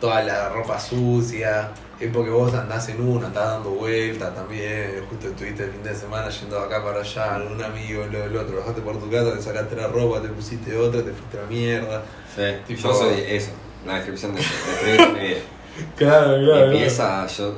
Toda 0.00 0.22
la 0.22 0.50
ropa 0.50 0.78
sucia. 0.78 1.70
Es 1.98 2.12
porque 2.12 2.30
vos 2.30 2.54
andás 2.54 2.88
en 2.90 3.00
uno, 3.00 3.26
andás 3.26 3.54
dando 3.54 3.70
vueltas 3.70 4.32
también. 4.34 5.04
Justo 5.10 5.28
estuviste 5.28 5.64
el 5.64 5.70
fin 5.72 5.82
de 5.82 5.94
semana 5.94 6.28
yendo 6.28 6.56
de 6.60 6.66
acá 6.66 6.84
para 6.84 7.00
allá, 7.00 7.34
algún 7.34 7.60
amigo, 7.60 8.04
lo 8.12 8.20
del 8.20 8.36
otro. 8.36 8.58
Bajaste 8.58 8.82
por 8.82 8.98
tu 8.98 9.10
casa, 9.10 9.34
te 9.34 9.42
sacaste 9.42 9.74
la 9.74 9.88
ropa, 9.88 10.22
te 10.22 10.28
pusiste 10.28 10.76
otra, 10.76 11.02
te 11.02 11.10
fuiste 11.10 11.38
a 11.38 11.42
la 11.42 11.46
mierda. 11.48 12.02
Sí, 12.36 12.42
Tipo- 12.74 12.82
yo 12.82 12.94
soy 12.94 13.20
eso, 13.26 13.50
la 13.84 13.94
descripción 13.94 14.34
de, 14.34 14.42
de 14.42 15.08
mi 15.08 15.20
vida. 15.28 15.38
Claro, 15.96 16.36
Mi 16.38 16.76
pieza, 16.76 17.24
yo 17.28 17.54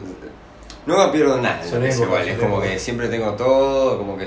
nunca 0.87 1.11
pierdo 1.11 1.39
nada. 1.41 1.63
Son 1.65 1.83
es 1.83 1.99
igual, 1.99 2.29
es 2.29 2.39
como 2.39 2.61
que 2.61 2.79
siempre 2.79 3.09
tengo 3.09 3.33
todo, 3.33 3.97
como 3.97 4.17
que 4.19 4.27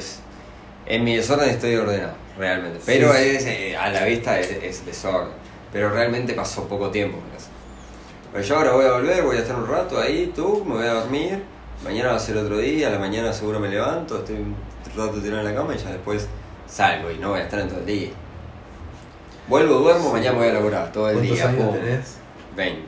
en 0.86 1.04
mi 1.04 1.16
desorden 1.16 1.50
estoy 1.50 1.76
ordenado, 1.76 2.14
realmente. 2.38 2.80
Pero 2.86 3.14
Sí. 3.14 3.20
es 3.22 3.46
eh, 3.46 3.78
a 3.78 3.90
la 3.90 4.06
vista 4.06 4.40
es, 4.40 4.50
es 4.52 4.86
desorden. 4.86 5.34
Pero 5.72 5.90
realmente 5.90 6.34
pasó 6.34 6.68
poco 6.68 6.90
tiempo. 6.92 7.18
Pues 8.32 8.48
yo 8.48 8.58
ahora 8.58 8.72
voy 8.74 8.86
a 8.86 8.92
volver, 8.94 9.24
voy 9.24 9.38
a 9.38 9.40
estar 9.42 9.56
un 9.56 9.68
rato 9.68 10.00
ahí, 10.00 10.32
tú, 10.36 10.64
me 10.66 10.76
voy 10.76 10.86
a 10.88 10.94
dormir. 10.94 11.44
Mañana 11.84 12.10
va 12.10 12.16
a 12.16 12.20
ser 12.20 12.36
otro 12.38 12.58
día, 12.58 12.88
a 12.88 12.92
la 12.92 12.98
mañana 13.00 13.32
seguro 13.34 13.60
me 13.60 13.70
levanto, 13.70 14.20
estoy 14.20 14.38
un 14.38 14.56
rato 14.96 15.20
tirado 15.22 15.40
en 15.42 15.46
la 15.46 15.54
cama 15.54 15.76
y 15.76 15.78
ya 15.78 15.90
después 15.92 16.28
salgo 16.68 17.12
y 17.12 17.18
no 17.20 17.30
voy 17.30 17.42
a 17.42 17.44
estar 17.44 17.60
en 17.60 17.68
todo 17.70 17.80
el 17.80 17.86
día. 17.86 18.10
Vuelvo, 19.48 19.76
duermo, 19.76 20.12
mañana 20.12 20.38
voy 20.38 20.48
a 20.48 20.54
laburar 20.54 20.92
todo 20.92 21.10
el 21.10 21.16
¿Cuántos 21.18 21.38
día. 21.38 21.48
años 21.50 21.66
pum. 21.66 21.74
tenés? 21.76 22.18
20. 22.56 22.82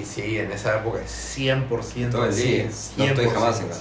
Y 0.00 0.04
sí, 0.04 0.38
en 0.38 0.52
esa 0.52 0.76
época 0.78 1.00
es 1.02 1.38
100% 1.38 2.10
Todo 2.10 2.24
el 2.26 2.36
día. 2.36 2.64
No 2.96 3.04
estoy 3.04 3.26
100% 3.26 3.32
jamás 3.32 3.60
en 3.60 3.68
casa. 3.68 3.80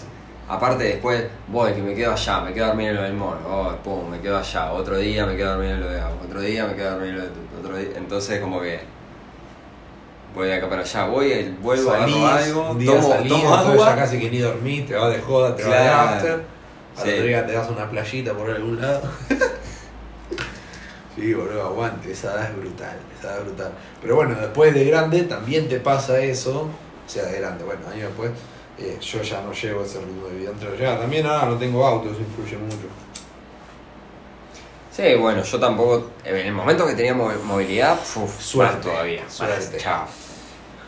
Aparte 0.52 0.84
después, 0.84 1.24
voy, 1.48 1.72
que 1.74 1.82
me 1.82 1.96
quedo 1.96 2.12
allá, 2.12 2.42
me 2.42 2.54
quedo 2.54 2.66
a 2.66 2.68
dormir 2.68 2.90
en 2.90 2.96
lo 2.98 3.04
del 3.04 3.14
mono, 3.14 3.38
oh, 3.48 3.74
pum, 3.82 4.10
me 4.10 4.20
quedo 4.20 4.38
allá, 4.38 4.72
otro 4.74 4.98
día 4.98 5.26
me 5.26 5.38
quedo 5.38 5.52
a 5.52 5.54
dormir 5.56 5.72
en 5.72 5.80
lo 5.80 5.90
de 5.90 6.00
agua, 6.02 6.18
otro 6.26 6.42
día 6.42 6.66
me 6.68 6.76
quedo 6.76 6.90
a 6.90 6.92
dormir 6.92 7.10
en 7.12 7.16
lo 7.18 7.22
de 7.24 7.30
tu- 7.30 7.58
otro 7.60 7.78
día, 7.78 7.90
entonces 7.96 8.42
como 8.42 8.60
que 8.60 8.82
voy 10.36 10.48
de 10.50 10.56
acá 10.56 10.68
para 10.70 10.82
allá, 10.82 11.06
voy, 11.06 11.32
eh, 11.32 11.56
vuelvo, 11.62 11.92
Salís, 11.92 12.16
agarro 12.18 12.28
algo, 12.38 12.72
un 12.72 12.80
día 12.80 13.00
tomo, 13.30 13.78
ya 13.78 13.96
casi 13.96 14.20
que 14.20 14.30
ni 14.30 14.40
dormís, 14.40 14.86
te 14.88 14.96
vas 14.96 15.10
de 15.14 15.22
joda, 15.22 15.56
te 15.56 15.64
vas 15.64 15.72
de 15.72 15.78
Claro. 15.78 16.10
after, 16.10 16.32
al 16.98 17.04
Sí. 17.04 17.10
otro 17.14 17.24
día 17.26 17.46
te 17.46 17.52
das 17.54 17.70
una 17.70 17.90
playita 17.90 18.34
por 18.34 18.50
algún 18.52 18.82
lado. 18.82 19.02
sí, 21.16 21.34
boludo, 21.34 21.64
aguante, 21.64 22.12
esa 22.12 22.34
edad 22.34 22.50
es 22.52 22.58
brutal, 22.58 22.98
esa 23.18 23.28
edad 23.30 23.38
es 23.40 23.46
brutal. 23.46 23.72
Pero 24.02 24.16
bueno, 24.16 24.36
después 24.36 24.74
de 24.74 24.84
grande 24.86 25.24
también 25.24 25.70
te 25.70 25.80
pasa 25.80 26.20
eso, 26.20 26.64
o 26.64 27.10
sea, 27.10 27.24
de 27.24 27.40
grande, 27.40 27.64
bueno, 27.64 27.82
años 27.88 28.08
después, 28.10 28.32
eh, 28.78 28.98
yo 29.02 29.22
ya 29.22 29.42
no 29.42 29.52
llevo 29.54 29.84
ese 29.84 30.00
ritmo 30.00 30.28
de 30.28 30.38
vida. 30.38 30.52
Entre 30.52 30.78
ya, 30.78 30.98
también 31.00 31.26
ahora 31.26 31.48
no 31.48 31.56
tengo 31.58 31.86
auto, 31.86 32.10
eso 32.12 32.20
influye 32.20 32.58
mucho. 32.58 32.88
Sí, 34.92 35.16
bueno, 35.16 35.42
yo 35.42 35.60
tampoco, 35.60 36.10
en 36.26 36.36
el 36.36 36.52
momento 36.54 36.86
que 36.86 36.94
tenía 36.96 37.14
mo- 37.14 37.32
movilidad, 37.46 37.98
uf, 38.16 38.42
Suerte, 38.42 38.76
más 38.76 38.82
todavía, 38.86 39.24
suerte. 39.30 39.78
chao, 39.78 40.06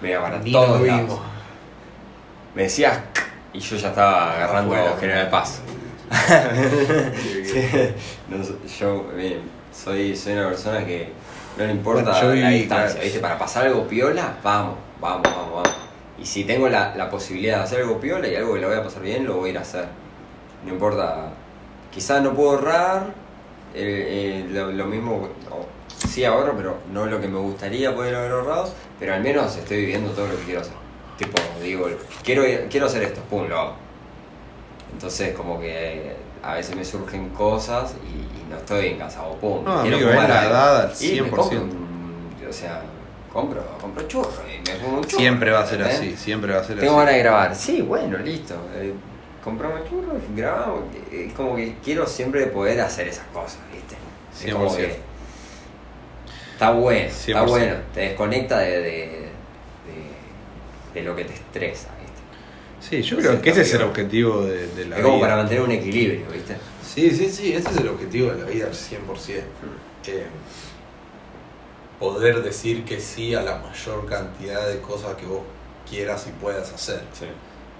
me 0.01 0.11
iba 0.11 0.21
para 0.21 0.41
todos 0.41 0.81
lados. 0.81 1.19
Me 2.53 2.63
decías 2.63 2.99
y 3.53 3.59
yo 3.59 3.75
ya 3.77 3.89
estaba 3.89 4.33
agarrando 4.35 4.75
Afuera. 4.75 4.97
General 4.99 5.29
Paz. 5.29 5.61
Sí, 7.21 7.43
Sí, 7.53 7.93
no, 8.27 8.37
yo 8.79 9.03
bien, 9.15 9.41
soy, 9.73 10.15
soy 10.15 10.33
una 10.33 10.49
persona 10.49 10.85
que 10.85 11.11
no 11.57 11.65
le 11.65 11.71
importa 11.71 12.11
Bueno, 12.11 12.35
la 12.35 12.49
distancia, 12.49 12.89
claro. 12.95 13.03
¿viste? 13.03 13.19
Para 13.19 13.37
pasar 13.39 13.67
algo 13.67 13.87
piola, 13.87 14.35
vamos, 14.43 14.75
vamos, 14.99 15.21
vamos, 15.23 15.53
vamos. 15.63 15.69
Y 16.21 16.25
si 16.25 16.43
tengo 16.43 16.69
la, 16.69 16.95
la 16.95 17.09
posibilidad 17.09 17.57
de 17.57 17.63
hacer 17.63 17.81
algo 17.81 17.99
piola 17.99 18.27
y 18.27 18.35
algo 18.35 18.53
que 18.53 18.59
lo 18.61 18.67
voy 18.69 18.77
a 18.77 18.83
pasar 18.83 19.01
bien, 19.01 19.25
lo 19.25 19.35
voy 19.37 19.49
a 19.49 19.51
ir 19.53 19.57
a 19.57 19.61
hacer. 19.61 19.85
No 20.65 20.71
importa, 20.73 21.29
quizás 21.91 22.21
no 22.21 22.33
puedo 22.33 22.51
ahorrar, 22.51 23.07
eh, 23.73 24.43
eh, 24.45 24.47
lo, 24.51 24.71
lo 24.71 24.85
mismo, 24.85 25.27
sí 26.07 26.23
ahorro, 26.23 26.53
pero 26.55 26.77
no 26.91 27.05
lo 27.07 27.19
que 27.19 27.27
me 27.27 27.39
gustaría 27.39 27.93
poder 27.95 28.15
haber 28.15 28.31
ahorrado, 28.31 28.69
pero 28.99 29.13
al 29.15 29.21
menos 29.23 29.55
estoy 29.57 29.77
viviendo 29.77 30.11
todo 30.11 30.27
lo 30.27 30.37
que 30.37 30.43
quiero 30.43 30.61
hacer. 30.61 30.73
Tipo, 31.17 31.37
digo, 31.61 31.87
quiero, 32.23 32.43
quiero 32.69 32.85
hacer 32.85 33.03
esto, 33.03 33.21
pum, 33.29 33.47
lo 33.47 33.59
hago. 33.59 33.73
Entonces 34.93 35.35
como 35.35 35.59
que 35.59 36.15
a 36.43 36.53
veces 36.55 36.75
me 36.75 36.85
surgen 36.85 37.29
cosas 37.29 37.95
y, 38.07 38.19
y 38.39 38.45
no 38.49 38.57
estoy 38.57 38.87
en 38.89 38.97
casa 38.99 39.23
o 39.23 39.35
pum, 39.37 39.63
No, 39.63 39.81
quiero 39.81 39.97
amigo, 39.97 40.09
es 40.11 40.15
fumar 40.15 40.29
la 40.29 40.39
algo. 40.41 40.51
edad 40.53 40.81
al 40.81 40.91
Y 40.99 41.21
me 41.21 41.27
100%. 41.27 41.35
compro 41.35 41.61
un- 41.61 41.83
o 42.47 42.53
sea, 42.53 42.81
compro, 43.33 43.63
compro 43.81 44.07
churro 44.07 44.31
y 44.47 44.59
me 44.69 44.75
fumo 44.77 44.97
un 44.99 45.03
churro. 45.03 45.19
Siempre 45.19 45.51
va 45.51 45.59
a 45.61 45.67
ser 45.67 45.81
¿entendés? 45.81 45.99
así, 46.13 46.23
siempre 46.23 46.53
va 46.53 46.59
a 46.59 46.63
ser 46.63 46.79
Tengo 46.79 46.91
así. 46.93 46.99
ganas 46.99 47.13
de 47.15 47.19
grabar, 47.19 47.55
sí, 47.55 47.81
bueno, 47.81 48.17
listo. 48.19 48.55
Eh, 48.75 48.93
compramos 49.43 49.81
churros, 49.89 50.21
grabamos. 50.35 50.83
eh, 51.11 51.25
Es 51.29 51.33
como 51.33 51.55
que 51.55 51.75
quiero 51.83 52.05
siempre 52.07 52.45
poder 52.47 52.79
hacer 52.81 53.07
esas 53.07 53.25
cosas, 53.27 53.59
¿viste? 53.73 53.95
Es 54.47 54.53
como 54.53 54.69
100%. 54.69 54.75
que 54.77 54.97
está 56.53 56.71
bueno, 56.71 57.07
está 57.07 57.43
100%. 57.43 57.47
bueno. 57.49 57.75
Te 57.93 57.99
desconecta 58.01 58.59
de, 58.59 58.69
de, 58.79 58.81
de, 58.83 59.29
de 60.93 61.01
lo 61.03 61.15
que 61.15 61.25
te 61.25 61.33
estresa, 61.33 61.89
¿viste? 61.99 62.13
Sí, 62.79 63.01
yo 63.01 63.17
creo 63.17 63.41
que 63.41 63.49
ese 63.49 63.61
es 63.61 63.73
el 63.73 63.81
objetivo 63.83 64.43
de, 64.43 64.67
de 64.67 64.85
la 64.85 64.97
Es 64.97 65.01
como 65.01 65.15
vida. 65.15 65.25
para 65.27 65.37
mantener 65.37 65.63
un 65.63 65.71
equilibrio, 65.71 66.25
¿viste? 66.31 66.55
Sí, 66.85 67.09
sí, 67.11 67.29
sí, 67.29 67.53
ese 67.53 67.69
es 67.69 67.77
el 67.77 67.87
objetivo 67.87 68.31
de 68.31 68.43
la 68.43 68.45
vida 68.49 68.65
al 68.67 68.73
100%. 68.73 69.41
Eh, 70.07 70.25
poder 72.03 72.43
decir 72.43 72.83
que 72.83 72.99
sí 72.99 73.33
a 73.33 73.41
la 73.41 73.59
mayor 73.59 74.05
cantidad 74.05 74.67
de 74.67 74.81
cosas 74.81 75.15
que 75.15 75.25
vos 75.25 75.43
quieras 75.89 76.27
y 76.27 76.31
puedas 76.31 76.73
hacer. 76.73 77.01
Sí. 77.13 77.27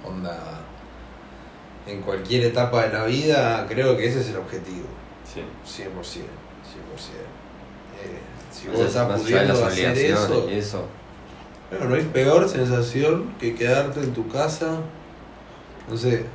Onda, 0.07 0.61
en 1.86 2.01
cualquier 2.01 2.45
etapa 2.45 2.84
de 2.84 2.93
la 2.93 3.03
vida, 3.03 3.65
creo 3.67 3.97
que 3.97 4.07
ese 4.07 4.21
es 4.21 4.30
el 4.30 4.38
objetivo. 4.38 4.88
Sí. 5.26 5.41
100%. 5.41 5.89
100%. 5.89 6.24
Eh, 7.99 8.19
si 8.49 8.69
vos 8.69 8.80
estás 8.80 9.19
pudiendo 9.19 9.65
hacer 9.65 9.97
eso, 9.97 10.49
y 10.49 10.53
eso. 10.53 10.86
Bueno, 11.69 11.89
no 11.89 11.95
hay 11.95 12.03
peor 12.03 12.47
sensación 12.47 13.36
que 13.38 13.55
quedarte 13.55 13.99
en 13.99 14.13
tu 14.13 14.30
casa, 14.30 14.78
no 15.89 15.97
sé. 15.97 16.26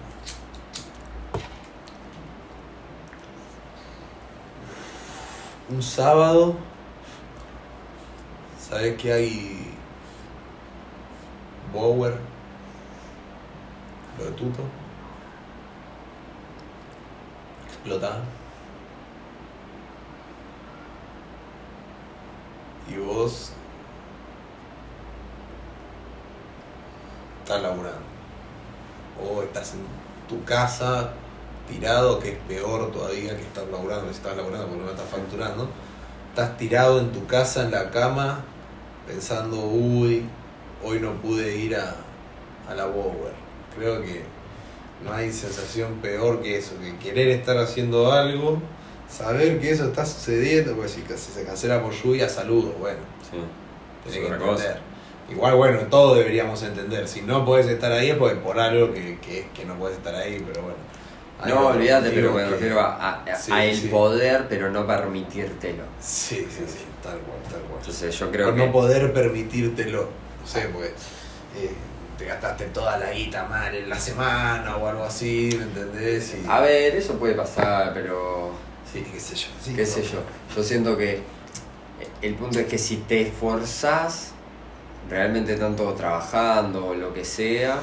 Un 5.70 5.82
sábado, 5.82 6.54
sabes 8.68 9.00
que 9.00 9.12
hay 9.12 9.74
Bower, 11.72 12.18
lo 14.18 14.24
de 14.24 14.30
Tuto, 14.32 14.62
explotar. 17.66 18.20
Y 22.88 22.96
vos 22.96 23.52
estás 27.42 27.62
laburando. 27.62 27.98
O 29.22 29.42
estás 29.42 29.74
en 29.74 29.80
tu 30.28 30.42
casa 30.44 31.12
tirado, 31.68 32.18
que 32.18 32.32
es 32.32 32.38
peor 32.48 32.90
todavía 32.92 33.36
que 33.36 33.42
estar 33.42 33.66
laburando, 33.66 34.06
si 34.06 34.16
estás 34.16 34.36
laburando 34.36 34.68
porque 34.68 34.84
no 34.84 34.90
estás 34.90 35.08
facturando. 35.08 35.68
Estás 36.30 36.56
tirado 36.56 36.98
en 36.98 37.12
tu 37.12 37.26
casa, 37.26 37.64
en 37.64 37.72
la 37.72 37.90
cama, 37.90 38.42
pensando, 39.08 39.56
uy, 39.60 40.24
hoy 40.84 41.00
no 41.00 41.14
pude 41.14 41.56
ir 41.56 41.74
a, 41.74 41.96
a 42.68 42.74
la 42.74 42.86
Bower. 42.86 43.32
Creo 43.76 44.02
que 44.02 44.22
no 45.04 45.12
hay 45.12 45.32
sensación 45.32 45.94
peor 46.02 46.42
que 46.42 46.58
eso, 46.58 46.72
que 46.80 46.96
querer 46.98 47.28
estar 47.28 47.56
haciendo 47.56 48.12
algo, 48.12 48.60
saber 49.08 49.58
que 49.58 49.70
eso 49.70 49.86
está 49.86 50.04
sucediendo, 50.04 50.74
pues 50.76 50.92
si, 50.92 51.02
si 51.16 51.32
se 51.32 51.44
cancela 51.44 51.82
por 51.82 51.92
lluvia, 51.92 52.28
saludos, 52.28 52.74
bueno. 52.78 52.98
Sí. 53.30 53.38
Tenés 54.04 54.30
que 54.30 54.36
cosa. 54.36 54.64
entender. 54.64 54.88
Igual, 55.30 55.56
bueno, 55.56 55.80
todos 55.90 56.16
deberíamos 56.16 56.62
entender. 56.62 57.06
Si 57.06 57.22
no 57.22 57.44
podés 57.44 57.66
estar 57.66 57.92
ahí 57.92 58.10
es 58.10 58.16
porque 58.16 58.36
por 58.36 58.58
algo 58.58 58.92
que, 58.92 59.18
que, 59.18 59.48
que 59.54 59.64
no 59.64 59.78
podés 59.78 59.96
estar 59.96 60.14
ahí, 60.14 60.42
pero 60.46 60.62
bueno. 60.62 60.78
No, 61.46 61.68
olvídate, 61.68 62.10
pero 62.10 62.32
me 62.32 62.44
refiero 62.44 62.80
a, 62.80 63.22
a- 63.22 63.36
Sí, 63.36 63.52
a 63.52 63.64
el 63.64 63.76
sí. 63.76 63.86
poder, 63.88 64.46
pero 64.48 64.70
no 64.70 64.86
permitírtelo. 64.86 65.84
Sí, 66.00 66.36
sí, 66.50 66.64
sí, 66.66 66.84
tal 67.02 67.18
cual, 67.20 67.38
tal 67.50 67.60
cual. 67.62 67.78
Entonces 67.80 68.18
yo 68.18 68.30
creo 68.30 68.46
Por 68.46 68.56
que. 68.56 68.66
no 68.66 68.72
poder 68.72 69.12
permitírtelo. 69.12 70.08
No 70.40 70.46
sé, 70.46 70.68
porque 70.72 70.88
eh, 70.88 71.70
te 72.18 72.24
gastaste 72.24 72.64
toda 72.66 72.98
la 72.98 73.12
guita 73.12 73.44
mal 73.44 73.72
en 73.74 73.88
la 73.88 73.98
semana 73.98 74.76
o 74.76 74.88
algo 74.88 75.04
así, 75.04 75.50
¿me 75.56 75.62
entendés? 75.64 76.34
Y, 76.42 76.46
A 76.48 76.60
ver, 76.60 76.96
eso 76.96 77.14
puede 77.14 77.34
pasar, 77.34 77.92
pero. 77.94 78.50
Sí, 78.92 79.04
qué 79.12 79.20
sé 79.20 79.36
yo. 79.36 79.48
sí, 79.62 79.74
qué 79.74 79.86
sé 79.86 80.02
yo. 80.02 80.18
Yo 80.56 80.62
siento 80.62 80.96
que 80.96 81.20
el 82.22 82.34
punto 82.34 82.58
es 82.58 82.66
que 82.66 82.78
si 82.78 82.96
te 82.98 83.20
esforzás 83.22 84.32
realmente 85.08 85.54
todos 85.56 85.96
trabajando 85.96 86.86
o 86.88 86.94
lo 86.94 87.12
que 87.14 87.24
sea, 87.24 87.78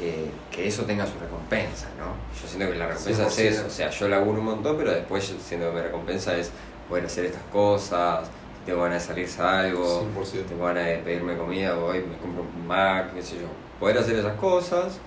eh, 0.00 0.30
que 0.50 0.66
eso 0.66 0.84
tenga 0.84 1.06
su 1.06 1.18
recompensa, 1.18 1.88
¿no? 1.98 2.14
Yo 2.40 2.48
siento 2.48 2.72
que 2.72 2.78
la 2.78 2.88
recompensa 2.88 3.26
es 3.26 3.38
100%. 3.38 3.42
eso, 3.42 3.66
o 3.66 3.70
sea, 3.70 3.90
yo 3.90 4.08
laburo 4.08 4.40
un 4.40 4.46
montón, 4.46 4.76
pero 4.76 4.92
después 4.92 5.24
siento 5.24 5.70
que 5.70 5.76
mi 5.76 5.82
recompensa 5.82 6.36
es 6.36 6.50
poder 6.88 7.06
hacer 7.06 7.26
estas 7.26 7.42
cosas, 7.44 8.26
si 8.26 8.66
tengo 8.66 8.82
ganas 8.82 9.02
de 9.02 9.08
salirse 9.08 9.42
a 9.42 9.60
algo, 9.60 10.06
100%. 10.16 10.46
tengo 10.46 10.64
ganas 10.64 10.86
de 10.86 10.96
pedirme 10.98 11.36
comida, 11.36 11.74
voy, 11.74 11.98
me 12.00 12.16
compro 12.16 12.42
un 12.42 12.66
Mac, 12.66 13.14
qué 13.14 13.22
sé 13.22 13.36
yo. 13.36 13.46
Poder 13.78 13.98
hacer 13.98 14.16
esas 14.16 14.36
cosas, 14.36 14.98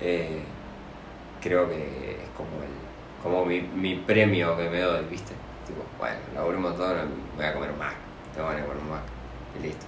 eh, 0.00 0.42
creo 1.40 1.68
que 1.68 1.76
es 2.22 2.28
como 2.36 2.62
el 2.62 2.76
como 3.22 3.44
mi, 3.44 3.60
mi 3.60 3.96
premio 3.96 4.56
que 4.56 4.70
me 4.70 4.80
doy, 4.80 5.04
¿viste? 5.10 5.34
Tipo, 5.66 5.82
bueno, 5.98 6.16
laburo 6.34 6.58
un 6.58 6.62
montón, 6.62 6.96
voy 7.36 7.44
a 7.44 7.52
comer 7.52 7.70
un 7.70 7.78
Mac, 7.78 7.96
tengo 8.32 8.46
ganas 8.46 8.62
de 8.62 8.68
comer 8.68 8.82
un 8.84 8.90
Mac, 8.90 9.02
y 9.58 9.62
listo. 9.64 9.86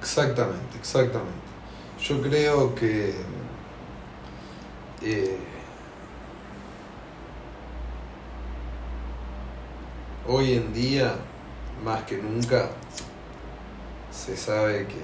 Exactamente, 0.00 0.78
exactamente. 0.78 1.45
Yo 2.08 2.22
creo 2.22 2.72
que 2.72 3.12
eh, 5.02 5.38
hoy 10.28 10.52
en 10.52 10.72
día, 10.72 11.16
más 11.82 12.04
que 12.04 12.18
nunca, 12.18 12.68
se 14.12 14.36
sabe 14.36 14.86
que 14.86 15.02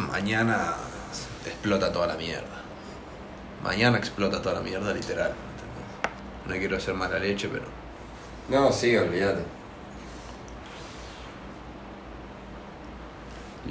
mañana 0.00 0.76
explota 1.44 1.92
toda 1.92 2.06
la 2.06 2.14
mierda. 2.14 2.62
Mañana 3.64 3.98
explota 3.98 4.40
toda 4.40 4.54
la 4.56 4.60
mierda, 4.60 4.94
literal. 4.94 5.32
¿entendés? 5.32 6.46
No 6.46 6.54
quiero 6.54 6.76
hacer 6.76 6.94
mala 6.94 7.18
leche, 7.18 7.48
pero 7.48 7.64
No, 8.48 8.70
sí, 8.70 8.96
olvídate. 8.96 9.61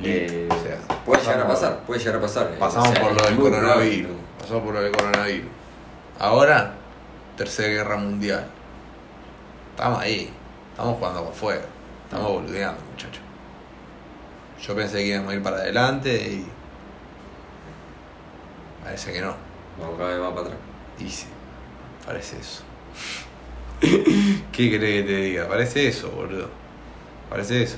Eh, 0.04 0.48
O 0.50 0.64
sea, 0.64 0.78
puede 1.06 1.22
llegar 1.22 1.40
a 1.42 1.48
pasar, 1.48 1.80
puede 1.86 2.00
llegar 2.00 2.16
a 2.16 2.22
pasar. 2.22 2.52
eh, 2.54 2.58
Pasamos 2.60 2.90
o 2.90 2.94
sea, 2.94 3.02
por 3.02 3.14
lo 3.14 3.24
del 3.28 3.36
coronavirus. 3.38 4.12
Pasamos 4.40 4.64
por 4.64 4.74
lo 4.74 4.82
del 4.82 4.92
coronavirus. 4.92 5.50
Ahora, 6.20 6.74
tercera 7.38 7.68
guerra 7.70 7.98
mundial. 7.98 8.46
Estamos 9.76 10.00
ahí. 10.00 10.32
Estamos 10.72 10.98
jugando 10.98 11.26
por 11.26 11.34
fuego. 11.34 11.64
Estamos 12.06 12.28
boludeando, 12.32 12.82
muchachos. 12.92 13.22
Yo 14.62 14.76
pensé 14.76 14.98
que 15.00 15.08
íbamos 15.08 15.32
a 15.32 15.36
ir 15.36 15.44
para 15.44 15.58
adelante 15.58 16.14
y. 16.16 16.48
Parece 18.84 19.14
que 19.14 19.22
no. 19.22 19.36
Vamos 19.80 19.98
cada 19.98 20.10
vez 20.10 20.20
más 20.20 20.30
para 20.32 20.42
atrás. 20.42 20.58
Y 21.00 21.10
sí, 21.10 21.26
parece 22.06 22.40
eso. 22.40 22.64
¿Qué 24.52 24.70
querés 24.70 25.02
que 25.02 25.04
te 25.08 25.16
diga? 25.18 25.48
Parece 25.48 25.88
eso, 25.88 26.10
boludo. 26.12 26.50
Parece 27.30 27.64
eso. 27.64 27.78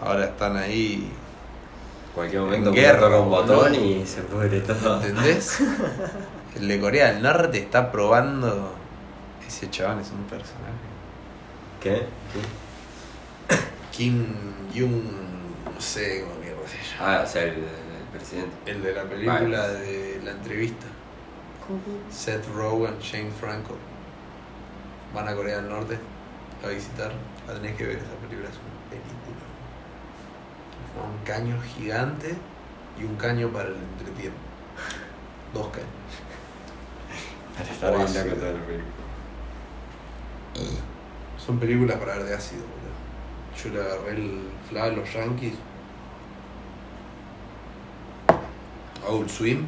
Ahora 0.00 0.24
están 0.24 0.56
ahí. 0.56 1.12
Cualquier 2.14 2.42
En 2.42 2.46
momento 2.46 2.72
guerra, 2.72 3.00
toca 3.00 3.20
un 3.20 3.30
botón 3.30 3.74
y 3.74 4.06
se 4.06 4.22
pudre 4.22 4.60
todo. 4.60 5.02
¿Entendés? 5.02 5.60
El 6.56 6.68
de 6.68 6.80
Corea 6.80 7.12
del 7.12 7.22
Norte 7.22 7.58
está 7.58 7.90
probando. 7.90 8.74
Ese 9.46 9.70
chabón 9.70 10.00
es 10.00 10.10
un 10.10 10.24
personaje. 10.24 10.72
¿Qué? 11.80 12.06
Kim 13.90 14.26
Jong. 14.74 15.72
No 15.74 15.80
sé 15.80 16.22
cómo 16.22 16.40
mierda 16.40 16.60
se 16.68 16.76
llama. 16.76 17.16
Ah, 17.18 17.22
o 17.24 17.26
sea, 17.26 17.42
el, 17.44 17.50
el 17.50 17.64
presidente. 18.12 18.52
El 18.66 18.82
de 18.82 18.92
la 18.92 19.04
película 19.04 19.68
de 19.68 20.20
la 20.22 20.32
entrevista. 20.32 20.86
Seth 22.10 22.46
Rogen, 22.54 22.98
Shane 22.98 23.30
Franco. 23.30 23.76
Van 25.14 25.28
a 25.28 25.34
Corea 25.34 25.56
del 25.56 25.68
Norte 25.70 25.98
a 26.64 26.68
visitar. 26.68 27.12
La 27.46 27.54
tenés 27.54 27.76
que 27.76 27.86
ver 27.86 27.96
esa 27.96 28.14
película, 28.26 28.48
es 28.48 28.71
un 31.00 31.24
caño 31.24 31.60
gigante 31.60 32.34
y 32.98 33.04
un 33.04 33.16
caño 33.16 33.48
para 33.48 33.68
el 33.68 33.76
entretiempo. 33.76 34.38
Dos 35.54 35.68
caños. 35.68 35.88
Para 37.56 37.70
estar 37.70 37.96
bien 37.96 38.28
loco 38.28 38.36
toda 38.40 38.52
la 38.52 38.66
película. 38.66 38.92
Son 41.44 41.58
películas 41.58 41.96
para 41.98 42.16
ver 42.16 42.24
de 42.24 42.34
ácido, 42.34 42.62
boludo. 42.62 42.92
Yo 43.56 43.70
le 43.70 43.80
agarré 43.80 44.12
el 44.12 44.40
fla 44.68 44.84
a 44.84 44.88
los 44.88 45.12
yankees. 45.12 45.54
Adult 49.06 49.28
Swim. 49.28 49.66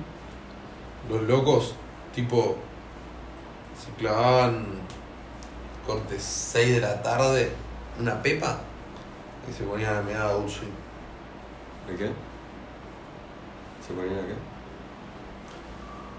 Los 1.08 1.22
locos, 1.24 1.74
tipo, 2.14 2.56
se 3.78 3.90
clavaban 4.00 4.64
corte 5.86 6.18
6 6.18 6.76
de 6.76 6.80
la 6.80 7.02
tarde, 7.02 7.52
una 8.00 8.22
pepa, 8.22 8.60
y 9.48 9.52
se 9.52 9.64
ponían 9.64 9.96
a 9.96 10.02
mirar 10.02 10.22
Adult 10.28 10.48
Swim. 10.48 10.83
¿El 11.88 11.96
qué? 11.98 12.06
¿Se 13.86 13.92
ponía 13.94 14.20
qué? 14.26 14.34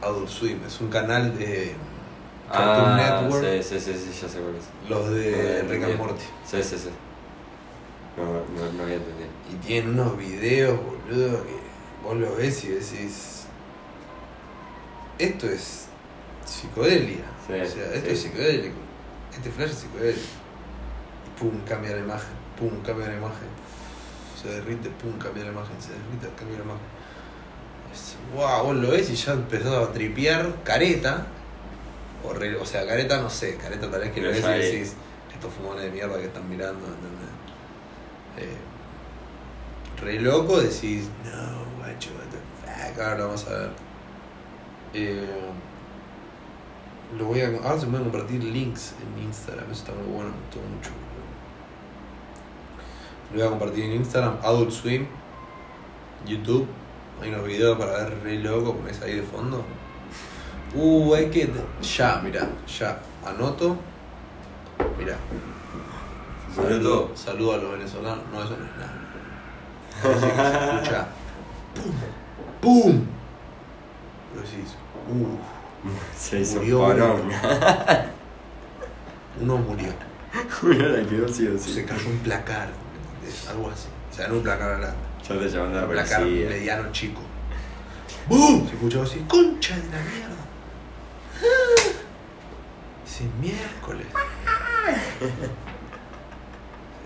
Adult 0.05 0.29
Swim 0.29 0.59
es 0.65 0.79
un 0.81 0.89
canal 0.89 1.37
de 1.37 1.73
Cartoon 2.51 2.91
Ah, 2.99 3.21
Network, 3.23 3.63
sí, 3.63 3.63
sí, 3.63 3.79
sí, 3.79 3.93
sí, 3.93 4.21
ya 4.21 4.29
sé 4.29 4.39
cuál 4.39 4.55
es. 4.55 4.89
los 4.89 5.09
de 5.09 5.59
Eh, 5.59 5.61
Rick 5.63 5.83
and. 5.83 5.97
Morty. 5.97 6.23
Sí, 6.45 6.61
sí, 6.61 6.77
sí. 6.77 6.89
No, 8.17 8.23
no, 8.25 8.71
no 8.73 8.83
había 8.83 8.95
entendido. 8.95 9.27
Y 9.51 9.55
tienen 9.65 9.89
unos 9.99 10.17
videos, 10.17 10.79
boludo, 10.79 11.43
que 11.43 11.55
vos 12.03 12.15
lo 12.17 12.35
ves 12.35 12.63
y 12.65 12.67
decís. 12.69 13.45
Esto 15.17 15.47
es 15.47 15.87
psicodelia. 16.45 17.23
Sí, 17.47 17.53
o 17.53 17.65
sea, 17.65 17.93
esto 17.93 18.07
sí. 18.07 18.13
es 18.13 18.21
psicodélico. 18.21 18.75
Este 19.33 19.49
flash 19.49 19.69
es 19.71 19.77
psicodélico. 19.77 20.21
Y 21.25 21.39
pum, 21.39 21.51
cambia 21.67 21.91
la 21.95 21.99
imagen. 22.01 22.29
Pum, 22.59 22.81
cambia 22.85 23.07
la 23.07 23.15
imagen. 23.15 23.47
Se 24.45 24.51
derrite, 24.53 24.89
pum, 24.89 25.17
cambia 25.17 25.43
la 25.45 25.51
imagen. 25.51 25.75
Se 25.81 25.89
derrite, 25.89 26.29
cambia 26.37 26.59
la 26.59 26.63
imagen. 26.65 26.85
Es, 27.93 28.15
wow, 28.35 28.65
vos 28.65 28.75
lo 28.75 28.91
ves 28.91 29.09
y 29.09 29.15
ya 29.15 29.33
empezás 29.33 29.73
a 29.73 29.91
tripear 29.91 30.53
careta. 30.63 31.25
O, 32.23 32.33
re- 32.33 32.57
o 32.57 32.65
sea, 32.65 32.85
careta 32.87 33.19
no 33.21 33.29
sé, 33.29 33.55
careta 33.57 33.89
tal 33.89 34.01
vez 34.01 34.11
que 34.11 34.21
lo 34.21 34.29
ves 34.29 34.39
y 34.39 34.47
decís, 34.47 34.93
estos 35.33 35.53
fumones 35.53 35.83
de 35.83 35.91
mierda 35.91 36.17
que 36.17 36.25
están 36.25 36.49
mirando, 36.49 36.85
¿entendés? 36.85 37.29
Eh, 38.37 40.01
re 40.01 40.19
loco 40.19 40.59
decís, 40.59 41.07
no, 41.23 41.65
guacho, 41.77 42.09
what 42.11 42.25
the 42.31 42.91
fuck, 42.91 42.99
ahora 42.99 43.17
lo 43.17 43.25
vamos 43.27 43.47
a 43.47 43.49
ver. 43.51 43.69
Eh, 44.93 45.51
lo 47.17 47.25
voy 47.25 47.41
a, 47.41 47.47
ahora 47.47 47.79
se 47.79 47.85
pueden 47.87 48.09
compartir 48.09 48.43
links 48.43 48.93
en 49.01 49.23
Instagram, 49.23 49.65
eso 49.71 49.83
está 49.83 49.91
muy 49.93 50.11
bueno, 50.11 50.31
me 50.31 50.37
gustó 50.37 50.57
mucho. 50.75 50.89
Lo 53.35 53.41
voy 53.41 53.47
a 53.47 53.49
compartir 53.49 53.83
en 53.83 53.91
Instagram, 53.95 54.37
Adult 54.41 54.71
Swim, 54.71 55.05
YouTube, 56.25 56.65
hay 57.21 57.27
unos 57.33 57.45
videos 57.45 57.77
para 57.77 57.91
ver 57.91 58.17
re 58.23 58.39
loco, 58.39 58.77
pones 58.77 59.01
ahí 59.01 59.15
de 59.15 59.23
fondo. 59.23 59.61
Uh, 60.73 61.13
hay 61.15 61.29
que. 61.29 61.51
Ya, 61.81 62.21
mira, 62.23 62.47
ya. 62.65 62.97
Anoto. 63.25 63.75
Mira. 64.97 65.17
Saludo, 66.55 67.11
saludo 67.13 67.53
a 67.55 67.57
los 67.57 67.71
venezolanos. 67.73 68.23
No, 68.31 68.41
eso 68.41 68.55
no 68.57 68.65
es 68.65 68.71
nada. 68.77 68.93
Que 70.01 70.19
se 70.19 70.27
escucha. 70.27 71.07
¡Pum! 72.61 72.83
¡Pum! 72.83 73.05
Pero 74.31 74.45
decís, 74.47 74.75
uh, 75.09 76.17
Se 76.17 76.39
hizo 76.39 76.59
Murió 76.59 76.79
porón. 76.79 77.21
uno. 77.25 77.35
uno 79.41 79.57
murió. 79.57 79.91
Uno 80.63 80.87
la 80.87 81.05
quedó 81.07 81.27
sí 81.27 81.47
o 81.47 81.57
Se 81.57 81.69
sí. 81.73 81.83
cayó 81.85 82.09
un 82.09 82.17
placar, 82.19 82.69
Algo 83.49 83.69
así. 83.71 83.87
O 84.11 84.15
sea, 84.15 84.27
no 84.27 84.35
un 84.35 84.43
placar 84.43 84.77
grande. 84.79 84.87
Ya 85.21 85.27
te 85.39 85.59
Un 85.59 85.89
placar 85.89 86.21
mediano 86.25 86.91
chico. 86.91 87.21
¡Bum! 88.27 88.67
Se 88.67 88.73
escuchó 88.75 89.01
así, 89.03 89.19
concha 89.27 89.75
de 89.75 89.81
la 89.83 90.01
mierda. 90.03 90.35
Dice, 93.05 93.23
miércoles. 93.41 94.07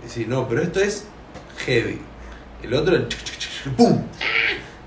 Sí, 0.08 0.26
no, 0.28 0.48
pero 0.48 0.62
esto 0.64 0.80
es 0.80 1.06
heavy. 1.66 2.02
El 2.64 2.74
otro, 2.74 2.96
el 2.96 3.08
¡pum! 3.78 4.04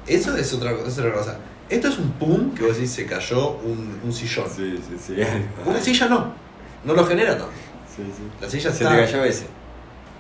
Eso 0.07 0.37
es 0.37 0.53
otra, 0.53 0.75
cosa- 0.75 0.89
es 0.89 0.99
otra 0.99 1.13
cosa. 1.13 1.39
Esto 1.69 1.89
es 1.89 1.99
un 1.99 2.11
pum 2.13 2.55
que 2.55 2.65
vos 2.65 2.75
decís 2.77 2.93
se 2.93 3.07
cayó 3.07 3.53
un, 3.59 4.01
un 4.05 4.13
sillón. 4.13 4.47
Sí, 4.55 4.79
sí, 4.89 4.97
sí. 5.15 5.17
Una 5.65 5.81
silla 5.81 6.09
no. 6.09 6.33
No 6.85 6.95
lo 6.95 7.07
genera 7.07 7.33
tanto. 7.39 7.53
Sí, 7.95 8.03
sí. 8.17 8.23
La 8.41 8.49
silla 8.51 8.71
Se 8.73 8.85
está. 8.85 8.91
te 8.97 9.05
cayó 9.05 9.25
ese. 9.25 9.47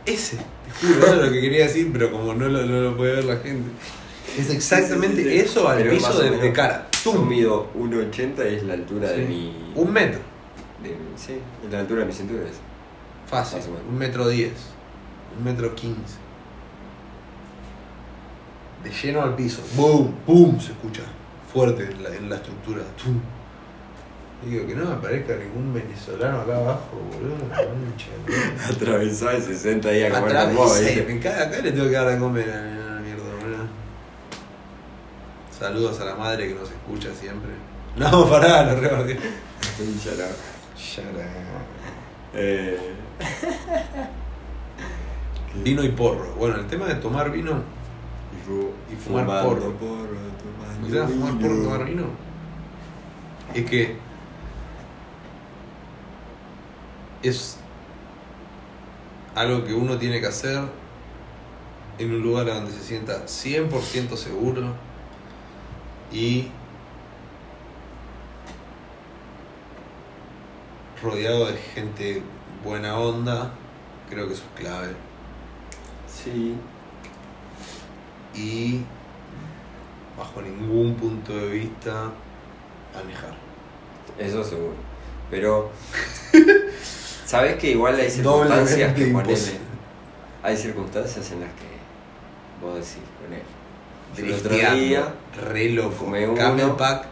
Ese, 0.06 0.36
eso 0.80 1.14
es 1.14 1.18
lo 1.26 1.32
que 1.32 1.40
quería 1.40 1.66
decir, 1.66 1.90
pero 1.92 2.10
como 2.10 2.34
no 2.34 2.48
lo, 2.48 2.64
no 2.64 2.80
lo 2.80 2.96
puede 2.96 3.16
ver 3.16 3.24
la 3.24 3.36
gente. 3.36 3.70
Es 4.38 4.48
exactamente 4.50 5.22
Sí, 5.22 5.24
sí, 5.24 5.30
sí. 5.30 5.38
eso 5.40 5.68
al 5.68 5.78
Pero 5.78 5.90
piso 5.92 6.18
de, 6.20 6.30
de 6.38 6.52
cara. 6.52 6.88
Yo 7.04 7.12
mido 7.14 7.70
1,80 7.74 8.50
y 8.50 8.54
es 8.54 8.62
la 8.62 8.74
altura 8.74 9.10
de 9.10 9.26
mi. 9.26 9.72
Un 9.74 9.92
metro, 9.92 10.20
de 10.82 10.96
sí, 11.16 11.34
es 11.64 11.72
la 11.72 11.80
altura 11.80 12.00
de 12.00 12.06
mi 12.06 12.12
cintura. 12.12 12.42
Es. 12.42 12.56
fácil. 13.28 13.60
Un 13.88 13.98
metro 13.98 14.28
diez. 14.28 14.52
Un 15.36 15.44
metro 15.44 15.74
quince. 15.74 16.16
De 18.84 18.90
lleno 18.90 19.22
al 19.22 19.34
piso. 19.36 19.62
¡Boom! 19.76 20.14
¡Boom! 20.26 20.60
Se 20.60 20.72
escucha 20.72 21.02
fuerte 21.52 21.84
en 21.84 22.02
la, 22.02 22.14
en 22.14 22.28
la 22.30 22.36
estructura. 22.36 22.82
¡Tum! 23.02 23.20
Digo 24.44 24.66
que 24.66 24.74
no 24.74 24.86
me 24.86 24.92
aparezca 24.94 25.36
ningún 25.36 25.72
venezolano 25.72 26.40
acá 26.40 26.56
abajo, 26.56 27.00
boludo. 27.12 27.36
Atravesó 28.68 29.30
el 29.30 29.40
60 29.42 29.88
días 29.90 30.12
a 30.12 30.20
comer 30.20 30.32
con 30.32 30.36
Atravesé, 30.36 30.58
vos, 30.60 30.80
¿viste? 30.80 31.04
me 31.14 31.20
caga 31.20 31.42
acá 31.44 31.58
le 31.58 31.70
tengo 31.72 31.84
que 31.86 31.92
dar 31.92 32.08
de 32.08 32.18
comer 32.18 32.50
a 32.50 32.56
la 32.56 33.00
mierda, 33.00 33.22
boludo. 33.40 33.64
Saludos 35.56 36.00
a 36.00 36.04
la 36.06 36.16
madre 36.16 36.48
que 36.48 36.54
nos 36.54 36.68
escucha 36.70 37.14
siempre. 37.14 37.50
No, 37.96 38.26
pará, 38.28 38.64
lo 38.72 38.80
rebordé. 38.80 39.14
Ya 39.14 40.12
no. 40.12 40.26
Ya 40.96 41.04
la- 41.18 41.62
Eh, 42.34 42.78
Vino 45.62 45.84
y 45.84 45.90
porro. 45.90 46.34
Bueno, 46.34 46.56
el 46.56 46.66
tema 46.66 46.86
de 46.86 46.94
tomar 46.96 47.30
vino. 47.30 47.52
y, 47.52 48.44
fu- 48.46 48.70
Y 48.92 48.96
fumar 48.96 49.26
porro. 49.26 49.72
porro, 49.74 50.16
tomando 50.42 50.88
¿Me 50.88 50.94
sabes 50.94 51.10
fumar 51.14 51.34
porro 51.38 51.60
y 51.60 51.62
tomar 51.62 51.84
vino? 51.84 52.04
Es 53.54 53.70
que. 53.70 53.96
Es. 57.22 57.58
Algo 59.34 59.64
que 59.64 59.72
uno 59.72 59.96
tiene 59.96 60.20
que 60.20 60.26
hacer 60.26 60.60
en 61.98 62.12
un 62.12 62.22
lugar 62.22 62.46
donde 62.46 62.70
se 62.70 62.82
sienta 62.82 63.24
100% 63.26 64.16
seguro 64.16 64.74
y 66.12 66.48
rodeado 71.02 71.46
de 71.46 71.56
gente 71.56 72.22
buena 72.64 72.98
onda, 72.98 73.52
creo 74.08 74.28
que 74.28 74.34
eso 74.34 74.44
es 74.54 74.62
clave. 74.62 74.94
Sí. 76.06 76.54
Y 78.34 78.82
bajo 80.16 80.42
ningún 80.42 80.94
punto 80.94 81.36
de 81.36 81.48
vista 81.48 82.10
manejar. 82.94 83.34
Eso 84.18 84.44
seguro. 84.44 84.74
Pero. 85.30 85.70
¿Sabes 87.26 87.56
que 87.56 87.70
igual 87.70 87.98
hay 87.98 88.10
circunstancias 88.10 88.94
que 88.94 89.06
ponele. 89.06 89.40
Hay 90.42 90.56
circunstancias 90.56 91.30
en 91.30 91.40
las 91.40 91.50
que 91.50 91.72
vos 92.60 92.74
decís 92.74 92.98
con 93.22 93.32
él. 93.32 93.42
Yo 94.16 94.24
el 94.24 94.32
otro 94.34 94.74
día. 94.74 95.14
re 95.52 95.70
loco. 95.70 95.90
fumé 95.92 96.26
uno. 96.26 96.36
Camel 96.36 96.70
Pack, 96.72 97.06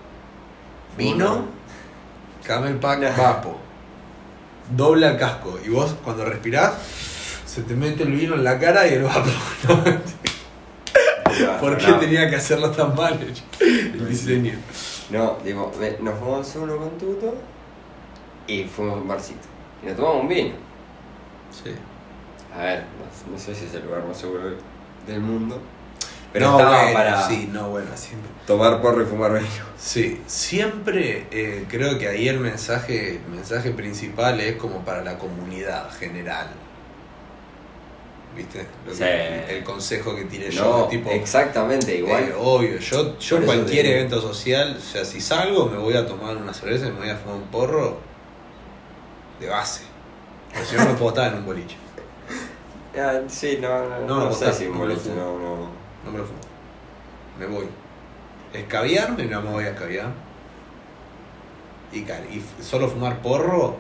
vino, 0.98 1.32
uno, 1.32 1.44
Camel 2.44 2.76
Pack, 2.76 3.00
No. 3.00 3.22
vapo. 3.22 3.58
Dobla 4.76 5.10
el 5.12 5.16
casco. 5.16 5.58
Y 5.64 5.68
vos, 5.68 5.96
cuando 6.04 6.24
respirás, 6.24 6.74
se 7.46 7.62
te 7.62 7.74
mete 7.74 8.02
el 8.02 8.12
vino 8.12 8.34
en 8.34 8.44
la 8.44 8.58
cara 8.58 8.86
y 8.86 8.94
el 8.94 9.02
vapo. 9.04 9.30
¿Por 11.60 11.76
qué 11.78 11.86
no, 11.88 11.98
tenía 11.98 12.28
que 12.28 12.36
hacerlo 12.36 12.70
tan 12.70 12.94
mal 12.94 13.18
el 13.60 14.08
diseño? 14.08 14.54
No, 15.10 15.38
digo, 15.44 15.72
nos 16.00 16.18
fuimos 16.18 16.56
uno 16.56 16.76
con 16.76 16.98
Tuto 16.98 17.34
y 18.46 18.64
fuimos 18.64 18.98
a 18.98 19.00
un 19.00 19.08
barcito. 19.08 19.48
Y 19.82 19.86
nos 19.86 19.96
tomamos 19.96 20.22
un 20.22 20.28
vino. 20.28 20.54
Sí. 21.50 21.70
A 22.54 22.62
ver, 22.64 22.84
no, 23.26 23.32
no 23.32 23.38
sé 23.38 23.54
si 23.54 23.64
es 23.66 23.74
el 23.74 23.84
lugar 23.84 24.04
más 24.04 24.16
seguro 24.16 24.42
del 25.06 25.20
mundo. 25.20 25.60
Pero 26.32 26.46
no, 26.50 26.58
estaba 26.58 26.82
bueno, 26.82 26.94
para 26.94 27.28
Sí, 27.28 27.48
no, 27.52 27.70
bueno, 27.70 27.88
siempre. 27.96 28.30
tomar 28.46 28.80
porro 28.80 29.02
y 29.02 29.06
fumar 29.06 29.32
vino. 29.32 29.46
Sí, 29.76 30.20
siempre 30.26 31.26
eh, 31.32 31.64
creo 31.68 31.98
que 31.98 32.06
ahí 32.08 32.28
el 32.28 32.38
mensaje, 32.38 33.16
el 33.16 33.28
mensaje 33.34 33.70
principal 33.72 34.38
es 34.40 34.54
como 34.56 34.84
para 34.84 35.02
la 35.02 35.18
comunidad 35.18 35.90
general. 35.92 36.48
¿Viste? 38.36 38.64
Lo 38.86 38.92
que- 38.92 38.96
Sí. 38.96 39.52
el 39.54 39.64
consejo 39.64 40.14
que 40.14 40.50
yo. 40.52 40.62
No, 40.64 40.84
tipo, 40.86 41.10
exactamente 41.10 41.96
igual. 41.96 42.22
eh, 42.22 42.34
obvio, 42.38 42.78
yo, 42.78 43.18
yo 43.18 43.36
en 43.38 43.44
cualquier 43.44 43.86
evento 43.86 44.20
social, 44.20 44.76
o 44.78 44.80
sea, 44.80 45.04
si 45.04 45.20
salgo 45.20 45.66
me 45.66 45.78
voy 45.78 45.94
a 45.94 46.06
tomar 46.06 46.36
una 46.36 46.54
cerveza 46.54 46.86
y 46.86 46.92
me 46.92 46.98
voy 47.00 47.08
a 47.10 47.16
fumar 47.16 47.36
un 47.38 47.48
porro 47.48 47.98
de 49.40 49.48
base. 49.48 49.82
Porque 50.52 50.66
si 50.66 50.76
no, 50.76 50.84
no 50.84 50.96
puedo 50.96 51.10
estar 51.10 51.32
en 51.32 51.38
un 51.38 51.46
boliche. 51.46 51.76
Ah, 52.96 53.20
sí, 53.28 53.58
no, 53.60 53.68
no, 53.88 54.00
No, 54.00 54.06
no, 54.06 54.24
no, 54.26 54.32
sé 54.32 54.44
está, 54.46 54.56
si 54.56 54.66
un 54.66 54.72
no 54.72 54.78
lo 54.78 54.84
boliche, 54.86 55.10
fumo. 55.10 55.16
no, 55.22 55.38
no. 55.38 55.56
No 56.04 56.10
me 56.12 56.18
lo 56.18 56.24
fumo. 56.24 56.38
Me 57.38 57.46
voy. 57.46 57.66
Escabiarme, 58.52 59.24
no 59.26 59.42
me 59.42 59.50
voy 59.50 59.64
a 59.64 59.70
escabiar. 59.70 60.10
Y, 61.92 61.98
y 62.00 62.44
solo 62.60 62.88
fumar 62.88 63.20
porro. 63.22 63.76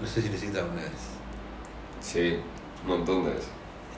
No 0.00 0.06
sé 0.06 0.22
si 0.22 0.28
necesitas 0.28 0.62
una 0.62 0.82
vez. 0.82 0.92
Sí, 2.00 2.38
un 2.82 2.88
montón 2.88 3.24
de 3.24 3.30
veces. 3.30 3.48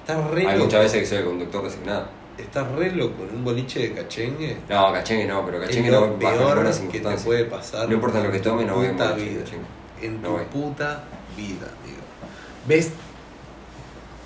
Estás 0.00 0.30
re 0.30 0.46
Hay 0.46 0.58
muchas 0.58 0.80
veces 0.82 1.00
que 1.00 1.06
soy 1.06 1.18
el 1.18 1.24
conductor 1.24 1.62
designado. 1.64 2.08
Estás 2.40 2.70
re 2.72 2.90
loco 2.92 3.24
en 3.28 3.36
un 3.36 3.44
boliche 3.44 3.80
de 3.80 3.92
cachengue. 3.92 4.56
No, 4.68 4.92
cachengue 4.92 5.26
no, 5.26 5.44
pero 5.44 5.62
Es 5.62 5.68
cachengue 5.68 5.90
no 5.90 6.00
lo 6.00 6.06
bajo 6.18 6.36
peor 6.36 6.70
que 6.90 7.00
te 7.00 7.16
puede 7.18 7.44
pasar. 7.44 7.88
No 7.88 7.94
importa 7.94 8.20
lo 8.22 8.32
que 8.32 8.38
tome, 8.40 8.64
no 8.64 8.76
voy 8.76 8.86
a 8.86 8.90
vida. 8.92 9.04
cachengue. 9.44 9.66
En 10.02 10.22
No 10.22 10.36
tu 10.36 10.44
puta 10.44 11.04
vida, 11.36 11.68
digo. 11.84 11.98
Ves. 12.66 12.90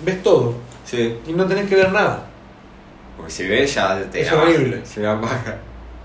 Ves 0.01 0.23
todo. 0.23 0.55
Sí, 0.85 1.17
Y 1.27 1.33
no 1.33 1.45
tenés 1.45 1.67
que 1.67 1.75
ver 1.75 1.91
nada. 1.91 2.25
porque 3.17 3.31
si 3.31 3.47
ves 3.47 3.73
ya 3.73 4.01
te 4.09 4.21
Es 4.21 4.31
horrible. 4.31 4.85
Se 4.85 4.99
me 4.99 5.07
apaga. 5.07 5.57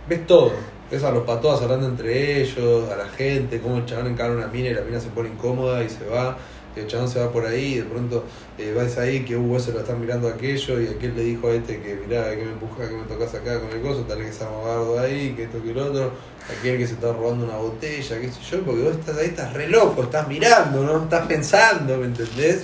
Ves 0.09 0.27
todo. 0.27 0.53
Ves 0.91 1.05
a 1.05 1.13
los 1.13 1.25
patoas 1.25 1.63
hablando 1.63 1.87
entre 1.87 2.41
ellos, 2.43 2.91
a 2.91 2.97
la 2.97 3.09
gente, 3.09 3.61
cómo 3.61 3.77
el 3.77 3.87
chabón 3.87 4.09
encara 4.09 4.33
una 4.33 4.49
mina 4.49 4.71
y 4.71 4.75
la 4.75 4.81
mina 4.81 4.99
se 4.99 5.09
pone 5.11 5.29
incómoda 5.29 5.85
y 5.85 5.89
se 5.89 6.05
va. 6.07 6.37
Y 6.77 6.81
el 6.81 6.87
chabón 6.87 7.09
se 7.09 7.19
va 7.19 7.33
por 7.33 7.45
ahí 7.45 7.77
de 7.77 7.85
pronto 7.85 8.25
eh, 8.59 8.73
ves 8.77 8.99
ahí 8.99 9.25
que 9.25 9.37
Hugo 9.37 9.59
se 9.59 9.73
lo 9.73 9.81
están 9.81 10.01
mirando 10.01 10.29
a 10.29 10.33
aquello 10.33 10.81
y 10.81 10.89
aquel 10.89 11.17
le 11.17 11.23
dijo 11.23 11.49
a 11.49 11.55
este 11.55 11.81
que 11.81 11.95
mirá, 11.97 12.31
que 12.31 12.45
me 12.45 12.53
empuja, 12.53 12.89
que 12.89 12.95
me 12.95 13.05
tocas 13.05 13.35
acá 13.35 13.59
con 13.61 13.71
el 13.71 13.81
coso, 13.81 14.03
tal 14.03 14.19
vez 14.19 14.29
que 14.29 14.33
se 14.33 14.45
amagardo 14.45 15.01
ahí, 15.01 15.33
que 15.35 15.45
esto 15.45 15.63
que 15.63 15.71
el 15.71 15.79
otro, 15.79 16.13
aquel 16.47 16.79
que 16.79 16.87
se 16.87 16.95
está 16.95 17.13
robando 17.13 17.47
una 17.47 17.57
botella, 17.57 18.21
qué 18.21 18.31
sé 18.31 18.41
yo, 18.51 18.63
porque 18.63 18.83
vos 18.83 18.97
estás 18.97 19.19
ahí, 19.19 19.27
estás 19.29 19.53
re 19.53 19.69
loco, 19.69 20.05
estás 20.05 20.29
mirando, 20.29 20.85
¿no? 20.85 21.05
Estás 21.05 21.27
pensando, 21.27 21.97
¿me 21.97 22.07
entendés? 22.07 22.63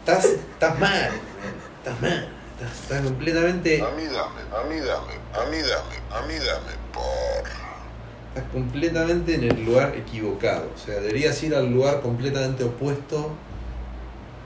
Estás, 0.00 0.26
estás 0.26 0.78
mal, 0.78 1.10
estás 1.78 2.00
mal, 2.00 2.28
estás, 2.52 2.80
estás 2.80 3.02
completamente... 3.02 3.82
A 3.82 3.90
mí 3.90 4.04
dame, 4.04 4.40
a 4.52 4.64
mí 4.68 4.76
dame, 4.80 5.14
a 5.32 5.50
mí 5.50 5.56
dame, 5.56 5.96
a 6.10 6.26
mí 6.26 6.34
dame, 6.34 6.72
por. 6.92 7.63
Estás 8.34 8.50
completamente 8.50 9.36
en 9.36 9.44
el 9.44 9.64
lugar 9.64 9.94
equivocado. 9.94 10.68
O 10.74 10.78
sea, 10.78 10.96
deberías 10.96 11.40
ir 11.44 11.54
al 11.54 11.70
lugar 11.72 12.00
completamente 12.00 12.64
opuesto 12.64 13.30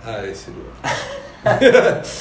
a 0.04 0.22
ese 0.24 0.50
lugar. 0.50 2.02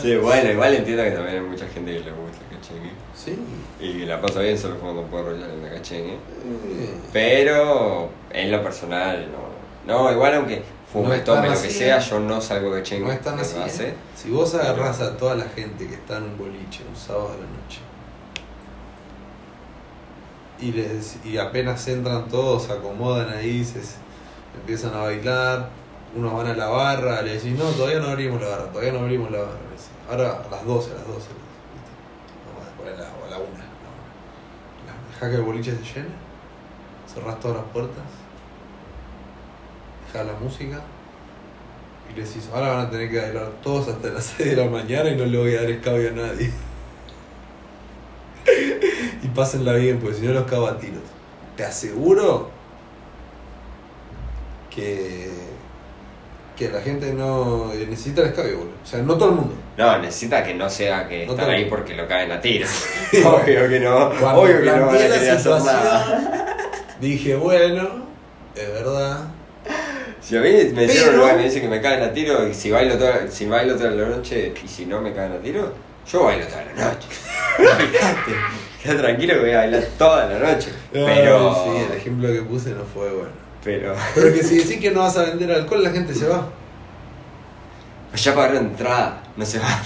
Sí, 0.00 0.16
bueno, 0.16 0.50
igual 0.52 0.74
entiendo 0.74 1.02
que 1.02 1.10
también 1.10 1.38
hay 1.38 1.42
mucha 1.42 1.66
gente 1.66 1.92
que 1.92 2.00
le 2.00 2.12
gusta 2.12 2.38
el 2.50 2.56
cachengue. 2.56 2.90
sí. 3.14 3.38
Y 3.80 4.04
la 4.06 4.20
pasa 4.20 4.40
bien 4.40 4.56
solo 4.56 4.76
fumando 4.76 5.02
porro 5.02 5.36
ya 5.36 5.46
en 5.46 5.62
la 5.62 5.70
cachengue. 5.70 6.12
Eh, 6.14 6.94
Pero 7.12 8.08
en 8.30 8.52
lo 8.52 8.62
personal, 8.62 9.28
no. 9.32 9.92
No, 9.92 10.12
igual 10.12 10.34
aunque 10.34 10.62
fume, 10.92 11.18
No 11.18 11.24
tome 11.24 11.48
lo 11.50 11.60
que 11.60 11.70
sea, 11.70 11.98
¿eh? 11.98 12.00
yo 12.08 12.20
no 12.20 12.40
salgo 12.40 12.72
cachengue. 12.72 13.04
no 13.06 13.12
es 13.12 13.20
tan 13.20 13.36
de 13.36 13.42
así. 13.42 13.82
¿eh? 13.82 13.94
Si 14.16 14.30
vos 14.30 14.54
agarrás 14.54 15.00
a 15.00 15.16
toda 15.16 15.34
la 15.34 15.44
gente 15.44 15.88
que 15.88 15.94
está 15.94 16.18
en 16.18 16.22
un 16.24 16.38
boliche 16.38 16.82
un 16.88 16.96
sábado 16.96 17.30
a 17.30 17.32
la 17.32 17.62
noche 17.62 17.80
y, 20.62 20.72
les, 20.72 21.18
y 21.24 21.38
apenas 21.38 21.86
entran 21.88 22.28
todos, 22.28 22.64
se 22.64 22.72
acomodan 22.72 23.30
ahí, 23.30 23.64
se, 23.64 23.80
empiezan 24.54 24.94
a 24.94 25.02
bailar, 25.02 25.70
unos 26.14 26.34
van 26.34 26.46
a 26.46 26.54
la 26.54 26.68
barra, 26.68 27.22
le 27.22 27.34
decís, 27.34 27.58
no, 27.58 27.64
todavía 27.70 27.98
no 27.98 28.08
abrimos 28.08 28.40
la 28.40 28.48
barra, 28.48 28.66
todavía 28.66 28.92
no 28.92 29.00
abrimos 29.00 29.30
la 29.30 29.40
barra. 29.40 29.58
Ahora 30.08 30.42
a 30.46 30.50
las 30.50 30.64
12, 30.64 30.90
a 30.90 30.94
las 30.94 31.06
12, 31.06 31.16
¿viste? 31.16 31.32
Vamos 32.46 32.68
a 32.68 32.76
poner 32.76 32.94
a 32.94 32.98
la, 32.98 33.04
o 33.04 33.26
a 33.26 33.30
la 33.30 33.38
1. 33.38 33.46
Dejá 35.12 35.30
que 35.30 35.36
el 35.36 35.42
boliche 35.42 35.72
se 35.72 35.94
llene, 35.94 36.14
cerrás 37.12 37.40
todas 37.40 37.58
las 37.58 37.66
puertas, 37.66 38.04
dejás 40.06 40.26
la 40.26 40.34
música 40.34 40.80
y 42.10 42.16
le 42.16 42.24
decís, 42.24 42.48
ahora 42.52 42.68
van 42.74 42.86
a 42.86 42.90
tener 42.90 43.10
que 43.10 43.20
bailar 43.20 43.50
todos 43.62 43.88
hasta 43.88 44.08
las 44.08 44.24
6 44.36 44.50
de 44.50 44.64
la 44.64 44.70
mañana 44.70 45.08
y 45.08 45.16
no 45.16 45.24
le 45.24 45.38
voy 45.38 45.54
a 45.54 45.62
dar 45.62 45.70
escabio 45.70 46.10
a 46.10 46.12
nadie. 46.12 46.52
Y 49.22 49.28
pásenla 49.28 49.74
bien, 49.74 49.98
porque 49.98 50.16
si 50.16 50.26
no 50.26 50.32
los 50.32 50.44
cago 50.44 50.66
a 50.66 50.78
tiros. 50.78 51.02
Te 51.56 51.64
aseguro 51.64 52.50
que, 54.74 55.28
que 56.56 56.70
la 56.70 56.80
gente 56.80 57.12
no 57.12 57.72
necesita 57.74 58.22
el 58.22 58.28
escabio, 58.28 58.58
boludo. 58.58 58.74
O 58.82 58.86
sea, 58.86 59.02
no 59.02 59.16
todo 59.16 59.28
el 59.30 59.34
mundo. 59.36 59.54
No, 59.76 59.98
necesita 59.98 60.42
que 60.44 60.54
no 60.54 60.68
sea 60.68 61.08
que 61.08 61.26
No 61.26 61.32
están 61.32 61.50
ahí 61.50 61.66
porque 61.66 61.94
lo 61.94 62.06
caen 62.06 62.30
a 62.32 62.40
tiros. 62.40 62.70
Obvio 63.24 63.68
que 63.68 63.80
no. 63.80 64.10
Cuando 64.18 64.42
Obvio 64.42 64.60
que 64.60 64.66
no 64.66 64.86
van 64.86 64.96
a 64.96 64.98
la 64.98 65.08
nada. 65.08 65.38
situación, 65.38 66.28
dije, 67.00 67.34
bueno, 67.36 68.06
es 68.54 68.68
verdad. 68.72 69.28
Si 70.20 70.36
a 70.36 70.40
mí 70.40 70.50
me 70.72 70.84
hicieron 70.84 71.16
lugar 71.16 71.36
me 71.36 71.44
dicen 71.44 71.62
que 71.62 71.68
me 71.68 71.80
caen 71.80 72.02
a 72.02 72.12
tiro 72.12 72.46
y 72.46 72.54
si 72.54 72.70
bailo 72.70 72.96
toda, 72.96 73.26
si 73.28 73.46
bailo 73.46 73.76
toda 73.76 73.90
la 73.90 74.06
noche 74.06 74.54
y 74.64 74.68
si 74.68 74.86
no 74.86 75.00
me 75.00 75.12
caen 75.12 75.32
a 75.32 75.38
tiro, 75.38 75.72
yo 76.10 76.22
bailo 76.24 76.46
toda 76.46 76.64
la 76.64 76.84
noche. 76.84 77.08
Queda 78.82 78.98
tranquilo 79.00 79.34
que 79.34 79.40
voy 79.40 79.50
a 79.52 79.58
bailar 79.58 79.84
toda 79.98 80.26
la 80.26 80.38
noche. 80.54 80.70
Pero. 80.92 81.54
Sí, 81.64 81.70
el 81.90 81.96
ejemplo 81.96 82.28
que 82.32 82.42
puse 82.42 82.70
no 82.70 82.84
fue 82.84 83.10
bueno. 83.12 83.30
Pero. 83.62 83.94
Pero 84.14 84.32
que 84.34 84.42
si 84.42 84.56
decís 84.58 84.78
que 84.80 84.90
no 84.90 85.00
vas 85.00 85.16
a 85.16 85.22
vender 85.24 85.52
alcohol, 85.52 85.82
la 85.84 85.90
gente 85.90 86.14
se 86.14 86.26
va. 86.28 86.48
Ya 88.14 88.34
pagaron 88.34 88.66
entrada, 88.66 89.22
no 89.36 89.46
se 89.46 89.58
va. 89.58 89.80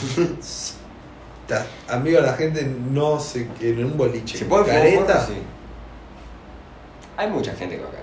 Ta- 1.47 1.67
Amigo, 1.89 2.21
la 2.21 2.33
gente 2.35 2.67
no 2.91 3.21
se. 3.21 3.47
En 3.61 3.85
un 3.85 3.97
boliche. 3.97 4.39
¿Se 4.39 4.47
puede 4.47 4.65
careta. 4.67 5.15
porro? 5.15 5.27
Sí. 5.27 5.43
Hay 7.17 7.29
mucha 7.31 7.55
gente 7.55 7.77
con 7.79 7.87
careta. 7.91 8.03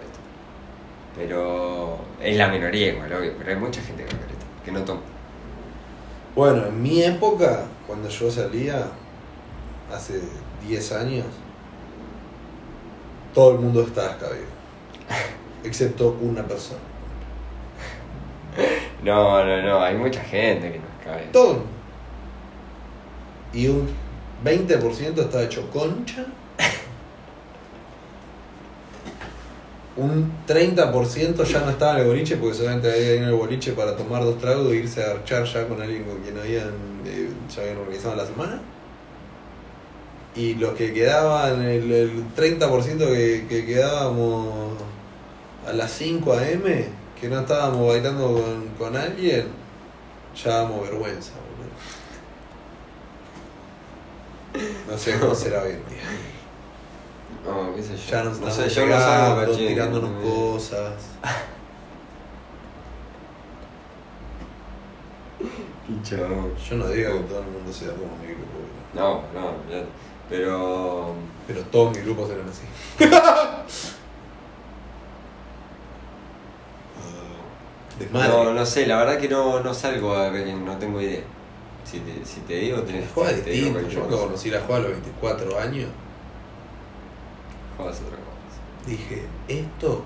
Pero 1.17 1.97
es 2.21 2.37
la 2.37 2.47
minoría 2.47 2.93
igual, 2.93 3.11
obvio. 3.13 3.33
Pero 3.37 3.49
hay 3.49 3.57
mucha 3.57 3.81
gente 3.81 4.03
con 4.05 4.17
careta 4.17 4.45
que 4.63 4.71
no 4.71 4.81
toma. 4.83 5.01
Bueno, 6.35 6.67
en 6.67 6.81
mi 6.81 7.03
época, 7.03 7.65
cuando 7.85 8.09
yo 8.09 8.31
salía, 8.31 8.87
hace 9.93 10.21
10 10.67 10.91
años, 10.93 11.25
todo 13.33 13.51
el 13.51 13.59
mundo 13.59 13.81
estaba 13.81 14.11
escabido. 14.11 14.45
Excepto 15.63 16.17
una 16.21 16.43
persona. 16.43 16.79
No, 19.03 19.43
no, 19.43 19.61
no. 19.61 19.83
Hay 19.83 19.95
mucha 19.95 20.21
gente 20.21 20.71
que 20.71 20.79
no 20.79 20.85
cabe. 21.03 21.27
Todo. 21.31 21.63
Y 23.53 23.67
un 23.67 23.87
20% 24.43 25.19
estaba 25.19 25.43
hecho 25.43 25.69
concha. 25.69 26.25
Un 29.95 30.31
30% 30.47 31.43
ya 31.43 31.59
no 31.59 31.69
estaba 31.69 31.93
en 31.93 32.01
el 32.01 32.07
boliche 32.07 32.37
porque 32.37 32.55
solamente 32.55 32.91
había 32.91 33.05
ido 33.05 33.17
en 33.17 33.23
el 33.25 33.33
boliche 33.33 33.73
para 33.73 33.95
tomar 33.95 34.23
dos 34.23 34.39
tragos 34.39 34.71
e 34.71 34.77
irse 34.77 35.03
a 35.03 35.11
archar 35.11 35.43
ya 35.43 35.67
con 35.67 35.79
alguien 35.79 36.03
con 36.03 36.17
quien 36.17 36.35
habían, 36.35 36.71
eh, 37.05 37.29
ya 37.53 37.61
habían 37.61 37.77
organizado 37.77 38.15
la 38.15 38.25
semana. 38.25 38.59
Y 40.35 40.55
los 40.55 40.73
que 40.73 40.91
quedaban, 40.93 41.61
el, 41.61 41.91
el 41.91 42.25
30% 42.35 42.97
que, 42.97 43.45
que 43.47 43.65
quedábamos 43.65 44.73
a 45.67 45.73
las 45.73 45.91
5 45.91 46.33
a.m., 46.33 46.85
que 47.19 47.27
no 47.29 47.39
estábamos 47.41 47.87
bailando 47.87 48.33
con, 48.33 48.67
con 48.77 48.97
alguien, 48.97 49.47
ya 50.43 50.57
damos 50.57 50.81
vergüenza, 50.89 51.33
boludo. 54.53 54.73
No 54.91 54.97
sé 54.97 55.19
cómo 55.19 55.35
será 55.43 55.61
hoy 55.61 55.71
en 55.71 55.85
día. 55.87 56.03
No, 57.45 57.75
qué 57.75 57.83
sé 57.83 57.95
yo. 57.95 58.11
Ya 58.11 58.23
nos 58.23 58.39
no 58.39 58.49
sé, 58.49 58.69
yo 58.69 58.85
no 58.87 58.99
salgo 58.99 59.51
tirándonos 59.55 60.09
no. 60.11 60.21
cosas. 60.21 60.93
Yo 66.09 66.17
no 66.77 66.87
digo 66.89 67.17
que 67.17 67.23
todo 67.23 67.39
el 67.41 67.47
mundo 67.47 67.71
sea 67.71 67.89
como 67.89 68.17
mi 68.17 68.27
grupo. 68.27 68.59
No, 68.93 69.21
no, 69.33 69.51
ya- 69.69 69.85
pero. 70.33 71.13
pero 71.45 71.61
todos 71.65 71.91
mis 71.95 72.03
grupos 72.03 72.31
eran 72.31 72.47
así. 72.49 72.63
Desmadre. 77.99 78.29
No, 78.29 78.51
no 78.51 78.65
sé, 78.65 78.87
la 78.87 78.97
verdad 78.97 79.19
que 79.19 79.29
no, 79.29 79.59
no 79.59 79.71
salgo 79.75 80.15
a 80.15 80.29
Belén, 80.29 80.65
no 80.65 80.75
tengo 80.77 80.99
idea. 80.99 81.21
Si 81.85 81.99
te, 81.99 82.25
si 82.25 82.39
te 82.41 82.55
digo, 82.55 82.81
tenés 82.81 83.07
Juega 83.13 83.29
te 83.29 83.35
digo 83.35 83.43
distinto. 83.51 83.73
cualquier 83.73 83.93
Yo 83.93 83.99
cuando 84.07 84.25
conocí 84.25 84.49
la 84.49 84.59
juega 84.61 84.77
a 84.77 84.79
los 84.79 84.91
24 84.93 85.59
años, 85.59 85.89
Juegas 87.77 88.01
otra 88.01 88.17
cosa. 88.17 88.59
dije, 88.87 89.27
esto 89.47 90.03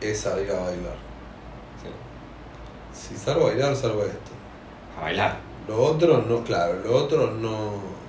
es 0.00 0.20
salir 0.20 0.48
a 0.52 0.60
bailar. 0.60 0.96
Sí. 1.82 1.88
Si 2.92 3.16
salgo 3.16 3.46
a 3.46 3.48
bailar, 3.48 3.74
salgo 3.74 4.02
a 4.02 4.06
esto. 4.06 4.30
A 4.96 5.00
bailar. 5.02 5.40
Lo 5.66 5.82
otro 5.82 6.22
no, 6.22 6.44
claro, 6.44 6.74
lo 6.84 6.94
otro 6.94 7.32
no. 7.32 8.00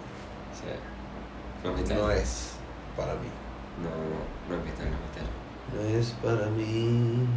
No 1.64 1.72
es 1.72 1.78
metal. 1.78 1.98
no 1.98 2.12
es 2.12 2.60
para 2.96 3.14
mí. 3.16 3.30
No, 3.78 3.90
no, 3.90 4.30
no 4.48 4.56
es 4.56 4.64
metal, 4.66 4.90
no 4.92 4.98
es 4.98 5.02
metal. 5.02 5.30
No 5.68 5.82
es 6.00 6.12
para 6.22 6.48
mí. 6.52 7.28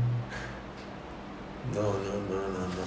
No, 1.75 1.83
no, 1.83 2.15
no, 2.29 2.49
no, 2.49 2.69
no. 2.69 2.85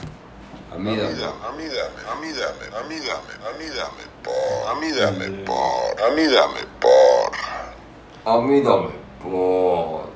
A 0.71 0.75
A 0.75 0.77
mí 0.77 0.91
mí 0.91 0.97
da. 0.97 1.09
dame, 1.09 1.33
a 1.43 1.51
mí 1.51 1.63
dame, 1.67 2.01
a 2.07 2.15
mí 2.15 2.31
dame, 2.31 2.65
a 2.77 2.83
mí 2.83 2.95
dame, 2.99 3.33
a 3.49 3.57
mí 3.57 3.65
dame 3.69 4.03
por, 4.23 4.67
a 4.69 4.75
mí 4.75 4.91
dame 4.91 5.29
por, 5.45 6.01
a 6.01 6.09
mí 6.15 6.23
dame 6.27 6.61
por. 6.79 7.31
A 8.25 8.37
mí 8.41 8.61
dame 8.61 8.91
por. 9.21 10.09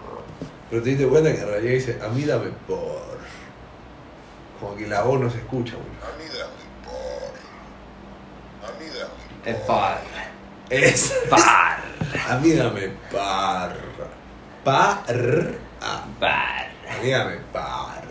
Pero 0.69 0.83
te 0.83 0.89
diste 0.91 1.07
cuenta 1.07 1.31
que 1.33 1.39
en 1.41 1.47
realidad 1.47 1.73
dice, 1.73 1.99
a 2.01 2.07
mí 2.09 2.23
dame 2.23 2.51
por. 2.67 3.01
Como 4.59 4.75
que 4.75 4.87
la 4.87 5.03
voz 5.03 5.19
no 5.19 5.29
se 5.29 5.39
escucha, 5.39 5.75
güey. 5.75 5.87
A 6.01 6.17
mí 6.17 6.25
dame 6.25 6.63
por. 6.83 7.33
A 8.69 8.71
mí 8.79 8.85
dame. 8.87 9.23
Es 9.45 9.57
par. 9.65 10.01
Es. 10.69 11.14
Par. 11.30 11.80
A 12.30 12.38
mí 12.40 12.52
dame 12.52 12.90
par. 13.11 13.76
Par. 14.64 15.03
A. 15.81 16.06
Par. 16.19 16.72
A 16.90 17.03
mí 17.03 17.10
dame 17.10 17.38
par. 17.52 18.03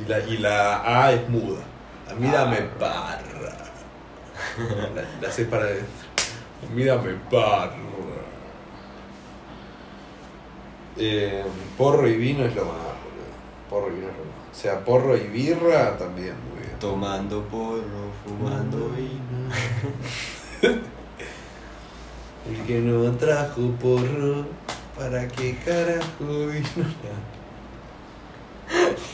Y 0.00 0.08
la, 0.08 0.18
y 0.20 0.38
la 0.38 1.04
A 1.04 1.12
es 1.12 1.28
muda. 1.28 1.62
A 2.10 2.14
mí 2.14 2.28
dame 2.28 2.62
par. 2.78 3.22
La, 4.94 5.02
la 5.20 5.32
C 5.32 5.44
para 5.44 5.64
adentro. 5.64 6.08
A 6.68 6.74
mí 6.74 6.84
dame 6.84 7.14
par. 7.30 7.72
Eh, 10.96 11.42
porro 11.76 12.06
y 12.06 12.16
vino 12.16 12.44
es 12.44 12.54
lo 12.54 12.66
más, 12.66 12.74
boludo. 12.76 13.68
Porro 13.68 13.88
y 13.88 13.96
vino 13.96 14.08
es 14.08 14.16
lo 14.16 14.24
más. 14.24 14.34
O 14.52 14.54
sea, 14.54 14.84
porro 14.84 15.16
y 15.16 15.26
birra 15.26 15.98
también, 15.98 16.34
muy 16.48 16.62
bien. 16.64 16.78
Tomando 16.78 17.42
porro, 17.44 18.12
fumando 18.24 18.90
vino. 18.90 19.50
El 22.48 22.66
que 22.66 22.78
no 22.80 23.10
trajo 23.12 23.70
porro, 23.80 24.46
¿para 24.98 25.26
qué 25.28 25.56
carajo 25.64 26.46
vino? 26.48 26.64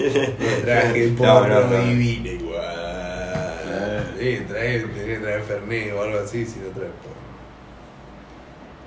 No 0.00 0.62
traje 0.64 1.10
No, 1.10 1.16
porro 1.16 1.60
no, 1.66 1.70
no. 1.70 1.90
y 1.90 1.94
vino 1.96 2.30
igual. 2.30 4.14
Sí, 4.18 4.40
trae, 4.48 4.80
tenés 4.80 5.04
que 5.06 5.18
traer 5.18 5.42
Fernet 5.42 5.92
o 5.92 6.02
algo 6.02 6.18
así 6.20 6.44
si 6.46 6.58
no 6.60 6.68
traes 6.68 6.92
porro. 7.02 7.20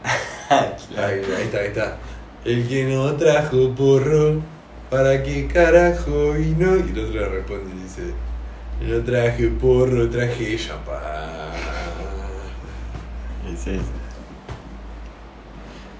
Ahí, 1.03 1.21
ahí 1.35 1.43
está, 1.43 1.57
ahí 1.59 1.67
está. 1.67 1.97
El 2.45 2.67
que 2.67 2.85
no 2.85 3.13
trajo 3.15 3.73
porro, 3.75 4.41
¿para 4.89 5.23
qué 5.23 5.47
carajo 5.47 6.33
vino? 6.33 6.75
Y 6.77 6.81
el 6.91 6.99
otro 6.99 7.19
le 7.21 7.29
responde 7.29 7.75
y 7.75 7.83
dice, 7.83 8.13
no 8.81 9.03
traje 9.03 9.47
porro, 9.47 10.09
traje 10.09 10.57
champán. 10.57 11.01
Sí, 13.57 13.57
sí. 13.63 13.79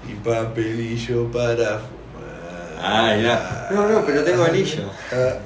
Y 0.08 0.14
papelillo 0.14 1.30
para 1.30 1.78
fumar. 1.78 2.78
Ah, 2.80 3.16
ya. 3.16 3.68
No, 3.70 3.88
no, 3.88 4.04
pero 4.04 4.22
tengo 4.24 4.44
anillo. 4.44 4.90
Ah, 5.12 5.38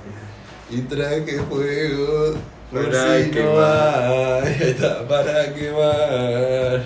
Y 0.70 0.80
traje 0.82 1.40
fuego 1.48 2.34
por 2.70 2.90
Para 2.90 3.18
si 3.18 3.26
no 3.26 3.30
quemar. 3.32 4.44
Ahí 4.44 4.56
está, 4.60 5.08
para 5.08 5.54
quemar. 5.54 6.82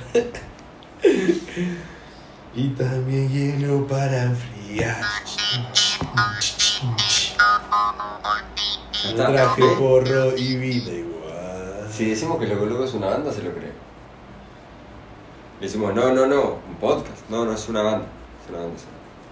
Y 2.54 2.68
también 2.68 3.28
hielo 3.30 3.86
para 3.86 4.24
enfriar. 4.24 5.00
No 9.04 9.14
traje 9.14 9.62
porro 9.78 10.36
y 10.36 10.56
vino 10.56 10.90
igual. 10.90 11.88
Si 11.90 12.10
decimos 12.10 12.38
que 12.38 12.46
Loco 12.46 12.66
Loco 12.66 12.84
es 12.84 12.94
una 12.94 13.06
banda, 13.08 13.32
se 13.32 13.42
lo 13.42 13.52
cree. 13.52 13.72
Le 15.62 15.68
decimos, 15.68 15.94
no, 15.94 16.12
no, 16.12 16.26
no, 16.26 16.58
un 16.68 16.74
podcast. 16.80 17.30
No, 17.30 17.44
no 17.44 17.52
es 17.52 17.68
una 17.68 17.82
banda. 17.82 18.06
Es 18.42 18.50
una 18.50 18.58
banda. 18.64 18.76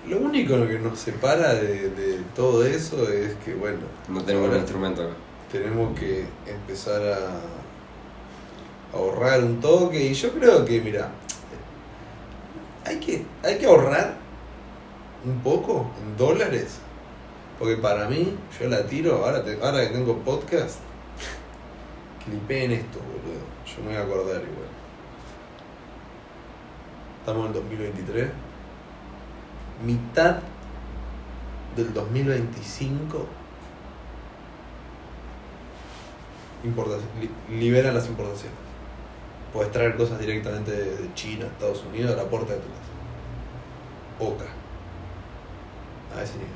Lo 0.07 0.19
único 0.19 0.55
que 0.69 0.79
nos 0.79 0.97
separa 0.99 1.55
de, 1.55 1.91
de 1.91 2.21
todo 2.37 2.65
eso 2.65 3.09
es 3.11 3.35
que, 3.45 3.55
bueno, 3.55 3.81
No 4.09 4.23
tenemos 4.23 4.47
ahora 4.49 4.61
instrumento 4.61 5.03
acá. 5.03 5.13
tenemos 5.51 5.99
que 5.99 6.25
empezar 6.47 7.03
a 7.03 8.97
ahorrar 8.97 9.43
un 9.43 9.61
toque 9.61 10.01
y 10.07 10.15
yo 10.15 10.31
creo 10.31 10.65
que, 10.65 10.81
mira, 10.81 11.11
hay 12.87 12.99
que, 13.01 13.27
hay 13.43 13.59
que 13.59 13.67
ahorrar 13.67 14.15
un 15.25 15.41
poco 15.41 15.91
en 16.01 16.17
dólares, 16.17 16.79
porque 17.59 17.77
para 17.77 18.09
mí, 18.09 18.37
yo 18.59 18.69
la 18.69 18.87
tiro, 18.87 19.17
ahora, 19.25 19.45
te- 19.45 19.59
ahora 19.63 19.81
que 19.87 19.93
tengo 19.95 20.17
podcast, 20.21 20.77
clipeen 22.25 22.71
esto, 22.71 23.01
boludo, 23.01 23.43
yo 23.67 23.83
me 23.83 23.89
voy 23.89 23.97
a 23.97 24.03
acordar 24.05 24.37
igual. 24.37 24.70
Estamos 27.21 27.43
en 27.43 27.47
el 27.49 27.53
2023, 27.55 28.29
mitad 29.85 30.37
del 31.77 31.93
2025 31.95 33.27
importación, 36.65 37.09
li- 37.21 37.59
liberan 37.59 37.95
las 37.95 38.07
importaciones. 38.07 38.59
Puedes 39.53 39.73
traer 39.73 39.97
cosas 39.97 40.19
directamente 40.19 40.71
de 40.71 41.15
China, 41.15 41.47
Estados 41.47 41.83
Unidos, 41.85 42.13
a 42.13 42.17
la 42.17 42.25
puerta 42.29 42.53
de 42.53 42.59
tu 42.61 42.67
casa. 42.69 44.33
Oca. 44.33 44.45
A 46.19 46.23
ese 46.23 46.35
nivel. 46.35 46.51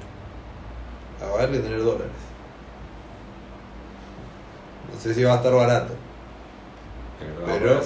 A 1.23 1.37
ver 1.39 1.51
que 1.51 1.59
tener 1.61 1.83
dólares. 1.83 2.13
No 4.93 5.01
sé 5.01 5.15
si 5.15 5.23
va 5.25 5.33
a 5.35 5.37
estar 5.37 5.53
barato. 5.55 5.95
Pero, 7.19 7.47
Pero-. 7.47 7.81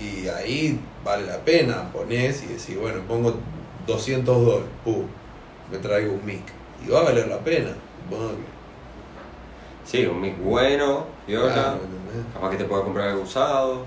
Y 0.00 0.26
ahí 0.28 0.80
vale 1.04 1.26
la 1.26 1.38
pena. 1.38 1.90
Ponés 1.92 2.42
y 2.42 2.46
decís, 2.46 2.78
bueno, 2.80 3.00
pongo 3.06 3.34
200 3.86 4.44
dólares. 4.46 4.68
Pum, 4.84 5.04
me 5.70 5.78
traigo 5.78 6.14
un 6.14 6.24
mic. 6.24 6.42
Y 6.86 6.90
va 6.90 7.00
a 7.00 7.04
valer 7.04 7.28
la 7.28 7.38
pena. 7.38 7.70
Supongo 8.04 8.30
que 8.30 8.50
Sí, 9.84 10.06
un 10.06 10.20
mic 10.20 10.38
bueno, 10.42 11.04
viola. 11.26 11.52
Claro. 11.52 11.78
Capaz 12.34 12.50
que 12.50 12.56
te 12.56 12.64
puedas 12.64 12.84
comprar 12.84 13.08
algo 13.08 13.22
usado. 13.22 13.84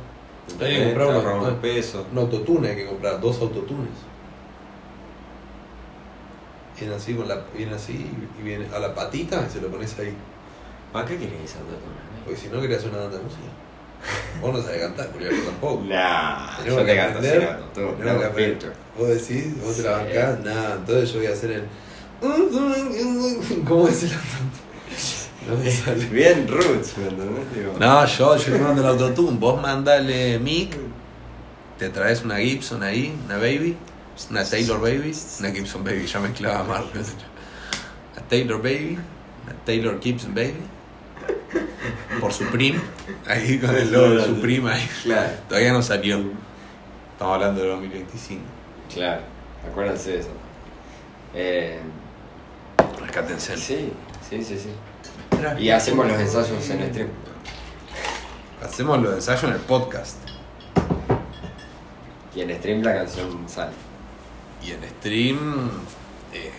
Hay 0.61 0.76
que 0.76 0.84
comprar 0.85 1.07
unos- 1.38 1.53
pesos. 1.56 2.06
Un 2.11 2.18
autotune 2.18 2.69
hay 2.69 2.76
que 2.76 2.85
comprar, 2.85 3.19
dos 3.22 3.40
autotunes. 3.41 3.90
Viene 6.77 6.95
así, 6.95 7.14
con 7.14 7.27
la, 7.30 7.41
viene 7.56 7.73
así 7.76 8.11
y 8.38 8.41
viene 8.41 8.68
a 8.76 8.80
la 8.80 8.94
patita 8.94 9.45
y 9.48 9.49
se 9.52 9.61
lo 9.61 9.69
pones 9.69 9.98
ahí. 9.99 10.14
¿Para 10.91 11.06
qué 11.06 11.18
querés 11.18 11.41
esa 11.45 11.60
autotune? 11.60 11.95
Porque 12.26 12.40
si 12.40 12.48
no 12.49 12.60
querías 12.60 12.84
una 12.84 12.98
banda 12.98 13.18
de 13.18 13.23
música. 13.23 13.41
Vos 14.41 14.53
no 14.53 14.61
sabés 14.61 14.81
cantar, 14.81 15.09
Julio, 15.13 15.31
yo 15.31 15.43
tampoco. 15.43 15.84
Nah, 15.85 16.57
Tenemos 16.57 16.80
yo 16.81 16.85
que 16.85 16.91
te 16.91 16.97
canto 16.97 17.17
aprender, 17.19 17.43
autotune, 17.49 17.88
tenemos 17.93 17.97
no 17.97 18.03
que 18.03 18.13
con 18.13 18.25
aprender. 18.25 18.49
filtro. 18.51 18.71
Vos 18.97 19.07
decís, 19.09 19.61
vos 19.63 19.75
te 19.77 19.81
la 19.84 19.97
Sí. 19.99 20.03
bancás, 20.05 20.39
nada, 20.43 20.75
entonces 20.75 21.11
yo 21.13 21.19
voy 21.19 21.27
a 21.27 21.34
hacer 21.34 21.51
el. 21.51 21.63
¿Cómo 23.65 23.88
es 23.88 24.03
el 24.03 24.11
autotune? 24.13 24.53
No 25.49 25.57
me 25.57 25.69
sale. 25.71 26.05
Bien 26.05 26.47
roots, 26.47 26.97
¿me 26.97 27.07
entendés? 27.09 27.53
Digo, 27.55 27.73
No, 27.80 28.05
yo, 28.05 28.38
yo 28.38 28.57
mando 28.59 28.81
el 28.81 28.88
autotune, 28.88 29.38
vos 29.38 29.61
mandale 29.61 30.39
mic, 30.39 30.75
te 31.77 31.89
traes 31.89 32.23
una 32.23 32.38
Gibson 32.38 32.81
ahí, 32.84 33.13
una 33.25 33.35
Baby, 33.38 33.75
una 34.30 34.45
Taylor 34.45 34.80
Baby, 34.80 35.13
una 35.39 35.51
Gibson 35.51 35.84
Baby, 35.84 36.05
ya 36.05 36.19
mezclaba 36.19 36.63
mal. 36.63 36.85
Una 36.93 38.27
Taylor 38.30 38.57
Baby, 38.61 38.97
una 39.43 39.55
Taylor 39.65 39.99
Gibson 40.01 40.34
Baby, 40.34 40.61
por 42.19 42.31
Supreme, 42.34 42.80
ahí 43.27 43.60
con 43.61 43.76
el 43.76 43.91
logo 43.91 44.10
de 44.15 44.26
Supreme 44.26 44.72
ahí. 44.72 44.89
Claro, 45.03 45.30
Todavía 45.47 45.73
no 45.73 45.81
salió. 45.81 46.18
Estamos 47.14 47.35
hablando 47.35 47.61
de 47.61 47.68
2025. 47.69 48.41
claro, 48.93 49.22
acuérdense 49.69 50.11
de 50.11 50.19
eso. 50.19 50.30
Eh, 51.35 51.80
Rescátense. 52.99 53.57
sí, 53.57 53.91
sí, 54.30 54.43
sí, 54.43 54.57
sí. 54.57 54.69
Y 55.60 55.69
hacemos 55.69 56.07
los 56.07 56.19
ensayos 56.19 56.69
en 56.69 56.89
stream. 56.89 57.10
Hacemos 58.64 59.01
los 59.01 59.14
ensayos 59.15 59.43
en 59.43 59.49
el 59.51 59.60
podcast. 59.60 60.18
Y 62.35 62.41
en 62.41 62.55
stream 62.57 62.81
la 62.81 62.93
canción 62.95 63.47
sale. 63.47 63.73
Y 64.64 64.72
en 64.72 64.84
stream 64.99 65.69
eh, 66.34 66.51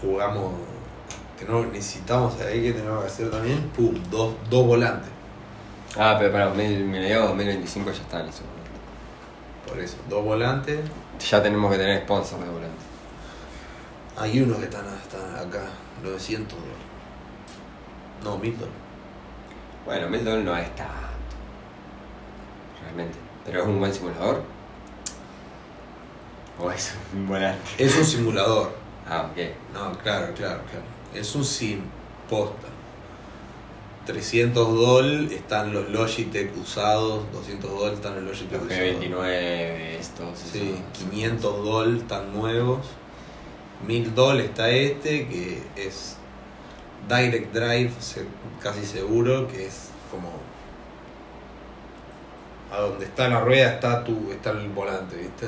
jugamos. 0.00 0.52
Tenemos, 1.38 1.66
necesitamos 1.68 2.40
ahí 2.40 2.62
que 2.62 2.72
tenemos 2.72 3.00
que 3.02 3.06
hacer 3.06 3.30
también. 3.30 3.60
Pum, 3.76 3.94
dos, 4.10 4.34
dos 4.50 4.66
volantes. 4.66 5.08
Ah, 5.96 6.16
pero 6.18 6.32
para 6.32 6.50
mil- 6.50 6.84
mediados 6.84 7.28
2025 7.28 7.90
ya 7.92 8.02
está 8.02 8.20
en 8.20 8.28
eso. 8.28 8.42
Por 9.66 9.78
eso, 9.78 9.96
dos 10.08 10.24
volantes. 10.24 10.80
Ya 11.30 11.42
tenemos 11.42 11.70
que 11.72 11.78
tener 11.78 12.02
sponsors 12.02 12.42
de 12.42 12.48
volante. 12.50 12.84
Hay 14.16 14.40
unos 14.40 14.58
que 14.58 14.64
están, 14.64 14.84
están 14.86 15.34
acá, 15.36 15.62
900 16.02 16.58
dólares. 16.58 16.76
No, 18.24 18.36
1000 18.38 18.54
dólares. 18.58 18.74
Bueno, 19.84 20.08
mil 20.08 20.24
dólares 20.24 20.44
no 20.44 20.56
es 20.56 20.74
tanto. 20.76 20.92
Realmente. 22.82 23.16
Pero 23.44 23.62
es 23.62 23.66
un 23.66 23.78
buen 23.78 23.94
simulador. 23.94 24.42
O 26.60 26.70
es 26.72 26.94
un 27.14 27.28
volante. 27.28 27.60
Es 27.78 27.96
un 27.96 28.04
simulador. 28.04 28.72
Ah, 29.08 29.28
ok. 29.30 29.38
No, 29.72 29.92
claro, 29.98 30.34
claro, 30.34 30.60
claro. 30.70 30.97
Es 31.14 31.34
un 31.34 31.44
sim 31.44 31.80
posta. 32.28 32.68
300 34.06 34.74
dólares 34.74 35.32
están 35.32 35.72
los 35.74 35.90
Logitech 35.90 36.56
usados, 36.56 37.24
200 37.32 37.70
dólares 37.70 37.98
están 37.98 38.14
los 38.14 38.24
Logitech 38.24 38.52
Los 38.62 38.70
usados. 38.72 38.82
G29, 39.04 39.98
estos. 40.00 40.38
Sí, 40.38 40.74
esos. 40.92 41.08
500 41.10 41.64
dólares 41.64 42.02
están 42.02 42.32
nuevos. 42.32 42.86
1000 43.86 44.14
dólares 44.14 44.46
está 44.50 44.70
este, 44.70 45.28
que 45.28 45.62
es 45.76 46.16
Direct 47.08 47.52
Drive, 47.54 47.92
casi 48.62 48.84
seguro, 48.86 49.46
que 49.48 49.66
es 49.66 49.90
como. 50.10 50.30
A 52.72 52.80
donde 52.80 53.04
está 53.06 53.28
la 53.28 53.40
rueda 53.40 53.74
está, 53.74 54.04
tu, 54.04 54.30
está 54.32 54.50
el 54.50 54.68
volante, 54.70 55.16
¿viste? 55.16 55.46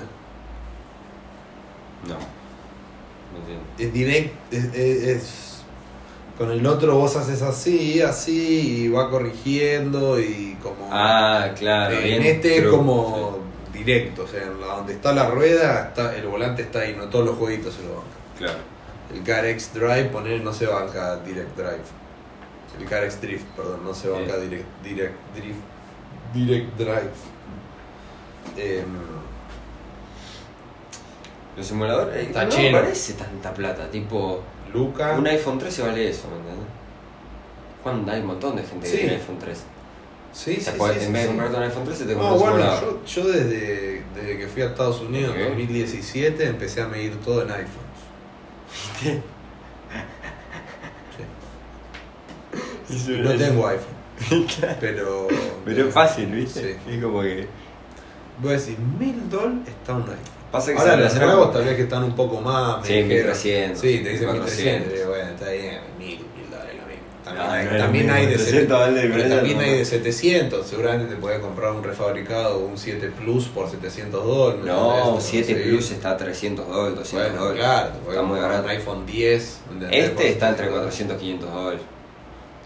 No. 2.07 2.15
No 2.15 3.39
entiendo. 3.41 3.65
Es 3.79 3.93
direct. 3.93 4.53
Es, 4.53 4.65
es- 4.75 5.03
es- 5.05 5.50
con 6.41 6.51
el 6.51 6.67
otro 6.67 6.97
vos 6.97 7.17
haces 7.17 7.43
así, 7.43 8.01
así, 8.01 8.85
y 8.85 8.89
va 8.89 9.11
corrigiendo, 9.11 10.19
y 10.19 10.57
como. 10.63 10.89
Ah, 10.91 11.51
claro. 11.55 11.99
en 11.99 12.23
este 12.23 12.57
es 12.57 12.63
true, 12.63 12.71
como 12.71 13.41
directo, 13.75 14.23
o 14.23 14.27
sea, 14.27 14.47
donde 14.47 14.95
está 14.95 15.13
la 15.13 15.29
rueda, 15.29 15.89
está, 15.89 16.17
el 16.17 16.27
volante 16.27 16.63
está 16.63 16.79
ahí, 16.79 16.97
no 16.97 17.11
todos 17.11 17.27
los 17.27 17.37
jueguitos 17.37 17.75
se 17.75 17.83
lo 17.83 17.97
bancan. 17.97 18.11
Claro. 18.39 18.59
El 19.15 19.23
CarX 19.23 19.75
Drive, 19.75 20.05
poner, 20.07 20.41
no 20.41 20.55
se 20.55 20.65
banca 20.65 21.17
Direct 21.19 21.55
Drive. 21.55 21.85
El 22.79 22.87
CarX 22.87 23.21
Drift, 23.21 23.45
perdón, 23.55 23.85
no 23.85 23.93
se 23.93 24.09
banca 24.09 24.37
Sí. 24.37 24.41
direct, 24.49 24.67
direct 24.83 25.15
Drift. 25.37 25.61
Direct 26.33 26.79
Drive. 26.79 27.11
Em, 28.57 28.87
Los 31.55 31.67
simuladores. 31.67 32.29
Está 32.29 32.45
no 32.47 32.51
parece 32.73 33.13
tanta 33.13 33.53
plata. 33.53 33.91
Tipo, 33.91 34.41
Luca. 34.73 35.13
un 35.19 35.27
iPhone 35.27 35.59
13 35.59 35.83
vale 35.83 36.09
eso, 36.11 36.29
¿me 36.29 36.37
entiendes? 36.37 36.67
¿Cuándo 37.83 38.13
hay 38.13 38.21
un 38.21 38.27
montón 38.27 38.57
de 38.57 38.63
gente 38.63 38.87
Sí. 38.87 38.93
que 38.93 38.99
tiene 38.99 39.15
iPhone 39.17 39.39
13? 39.39 39.63
Sí, 40.33 40.61
sí, 40.61 40.71
podés- 40.79 40.99
sí, 41.01 41.07
en 41.07 41.13
vez 41.13 41.23
de 41.23 41.29
comprarte 41.29 41.57
un 41.57 41.63
iPhone 41.65 41.85
13 41.85 42.05
te 42.05 42.15
No, 42.15 42.21
compras 42.21 42.43
un 42.53 42.59
bueno, 42.61 42.81
yo, 42.81 43.05
yo 43.05 43.29
desde, 43.29 44.05
desde 44.15 44.39
que 44.39 44.47
fui 44.47 44.63
a 44.63 44.67
Estados 44.67 45.01
Unidos 45.01 45.35
en 45.35 45.43
Ok. 45.43 45.49
2017 45.49 46.47
empecé 46.47 46.83
a 46.83 46.87
medir 46.89 47.17
todo 47.21 47.43
en 47.43 47.51
iPhones. 47.51 47.69
Sí. 49.01 49.21
No 53.23 53.35
tengo 53.37 53.67
iPhone. 53.69 54.01
Pero. 54.81 55.29
Pero 55.65 55.87
es 55.89 55.95
fácil, 55.95 56.27
¿viste? 56.27 56.75
Sí. 56.85 56.91
Es 56.97 57.03
como 57.03 57.23
que. 57.23 57.47
Voy 58.41 58.51
a 58.51 58.53
decir, 58.55 58.77
mil 58.99 59.29
dólares 59.31 59.69
está 59.69 59.95
un 59.95 60.03
iPhone. 60.03 60.17
Pasa 60.51 60.73
que 60.73 60.79
Ahora 60.79 60.97
los 60.97 61.15
nuevos 61.15 61.45
con- 61.47 61.53
tal 61.55 61.65
vez 61.65 61.77
que 61.77 61.83
están 61.83 62.03
un 62.05 62.15
poco 62.17 62.41
más. 62.41 62.85
Sí, 62.87 62.93
dijeron. 62.95 63.09
1300, 63.29 63.81
Sí, 63.81 63.99
te 64.03 64.09
dicen 64.11 64.33
1400. 64.33 64.47
1300. 64.89 64.93
digo, 64.95 65.09
Bueno, 65.11 65.31
está 65.31 65.51
bien, 65.51 65.79
mil, 65.99 66.09
mil 66.19 66.51
dólares 66.51 66.75
lo 66.81 66.87
mismo. 66.87 67.03
También 67.25 67.47
Ah, 67.47 67.53
hay, 67.55 67.65
no 67.67 67.77
también 67.79 68.07
mismo, 68.07 68.19
hay 68.19 68.27
de 68.27 68.33
300 68.35 68.51
700, 68.51 68.81
vale 68.81 69.09
de 69.09 69.35
también 69.37 69.57
no. 69.59 69.63
hay 69.65 69.79
de 69.79 69.85
700. 69.85 70.67
Seguramente 70.67 71.15
te 71.15 71.21
puedes 71.21 71.39
comprar 71.39 71.73
un 71.73 71.85
refabricado, 71.85 72.59
un 72.59 72.77
7 72.77 73.13
Plus 73.17 73.45
por 73.47 73.71
700 73.71 74.25
dólares. 74.25 74.63
¿me 74.65 74.71
No, 74.73 74.99
entendés? 74.99 75.25
7 75.25 75.47
Sí. 75.55 75.55
Plus 75.71 75.91
está 75.93 76.11
a 76.11 76.17
300 76.17 76.67
dólares, 76.67 76.99
200 76.99 77.29
Bueno, 77.31 77.45
dólares. 77.45 77.63
claro, 77.63 77.91
está 78.11 78.23
muy 78.23 78.41
barato. 78.41 78.65
un 78.65 78.71
iPhone 78.71 79.07
10. 79.07 79.61
¿entendés? 79.71 79.89
Por 80.11 80.21
Este 80.23 80.29
está 80.33 80.49
entre 80.49 80.67
700 80.67 80.81
400 80.81 81.17
y 81.17 81.21
500 81.21 81.53
dólares. 81.55 81.81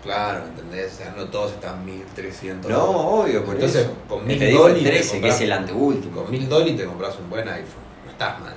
Claro, 0.04 0.44
¿entendés? 0.44 0.92
O 0.92 0.96
sea, 0.98 1.14
no 1.16 1.24
todos 1.24 1.52
están 1.52 1.84
1300 1.84 2.70
No, 2.70 2.84
obvio, 2.84 3.42
por 3.44 3.54
Entonces, 3.54 3.82
eso. 3.86 3.94
con 4.08 4.20
Te 4.20 4.26
mil 4.26 4.38
digo 4.38 4.58
dólares 4.60 4.78
el 4.78 4.84
te 4.84 4.90
13, 4.90 5.08
que 5.08 5.14
compras- 5.20 5.34
es 5.34 5.40
el 5.40 5.52
anteúltimo. 5.52 6.22
Con 6.22 6.30
1000 6.30 6.48
dólares 6.48 6.76
te 6.76 6.84
compras 6.84 7.18
un 7.18 7.30
buen 7.30 7.48
iPhone. 7.48 7.84
No 8.04 8.10
estás 8.12 8.40
mal. 8.40 8.54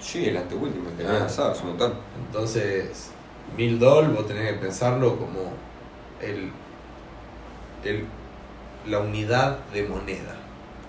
Sí, 0.00 0.24
el 0.26 0.36
anteúltimo, 0.36 0.90
el 0.90 0.96
que 0.96 1.04
Ah. 1.06 1.20
pasado, 1.20 1.52
es 1.52 1.60
un 1.60 1.66
montón. 1.68 1.94
Entonces, 2.26 3.10
1000 3.56 3.78
dólares 3.78 4.16
vos 4.16 4.26
tenés 4.26 4.52
que 4.52 4.58
pensarlo 4.58 5.16
como 5.16 5.52
el, 6.20 6.50
el, 7.84 8.04
la 8.86 8.98
unidad 8.98 9.58
de 9.72 9.84
moneda. 9.84 10.34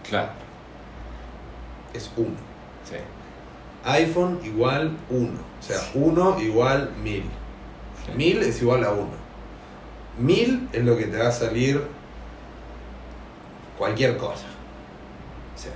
Claro. 0.10 0.30
Es 1.94 2.10
uno. 2.18 2.36
Sí. 2.90 2.96
iPhone 3.84 4.40
igual 4.44 4.98
1. 5.10 5.30
O 5.60 5.64
sea, 5.64 5.78
1 5.94 6.40
igual 6.40 6.92
1000. 7.04 7.24
1000 8.16 8.42
es 8.44 8.62
igual 8.62 8.84
a 8.84 8.92
1. 8.92 9.21
1000 10.22 10.70
es 10.74 10.84
lo 10.86 10.98
que 10.98 11.06
te 11.06 11.18
va 11.18 11.28
a 11.28 11.32
salir 11.32 11.82
cualquier 13.78 14.18
cosa. 14.18 14.46
O 15.56 15.58
sea, 15.60 15.72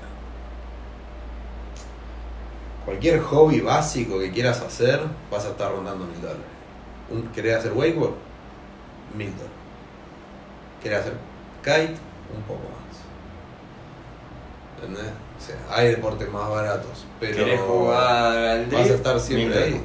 cualquier 2.86 3.20
hobby 3.22 3.62
básico 3.62 4.20
que 4.20 4.32
quieras 4.32 4.62
hacer, 4.62 5.02
vas 5.32 5.46
a 5.46 5.50
estar 5.50 5.72
rondando 5.72 6.06
1000 6.06 6.22
dólares. 6.22 6.44
Un- 7.10 7.28
¿Querés 7.30 7.58
hacer 7.58 7.74
wakeboard? 7.74 8.14
1000 9.18 9.32
dólares. 9.32 9.52
¿Querés 10.82 11.00
hacer 11.00 11.14
kite? 11.64 11.98
Un 12.36 12.42
poco 12.48 12.62
más. 12.70 12.96
¿Entendés? 14.84 15.12
O 15.38 15.42
sea, 15.42 15.56
hay 15.76 15.90
deportes 15.90 16.32
más 16.32 16.50
baratos. 16.50 17.06
Pero 17.20 17.38
¿Querés 17.38 17.62
jugar 17.62 18.38
al 18.38 18.66
drift? 18.70 18.74
vas 18.82 18.90
a 18.92 18.94
estar 18.96 19.20
siempre 19.20 19.56
Mil 19.56 19.64
ahí. 19.76 19.82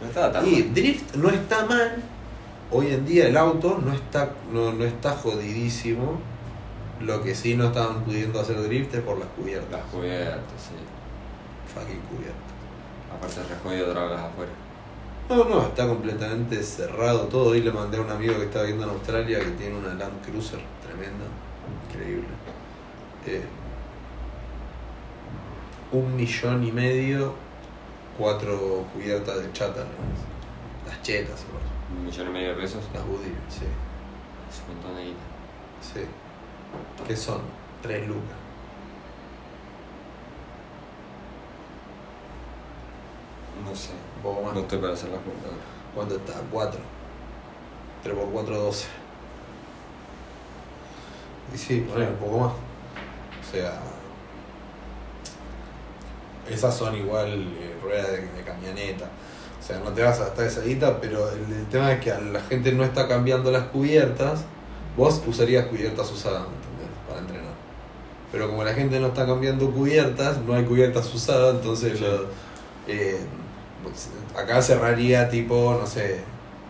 No 0.00 0.06
estaba 0.06 0.32
tan 0.32 0.46
Y 0.46 0.50
mal. 0.62 0.74
drift 0.74 1.14
no 1.16 1.30
está 1.30 1.64
mal. 1.66 2.02
Hoy 2.70 2.88
en 2.88 3.06
día 3.06 3.28
el 3.28 3.36
auto 3.36 3.80
no 3.82 3.92
está, 3.92 4.30
no, 4.52 4.72
no 4.72 4.84
está 4.84 5.12
jodidísimo. 5.12 6.20
Lo 7.00 7.22
que 7.22 7.34
sí 7.34 7.56
no 7.56 7.66
estaban 7.66 8.04
pudiendo 8.04 8.40
hacer 8.40 8.60
drift 8.62 8.94
es 8.94 9.00
por 9.02 9.18
las 9.18 9.28
cubiertas. 9.28 9.70
Las 9.70 9.84
cubiertas, 9.84 10.42
sí. 10.58 10.74
Fucking 11.72 12.00
cubiertas. 12.00 12.48
Aparte 13.14 13.40
re 13.42 13.58
jodido 13.62 13.92
trabajas 13.92 14.30
afuera. 14.32 14.52
No, 15.28 15.44
no, 15.44 15.66
está 15.66 15.86
completamente 15.86 16.62
cerrado 16.62 17.20
todo. 17.24 17.50
Hoy 17.50 17.62
le 17.62 17.70
mandé 17.70 17.98
a 17.98 18.00
un 18.00 18.10
amigo 18.10 18.34
que 18.34 18.44
está 18.44 18.62
viendo 18.62 18.84
en 18.84 18.90
Australia 18.90 19.38
que 19.38 19.50
tiene 19.52 19.76
una 19.76 19.94
Land 19.94 20.24
Cruiser 20.24 20.60
tremenda. 20.82 21.24
Increíble. 21.88 22.28
Eh, 23.26 23.44
un 25.92 26.16
millón 26.16 26.64
y 26.64 26.72
medio, 26.72 27.34
cuatro 28.16 28.86
cubiertas 28.92 29.42
de 29.42 29.52
chata. 29.52 29.80
nomás. 29.80 30.86
Las 30.86 31.02
chetas, 31.02 31.44
igual. 31.48 31.77
Un 31.98 32.06
millón 32.06 32.28
y 32.28 32.30
medio 32.30 32.48
de 32.50 32.62
pesos. 32.62 32.84
Las 32.94 33.04
Goodyear, 33.04 33.34
sí. 33.48 33.64
Es 34.48 34.62
un 34.62 34.74
montón 34.74 34.96
de 34.96 35.04
guita. 35.04 35.18
Sí. 35.82 36.00
¿Qué 37.06 37.16
son? 37.16 37.40
Tres 37.82 38.06
lucas. 38.06 38.22
No 43.64 43.74
sé. 43.74 43.90
Un 44.16 44.22
poco 44.22 44.42
más. 44.42 44.54
No 44.54 44.60
estoy 44.60 44.78
para 44.78 44.92
hacer 44.92 45.10
la 45.10 45.16
junta. 45.16 45.48
¿Cuánto 45.94 46.16
está? 46.16 46.34
4. 46.50 46.80
3 48.04 48.14
por 48.14 48.30
4, 48.30 48.56
12. 48.56 48.86
Y 51.52 51.58
sí, 51.58 51.80
ponele 51.88 52.12
un 52.12 52.18
poco 52.18 52.38
más. 52.38 52.52
O 52.52 53.52
sea. 53.52 53.80
Esas 56.48 56.76
son 56.76 56.94
igual 56.96 57.52
eh, 57.58 57.76
ruedas 57.82 58.12
de, 58.12 58.26
de 58.28 58.42
camioneta. 58.42 59.10
O 59.68 59.70
sea, 59.70 59.80
no 59.84 59.90
te 59.90 60.02
vas 60.02 60.18
a 60.18 60.24
gastar 60.24 60.46
esa 60.46 60.62
guita, 60.62 60.98
pero 60.98 61.28
el, 61.28 61.40
el 61.52 61.66
tema 61.66 61.92
es 61.92 62.00
que 62.00 62.10
la 62.32 62.40
gente 62.40 62.72
no 62.72 62.84
está 62.84 63.06
cambiando 63.06 63.50
las 63.50 63.64
cubiertas. 63.64 64.40
Vos 64.96 65.20
usarías 65.26 65.66
cubiertas 65.66 66.10
usadas, 66.10 66.40
¿me 66.40 66.54
entendés? 66.56 66.98
Para 67.06 67.20
entrenar. 67.20 67.52
Pero 68.32 68.48
como 68.48 68.64
la 68.64 68.72
gente 68.72 68.98
no 68.98 69.08
está 69.08 69.26
cambiando 69.26 69.70
cubiertas, 69.70 70.38
no 70.38 70.54
hay 70.54 70.64
cubiertas 70.64 71.12
usadas, 71.14 71.56
entonces 71.56 71.98
Sí. 71.98 72.04
lo- 72.04 72.24
eh, 72.90 73.18
pues, 73.82 74.08
acá 74.34 74.62
cerraría 74.62 75.28
tipo, 75.28 75.76
no 75.78 75.86
sé, 75.86 76.22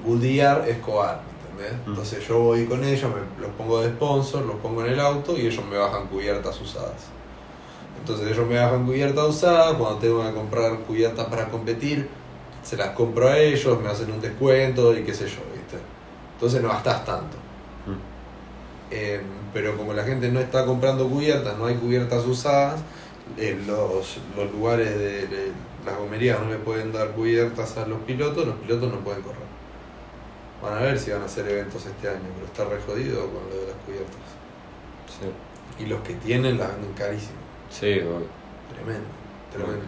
Goodyear, 0.04 0.68
Escobar, 0.68 1.20
¿me 1.56 1.62
entendés? 1.66 1.86
Mm. 1.86 1.90
Entonces 1.90 2.26
yo 2.26 2.40
voy 2.40 2.64
con 2.64 2.82
ellos, 2.82 3.08
me 3.14 3.42
los 3.46 3.54
pongo 3.56 3.80
de 3.80 3.90
sponsor, 3.90 4.44
los 4.44 4.56
pongo 4.56 4.84
en 4.84 4.94
el 4.94 4.98
auto 5.00 5.36
y 5.38 5.46
ellos 5.46 5.64
me 5.70 5.76
bajan 5.78 6.08
cubiertas 6.08 6.60
usadas. 6.60 7.06
Entonces 8.00 8.28
ellos 8.32 8.46
me 8.48 8.58
bajan 8.58 8.84
cubiertas 8.86 9.24
usadas, 9.28 9.74
cuando 9.74 9.98
tengo 10.00 10.20
que 10.26 10.32
comprar 10.34 10.78
cubiertas 10.80 11.26
para 11.26 11.48
competir, 11.48 12.08
se 12.68 12.76
las 12.76 12.90
compro 12.90 13.28
a 13.28 13.38
ellos, 13.38 13.80
me 13.80 13.88
hacen 13.88 14.12
un 14.12 14.20
descuento 14.20 14.94
y 14.94 15.02
qué 15.02 15.14
sé 15.14 15.26
yo, 15.26 15.40
¿viste? 15.54 15.78
Entonces 16.34 16.60
no 16.60 16.68
gastas 16.68 17.02
tanto. 17.02 17.38
Mm. 17.86 18.90
Eh, 18.90 19.22
pero 19.54 19.74
como 19.74 19.94
la 19.94 20.04
gente 20.04 20.30
no 20.30 20.38
está 20.38 20.66
comprando 20.66 21.08
cubiertas, 21.08 21.56
no 21.56 21.64
hay 21.64 21.76
cubiertas 21.76 22.26
usadas, 22.26 22.82
eh, 23.38 23.58
los, 23.66 24.18
los 24.36 24.52
lugares 24.52 24.98
de, 24.98 25.26
de 25.28 25.52
las 25.86 25.96
gomerías 25.96 26.38
no 26.40 26.50
le 26.50 26.58
pueden 26.58 26.92
dar 26.92 27.12
cubiertas 27.12 27.78
a 27.78 27.86
los 27.86 28.00
pilotos, 28.00 28.46
los 28.46 28.56
pilotos 28.56 28.92
no 28.92 28.98
pueden 29.00 29.22
correr. 29.22 29.48
Van 30.62 30.74
a 30.74 30.80
ver 30.80 30.98
si 30.98 31.10
van 31.10 31.22
a 31.22 31.24
hacer 31.24 31.48
eventos 31.48 31.86
este 31.86 32.06
año, 32.06 32.20
pero 32.34 32.46
está 32.46 32.64
re 32.66 32.82
jodido 32.82 33.22
con 33.32 33.48
lo 33.48 33.62
de 33.62 33.66
las 33.68 33.76
cubiertas. 33.86 34.28
Sí. 35.08 35.82
Y 35.84 35.86
los 35.86 36.02
que 36.02 36.12
tienen 36.16 36.58
las 36.58 36.68
venden 36.72 36.92
carísimo. 36.92 37.38
Sí, 37.70 37.94
obvio. 38.00 38.26
Tremendo, 38.74 39.08
tremendo. 39.50 39.86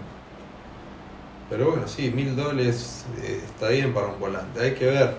Pero 1.50 1.70
bueno, 1.72 1.88
sí, 1.88 2.10
mil 2.14 2.36
dólares 2.36 3.04
eh, 3.22 3.42
está 3.44 3.68
bien 3.68 3.92
para 3.92 4.06
un 4.06 4.20
volante. 4.20 4.60
Hay 4.62 4.74
que 4.74 4.86
ver. 4.86 5.16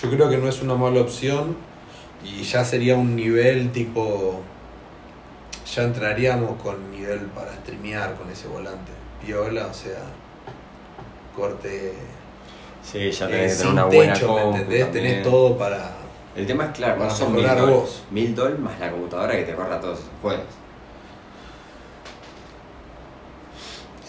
Yo 0.00 0.10
creo 0.10 0.30
que 0.30 0.38
no 0.38 0.48
es 0.48 0.62
una 0.62 0.76
mala 0.76 1.00
opción 1.00 1.56
y 2.24 2.42
ya 2.42 2.64
sería 2.64 2.94
un 2.96 3.16
nivel 3.16 3.70
tipo. 3.72 4.40
Ya 5.74 5.82
entraríamos 5.82 6.60
con 6.62 6.90
nivel 6.90 7.20
para 7.34 7.52
streamear 7.56 8.14
con 8.14 8.30
ese 8.30 8.48
volante. 8.48 8.92
Viola, 9.26 9.66
o 9.66 9.74
sea, 9.74 9.98
corte. 11.36 11.92
Sí, 12.82 13.10
ya 13.10 13.26
eh, 13.26 13.28
tenés 13.30 13.52
que 13.52 13.58
sin 13.58 13.58
tener 13.68 13.72
una 13.72 13.84
buena 13.84 14.12
techo, 14.14 14.34
¿me 14.34 14.42
entendés? 14.42 14.84
también. 14.84 14.92
Tenés 14.92 15.22
todo 15.24 15.58
para. 15.58 15.96
El 16.36 16.46
tema 16.46 16.66
es 16.66 16.70
claro, 16.70 16.96
Para 16.98 17.10
no 17.10 17.16
son 17.16 17.32
mil 17.34 17.42
dólares. 17.42 17.64
vos. 17.74 18.02
Mil 18.10 18.34
dólares 18.34 18.60
más 18.60 18.78
la 18.80 18.90
computadora 18.92 19.36
que 19.36 19.42
te 19.42 19.54
corra 19.54 19.80
todos 19.80 19.98
esos 19.98 20.10
juegos. 20.22 20.44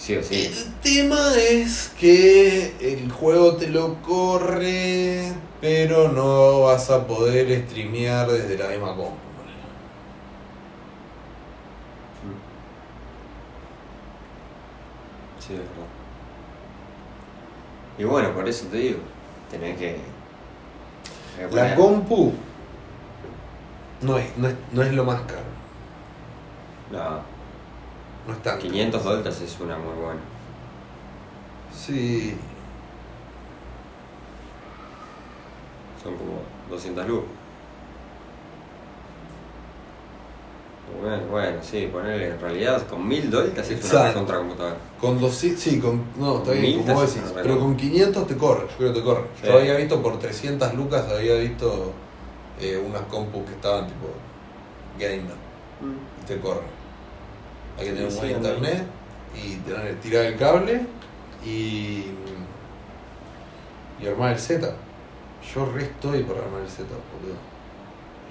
Sí 0.01 0.15
o 0.15 0.23
sí. 0.23 0.47
El 0.47 0.73
tema 0.81 1.35
es 1.37 1.89
que 1.89 2.73
el 2.81 3.11
juego 3.11 3.55
te 3.57 3.67
lo 3.67 4.01
corre, 4.01 5.31
pero 5.61 6.07
no 6.07 6.61
vas 6.61 6.89
a 6.89 7.05
poder 7.05 7.67
streamear 7.67 8.27
desde 8.27 8.57
la 8.57 8.69
misma 8.69 8.95
compu. 8.95 9.15
Sí, 15.39 15.53
es 15.53 15.59
verdad. 15.59 15.71
Y 17.99 18.03
bueno, 18.03 18.33
por 18.33 18.49
eso 18.49 18.65
te 18.71 18.77
digo, 18.77 18.99
tenés 19.51 19.77
que. 19.77 19.97
tenés 21.35 21.49
que 21.51 21.55
La 21.55 21.75
compu 21.75 22.33
no 24.01 24.17
es, 24.17 24.35
no, 24.35 24.47
es, 24.47 24.55
no 24.71 24.81
es 24.81 24.93
lo 24.93 25.05
más 25.05 25.21
caro. 25.21 25.51
No, 26.91 27.30
No 28.27 28.33
es 28.33 28.43
tan 28.43 28.59
500 28.59 29.03
dólares 29.03 29.41
es 29.41 29.59
una 29.59 29.77
muy 29.77 29.93
buena. 29.93 30.19
Sí. 31.75 32.35
Son 36.03 36.15
como 36.15 36.41
200 36.69 37.07
lucas. 37.07 37.29
Bueno, 41.01 41.23
bueno, 41.31 41.57
sí, 41.63 41.89
ponerle 41.91 42.31
en 42.31 42.39
realidad 42.39 42.85
con 42.87 43.07
1000 43.07 43.31
dólares 43.31 43.57
es 43.57 43.69
una 43.69 43.77
Exacto. 43.77 44.19
contra 44.19 44.37
computadora. 44.37 44.75
Con 44.99 45.19
200, 45.19 45.61
sí, 45.61 45.79
con, 45.79 46.03
no, 46.17 46.39
está 46.39 46.51
bien, 46.51 46.79
como 46.83 46.93
vos 46.93 47.15
decís, 47.15 47.31
pero 47.33 47.59
con 47.59 47.75
500 47.75 48.27
te 48.27 48.37
corre, 48.37 48.67
yo 48.67 48.77
creo 48.77 48.93
que 48.93 48.99
te 48.99 49.05
corre. 49.05 49.23
Sí. 49.41 49.47
Yo 49.47 49.57
había 49.57 49.77
visto 49.77 50.01
por 50.01 50.19
300 50.19 50.73
lucas, 50.75 51.05
había 51.09 51.35
visto 51.35 51.93
eh, 52.59 52.77
unas 52.85 53.01
compus 53.03 53.45
que 53.45 53.53
estaban 53.53 53.87
tipo 53.87 54.07
gamer. 54.99 55.33
y 56.21 56.25
te 56.25 56.39
corre. 56.39 56.80
Hay 57.77 57.85
que 57.85 57.91
tener 57.91 58.05
un 58.05 58.11
Sí, 58.11 58.17
buen 58.17 58.29
sí, 58.29 58.35
internet 58.35 58.83
y 59.35 59.55
tener, 59.57 59.99
tirar 59.99 60.25
el 60.25 60.37
cable 60.37 60.85
y, 61.45 62.05
y 63.99 64.07
armar 64.07 64.33
el 64.33 64.39
setup. 64.39 64.73
Yo 65.53 65.65
re 65.65 65.83
estoy 65.83 66.23
por 66.23 66.37
armar 66.37 66.61
el 66.61 66.69
setup, 66.69 67.01
boludo. 67.13 67.37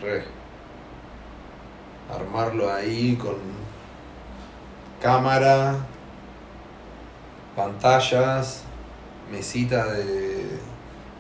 Re. 0.03 0.25
Armarlo 2.15 2.73
ahí 2.73 3.17
con 3.17 3.37
cámara, 5.01 5.77
pantallas, 7.57 8.65
mesita 9.31 9.87
de 9.93 10.59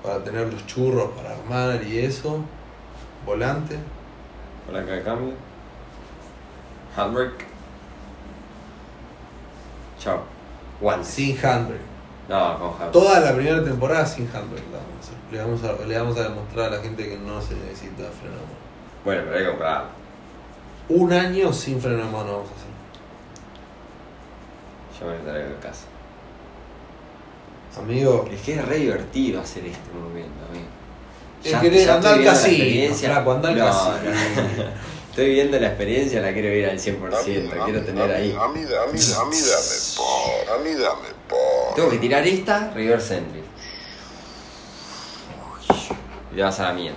para 0.02 0.24
tener 0.24 0.52
los 0.52 0.66
churros 0.66 1.10
para 1.10 1.34
armar 1.34 1.82
y 1.84 1.98
eso, 1.98 2.40
volante. 3.26 3.78
Palanca 4.66 4.92
de 4.92 5.02
cambio. 5.02 5.34
Handbrake. 6.97 7.49
Chao. 10.01 10.22
One. 10.81 11.05
Sin 11.05 11.36
handbrake. 11.36 11.81
No, 12.28 12.59
con 12.59 12.70
handbrake. 12.70 12.93
Toda 12.93 13.20
la 13.20 13.35
primera 13.35 13.62
temporada 13.62 14.06
sin 14.06 14.27
handbrake 14.27 14.64
la 14.72 14.78
vamos 14.78 14.97
a 14.97 15.01
hacer. 15.01 15.14
Le 15.31 15.39
vamos 15.39 15.62
a, 15.62 15.86
le 15.86 15.98
vamos 15.98 16.16
a 16.16 16.22
demostrar 16.22 16.72
a 16.72 16.77
la 16.77 16.82
gente 16.82 17.09
que 17.09 17.18
no 17.18 17.40
se 17.40 17.55
necesita 17.55 18.05
freno 18.10 18.35
de 18.35 18.43
mano. 18.43 18.60
Bueno, 19.05 19.22
pero 19.24 19.36
hay 19.36 19.43
que 19.44 19.48
comprar. 19.51 19.85
Un 20.89 21.12
año 21.12 21.52
sin 21.52 21.81
freno 21.81 21.98
de 21.98 22.05
mano 22.05 22.32
vamos 22.32 22.48
a 22.51 22.55
hacer. 22.55 22.70
Yo 24.98 25.06
me 25.06 25.18
lo 25.18 25.31
traigo 25.31 25.48
de 25.51 25.56
casa. 25.56 25.86
Amigo, 27.78 28.28
Es 28.32 28.40
que 28.43 28.55
es 28.55 28.64
re 28.66 28.77
divertido 28.78 29.40
hacer 29.40 29.64
este 29.66 29.93
movimiento, 29.93 30.35
amigo. 30.51 30.66
Querés 31.60 31.86
ya 31.86 31.94
andar 31.94 32.20
estoy 32.20 32.27
al 32.27 32.35
casino, 32.35 32.94
flaco, 32.94 33.32
andá 33.32 33.48
al 33.48 33.59
casino. 33.59 33.93
Estoy 35.11 35.31
viendo 35.31 35.59
la 35.59 35.66
experiencia, 35.66 36.20
la 36.20 36.32
quiero 36.32 36.55
ir 36.55 36.66
al 36.66 36.78
100%, 36.78 37.65
quiero 37.65 37.82
tener 37.82 38.11
ahí. 38.12 38.31
A 38.41 38.47
mí, 38.47 38.61
a 38.61 38.93
mí, 38.93 39.01
a 39.19 39.24
mí 39.24 39.37
dame 39.41 39.77
por. 39.97 40.55
A 40.55 40.59
mí 40.62 40.70
dame 40.74 41.09
por. 41.28 41.74
Tengo 41.74 41.91
que 41.91 41.99
tirar 41.99 42.24
esta, 42.24 42.70
reverse 42.73 43.19
entry. 43.19 43.43
Y 46.32 46.37
te 46.37 46.43
vas 46.43 46.61
a 46.61 46.62
la 46.69 46.73
mía. 46.74 46.93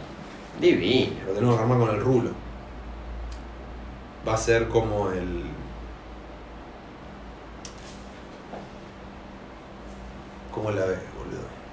Divino. 0.61 1.15
lo 1.25 1.33
tenemos 1.33 1.55
que 1.55 1.61
armar 1.63 1.79
con 1.79 1.89
el 1.89 2.01
rulo. 2.01 2.29
Va 4.27 4.35
a 4.35 4.37
ser 4.37 4.67
como 4.67 5.09
el. 5.09 5.45
¿Cómo 10.53 10.69
la 10.69 10.85
ves, 10.85 10.99
boludo? 11.17 11.63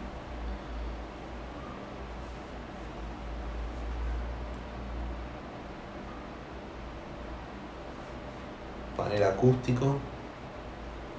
Panel 9.01 9.23
acústico, 9.25 9.97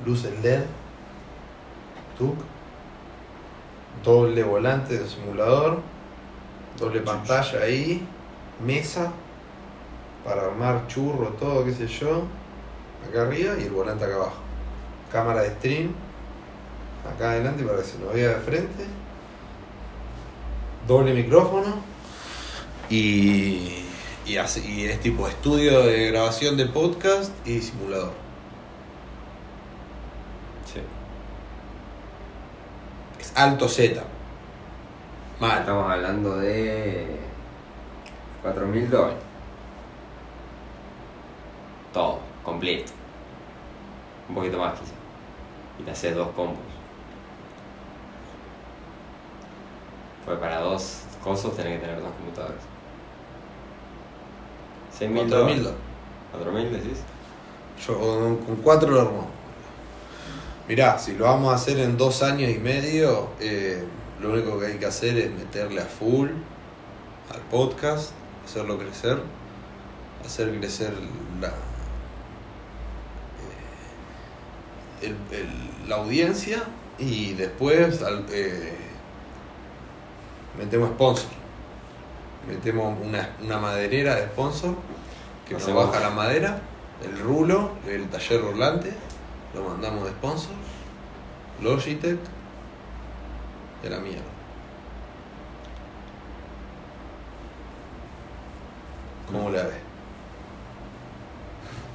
luces 0.06 0.32
LED, 0.44 0.62
TUC, 2.16 2.36
doble 4.04 4.44
volante 4.44 5.00
de 5.00 5.08
simulador, 5.08 5.80
doble 6.78 7.02
pantalla 7.02 7.62
ahí, 7.62 8.06
mesa 8.64 9.12
para 10.24 10.44
armar 10.44 10.86
churro, 10.86 11.30
todo, 11.40 11.66
qué 11.66 11.74
sé 11.74 11.88
yo, 11.88 12.24
acá 13.10 13.24
arriba 13.24 13.56
y 13.60 13.64
el 13.64 13.72
volante 13.72 14.06
acá 14.06 14.16
abajo. 14.16 14.42
Cámara 15.12 15.42
de 15.42 15.50
stream, 15.56 15.92
acá 17.12 17.32
adelante 17.32 17.64
para 17.64 17.80
que 17.80 17.84
se 17.84 17.98
nos 17.98 18.14
vea 18.14 18.30
de 18.30 18.42
frente, 18.42 18.86
doble 20.88 21.16
micrófono 21.16 21.82
y, 22.92 23.86
y, 24.26 24.38
así- 24.38 24.64
y 24.66 24.86
es 24.86 25.00
tipo 25.00 25.28
estudio 25.28 25.84
de 25.84 26.08
grabación 26.12 26.58
de 26.58 26.66
podcast 26.68 27.32
y 27.48 27.60
simulador. 27.62 28.14
Sí. 30.72 30.82
alto 33.36 33.68
Z. 33.68 34.04
Mal. 35.40 35.60
Estamos 35.60 35.92
hablando 35.92 36.38
de 36.38 37.18
4.000 38.44 38.90
dólares. 38.90 39.18
Todo, 41.94 42.20
completo. 42.44 42.92
Un 44.30 44.36
poquito 44.36 44.58
más 44.60 44.74
quizá. 44.80 44.94
Y 45.80 45.84
te 45.84 45.92
haces 45.92 46.16
dos 46.16 46.30
combos. 46.36 46.58
Pues 50.26 50.38
para 50.38 50.60
dos 50.60 51.02
cosas 51.24 51.56
tenés 51.56 51.80
que 51.80 51.86
tener 51.88 52.02
dos 52.02 52.12
computadores. 52.14 52.62
6.000 55.10 55.26
4.000 55.26 55.30
dólares. 55.30 55.64
dólares. 55.64 55.80
¿4.000 56.34 56.70
decís? 56.72 57.00
Yo 57.88 58.00
con, 58.00 58.38
con 58.38 58.56
cuatro 58.58 58.92
lo 58.92 59.02
armó. 59.02 59.28
Mirá, 60.68 60.98
si 61.00 61.14
lo 61.16 61.26
vamos 61.26 61.52
a 61.52 61.56
hacer 61.56 61.80
en 61.80 61.98
dos 61.98 62.22
años 62.24 62.50
y 62.52 62.60
medio, 62.60 63.30
eh, 63.40 63.84
lo 64.22 64.32
único 64.34 64.60
que 64.60 64.68
hay 64.68 64.78
que 64.78 64.86
hacer 64.86 65.18
es 65.18 65.32
meterle 65.32 65.82
a 65.82 65.86
full 65.86 66.30
al 67.34 67.42
podcast, 67.50 68.12
hacerlo 68.46 68.78
crecer, 68.78 69.22
hacer 70.26 70.56
crecer 70.60 70.94
la, 71.42 71.48
eh, 71.48 71.52
el- 75.02 75.18
el- 75.38 75.90
la 75.90 75.96
audiencia 75.98 76.64
y 77.00 77.34
después 77.34 78.02
al- 78.04 78.26
eh, 78.32 78.74
metemos 80.58 80.90
sponsor. 80.92 81.30
Metemos 82.48 82.96
una, 83.04 83.30
una 83.42 83.58
maderera 83.60 84.16
de 84.16 84.24
sponsor 84.28 84.76
que 85.48 85.54
nos 85.54 85.74
baja 85.74 86.00
la 86.00 86.10
madera, 86.10 86.60
el 87.04 87.20
rulo, 87.20 87.72
el 87.88 88.08
taller 88.10 88.42
rolante, 88.42 88.94
lo 89.54 89.64
mandamos 89.64 90.06
de 90.06 90.10
sponsor, 90.12 90.54
Logitech 91.62 92.18
y 93.84 93.88
a 93.88 93.90
la 93.92 94.00
mierda. 94.00 94.22
¿Cómo 99.32 99.50
la 99.50 99.64
ves? 99.64 99.74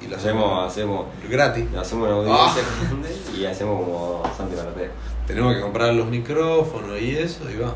Y 0.03 0.07
lo 0.09 0.17
Hacemos, 0.17 0.71
hacemos, 0.71 1.07
gratis. 1.29 1.67
hacemos 1.75 2.07
una 2.09 2.17
audiencia 2.17 2.63
Ah. 2.63 2.85
grande 2.85 3.17
y 3.37 3.45
hacemos 3.47 3.85
como 3.85 4.23
Santi 4.37 4.57
Maratea. 4.57 4.91
Tenemos 5.27 5.55
que 5.55 5.61
comprar 5.61 5.93
los 5.95 6.07
micrófonos 6.07 7.01
y 7.01 7.17
eso, 7.17 7.51
y 7.51 7.57
va. 7.57 7.75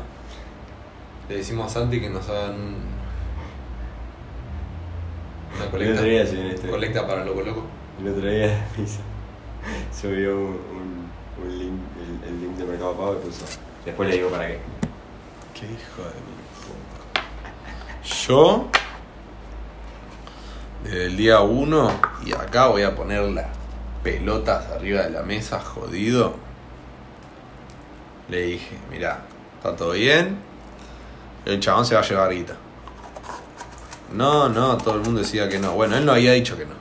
Le 1.31 1.37
decimos 1.37 1.71
a 1.71 1.79
Santi 1.79 2.01
que 2.01 2.09
nos 2.09 2.27
hagan 2.27 2.55
un- 2.55 2.75
una 5.55 5.63
El 5.63 6.69
colecta, 6.69 7.07
para 7.07 7.23
Loco 7.23 7.41
Loco. 7.41 7.63
El 8.01 8.09
otro 8.09 8.29
día 8.29 8.67
subió 10.01 10.35
un, 10.35 10.43
un, 10.43 11.09
un 11.41 11.57
link, 11.57 11.79
el, 12.25 12.27
el 12.33 12.41
link 12.41 12.57
de 12.57 12.65
Mercado 12.65 12.95
Pago 12.97 13.13
y 13.13 13.25
puso. 13.25 13.45
Después 13.85 14.09
le 14.09 14.15
digo 14.17 14.29
para 14.29 14.45
qué. 14.47 14.59
Qué 15.53 15.65
hijo 15.67 16.01
de 16.01 16.19
mi 16.19 16.35
puta. 16.65 17.23
Yo, 18.27 18.67
desde 20.83 21.05
el 21.05 21.15
día 21.15 21.39
1, 21.39 21.91
y 22.25 22.33
acá 22.33 22.67
voy 22.67 22.81
a 22.83 22.93
poner 22.93 23.21
las 23.29 23.47
pelotas 24.03 24.65
arriba 24.69 25.03
de 25.03 25.11
la 25.11 25.21
mesa, 25.21 25.61
jodido. 25.61 26.35
Le 28.27 28.41
dije, 28.41 28.77
mirá, 28.89 29.21
está 29.55 29.77
todo 29.77 29.91
bien. 29.91 30.50
El 31.45 31.59
chabón 31.59 31.85
se 31.85 31.95
va 31.95 32.01
a 32.01 32.03
llevar 32.03 32.31
guita. 32.31 32.55
No, 34.13 34.49
no, 34.49 34.77
todo 34.77 34.95
el 34.95 35.01
mundo 35.01 35.21
decía 35.21 35.47
que 35.47 35.57
no. 35.57 35.73
Bueno, 35.73 35.97
él 35.97 36.05
no 36.05 36.11
había 36.11 36.33
dicho 36.33 36.57
que 36.57 36.65
no. 36.65 36.75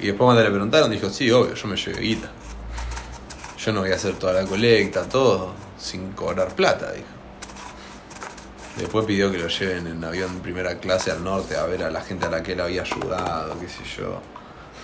Y 0.00 0.06
después 0.06 0.26
cuando 0.26 0.42
le 0.42 0.50
preguntaron, 0.50 0.90
dijo, 0.90 1.10
sí, 1.10 1.30
obvio, 1.30 1.54
yo 1.54 1.68
me 1.68 1.76
llevo 1.76 1.98
guita. 1.98 2.30
Yo 3.58 3.72
no 3.72 3.80
voy 3.80 3.92
a 3.92 3.96
hacer 3.96 4.14
toda 4.14 4.32
la 4.32 4.44
colecta, 4.44 5.04
todo, 5.04 5.52
sin 5.78 6.12
cobrar 6.12 6.54
plata, 6.54 6.92
dijo. 6.92 7.06
Después 8.76 9.04
pidió 9.06 9.30
que 9.30 9.38
lo 9.38 9.48
lleven 9.48 9.88
en 9.88 10.04
avión 10.04 10.38
primera 10.38 10.78
clase 10.78 11.10
al 11.10 11.24
norte 11.24 11.56
a 11.56 11.64
ver 11.64 11.82
a 11.82 11.90
la 11.90 12.00
gente 12.00 12.26
a 12.26 12.30
la 12.30 12.42
que 12.42 12.52
él 12.52 12.60
había 12.60 12.82
ayudado, 12.82 13.58
qué 13.58 13.68
sé 13.68 13.82
yo. 13.98 14.20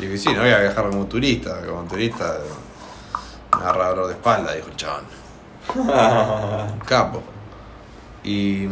Y 0.01 0.06
dije, 0.06 0.18
sí, 0.18 0.35
no 0.35 0.40
voy 0.40 0.51
a 0.51 0.59
viajar 0.59 0.90
como 0.90 1.06
turista, 1.06 1.64
como 1.64 1.85
turista 1.85 2.39
me 3.56 3.62
agarra 3.62 3.90
dolor 3.90 4.09
de 4.09 4.14
espalda, 4.14 4.52
dijo 4.52 4.68
el 4.68 4.76
chabón. 4.76 5.05
Capo. 6.86 7.34
Y. 8.24 8.68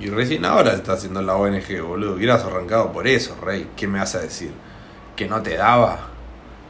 Y 0.00 0.08
recién 0.08 0.44
ahora 0.44 0.72
está 0.72 0.94
haciendo 0.94 1.22
la 1.22 1.36
ONG, 1.36 1.80
boludo. 1.82 2.14
Hubieras 2.14 2.44
arrancado 2.44 2.92
por 2.92 3.06
eso, 3.06 3.36
rey. 3.40 3.70
¿Qué 3.76 3.86
me 3.86 4.00
vas 4.00 4.14
a 4.16 4.20
decir? 4.20 4.50
¿Que 5.14 5.28
no 5.28 5.40
te 5.42 5.56
daba? 5.56 6.08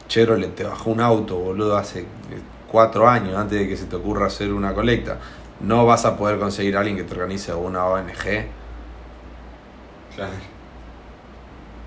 Chevrolet 0.07 0.53
te 0.53 0.63
bajó 0.63 0.91
un 0.91 1.01
auto, 1.01 1.35
boludo, 1.35 1.75
hace 1.75 2.01
eh, 2.01 2.05
cuatro 2.71 3.09
años 3.09 3.35
antes 3.35 3.59
de 3.59 3.67
que 3.67 3.75
se 3.75 3.85
te 3.85 3.95
ocurra 3.95 4.27
hacer 4.27 4.53
una 4.53 4.73
colecta. 4.73 5.17
No 5.59 5.85
vas 5.85 6.05
a 6.05 6.15
poder 6.17 6.37
conseguir 6.37 6.77
a 6.77 6.81
alguien 6.81 6.97
que 6.97 7.03
te 7.03 7.13
organice 7.13 7.53
una 7.53 7.85
ONG. 7.85 8.45
Claro. 10.15 10.33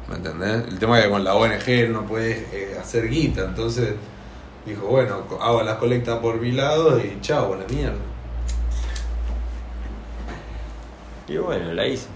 ¿Me 0.08 0.16
entendés? 0.16 0.66
El 0.68 0.78
tema 0.78 0.98
es 0.98 1.04
que 1.04 1.10
con 1.10 1.22
la 1.22 1.34
ONG 1.34 1.90
no 1.90 2.04
puedes 2.06 2.52
eh, 2.52 2.76
hacer 2.80 3.08
guita, 3.08 3.44
entonces 3.44 3.94
dijo, 4.66 4.86
bueno, 4.86 5.22
hago 5.40 5.62
la 5.62 5.78
colecta 5.78 6.20
por 6.20 6.40
mi 6.40 6.52
lado 6.52 6.98
y 6.98 7.18
chao, 7.20 7.54
la 7.54 7.66
mierda. 7.66 7.98
Y 11.28 11.36
bueno, 11.36 11.74
la 11.74 11.86
hizo. 11.86 12.06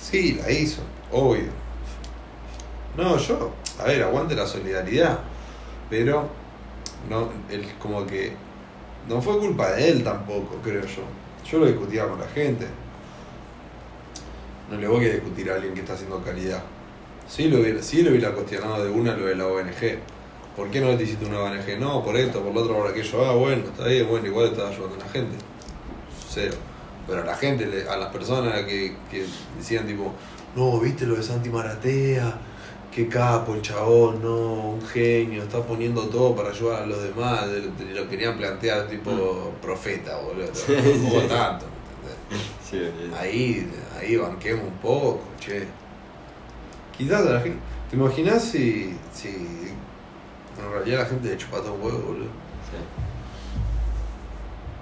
Sí, 0.00 0.34
la 0.34 0.50
hizo, 0.50 0.82
obvio. 1.10 1.50
No, 2.96 3.18
yo, 3.18 3.52
a 3.80 3.84
ver, 3.84 4.04
aguante 4.04 4.36
la 4.36 4.46
solidaridad, 4.46 5.18
pero 5.90 6.28
no, 7.10 7.30
el, 7.50 7.66
como 7.74 8.06
que 8.06 8.32
no 9.08 9.20
fue 9.20 9.38
culpa 9.38 9.72
de 9.72 9.90
él 9.90 10.04
tampoco, 10.04 10.60
creo 10.62 10.82
yo. 10.82 11.02
Yo 11.50 11.58
lo 11.58 11.66
discutía 11.66 12.06
con 12.06 12.20
la 12.20 12.28
gente. 12.28 12.66
No 14.70 14.78
le 14.78 14.88
voy 14.88 15.06
a 15.06 15.12
discutir 15.12 15.50
a 15.50 15.56
alguien 15.56 15.74
que 15.74 15.80
está 15.80 15.94
haciendo 15.94 16.22
caridad. 16.22 16.62
Sí 17.28 17.48
lo 17.48 17.58
hubiera, 17.58 17.82
sí 17.82 18.02
lo 18.02 18.10
hubiera 18.10 18.32
cuestionado 18.32 18.84
de 18.84 18.90
una 18.90 19.16
lo 19.16 19.26
de 19.26 19.34
la 19.34 19.46
ONG. 19.46 19.98
¿Por 20.56 20.70
qué 20.70 20.80
no 20.80 20.96
te 20.96 21.02
hiciste 21.04 21.26
una 21.26 21.40
ONG? 21.40 21.78
No, 21.78 22.02
por 22.02 22.16
esto, 22.16 22.40
por 22.42 22.54
lo 22.54 22.62
otro, 22.62 22.76
por 22.76 22.88
aquello. 22.88 23.26
Ah, 23.26 23.34
bueno, 23.34 23.62
está 23.64 23.86
bien, 23.88 24.08
bueno, 24.08 24.26
igual 24.26 24.46
estás 24.46 24.70
ayudando 24.72 24.96
a 24.96 24.98
la 25.06 25.08
gente. 25.12 25.36
Cero. 26.30 26.54
Pero 27.06 27.22
a 27.22 27.24
la 27.24 27.34
gente, 27.36 27.86
a 27.88 27.96
las 27.96 28.08
personas 28.10 28.62
que, 28.62 28.96
que 29.10 29.24
decían 29.58 29.86
tipo, 29.86 30.12
no, 30.56 30.80
viste 30.80 31.06
lo 31.06 31.14
de 31.14 31.22
Santi 31.22 31.50
Maratea, 31.50 32.34
qué 32.90 33.06
capo 33.06 33.54
el 33.54 33.62
chabón, 33.62 34.22
no, 34.22 34.70
un 34.70 34.82
genio, 34.86 35.42
está 35.42 35.60
poniendo 35.62 36.02
todo 36.08 36.34
para 36.34 36.48
ayudar 36.50 36.82
a 36.82 36.86
los 36.86 37.02
demás, 37.02 37.46
de- 37.50 37.60
de- 37.60 37.94
lo 37.94 38.08
querían 38.08 38.36
plantear 38.36 38.88
tipo 38.88 39.52
profeta, 39.62 40.16
boludo. 40.18 40.48
Sí, 40.54 40.72
tanto, 41.28 41.66
¿me 41.66 42.10
entendés? 42.10 42.48
Sí, 42.68 42.78
sí. 42.80 43.10
Ahí, 43.16 43.70
ahí 44.00 44.16
banquemos 44.16 44.64
un 44.64 44.78
poco, 44.78 45.20
che. 45.38 45.66
Quizás 46.96 47.26
a 47.26 47.30
la 47.34 47.40
gente. 47.40 47.58
¿Te 47.90 47.96
imaginas 47.96 48.42
si, 48.42 48.96
si 49.14 49.28
en 50.58 50.72
realidad 50.72 51.00
la 51.00 51.06
gente 51.06 51.28
le 51.28 51.36
chupa 51.36 51.58
todo 51.58 51.74
un 51.74 51.82
huevo, 51.82 51.98
boludo? 51.98 52.24
Sí. 52.24 52.76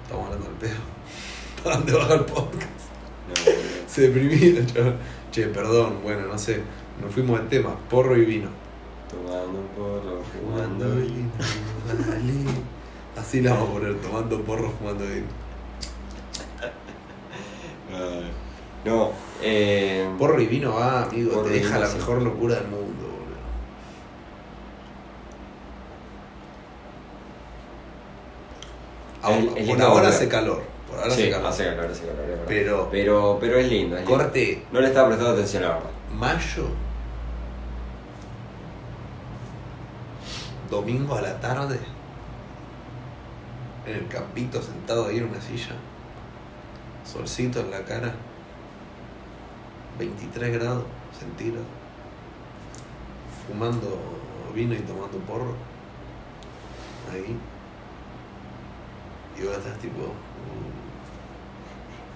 Estamos 0.03 0.25
hablando 0.25 0.47
del 0.47 0.57
pedo. 0.57 0.75
¿Para 1.63 1.77
dónde 1.77 1.93
baja 1.93 2.13
el 2.13 2.25
podcast? 2.25 2.89
No, 3.27 3.43
boludo. 3.45 3.87
Se 3.87 4.01
deprimieron, 4.01 4.65
chaval. 4.67 4.97
Che, 5.31 5.47
perdón, 5.47 5.99
bueno, 6.03 6.27
no 6.27 6.37
sé. 6.37 6.61
Nos 7.01 7.13
fuimos 7.13 7.39
del 7.39 7.49
tema. 7.49 7.75
Porro 7.89 8.15
y 8.15 8.25
vino. 8.25 8.49
Tomando 9.09 9.61
porro, 9.75 10.21
fumando. 10.23 10.89
Dale. 10.89 12.65
Así 13.17 13.41
la 13.41 13.53
vamos 13.53 13.69
a 13.69 13.73
poner, 13.73 13.95
tomando 14.01 14.41
porro, 14.41 14.71
fumando 14.71 15.05
vino. 15.05 15.45
No, 18.85 19.11
eh. 19.41 20.07
Porro 20.19 20.39
y 20.39 20.45
vino 20.45 20.75
va, 20.75 21.03
amigo, 21.03 21.31
Porro 21.31 21.47
te 21.47 21.53
deja 21.53 21.77
vino, 21.77 21.87
la 21.87 21.93
mejor 21.93 22.21
locura 22.21 22.55
del 22.55 22.67
mundo, 22.67 23.14
por 29.67 29.81
ahora 29.81 30.07
hace 30.09 30.27
calor. 30.27 30.61
Por 30.89 30.99
ahora 30.99 31.11
sí, 31.11 31.21
hace 31.23 31.31
calor. 31.31 31.47
hace 31.49 31.63
calor, 31.65 31.85
hace 31.91 32.01
calor, 32.01 32.21
es 32.23 32.27
verdad. 32.29 32.43
Pero- 32.47 32.87
pero, 32.91 33.37
pero 33.39 33.57
es 33.59 33.69
lindo. 33.69 33.95
Es 33.97 34.01
lindo. 34.05 34.17
Corte 34.17 34.65
No 34.71 34.79
le 34.81 34.87
estaba 34.87 35.07
prestando 35.07 35.33
atención, 35.33 35.63
la 35.63 35.69
verdad. 35.69 35.89
mayo, 36.13 36.67
domingo 40.69 41.15
a 41.15 41.21
la 41.21 41.39
tarde, 41.39 41.79
en 43.85 43.95
el 43.95 44.07
campito 44.07 44.61
sentado 44.61 45.07
ahí 45.07 45.17
en 45.17 45.25
una 45.29 45.41
silla, 45.41 45.75
solcito 47.05 47.59
en 47.59 47.71
la 47.71 47.83
cara, 47.83 48.13
23 49.99 50.53
grados 50.53 50.83
centígrados, 51.17 51.67
fumando 53.47 53.97
vino 54.55 54.73
y 54.73 54.79
tomando 54.79 55.17
porro, 55.19 55.53
ahí, 57.13 57.37
y 59.37 59.43
vos 59.43 59.57
estás 59.57 59.77
tipo, 59.79 60.01
uh, 60.01 60.05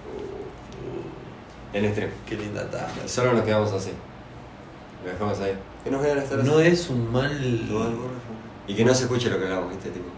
uh, 0.08 1.74
uh, 1.74 1.76
En 1.76 1.84
extremo. 1.84 2.12
qué 2.26 2.36
linda 2.36 2.68
tarde. 2.70 3.06
Solo 3.06 3.32
nos 3.34 3.42
quedamos 3.44 3.72
así. 3.72 3.92
Lo 5.04 5.10
dejamos 5.12 5.38
ahí. 5.40 5.56
Que 5.84 5.90
nos 5.90 6.02
vean 6.02 6.18
hasta 6.18 6.36
las- 6.36 6.46
No 6.46 6.60
es 6.60 6.88
un 6.90 7.10
mal. 7.12 7.38
Y 8.66 8.74
que 8.74 8.84
no 8.84 8.94
se 8.94 9.04
escuche 9.04 9.30
lo 9.30 9.38
que 9.38 9.44
hablamos, 9.44 9.70
¿viste? 9.70 9.90
Tipo. 9.90 10.08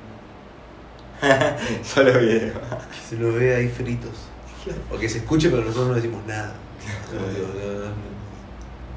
Solo 1.85 2.19
video. 2.19 2.53
Que 2.55 3.09
se 3.09 3.17
lo 3.17 3.33
vea 3.33 3.59
ahí 3.59 3.69
fritos. 3.69 4.11
O 4.93 4.99
que 4.99 5.09
se 5.09 5.19
escuche, 5.19 5.49
pero 5.51 5.63
nosotros 5.63 5.89
no 5.89 5.95
decimos 5.95 6.21
nada. 6.27 6.53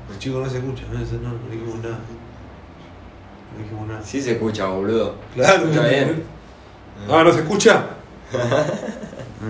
Los 0.09 0.19
chicos 0.19 0.43
no 0.43 0.49
se 0.49 0.57
escuchan, 0.57 0.85
no, 0.93 0.99
no, 0.99 1.33
no 1.33 1.49
dijimos 1.49 1.79
nada. 1.83 1.99
No 3.55 3.63
dijimos 3.63 3.87
nada. 3.87 4.03
Sí 4.03 4.21
se 4.21 4.33
escucha, 4.33 4.67
boludo. 4.67 5.15
Claro, 5.33 5.65
Está 5.67 5.87
bien. 5.87 6.23
Ah, 7.09 7.23
¿no 7.23 7.31
se 7.31 7.39
escucha? 7.39 7.87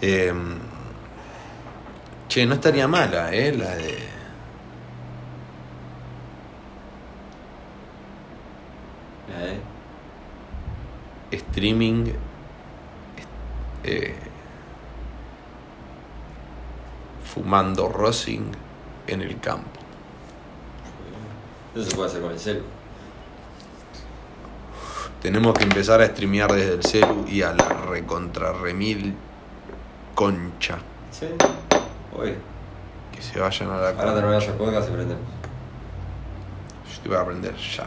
Eh, 0.00 0.32
che, 2.28 2.46
no 2.46 2.54
estaría 2.54 2.86
mala, 2.86 3.32
¿eh? 3.32 3.52
La 3.56 3.74
de. 3.74 3.98
La 9.28 9.38
de- 9.46 9.60
streaming. 11.36 12.12
eh, 13.84 14.14
fumando 17.24 17.88
Rosing 17.88 18.50
en 19.06 19.22
el 19.22 19.38
campo. 19.40 19.68
Eso 21.74 21.84
se 21.90 21.96
puede 21.96 22.08
hacer 22.08 22.22
con 22.22 22.32
el 22.32 22.38
celu. 22.38 22.62
Tenemos 25.28 25.52
que 25.58 25.64
empezar 25.64 26.00
a 26.00 26.06
streamear 26.06 26.50
desde 26.50 26.72
el 26.72 26.82
celu 26.82 27.26
y 27.28 27.42
a 27.42 27.52
la 27.52 27.68
recontra 27.68 28.50
remil 28.54 29.14
concha. 30.14 30.78
Sí. 31.10 31.26
Hoy. 32.16 32.34
Que 33.14 33.20
se 33.20 33.38
vayan 33.38 33.68
a 33.68 33.76
la 33.76 33.88
Ahora 33.90 34.14
terminamos 34.14 34.46
el 34.46 34.54
podcast 34.54 34.88
y 34.88 34.92
prendemos. 34.92 35.24
Yo 36.90 37.02
te 37.02 37.08
voy 37.10 37.18
a 37.18 37.20
aprender 37.20 37.54
ya. 37.56 37.86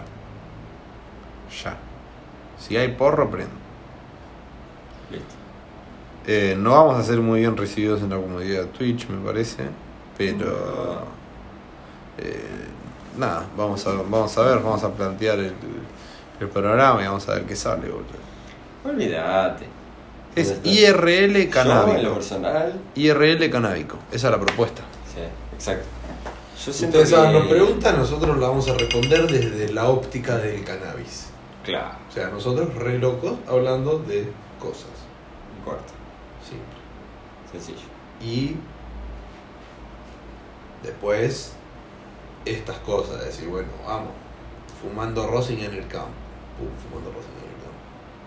Ya. 1.64 1.78
Si 2.60 2.78
hay 2.78 2.90
porro, 2.90 3.32
prendo. 3.32 3.56
Listo. 5.10 5.34
Eh, 6.28 6.56
no 6.56 6.70
vamos 6.74 7.00
a 7.00 7.04
ser 7.04 7.22
muy 7.22 7.40
bien 7.40 7.58
recibidos 7.58 8.04
en 8.04 8.12
la 8.12 8.18
comunidad 8.18 8.66
de 8.66 8.68
Twitch, 8.68 9.08
me 9.10 9.18
parece. 9.26 9.64
Pero. 10.16 11.08
eh, 12.20 12.68
nada, 13.18 13.48
vamos 13.58 13.84
a, 13.88 13.94
vamos 13.94 14.38
a 14.38 14.42
ver, 14.44 14.60
vamos 14.60 14.84
a 14.84 14.92
plantear 14.94 15.40
el, 15.40 15.56
el 16.42 16.50
programa 16.50 17.02
y 17.02 17.06
vamos 17.06 17.28
a 17.30 17.36
ver 17.36 17.44
qué 17.46 17.56
sale, 17.56 17.88
boludo. 17.90 18.06
Olvídate. 18.84 19.66
Es. 20.36 20.60
IRL 20.64 21.34
Yo, 21.34 21.40
en 21.40 21.44
lo 21.46 21.50
canábico. 21.52 22.14
personal. 22.14 22.82
IRL 22.96 23.50
canábico. 23.50 23.98
Esa 24.12 24.28
es 24.28 24.32
la 24.32 24.40
propuesta. 24.40 24.82
Sí, 25.14 25.22
exacto. 25.54 25.86
Yo 26.66 26.72
siento 26.74 26.98
Ustedes 27.00 27.10
que... 27.10 27.16
hagan 27.20 27.34
nos 27.34 27.48
preguntan, 27.48 27.98
nosotros 27.98 28.38
la 28.38 28.48
vamos 28.48 28.70
a 28.70 28.74
responder 28.76 29.28
desde 29.30 29.74
la 29.74 29.90
óptica 29.90 30.38
del 30.38 30.64
cannabis. 30.64 31.28
Claro, 31.66 31.98
O 32.10 32.12
sea, 32.12 32.28
nosotros 32.30 32.74
re 32.76 32.98
locos 32.98 33.34
hablando 33.48 34.00
de 34.00 34.32
cosas. 34.60 34.88
corto. 35.66 35.94
Sí. 36.48 36.56
Sencillo. 37.52 37.86
Y 38.22 38.56
después 40.84 41.54
estas 42.46 42.78
cosas, 42.80 43.24
decir, 43.24 43.48
bueno, 43.48 43.70
vamos, 43.86 44.10
fumando 44.82 45.28
Rosing 45.28 45.58
en 45.60 45.74
el 45.74 45.88
campo. 45.88 46.10
Pum, 46.62 46.70
fumando 46.78 47.10
campo. 47.10 47.32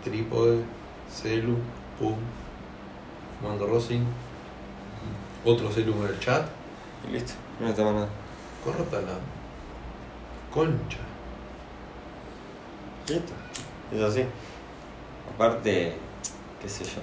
Trípode, 0.02 0.64
celu, 1.08 1.56
pum. 1.98 2.16
Fumando 3.40 3.66
Rosing. 3.68 4.04
Otro 5.44 5.70
celu 5.70 5.92
en 5.92 6.08
el 6.08 6.18
chat. 6.18 6.46
Y 7.08 7.12
listo. 7.12 7.34
No 7.60 7.66
necesitamos 7.66 7.94
nada. 7.94 8.08
Córtala. 8.64 9.18
Concha. 10.52 10.98
Listo. 13.08 13.32
Es 13.92 14.00
así. 14.00 14.24
Aparte, 15.32 15.94
qué 16.60 16.68
sé 16.68 16.84
yo. 16.84 17.00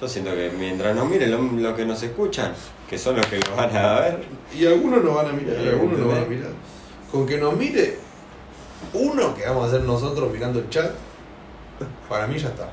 Yo 0.00 0.06
siento 0.06 0.30
que 0.30 0.50
mientras 0.56 0.94
nos 0.94 1.08
miren 1.08 1.32
lo, 1.32 1.42
lo 1.42 1.74
que 1.74 1.84
nos 1.84 2.00
escuchan, 2.04 2.54
que 2.88 2.96
son 2.96 3.16
los 3.16 3.26
que 3.26 3.40
lo 3.40 3.56
van 3.56 3.76
a 3.76 4.00
ver, 4.00 4.24
Y 4.56 4.64
algunos 4.64 5.02
nos 5.02 5.12
van 5.12 5.26
a 5.26 5.32
mirar, 5.32 5.60
y 5.60 5.68
algunos 5.70 5.98
nos 5.98 6.08
van 6.08 6.22
a 6.22 6.26
mirar. 6.26 6.52
Con 7.10 7.26
que 7.26 7.36
nos 7.36 7.56
mire 7.56 8.07
uno 8.94 9.34
que 9.34 9.44
vamos 9.46 9.64
a 9.64 9.68
hacer 9.68 9.82
nosotros 9.82 10.32
mirando 10.32 10.58
el 10.60 10.68
chat, 10.70 10.90
para 12.08 12.26
mí 12.26 12.38
ya 12.38 12.48
está. 12.48 12.68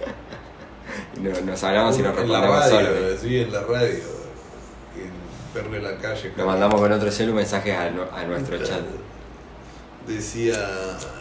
no- 1.20 1.40
nos 1.42 1.62
hablamos 1.64 1.98
y 1.98 2.02
nos 2.02 2.16
en 2.18 2.30
la 2.32 2.40
respondemos 2.40 2.70
radio, 2.72 3.18
sí, 3.20 3.38
en 3.40 3.52
la 3.52 3.60
radio. 3.62 4.20
En 4.96 5.52
perro 5.54 5.76
en 5.76 5.82
la 5.84 5.96
calle. 5.98 6.32
Nos 6.36 6.46
mandamos 6.46 6.80
con 6.80 6.92
otro 6.92 7.10
celu 7.10 7.34
mensajes 7.34 7.76
a 7.76 7.90
nuestro 8.24 8.58
chat. 8.62 8.80
Decía, 10.06 10.56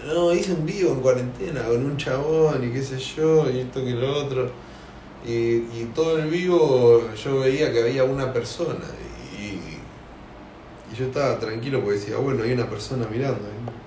no, 0.07 0.34
hice 0.34 0.53
un 0.53 0.66
vivo 0.66 0.94
en 0.94 1.02
cuarentena 1.02 1.64
con 1.64 1.86
un 1.86 1.98
chabón 1.98 2.64
y 2.64 2.72
qué 2.72 2.82
sé 2.82 2.98
yo, 2.98 3.49
y 3.49 3.60
esto 3.60 3.84
que 3.84 3.91
lo 3.91 4.16
otro. 4.26 4.49
Y, 5.26 5.32
y 5.32 5.91
todo 5.94 6.18
el 6.18 6.30
vivo 6.30 7.03
yo 7.14 7.40
veía 7.41 7.72
que 7.74 7.82
había 7.84 8.06
una 8.06 8.32
persona. 8.32 8.86
Y, 9.38 9.45
y 10.91 10.95
yo 10.98 11.06
estaba 11.06 11.38
tranquilo 11.40 11.82
porque 11.84 11.99
decía, 11.99 12.18
bueno, 12.18 12.44
hay 12.44 12.53
una 12.53 12.70
persona 12.70 13.06
mirando. 13.11 13.41
¿eh? 13.45 13.78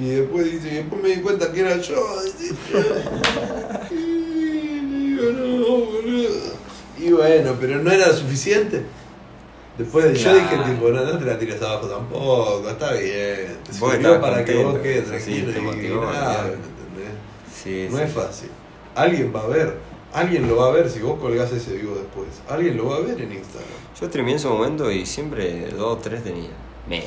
Y 0.00 0.08
después 0.10 0.44
dice, 0.52 0.68
y 0.68 0.74
después 0.76 1.02
me 1.02 1.08
di 1.08 1.20
cuenta 1.22 1.50
que 1.52 1.60
era 1.60 1.76
yo. 1.78 2.22
dice, 2.22 2.54
y 3.90 4.80
digo, 4.80 5.32
no, 5.32 5.76
boludo. 5.86 6.28
Y 6.98 7.10
bueno, 7.12 7.56
pero 7.60 7.78
no 7.82 7.90
era 7.90 8.12
suficiente. 8.12 8.82
Después 9.76 10.04
de, 10.06 10.14
yo 10.16 10.34
dije, 10.34 10.56
tipo, 10.66 10.88
no, 10.90 11.04
no 11.04 11.18
te 11.18 11.24
la 11.24 11.38
tires 11.38 11.62
abajo 11.62 11.86
tampoco, 11.86 12.68
está 12.68 12.92
bien. 12.94 13.56
Te 13.64 13.78
Vos 13.78 13.92
sirvió 13.92 13.94
estabas 14.14 14.20
para 14.20 14.44
que 14.44 14.54
vos 14.64 14.78
quedes 14.78 15.06
tranquilo 15.06 15.52
te 15.52 15.58
y 15.58 15.62
motivó, 15.62 16.04
nada, 16.04 16.40
olvidate. 16.42 16.54
¿entendés? 16.54 17.12
Sí, 17.54 17.86
No 17.90 17.96
sí. 17.98 18.02
es 18.02 18.12
fácil. 18.12 18.48
Alguien 18.96 19.32
va 19.34 19.42
a 19.42 19.46
ver. 19.46 19.78
Alguien 20.12 20.48
lo 20.48 20.56
va 20.56 20.66
a 20.68 20.70
ver 20.72 20.88
si 20.90 21.00
vos 21.00 21.20
colgás 21.20 21.52
ese 21.52 21.76
vivo 21.76 21.94
después. 21.94 22.26
Alguien 22.48 22.76
lo 22.76 22.86
va 22.86 22.96
a 22.96 23.00
ver 23.00 23.20
en 23.20 23.30
Instagram. 23.32 23.70
Yo 24.00 24.06
streameé 24.08 24.32
en 24.34 24.40
su 24.40 24.48
momento 24.48 24.90
y 24.90 25.06
siempre 25.06 25.68
dos 25.70 25.96
o 25.96 25.98
tres 25.98 26.24
tenía. 26.24 26.50
Medio. 26.88 27.06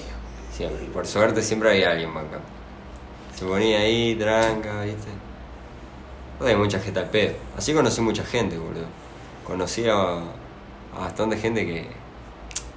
Siempre. 0.55 0.85
Por 0.93 1.05
suerte 1.07 1.41
siempre 1.41 1.72
había 1.72 1.91
alguien 1.91 2.13
bancando. 2.13 2.45
Se 3.41 3.47
ponía 3.47 3.80
ahí, 3.80 4.13
tranca, 4.19 4.84
viste. 4.84 5.09
Pues 6.38 6.51
hay 6.51 6.55
mucha 6.55 6.80
gente 6.80 6.99
al 6.99 7.09
pedo. 7.09 7.34
Así 7.57 7.73
conocí 7.73 7.99
mucha 8.01 8.23
gente, 8.23 8.55
boludo. 8.55 8.85
Conocí 9.43 9.88
a, 9.89 9.95
a 10.19 10.99
bastante 10.99 11.38
gente 11.38 11.65
que 11.65 11.88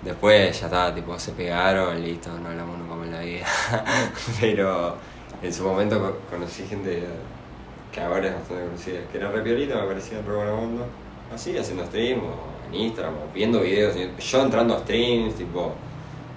después 0.02 0.58
ya 0.58 0.66
estaba, 0.66 0.94
tipo, 0.94 1.18
se 1.18 1.32
pegaron, 1.32 2.02
listo, 2.02 2.30
no 2.38 2.48
hablamos 2.48 2.78
nunca 2.78 2.94
más 2.94 3.06
en 3.08 3.12
la 3.12 3.20
vida. 3.20 3.46
Pero 4.40 4.96
en 5.42 5.52
su 5.52 5.64
momento 5.64 6.00
co- 6.00 6.16
conocí 6.30 6.62
gente 6.66 7.02
que 7.92 8.00
ahora 8.00 8.28
es 8.28 8.34
bastante 8.34 8.64
conocida, 8.64 9.00
que 9.12 9.18
era 9.18 9.30
re 9.30 9.42
piolita, 9.42 9.76
me 9.82 9.86
parecía 9.88 10.22
re 10.26 10.34
buena 10.34 10.52
onda. 10.54 10.86
Así, 11.34 11.58
haciendo 11.58 11.84
stream 11.84 12.20
o 12.20 12.34
en 12.74 12.80
Instagram, 12.80 13.14
o 13.14 13.34
viendo 13.34 13.60
videos. 13.60 13.94
Yo 14.18 14.42
entrando 14.42 14.74
a 14.76 14.78
streams, 14.80 15.34
tipo, 15.34 15.74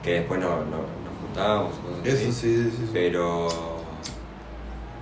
que 0.04 0.16
después 0.16 0.38
no, 0.42 0.50
no- 0.50 0.64
nos 0.66 1.22
juntábamos. 1.22 1.74
cosas 1.76 2.06
Eso 2.06 2.18
así. 2.30 2.34
sí, 2.34 2.64
sí, 2.64 2.72
sí. 2.78 2.90
Pero. 2.92 3.77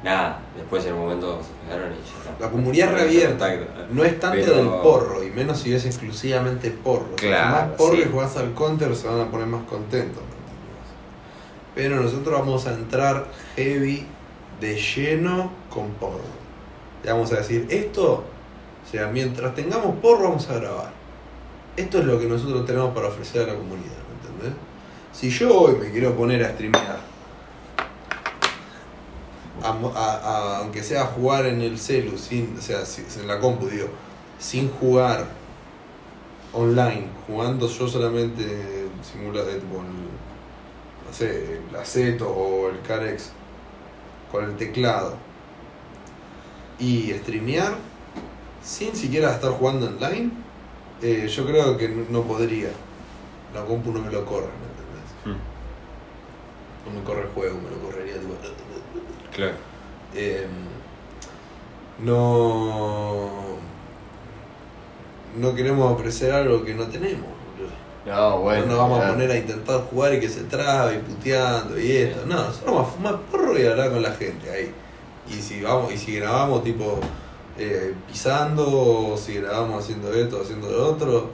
Nada, 0.06 0.40
después 0.56 0.86
en 0.86 0.94
un 0.94 1.00
momento 1.00 1.40
se 1.42 1.68
pegaron 1.68 1.92
y 1.92 1.96
ya 1.96 2.32
está. 2.32 2.46
La 2.46 2.52
comunidad 2.52 2.88
es 2.90 2.94
reabierta. 2.94 3.54
No 3.90 4.04
es 4.06 4.20
tanto 4.20 4.38
Pero- 4.40 4.56
del 4.56 4.68
porro, 4.82 5.24
y 5.24 5.32
menos 5.32 5.58
si 5.60 5.74
es 5.74 5.84
exclusivamente 5.86 6.70
porro. 6.72 7.08
Si 7.18 7.26
Claro, 7.26 7.50
más 7.52 7.64
porro 7.78 7.96
sí. 7.96 8.04
y 8.06 8.12
jugás 8.12 8.38
al 8.38 8.54
counter 8.54 8.96
se 8.96 9.08
van 9.08 9.20
a 9.20 9.32
poner 9.32 9.48
más 9.48 9.64
contentos. 9.64 10.22
Pero 11.74 12.00
nosotros 12.02 12.40
vamos 12.40 12.68
a 12.68 12.74
entrar 12.74 13.26
heavy 13.56 14.06
de 14.62 14.76
lleno 14.80 15.52
con 15.70 15.90
porro. 15.94 16.22
Le 17.04 17.12
vamos 17.12 17.34
a 17.34 17.38
decir, 17.38 17.66
esto, 17.70 18.24
o 18.86 18.90
sea, 18.92 19.08
mientras 19.08 19.56
tengamos 19.56 19.96
porro 20.04 20.30
vamos 20.30 20.48
a 20.50 20.54
grabar. 20.60 20.92
Esto 21.76 21.98
es 22.00 22.06
lo 22.06 22.20
que 22.20 22.28
nosotros 22.28 22.64
tenemos 22.66 22.94
para 22.94 23.08
ofrecer 23.08 23.50
a 23.50 23.54
la 23.54 23.60
comunidad, 23.60 23.90
¿me 24.08 24.30
entendés? 24.30 24.54
Si 25.12 25.30
yo 25.32 25.54
hoy 25.60 25.76
me 25.76 25.90
quiero 25.92 26.14
poner 26.16 26.44
a 26.46 26.50
streamear, 26.52 27.00
a 29.70 30.14
a- 30.24 30.58
aunque 30.60 30.84
sea 30.84 31.06
jugar 31.06 31.46
en 31.46 31.62
el 31.62 31.78
celu, 31.80 32.18
sin, 32.18 32.56
o 32.58 32.62
sea, 32.62 32.84
en 33.22 33.28
la 33.28 33.40
compu, 33.40 33.68
digo, 33.68 33.88
sin 34.40 34.70
jugar 34.72 35.26
online, 36.54 37.08
jugando 37.28 37.68
yo 37.68 37.88
solamente 37.88 38.88
simulado, 39.04 39.48
tipo, 39.50 39.76
el, 39.82 39.88
no 41.08 41.14
sé, 41.14 41.60
el 41.70 41.76
Aceto 41.76 42.30
o 42.30 42.70
el 42.70 42.82
Carex 42.82 43.32
con 44.32 44.44
el 44.46 44.56
teclado 44.56 45.16
y 46.80 47.12
streamear 47.14 47.76
sin 48.64 48.96
siquiera 48.96 49.32
estar 49.34 49.52
jugando 49.52 49.88
online, 49.88 50.32
eh, 51.02 51.28
yo 51.28 51.46
creo 51.46 51.78
que 51.78 51.90
no, 51.90 52.06
no 52.10 52.22
podría. 52.24 52.70
La 53.54 53.64
compu 53.64 53.92
no 53.92 54.00
me 54.02 54.12
lo 54.12 54.26
corre, 54.26 54.48
¿me 54.48 54.66
entendés? 54.68 55.10
Hmm, 55.24 56.88
No 56.94 57.00
me 57.00 57.06
corre 57.06 57.22
el 57.22 57.30
juego, 57.30 57.58
me 57.62 57.70
lo 57.70 57.78
correría 57.82 58.16
tipo. 58.16 58.34
Claro. 59.36 59.54
Eh, 60.16 60.48
no. 62.00 63.30
no 65.38 65.56
queremos 65.56 65.92
ofrecer 65.92 66.32
algo 66.32 66.64
que 66.64 66.74
no 66.74 66.86
tenemos. 66.88 67.28
No, 68.06 68.40
bueno. 68.40 68.62
no 68.62 68.68
nos 68.68 68.78
vamos 68.78 69.04
a 69.04 69.10
poner 69.14 69.32
a 69.32 69.38
intentar 69.38 69.82
jugar 69.90 70.14
y 70.14 70.20
que 70.20 70.30
se 70.30 70.42
trabe 70.44 70.96
y 70.96 71.00
puteando 71.00 71.80
y 71.80 71.92
esto. 71.92 72.26
No, 72.28 72.36
nosotros 72.36 72.76
vamos 72.76 72.88
a 72.88 72.92
fumar 72.92 73.20
porro 73.32 73.60
y 73.60 73.66
hablar 73.66 73.92
con 73.92 74.02
la 74.04 74.12
gente 74.12 74.50
ahí. 74.52 74.72
Y 75.28 75.34
si 75.42 75.62
vamos, 75.62 75.92
y 75.92 75.98
si 75.98 76.16
grabamos 76.18 76.64
tipo 76.64 77.00
eh, 77.58 77.96
pisando, 78.08 78.64
o 79.14 79.18
si 79.18 79.36
grabamos 79.36 79.84
haciendo 79.84 80.14
esto, 80.14 80.40
haciendo 80.42 80.70
lo 80.70 80.88
otro, 80.92 81.32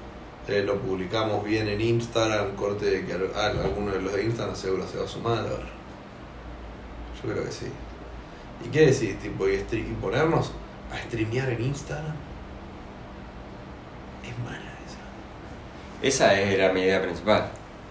eh, 0.47 0.63
lo 0.65 0.79
publicamos 0.79 1.43
bien 1.43 1.67
en 1.67 1.81
Instagram, 1.81 2.55
corte 2.55 2.85
de 2.85 3.05
que 3.05 3.13
al- 3.13 3.59
alguno 3.59 3.91
de 3.91 4.01
los 4.01 4.13
de 4.13 4.23
Instagram 4.23 4.55
seguro 4.55 4.85
se 4.89 4.97
va 4.97 5.03
a 5.03 5.07
sumar 5.09 5.39
a 5.39 5.41
ver. 5.43 5.81
Yo 7.21 7.31
creo 7.33 7.43
que 7.43 7.51
sí. 7.51 7.65
¿Y 8.65 8.69
qué 8.69 8.87
decís? 8.87 9.19
Tipo, 9.19 9.47
y, 9.47 9.53
y 9.53 9.97
ponernos 10.01 10.51
a 10.91 10.97
streamear 11.07 11.49
en 11.49 11.65
Instagram. 11.65 12.15
Es 14.23 14.37
mala 14.39 14.71
esa. 14.85 16.25
Esa 16.25 16.39
era 16.39 16.71
mi 16.73 16.81
idea 16.81 17.01
principal. 17.01 17.49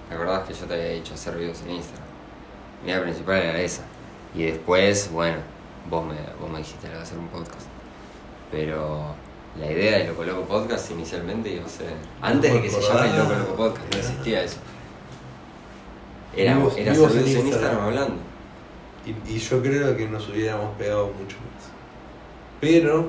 ¿Te 0.09 0.15
acordás 0.15 0.47
que 0.47 0.55
yo 0.55 0.67
te 0.67 0.75
había 0.75 0.89
dicho 0.91 1.15
hacer 1.15 1.37
videos 1.37 1.61
en 1.63 1.71
Instagram? 1.71 2.07
Mi 2.85 2.91
idea 2.91 3.03
principal 3.03 3.37
era 3.37 3.61
esa. 3.61 3.83
Y 4.35 4.45
después, 4.45 5.11
bueno, 5.13 5.39
vos 5.89 6.05
me, 6.07 6.15
vos 6.41 6.51
me 6.51 6.59
dijiste 6.59 6.87
hacer 6.89 7.19
un 7.19 7.29
podcast. 7.29 7.67
Pero 8.51 9.15
la 9.59 9.71
idea 9.71 9.99
de 9.99 10.09
Loco 10.09 10.25
Loco 10.25 10.43
Podcast 10.43 10.91
inicialmente 10.91 11.51
iba 11.51 11.67
a 11.67 11.69
ser. 11.69 11.95
Antes 12.21 12.53
de 12.53 12.63
que 12.63 12.71
se 12.71 12.81
llame 12.81 13.17
Loco 13.17 13.33
Loco 13.35 13.57
Podcast, 13.57 13.93
no 13.93 13.99
existía 13.99 14.43
eso. 14.43 14.59
Era, 16.37 16.53
era 16.53 16.93
en 16.93 16.93
videos 16.93 17.15
en 17.15 17.21
Instagram. 17.21 17.47
Instagram 17.47 17.81
hablando. 17.81 18.30
Y, 19.27 19.33
y 19.35 19.39
yo 19.39 19.63
creo 19.63 19.97
que 19.97 20.07
nos 20.09 20.29
hubiéramos 20.29 20.77
pegado 20.77 21.07
mucho 21.07 21.37
más. 21.37 21.71
Pero, 22.61 23.07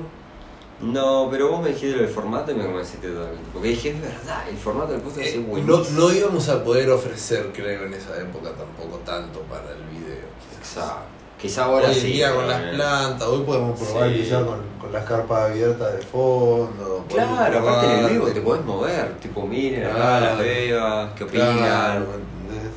No, 0.80 1.28
pero 1.30 1.48
vos 1.50 1.62
me 1.62 1.68
dijiste 1.68 1.94
lo 1.96 2.02
del 2.02 2.10
formato 2.10 2.50
y 2.50 2.54
me 2.56 2.64
convenciste 2.64 3.08
totalmente. 3.08 3.48
Porque 3.52 3.68
dije, 3.68 3.90
es 3.90 4.00
verdad, 4.00 4.48
el 4.48 4.56
formato 4.56 4.92
del 4.92 5.00
podcast 5.00 5.26
eh, 5.26 5.30
es 5.30 5.36
no, 5.36 5.42
buenísimo. 5.46 6.00
no 6.00 6.12
íbamos 6.12 6.48
a 6.48 6.64
poder 6.64 6.90
ofrecer, 6.90 7.50
creo, 7.54 7.84
en 7.86 7.94
esa 7.94 8.16
época 8.20 8.50
tampoco 8.50 8.96
tanto 9.04 9.40
para 9.42 9.70
el 9.70 9.82
video. 9.90 10.26
quizás. 10.40 10.58
Exacto. 10.84 11.02
Quizá 11.40 11.64
ahora 11.64 11.88
hoy 11.88 11.94
sí. 11.94 12.06
día 12.12 12.32
con 12.34 12.46
las 12.48 12.60
plantas, 12.74 13.26
hoy 13.28 13.42
podemos 13.44 13.78
probar 13.80 14.10
Sí. 14.10 14.14
quizás 14.22 14.44
con, 14.44 14.58
con 14.80 14.92
las 14.92 15.04
carpas 15.04 15.50
abiertas 15.50 15.92
de 15.96 16.02
fondo. 16.02 17.04
Claro, 17.08 17.58
aparte 17.58 17.86
en 17.98 18.04
el 18.04 18.10
vivo 18.12 18.26
te 18.28 18.40
podés 18.40 18.64
mover, 18.64 19.18
tipo 19.20 19.44
miren 19.46 19.84
acá 19.86 19.94
Claro. 19.96 20.24
las 20.26 20.38
bebas, 20.38 21.12
qué 21.16 21.24
opinan, 21.24 21.58
Claro, 21.58 22.00
¿me 22.00 22.14
entendés? 22.14 22.72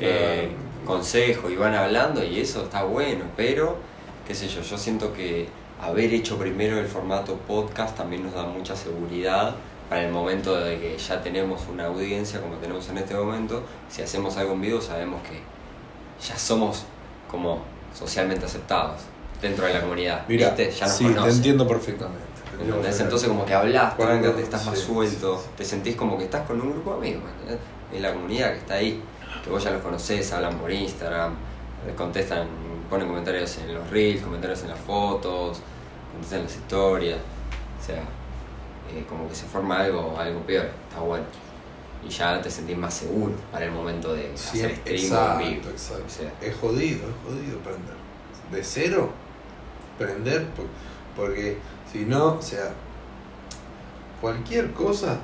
eh, 0.00 0.50
Claro. 0.82 0.96
consejo 0.96 1.50
y 1.50 1.56
van 1.56 1.74
hablando 1.74 2.24
y 2.24 2.40
eso 2.40 2.62
está 2.64 2.82
bueno, 2.84 3.24
pero 3.36 3.76
qué 4.26 4.34
sé 4.34 4.48
yo, 4.48 4.62
yo 4.62 4.78
siento 4.78 5.12
que 5.12 5.48
haber 5.80 6.12
hecho 6.12 6.38
primero 6.38 6.78
el 6.78 6.86
formato 6.86 7.36
podcast 7.36 7.96
también 7.96 8.22
nos 8.22 8.34
da 8.34 8.44
mucha 8.44 8.76
seguridad 8.76 9.54
para 9.88 10.04
el 10.04 10.12
momento 10.12 10.54
de 10.56 10.78
que 10.78 10.96
ya 10.96 11.20
tenemos 11.22 11.62
una 11.70 11.86
audiencia 11.86 12.40
como 12.40 12.54
tenemos 12.56 12.88
en 12.88 12.98
este 12.98 13.14
momento, 13.14 13.62
si 13.88 14.02
hacemos 14.02 14.36
algo 14.36 14.52
en 14.54 14.60
vivo 14.60 14.80
sabemos 14.80 15.20
que 15.22 15.40
ya 16.26 16.38
somos 16.38 16.84
como 17.30 17.60
socialmente 17.94 18.46
aceptados 18.46 19.02
dentro 19.40 19.66
de 19.66 19.74
la 19.74 19.80
comunidad, 19.80 20.22
Mira, 20.28 20.50
¿viste? 20.50 20.70
Ya 20.70 20.86
nos 20.86 20.96
sí, 20.96 21.04
te 21.04 21.28
entiendo 21.28 21.66
perfectamente. 21.66 22.24
te. 22.58 23.02
Entonces 23.02 23.28
como 23.28 23.44
que 23.44 23.54
hablas, 23.54 23.96
tranca, 23.96 24.32
estás 24.38 24.64
más 24.66 24.78
suelto, 24.78 25.36
sí, 25.36 25.42
sí. 25.44 25.50
te 25.56 25.64
sentís 25.64 25.96
como 25.96 26.16
que 26.16 26.24
estás 26.24 26.46
con 26.46 26.60
un 26.60 26.72
grupo 26.72 26.92
de 26.92 26.96
amigos. 26.98 27.24
Es 27.92 28.00
la 28.00 28.12
comunidad 28.12 28.52
que 28.52 28.58
está 28.58 28.74
ahí, 28.74 29.02
que 29.44 29.50
vos 29.50 29.62
ya 29.64 29.70
los 29.70 29.82
conocés, 29.82 30.32
hablan 30.32 30.56
por 30.58 30.70
Instagram, 30.70 31.32
eh, 31.86 31.94
contestan, 31.96 32.46
ponen 32.88 33.08
comentarios 33.08 33.58
en 33.58 33.74
los 33.74 33.88
reels, 33.90 34.22
comentarios 34.22 34.62
en 34.62 34.68
las 34.68 34.78
fotos, 34.80 35.60
contestan 36.12 36.40
en 36.40 36.44
las 36.46 36.54
historias, 36.56 37.18
o 37.80 37.84
sea, 37.86 37.96
eh, 38.92 39.04
como 39.08 39.28
que 39.28 39.34
se 39.34 39.46
forma 39.46 39.80
algo, 39.80 40.16
algo 40.18 40.40
peor, 40.40 40.66
está 40.88 41.00
bueno. 41.00 41.24
Y 42.04 42.08
ya 42.08 42.40
te 42.42 42.50
sentís 42.50 42.76
más 42.76 42.92
seguro 42.94 43.32
para 43.52 43.64
el 43.64 43.70
momento 43.70 44.12
de 44.12 44.32
Sí, 44.34 44.58
hacer 44.60 44.76
stream 44.76 44.98
exacto, 45.04 45.44
vivo. 45.44 45.70
exacto. 45.70 46.04
O 46.06 46.10
sea, 46.10 46.32
Es 46.40 46.56
jodido, 46.56 47.00
es 47.08 47.14
jodido 47.24 47.58
prender. 47.60 47.94
De 48.50 48.62
cero, 48.64 49.10
prender, 49.98 50.46
por- 50.48 50.66
porque 51.16 51.58
si 51.90 52.04
no, 52.04 52.34
o 52.34 52.42
sea, 52.42 52.72
cualquier 54.20 54.72
cosa 54.72 55.18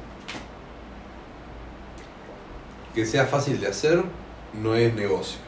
que 2.99 3.07
sea 3.07 3.27
fácil 3.27 3.61
de 3.61 3.69
hacer 3.69 4.03
no 4.61 4.75
es 4.75 4.93
negocio. 4.93 5.39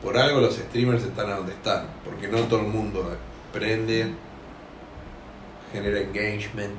Por 0.00 0.16
algo 0.16 0.40
los 0.40 0.54
streamers 0.54 1.02
están 1.02 1.30
a 1.30 1.34
donde 1.36 1.50
están, 1.52 1.86
porque 2.04 2.28
no 2.28 2.38
todo 2.42 2.60
el 2.60 2.66
mundo 2.68 3.16
prende, 3.52 4.12
genera 5.72 5.98
engagement, 5.98 6.76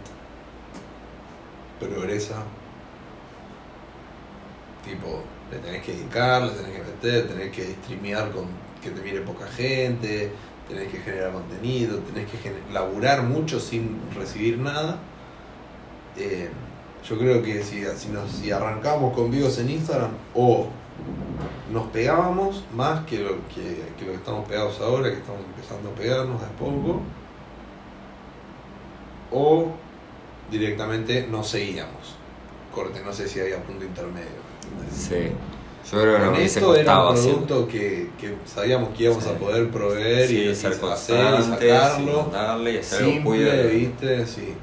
progresa. 1.77 2.41
Tipo, 4.85 5.23
le 5.51 5.57
tenés 5.59 5.83
que 5.83 5.91
dedicar, 5.91 6.41
le 6.43 6.51
tenés 6.51 6.71
que 6.71 6.83
meter, 6.83 7.27
tenés 7.27 7.51
que 7.51 7.73
streamear 7.83 8.31
con 8.31 8.45
que 8.81 8.91
te 8.91 9.01
mire 9.01 9.19
poca 9.21 9.45
gente, 9.47 10.31
tenés 10.69 10.89
que 10.89 10.99
generar 10.99 11.33
contenido, 11.33 11.99
tenés 11.99 12.29
que 12.31 12.37
gener- 12.37 12.71
laburar 12.71 13.23
mucho 13.23 13.59
sin 13.59 13.99
recibir 14.15 14.57
nada. 14.57 14.99
Eh, 16.17 16.49
yo 17.07 17.17
creo 17.17 17.41
que 17.41 17.63
si, 17.63 17.83
si, 17.97 18.09
nos, 18.09 18.31
si 18.31 18.51
arrancamos 18.51 19.13
con 19.13 19.29
videos 19.31 19.57
en 19.59 19.69
Instagram 19.69 20.11
o 20.33 20.67
nos 21.71 21.87
pegábamos 21.87 22.63
más 22.73 23.05
que 23.05 23.19
lo 23.19 23.31
que, 23.53 23.81
que 23.97 24.05
lo 24.05 24.11
que 24.11 24.17
estamos 24.17 24.47
pegados 24.47 24.79
ahora, 24.79 25.09
que 25.09 25.17
estamos 25.17 25.41
empezando 25.55 25.89
a 25.89 25.93
pegarnos 25.95 26.39
de 26.39 26.45
a 26.45 26.49
poco, 26.51 27.01
o 29.31 29.67
directamente 30.51 31.27
no 31.29 31.43
seguíamos. 31.43 32.15
Corte, 32.73 33.01
no 33.03 33.13
sé 33.13 33.27
si 33.27 33.39
había 33.39 33.61
punto 33.63 33.85
intermedio. 33.85 34.27
sí. 34.91 35.31
Yo 35.91 35.99
creo 36.01 36.13
que 36.17 36.23
nos 36.23 36.37
hubiese 36.37 36.59
esto 36.59 36.75
era 36.77 37.09
un 37.09 37.13
producto 37.13 37.67
que, 37.67 38.09
que 38.17 38.35
sabíamos 38.45 38.95
que 38.95 39.03
íbamos 39.03 39.21
Sí. 39.25 39.29
a 39.31 39.33
poder 39.37 39.69
proveer 39.69 40.29
Sí, 40.29 40.37
y, 40.37 40.43
y 40.45 40.51
hacer 40.51 40.71
y 40.71 41.43
sacarlo. 41.43 42.27
y 42.29 42.33
darle 42.33 42.71
y 42.71 42.77
hacer 42.77 43.03
Simple, 43.03 43.67
viste, 43.67 44.25
sí. 44.25 44.53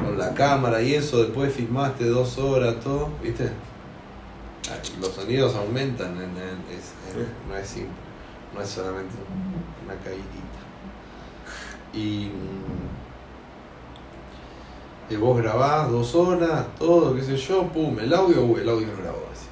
Con 0.00 0.18
la 0.18 0.32
cámara 0.34 0.80
y 0.82 0.94
eso, 0.94 1.22
después 1.22 1.52
filmaste 1.52 2.06
dos 2.06 2.38
horas, 2.38 2.76
todo, 2.80 3.10
viste. 3.22 3.50
Ah, 4.70 4.76
Los 5.00 5.10
sonidos 5.12 5.54
aumentan, 5.54 6.16
en- 6.16 6.22
en- 6.22 6.64
es- 6.70 6.94
en- 7.14 7.48
no 7.48 7.56
es 7.56 7.66
simple, 7.68 7.90
no 8.54 8.60
es 8.62 8.68
solamente 8.68 9.14
una 9.84 9.94
caidita. 9.96 10.62
Y, 11.92 12.30
mm, 15.10 15.12
y 15.12 15.16
vos 15.16 15.36
grabás 15.42 15.90
dos 15.90 16.14
horas, 16.14 16.64
todo, 16.78 17.14
qué 17.14 17.22
sé 17.22 17.36
yo, 17.36 17.64
pum, 17.68 17.98
el 17.98 18.14
audio, 18.14 18.42
uh, 18.44 18.56
el 18.56 18.68
audio 18.68 18.86
no 18.86 19.02
grabó 19.02 19.26
así. 19.32 19.46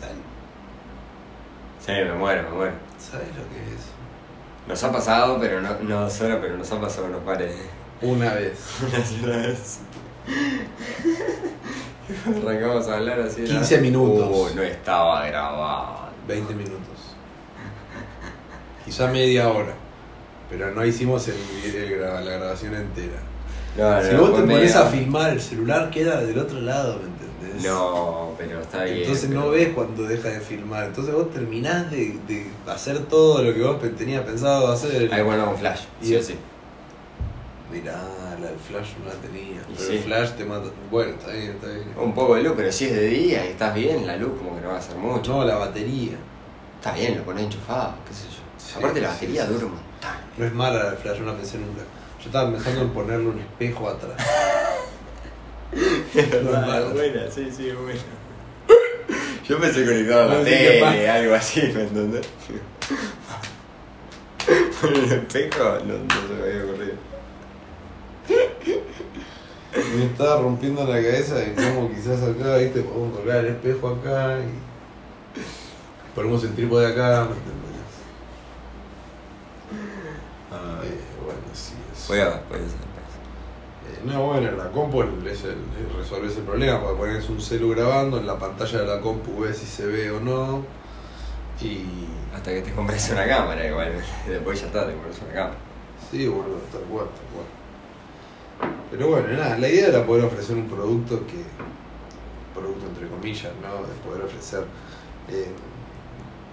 ¿Sabes, 0.00 0.16
Sí, 1.80 1.92
me 1.92 2.14
muero, 2.18 2.42
me 2.50 2.56
muero. 2.56 2.72
sabes 2.98 3.28
lo 3.28 3.42
que 3.48 3.60
es? 3.74 3.86
Nos 4.66 4.82
ha 4.84 4.90
pasado, 4.92 5.38
pero 5.40 5.60
no, 5.60 5.78
no 5.82 6.10
sola, 6.10 6.40
pero 6.40 6.56
nos 6.56 6.70
ha 6.72 6.80
pasado 6.80 7.06
unos 7.06 7.20
pares. 7.22 7.54
Una 8.02 8.34
vez. 8.34 8.58
Una 8.80 9.04
sola 9.04 9.36
vez. 9.36 9.78
Arrancamos 12.44 12.88
a 12.88 12.96
hablar 12.96 13.20
así. 13.20 13.42
era- 13.42 13.50
15 13.54 13.80
minutos. 13.80 14.50
Uh, 14.52 14.56
no 14.56 14.62
estaba 14.62 15.26
grabado. 15.26 16.10
20 16.26 16.54
minutos. 16.54 16.80
Quizá 18.84 19.06
media 19.08 19.48
hora. 19.48 19.74
Pero 20.48 20.72
no 20.72 20.84
hicimos 20.84 21.28
el, 21.28 22.00
la 22.00 22.20
grabación 22.22 22.74
entera. 22.74 23.20
No, 23.76 24.02
si 24.02 24.12
no, 24.14 24.20
vos 24.22 24.34
te 24.34 24.42
pones 24.42 24.74
a 24.74 24.86
filmar, 24.86 25.30
el 25.30 25.40
celular 25.40 25.90
queda 25.90 26.20
del 26.22 26.36
otro 26.38 26.60
lado, 26.60 26.98
¿me 26.98 27.04
entendés? 27.04 27.70
No, 27.70 28.32
pero 28.36 28.60
está 28.60 28.82
bien. 28.82 28.98
Entonces 28.98 29.26
pero- 29.28 29.40
no 29.42 29.50
ves 29.50 29.68
cuando 29.74 30.02
deja 30.04 30.28
de 30.28 30.40
filmar. 30.40 30.86
Entonces 30.86 31.14
vos 31.14 31.30
terminás 31.30 31.88
de, 31.92 32.18
de 32.26 32.50
hacer 32.66 32.98
todo 33.06 33.42
lo 33.44 33.54
que 33.54 33.62
vos 33.62 33.76
tenías 33.96 34.24
pensado 34.24 34.72
hacer. 34.72 35.12
Ahí 35.14 35.22
bueno, 35.22 35.50
un 35.50 35.56
flash. 35.56 35.82
Y 36.02 36.06
Sí, 36.06 36.22
sí. 36.22 36.34
Mirá, 37.70 38.02
la 38.40 38.48
del 38.48 38.58
flash 38.58 38.88
no 38.98 39.06
la 39.08 39.14
tenía. 39.20 39.62
Pero 39.68 39.78
sí. 39.90 39.96
el 39.96 40.02
flash 40.02 40.30
te 40.30 40.44
mata. 40.44 40.68
Bueno, 40.90 41.12
está 41.12 41.30
bien, 41.32 41.50
está 41.50 41.68
bien. 41.68 41.84
Un 41.96 42.14
poco 42.14 42.34
de 42.34 42.42
luz, 42.42 42.54
pero 42.56 42.72
si 42.72 42.86
es 42.86 42.92
de 42.94 43.06
día 43.06 43.46
y 43.46 43.50
estás 43.50 43.74
bien, 43.74 44.06
la 44.06 44.16
luz 44.16 44.36
como 44.38 44.56
que 44.56 44.62
no 44.62 44.68
va 44.68 44.74
a 44.74 44.78
hacer 44.78 44.96
mucho. 44.96 45.32
No, 45.32 45.44
la 45.44 45.56
batería. 45.56 46.16
Está 46.78 46.92
bien, 46.92 47.18
lo 47.18 47.24
pones 47.24 47.44
enchufado, 47.44 47.94
qué 48.08 48.14
sé 48.14 48.24
yo. 48.24 48.40
Sí, 48.58 48.74
Aparte 48.78 49.00
la 49.00 49.08
batería 49.08 49.46
sí, 49.46 49.52
dura 49.52 49.66
un 49.66 49.72
montón. 49.72 50.10
No 50.36 50.46
es 50.46 50.52
mala 50.52 50.78
la 50.82 50.90
del 50.90 50.98
flash, 50.98 51.18
no 51.20 51.26
la 51.26 51.36
pensé 51.36 51.58
nunca. 51.58 51.82
Yo 52.18 52.26
estaba 52.26 52.50
pensando 52.50 52.80
en 52.82 52.90
ponerle 52.90 53.26
un 53.28 53.38
espejo 53.38 53.88
atrás. 53.88 54.16
No 55.72 55.80
es 55.80 56.44
mala. 56.66 56.88
buena, 56.88 57.30
sí, 57.30 57.48
sí, 57.56 57.70
buena. 57.70 58.00
Yo 59.48 59.60
pensé 59.60 59.84
conectado 59.84 60.22
a 60.22 60.26
la 60.26 60.38
No, 60.38 60.42
tele, 60.44 61.08
algo 61.08 61.34
así, 61.34 61.60
¿me 61.74 61.82
entendés? 61.82 62.26
Con 64.80 64.94
el 64.96 65.12
espejo 65.12 65.78
no, 65.86 65.94
no 65.98 66.14
se 66.28 66.34
me 66.34 66.42
había 66.42 66.64
ocurrido. 66.64 66.94
Me 69.72 70.04
estaba 70.04 70.42
rompiendo 70.42 70.84
la 70.84 70.96
cabeza 70.96 71.36
de 71.36 71.54
cómo 71.54 71.88
quizás 71.90 72.22
acá, 72.22 72.56
viste, 72.56 72.82
podemos 72.82 73.16
colgar 73.16 73.44
el 73.44 73.52
espejo 73.52 73.88
acá 73.88 74.38
y 74.40 76.14
ponemos 76.14 76.42
el 76.42 76.54
trípode 76.54 76.86
acá, 76.86 77.24
¿me 77.24 77.36
entendés? 77.36 77.70
Eh, 80.52 81.00
bueno, 81.24 81.40
sí, 81.52 81.74
es. 81.92 82.08
Voy 82.08 82.18
a, 82.18 82.28
Eh, 82.30 84.00
no, 84.04 84.26
bueno, 84.26 84.50
la 84.52 84.70
compu 84.72 85.02
es 85.02 85.44
el, 85.44 85.58
resuelve 85.96 86.26
ese 86.26 86.40
problema, 86.40 86.80
porque 86.80 86.96
pones 86.96 87.28
un 87.28 87.40
celu 87.40 87.70
grabando, 87.70 88.18
en 88.18 88.26
la 88.26 88.38
pantalla 88.38 88.80
de 88.80 88.86
la 88.86 89.00
compu 89.00 89.42
ves 89.42 89.58
si 89.58 89.66
se 89.66 89.86
ve 89.86 90.10
o 90.10 90.20
no. 90.20 90.64
Y. 91.60 92.08
Hasta 92.34 92.52
que 92.52 92.62
te 92.62 92.72
compres 92.72 93.08
una 93.10 93.26
cámara, 93.26 93.64
igual. 93.66 93.92
Después 94.28 94.60
ya 94.60 94.66
está, 94.66 94.86
te 94.86 94.94
compras 94.94 95.16
una 95.24 95.32
cámara. 95.32 95.56
Sí, 96.10 96.26
boludo, 96.26 96.58
tal 96.72 96.82
cual, 96.82 97.06
tal 97.06 97.26
cual. 97.34 97.59
Pero 98.90 99.08
bueno, 99.08 99.28
nada, 99.28 99.56
la 99.58 99.68
idea 99.68 99.88
era 99.88 100.04
poder 100.06 100.24
ofrecer 100.24 100.56
un 100.56 100.66
producto 100.68 101.26
que. 101.26 101.42
producto 102.58 102.86
entre 102.86 103.06
comillas, 103.08 103.52
¿no? 103.62 103.86
De 103.86 103.94
poder 104.04 104.24
ofrecer 104.24 104.64
eh, 105.28 105.46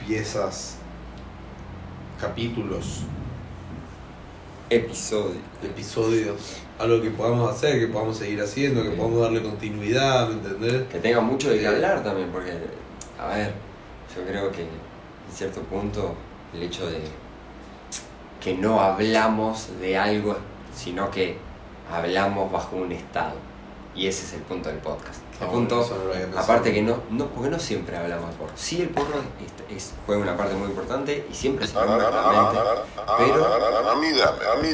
piezas, 0.06 0.78
capítulos, 2.22 3.02
Episodio. 4.70 5.36
episodios, 5.64 6.58
algo 6.78 7.02
que 7.02 7.10
podamos 7.12 7.50
hacer, 7.50 7.80
que 7.80 7.88
podamos 7.88 8.18
seguir 8.18 8.42
haciendo, 8.42 8.84
que 8.84 8.90
Sí. 8.92 8.96
podamos 8.98 9.22
darle 9.22 9.42
continuidad, 9.42 10.28
¿me 10.28 10.34
entendés? 10.36 10.88
Que 10.90 11.00
tenga 11.00 11.22
mucho 11.22 11.50
de 11.50 11.58
qué 11.60 11.64
Eh. 11.64 11.68
hablar 11.68 12.04
también, 12.04 12.30
porque, 12.32 12.52
a 13.18 13.28
ver, 13.30 13.54
yo 14.16 14.24
creo 14.26 14.52
que 14.52 14.62
en 14.64 14.70
cierto 15.34 15.62
punto 15.62 16.14
el 16.54 16.64
hecho 16.64 16.86
de 16.90 17.00
que 18.42 18.54
no 18.56 18.80
hablamos 18.82 19.70
de 19.80 19.98
algo, 19.98 20.38
sino 20.76 21.10
que 21.12 21.38
hablamos 21.92 22.52
bajo 22.52 22.76
un 22.76 22.92
estado. 22.92 23.34
Y 23.96 24.06
ese 24.08 24.26
es 24.26 24.34
el 24.34 24.42
punto 24.42 24.70
del 24.70 24.78
podcast. 24.78 25.22
El 25.42 25.48
Ah, 25.48 25.52
punto, 25.52 25.88
no 26.34 26.40
aparte 26.40 26.72
que 26.74 26.82
no, 26.84 26.98
no, 27.10 27.28
porque 27.28 27.50
no 27.50 27.58
siempre 27.60 27.98
hablamos 27.98 28.30
de 28.32 28.36
porro. 28.38 28.52
Sí, 28.56 28.82
el 28.82 28.90
porro 28.90 29.22
es, 29.70 29.76
es- 29.76 29.94
juega 30.06 30.22
una 30.22 30.38
parte 30.38 30.54
muy 30.56 30.68
importante 30.70 31.28
y 31.32 31.34
siempre 31.34 31.66
se 31.68 31.78
habla 31.78 31.98
pero. 31.98 32.18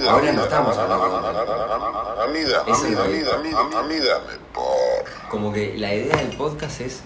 Ahora 0.10 0.32
no 0.32 0.44
estamos 0.44 0.78
hablando 0.78 1.22
de 1.22 2.24
A 2.24 2.28
mí 2.28 2.40
dame, 2.44 2.72
a 2.72 2.74
Eso 2.76 2.84
mí 2.84 2.90
es 2.90 2.98
lo 2.98 3.04
dame, 3.04 3.24
que- 3.24 3.32
a 3.32 3.38
mí 3.38 3.50
dame, 3.52 3.76
a 3.76 3.84
mí 3.84 3.96
dame, 4.00 4.34
por. 4.54 5.30
como 5.30 5.52
que 5.54 5.78
la 5.78 5.94
idea 5.94 6.18
del 6.18 6.36
podcast 6.38 6.82
es 6.82 7.02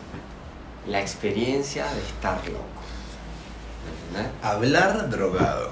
la 0.87 1.01
experiencia 1.01 1.85
de 1.85 1.99
estar 2.01 2.37
loco. 2.47 2.63
¿Entendés? 4.09 4.31
Hablar 4.43 5.09
drogado. 5.09 5.69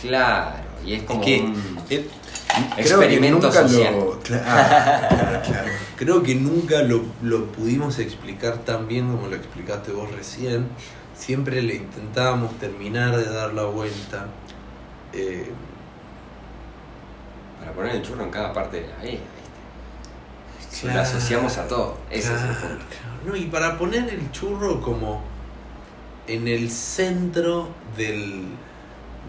Claro, 0.00 0.56
y 0.84 0.94
es 0.94 1.02
como 1.04 1.20
que 1.20 1.40
un 1.40 1.78
el- 1.90 2.10
experimento 2.76 2.78
creo 2.78 3.10
que 3.10 3.30
nunca 3.30 3.68
social. 3.68 3.94
Lo, 3.94 4.20
claro, 4.20 5.08
claro, 5.08 5.42
claro. 5.42 5.72
Creo 5.96 6.22
que 6.22 6.34
nunca 6.34 6.82
lo, 6.82 7.02
lo 7.22 7.46
pudimos 7.46 7.98
explicar 7.98 8.58
tan 8.58 8.88
bien 8.88 9.10
como 9.10 9.28
lo 9.28 9.36
explicaste 9.36 9.92
vos 9.92 10.10
recién. 10.10 10.68
Siempre 11.16 11.62
le 11.62 11.76
intentábamos 11.76 12.58
terminar 12.58 13.16
de 13.16 13.32
dar 13.32 13.54
la 13.54 13.64
vuelta. 13.64 14.26
Eh, 15.12 15.50
para 17.60 17.72
poner 17.72 17.96
el 17.96 18.02
churro 18.02 18.24
en 18.24 18.30
cada 18.30 18.52
parte 18.52 18.80
de 18.80 18.88
la 18.88 18.96
vida, 18.96 19.20
¿viste? 20.58 20.92
Lo 20.92 21.00
asociamos 21.00 21.58
a 21.58 21.68
todo, 21.68 21.96
ese 22.10 22.34
es 22.34 22.42
el 22.42 22.56
punto. 22.56 22.84
No, 23.24 23.36
y 23.36 23.44
para 23.44 23.78
poner 23.78 24.08
el 24.08 24.32
churro 24.32 24.80
como 24.80 25.22
en 26.26 26.48
el 26.48 26.70
centro 26.70 27.68
del, 27.96 28.46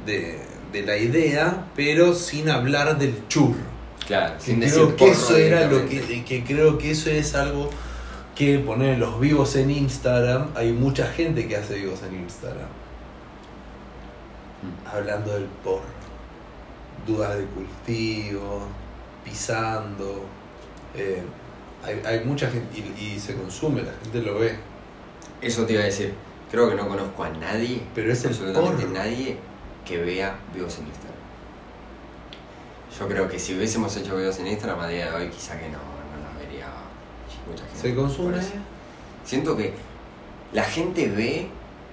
de, 0.05 0.39
de 0.73 0.81
la 0.81 0.97
idea, 0.97 1.67
pero 1.75 2.13
sin 2.13 2.49
hablar 2.49 2.97
del 2.97 3.27
churro. 3.29 3.71
Claro, 4.07 4.35
Que 4.37 4.43
sin 4.43 4.59
decir 4.59 4.73
creo 4.73 4.87
que 4.89 5.05
porro 5.05 5.11
eso 5.13 5.37
era 5.37 5.67
lo 5.67 5.87
que, 5.87 6.25
que 6.25 6.43
creo 6.43 6.77
que 6.77 6.91
eso 6.91 7.09
es 7.09 7.35
algo 7.35 7.69
que 8.35 8.59
poner 8.59 8.97
los 8.97 9.19
vivos 9.19 9.55
en 9.55 9.69
Instagram, 9.71 10.49
hay 10.55 10.73
mucha 10.73 11.05
gente 11.07 11.47
que 11.47 11.55
hace 11.55 11.75
vivos 11.75 12.01
en 12.03 12.15
Instagram. 12.21 12.67
Mm. 14.61 14.87
Hablando 14.95 15.33
del 15.33 15.45
porro. 15.63 15.93
Dudas 17.07 17.37
de 17.37 17.45
cultivo, 17.45 18.61
pisando. 19.23 20.25
eh, 20.95 21.21
hay, 21.83 22.01
hay 22.05 22.23
mucha 22.25 22.49
gente 22.49 22.67
y, 22.79 23.03
y 23.15 23.19
se 23.19 23.35
consume, 23.35 23.81
la 23.83 23.91
gente 24.01 24.21
lo 24.21 24.39
ve. 24.39 24.55
Eso 25.41 25.65
te 25.65 25.73
iba 25.73 25.81
a 25.81 25.85
decir. 25.85 26.13
Creo 26.49 26.69
que 26.69 26.75
no 26.75 26.87
conozco 26.87 27.23
a 27.23 27.29
nadie, 27.29 27.81
Pero 27.93 28.11
es 28.11 28.23
el 28.23 28.29
absolutamente 28.29 28.83
porro. 28.83 28.93
nadie, 28.93 29.37
que 29.85 29.97
vea 29.97 30.35
vivos 30.53 30.77
en 30.79 30.87
Instagram. 30.87 31.13
Yo 32.99 33.07
creo 33.07 33.27
que 33.27 33.39
si 33.39 33.55
hubiésemos 33.55 33.95
hecho 33.97 34.15
videos 34.15 34.37
en 34.39 34.47
Instagram 34.47 34.79
a 34.81 34.87
día 34.87 35.09
de 35.11 35.15
hoy, 35.15 35.29
quizá 35.29 35.59
que 35.59 35.67
no, 35.69 35.77
no 35.79 36.29
nos 36.29 36.37
vería 36.39 36.67
mucha 37.49 37.63
gente. 37.65 37.79
Se 37.81 37.95
consume. 37.95 38.37
Siento 39.25 39.57
que 39.57 39.73
la 40.53 40.63
gente 40.63 41.07
ve 41.09 41.47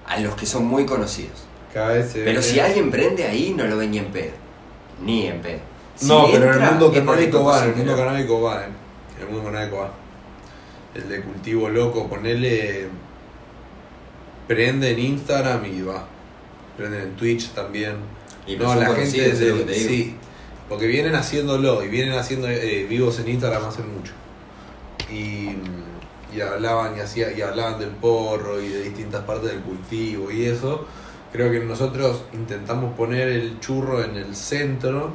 a 0.05 0.19
los 0.19 0.35
que 0.35 0.45
son 0.45 0.65
muy 0.67 0.85
conocidos. 0.85 1.45
Cada 1.73 1.93
vez 1.93 2.11
se 2.11 2.23
Pero 2.23 2.37
ve- 2.39 2.43
si 2.43 2.59
alguien 2.59 2.91
prende 2.91 3.25
ahí, 3.25 3.53
no 3.57 3.63
lo 3.65 3.77
ve 3.77 3.87
ni 3.87 3.97
en 3.97 4.11
pedo. 4.11 4.33
Ni 5.01 5.27
en 5.27 5.41
pedo. 5.41 5.59
Si 5.95 6.07
no, 6.07 6.27
pero 6.31 6.53
en 6.53 6.61
el 6.61 6.69
mundo 6.69 6.91
canábico 6.93 7.43
va, 7.43 7.65
el 7.65 7.75
mundo 7.75 7.95
canábico 7.95 8.41
va, 8.41 8.63
eh. 8.65 8.69
El 9.19 9.27
mundo 9.27 9.51
canábico 9.51 9.77
va. 9.77 9.91
El 10.93 11.07
de 11.09 11.21
cultivo 11.21 11.69
loco, 11.69 12.07
ponele. 12.07 12.87
Prende 14.47 14.91
en 14.91 14.99
Instagram 14.99 15.65
y 15.65 15.81
va. 15.81 16.05
Prende 16.77 17.03
en 17.03 17.15
Twitch 17.15 17.49
también. 17.49 17.95
Y 18.47 18.55
no, 18.55 18.73
la 18.75 18.93
gente 18.93 19.29
es 19.29 19.39
de, 19.39 19.53
digo. 19.53 19.65
sí. 19.73 20.15
Porque 20.67 20.87
vienen 20.87 21.15
haciéndolo 21.15 21.83
y 21.83 21.89
vienen 21.89 22.13
haciendo 22.13 22.47
eh, 22.47 22.85
vivos 22.87 23.19
en 23.19 23.27
Instagram 23.27 23.65
hace 23.65 23.81
mucho. 23.83 24.13
Y, 25.11 25.57
y 26.33 26.41
hablaban 26.41 26.95
y 26.97 27.01
hacía, 27.01 27.31
y 27.33 27.41
hablaban 27.41 27.77
del 27.77 27.89
porro 27.89 28.61
y 28.61 28.69
de 28.69 28.83
distintas 28.83 29.23
partes 29.25 29.51
del 29.51 29.59
cultivo 29.61 30.31
y 30.31 30.45
eso. 30.45 30.85
Creo 31.33 31.51
que 31.51 31.59
nosotros 31.59 32.23
intentamos 32.33 32.93
poner 32.95 33.27
el 33.27 33.59
churro 33.59 34.03
en 34.03 34.15
el 34.15 34.35
centro, 34.35 35.13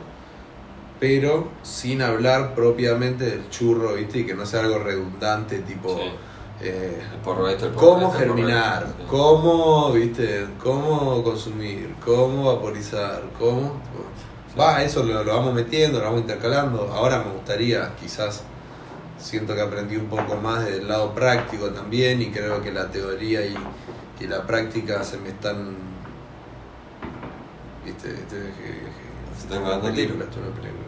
pero 1.00 1.48
sin 1.62 2.02
hablar 2.02 2.54
propiamente 2.54 3.24
del 3.24 3.48
churro, 3.50 3.94
¿viste? 3.94 4.20
Y 4.20 4.24
que 4.26 4.34
no 4.34 4.44
sea 4.46 4.60
algo 4.60 4.78
redundante, 4.78 5.58
tipo 5.60 5.96
Sí. 5.96 6.10
Eh, 6.60 7.02
esto, 7.50 7.72
cómo 7.74 8.06
esto, 8.08 8.18
germinar, 8.18 8.82
esto, 8.84 8.94
sí. 8.98 9.04
cómo, 9.08 9.92
¿viste? 9.92 10.46
Cómo 10.62 11.22
consumir, 11.22 11.94
cómo 12.04 12.54
vaporizar, 12.54 13.22
cómo. 13.38 13.74
Va, 14.58 14.82
eso 14.82 15.02
lo, 15.04 15.22
lo 15.22 15.36
vamos 15.36 15.52
metiendo, 15.54 15.98
lo 15.98 16.04
vamos 16.06 16.20
intercalando. 16.22 16.90
Ahora 16.94 17.18
me 17.22 17.30
gustaría, 17.32 17.94
quizás, 18.00 18.42
siento 19.18 19.54
que 19.54 19.60
aprendí 19.60 19.96
un 19.96 20.06
poco 20.06 20.36
más 20.36 20.64
del 20.64 20.88
lado 20.88 21.12
práctico 21.14 21.68
también 21.70 22.22
y 22.22 22.30
creo 22.30 22.62
que 22.62 22.72
la 22.72 22.90
teoría 22.90 23.44
y, 23.44 23.54
y 24.20 24.26
la 24.26 24.46
práctica 24.46 25.04
se 25.04 25.18
me 25.18 25.28
están. 25.28 25.76
¿Viste? 27.84 28.08
¿Viste? 28.12 28.36
Que- 28.36 28.72
que- 28.72 29.36
Se 29.36 29.42
están 29.42 29.60
una 29.60 29.70
dando 29.72 29.86
película, 29.88 30.24
esto 30.24 30.40
es 30.40 30.46
una 30.46 30.54
película. 30.56 30.85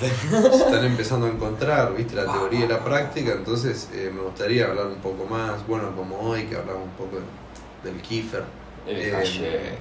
Se 0.00 0.06
están 0.56 0.84
empezando 0.84 1.26
a 1.26 1.30
encontrar, 1.30 1.94
¿viste? 1.94 2.14
La 2.16 2.24
teoría 2.24 2.64
y 2.64 2.68
la 2.68 2.82
práctica, 2.82 3.32
entonces 3.32 3.88
eh, 3.92 4.10
me 4.12 4.22
gustaría 4.22 4.66
hablar 4.66 4.86
un 4.86 5.00
poco 5.00 5.24
más, 5.26 5.66
bueno, 5.66 5.94
como 5.94 6.18
hoy, 6.18 6.44
que 6.44 6.56
hablamos 6.56 6.84
un 6.84 6.92
poco 6.92 7.18
del 7.84 8.00
kiefer. 8.00 8.44
El 8.86 8.98
Eh, 8.98 9.78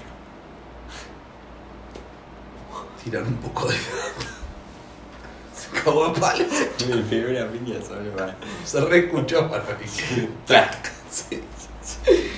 tirar 3.03 3.23
un 3.23 3.35
poco 3.37 3.67
de. 3.67 3.75
Se 5.55 5.69
cagó 5.83 6.05
a 6.05 6.13
primera 6.13 7.49
piña 7.51 7.81
sobre. 7.81 8.11
Se 8.63 8.81
re 8.81 8.99
escuchó 9.05 9.49
para 9.49 9.63
mí. 9.63 10.29
Track. 10.45 10.91
Sí, 11.09 11.41
sí. 11.83 12.31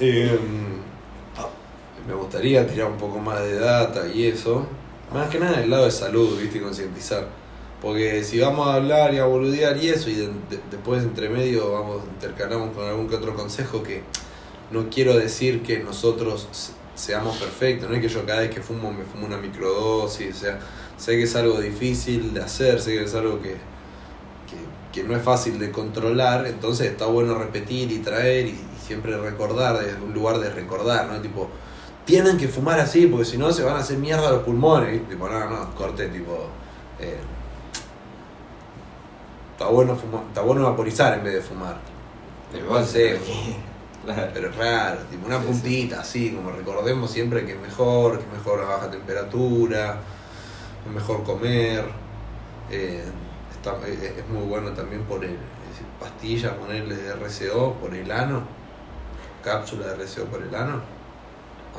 Eh, 0.00 0.38
me 2.06 2.14
gustaría 2.14 2.66
tirar 2.66 2.88
un 2.88 2.98
poco 2.98 3.18
más 3.18 3.40
de 3.42 3.60
data 3.60 4.08
y 4.08 4.26
eso. 4.26 4.66
Más 5.12 5.28
que 5.28 5.38
nada 5.38 5.58
del 5.58 5.70
lado 5.70 5.84
de 5.84 5.90
salud, 5.90 6.38
viste, 6.40 6.58
y 6.58 6.60
concientizar. 6.60 7.26
Porque 7.80 8.22
si 8.22 8.38
vamos 8.38 8.68
a 8.68 8.74
hablar 8.74 9.12
y 9.12 9.18
a 9.18 9.24
boludear 9.24 9.76
y 9.76 9.88
eso, 9.88 10.08
y 10.08 10.14
de- 10.14 10.26
de- 10.28 10.60
después 10.70 11.02
entre 11.02 11.28
medio 11.28 11.72
vamos, 11.72 12.02
intercalamos 12.14 12.74
con 12.74 12.86
algún 12.86 13.08
que 13.08 13.16
otro 13.16 13.34
consejo 13.34 13.82
que 13.82 14.02
no 14.70 14.88
quiero 14.88 15.16
decir 15.18 15.62
que 15.62 15.80
nosotros 15.80 16.48
se- 16.52 16.72
seamos 16.94 17.36
perfectos, 17.38 17.88
no 17.90 17.96
es 17.96 18.00
que 18.02 18.08
yo 18.08 18.24
cada 18.24 18.40
vez 18.40 18.50
que 18.50 18.60
fumo 18.62 18.92
me 18.92 19.04
fumo 19.04 19.26
una 19.26 19.36
microdosis, 19.38 20.36
o 20.36 20.38
sea, 20.38 20.60
sé 20.96 21.12
que 21.16 21.24
es 21.24 21.34
algo 21.34 21.60
difícil 21.60 22.32
de 22.34 22.42
hacer, 22.42 22.80
sé 22.80 22.92
que 22.92 23.04
es 23.04 23.14
algo 23.14 23.40
que, 23.42 23.56
que, 24.48 24.56
que 24.92 25.02
no 25.08 25.16
es 25.16 25.22
fácil 25.22 25.58
de 25.58 25.72
controlar, 25.72 26.46
entonces 26.46 26.86
está 26.88 27.06
bueno 27.06 27.34
repetir 27.34 27.90
y 27.90 27.98
traer 27.98 28.46
y, 28.46 28.50
y 28.50 28.58
siempre 28.86 29.16
recordar, 29.16 29.78
desde 29.84 30.00
un 30.00 30.12
lugar 30.14 30.38
de 30.38 30.50
recordar, 30.50 31.08
¿no? 31.10 31.20
Tipo, 31.20 31.48
tienen 32.04 32.36
que 32.36 32.48
fumar 32.48 32.80
así 32.80 33.06
porque 33.06 33.24
si 33.24 33.38
no 33.38 33.52
se 33.52 33.62
van 33.62 33.76
a 33.76 33.80
hacer 33.80 33.98
mierda 33.98 34.30
los 34.30 34.42
pulmones, 34.42 34.90
¿viste? 34.92 35.14
tipo, 35.14 35.28
no, 35.28 35.48
no, 35.50 35.74
corte, 35.74 36.08
tipo, 36.08 36.48
eh, 36.98 37.18
está 39.52 39.66
bueno 39.68 39.94
fumar, 39.96 40.22
está 40.28 40.40
bueno 40.42 40.64
vaporizar 40.64 41.14
en 41.18 41.24
vez 41.24 41.34
de 41.34 41.40
fumar. 41.40 41.76
Igual 42.56 42.84
sé, 42.86 43.18
Claro. 44.04 44.30
pero 44.34 44.50
es 44.50 44.56
raro, 44.56 44.98
tipo 45.10 45.26
una 45.26 45.38
Sí, 45.40 45.46
puntita 45.46 46.00
así, 46.00 46.30
como 46.32 46.50
recordemos 46.50 47.08
siempre 47.10 47.46
que 47.46 47.52
es 47.52 47.60
mejor, 47.60 48.18
que 48.18 48.24
es 48.24 48.32
mejor 48.32 48.60
a 48.60 48.64
baja 48.64 48.90
temperatura, 48.90 49.98
es 50.84 50.92
mejor 50.92 51.22
comer, 51.22 51.84
eh, 52.68 53.04
está- 53.52 53.76
eh, 53.86 54.16
es 54.18 54.28
muy 54.28 54.42
bueno 54.48 54.70
también 54.72 55.02
por 55.04 55.24
el 55.24 55.36
pastillas, 56.00 56.52
ponerle 56.54 56.96
de 56.96 57.10
RCO 57.12 57.74
por 57.74 57.94
el 57.94 58.10
ano, 58.10 58.42
cápsula 59.44 59.86
de 59.86 59.92
RCO 60.04 60.24
por 60.24 60.42
el 60.42 60.52
ano, 60.52 60.80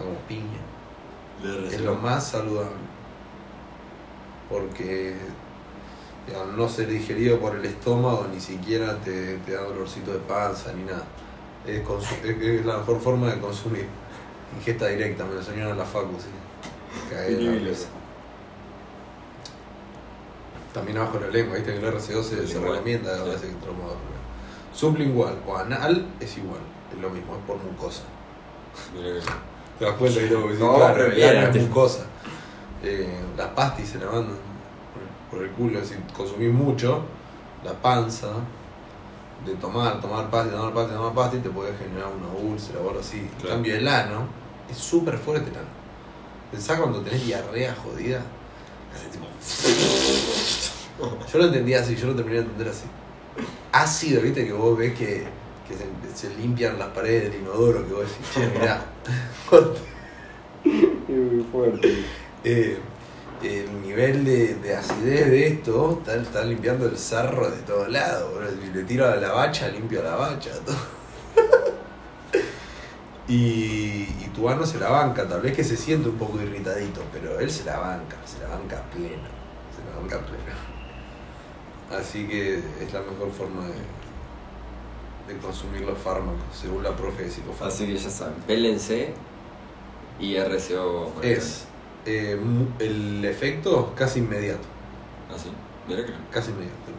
como 0.04 0.18
piña, 0.28 0.60
es 1.72 1.82
lo 1.82 1.96
más 1.96 2.28
saludable, 2.28 2.72
porque 4.50 5.16
al 6.40 6.56
no 6.56 6.70
ser 6.70 6.88
digerido 6.88 7.40
por 7.40 7.56
el 7.56 7.66
estómago, 7.66 8.28
ni 8.34 8.40
siquiera 8.40 8.98
te, 9.00 9.38
te 9.40 9.54
da 9.54 9.64
dolorcito 9.64 10.14
de 10.14 10.20
panza 10.20 10.72
ni 10.74 10.84
nada. 10.84 11.06
Es, 11.66 12.66
la 12.66 12.78
mejor 12.78 13.00
forma 13.00 13.34
de 13.34 13.40
consumir. 13.40 13.88
Ingesta 14.58 14.88
directa, 14.88 15.26
me 15.26 15.34
lo 15.34 15.40
enseñaron 15.40 15.72
en 15.72 15.78
la 15.80 15.86
facu, 15.86 16.16
sí. 16.20 17.16
De 17.16 17.60
la. 17.62 17.76
También 20.74 20.98
abajo 20.98 21.20
de 21.20 21.28
la 21.28 21.32
lengua, 21.32 21.56
viste 21.56 21.74
que 21.74 21.80
el 21.80 21.94
RCO 21.94 22.24
se, 22.24 22.48
se 22.48 22.60
recomienda 22.60 23.16
a 23.16 23.24
veces 23.24 23.42
que 23.50 24.78
Sublingual 24.78 25.38
o 25.48 25.56
anal 25.56 26.08
es 26.20 26.38
igual, 26.38 26.62
es 26.92 27.00
lo 27.00 27.10
mismo, 27.12 27.36
es 27.36 27.42
por 27.46 27.58
mucosa. 27.58 28.04
¿Te 29.80 29.86
das 29.86 29.96
cuenta 29.96 30.20
que 30.20 30.28
tengo 30.28 30.44
que 30.44 30.50
decir? 30.54 30.66
No, 30.66 30.76
claro, 30.76 31.04
ano 31.06 31.50
es 31.50 31.68
mucosa. 31.68 32.06
Eh, 32.84 33.20
las 33.38 33.48
pastis 33.50 33.90
se 33.90 34.00
la 34.00 34.06
mandan 34.08 34.36
por, 35.30 35.38
por 35.38 35.44
el 35.46 35.52
culo. 35.52 35.84
Si 35.84 35.96
consumís 36.16 36.52
mucho, 36.52 37.02
la 37.64 37.74
panza, 37.74 38.28
de 39.46 39.56
tomar, 39.56 40.00
tomar 40.00 40.30
pasti, 40.30 40.52
tomar 40.52 40.74
pasti, 40.74 40.94
tomar 40.94 41.14
pasti, 41.14 41.38
te 41.40 41.50
puede 41.50 41.74
generar 41.76 42.08
una 42.08 42.50
úlcera 42.52 42.80
o 42.80 42.90
algo 42.90 43.00
así. 43.02 43.18
En 43.20 43.28
Claro. 43.30 43.50
cambio, 43.56 43.76
el 43.76 43.88
ano 43.88 44.28
es 44.70 44.78
súper 44.78 45.18
fuerte 45.18 45.50
el 45.50 45.58
ano. 45.58 45.68
Pensá 46.52 46.78
cuando 46.78 47.02
tenés 47.02 47.26
diarrea 47.26 47.76
jodida. 47.76 48.22
hace 48.94 49.08
tipo- 49.10 49.26
Yo 51.32 51.38
lo 51.40 51.46
entendía 51.46 51.80
así, 51.80 51.96
yo 51.96 52.08
lo 52.08 52.16
terminé 52.16 52.38
de 52.38 52.42
entender 52.44 52.68
así. 52.70 52.86
Ácido, 53.72 54.22
viste, 54.22 54.46
que 54.46 54.54
vos 54.54 54.78
ves 54.78 54.94
que, 54.94 55.26
que 55.68 55.76
se, 55.76 56.28
se 56.30 56.36
limpian 56.36 56.78
las 56.78 56.90
paredes 56.90 57.32
del 57.32 57.42
inodoro, 57.42 57.86
que 57.86 57.94
vos 57.94 58.04
decís, 58.04 58.30
che, 58.34 58.48
mirá. 58.48 58.86
Muy 61.08 61.44
fuerte. 61.52 62.06
Eh, 62.44 62.78
el 63.44 63.82
nivel 63.82 64.24
de, 64.24 64.56
de 64.56 64.76
acidez 64.76 65.30
de 65.30 65.48
esto 65.48 66.00
está, 66.00 66.16
está 66.16 66.44
limpiando 66.44 66.88
el 66.88 66.98
sarro 66.98 67.50
de 67.50 67.62
todos 67.62 67.90
lados. 67.90 68.32
le 68.74 68.84
tiro 68.84 69.08
a 69.08 69.16
la 69.18 69.32
bacha, 69.32 69.68
limpio 69.70 70.00
a 70.00 70.04
la 70.04 70.16
bacha. 70.16 70.52
todo. 70.66 70.76
y, 73.28 74.04
y 74.04 74.32
tu 74.34 74.48
ano 74.48 74.66
se 74.66 74.80
la 74.80 74.90
banca, 74.90 75.28
tal 75.28 75.42
vez 75.42 75.56
que 75.56 75.64
se 75.64 75.76
siente 75.76 76.10
un 76.10 76.18
poco 76.18 76.42
irritadito, 76.42 77.02
pero 77.12 77.40
él 77.40 77.50
se 77.52 77.66
la 77.66 77.80
banca, 77.80 78.18
se 78.26 78.40
la 78.40 78.50
banca 78.50 78.82
plena. 78.92 79.30
Se 79.76 79.84
la 79.90 80.00
banca 80.00 80.20
plena. 80.26 82.00
Así 82.00 82.28
que 82.28 82.58
es 82.58 82.94
la 82.94 83.02
mejor 83.02 83.32
forma 83.32 83.68
de, 83.68 83.74
de 85.28 85.38
consumir 85.38 85.82
los 85.82 85.98
fármacos, 85.98 86.42
según 86.54 86.84
la 86.84 86.96
profe 86.96 87.24
de 87.24 87.32
psicofármacos. 87.32 87.74
Así 87.74 87.88
que 87.88 87.98
ya 87.98 88.10
saben, 88.10 88.36
pélense 88.48 89.14
y 90.20 90.36
RCO. 90.38 91.14
Es 91.22 91.66
eh, 92.06 92.40
el 92.80 93.26
efecto 93.26 93.94
casi 93.96 94.20
inmediato. 94.20 94.68
Así. 95.34 95.50
Mirá 95.88 96.06
que. 96.06 96.14
Casi 96.32 96.52
inmediato. 96.52 96.92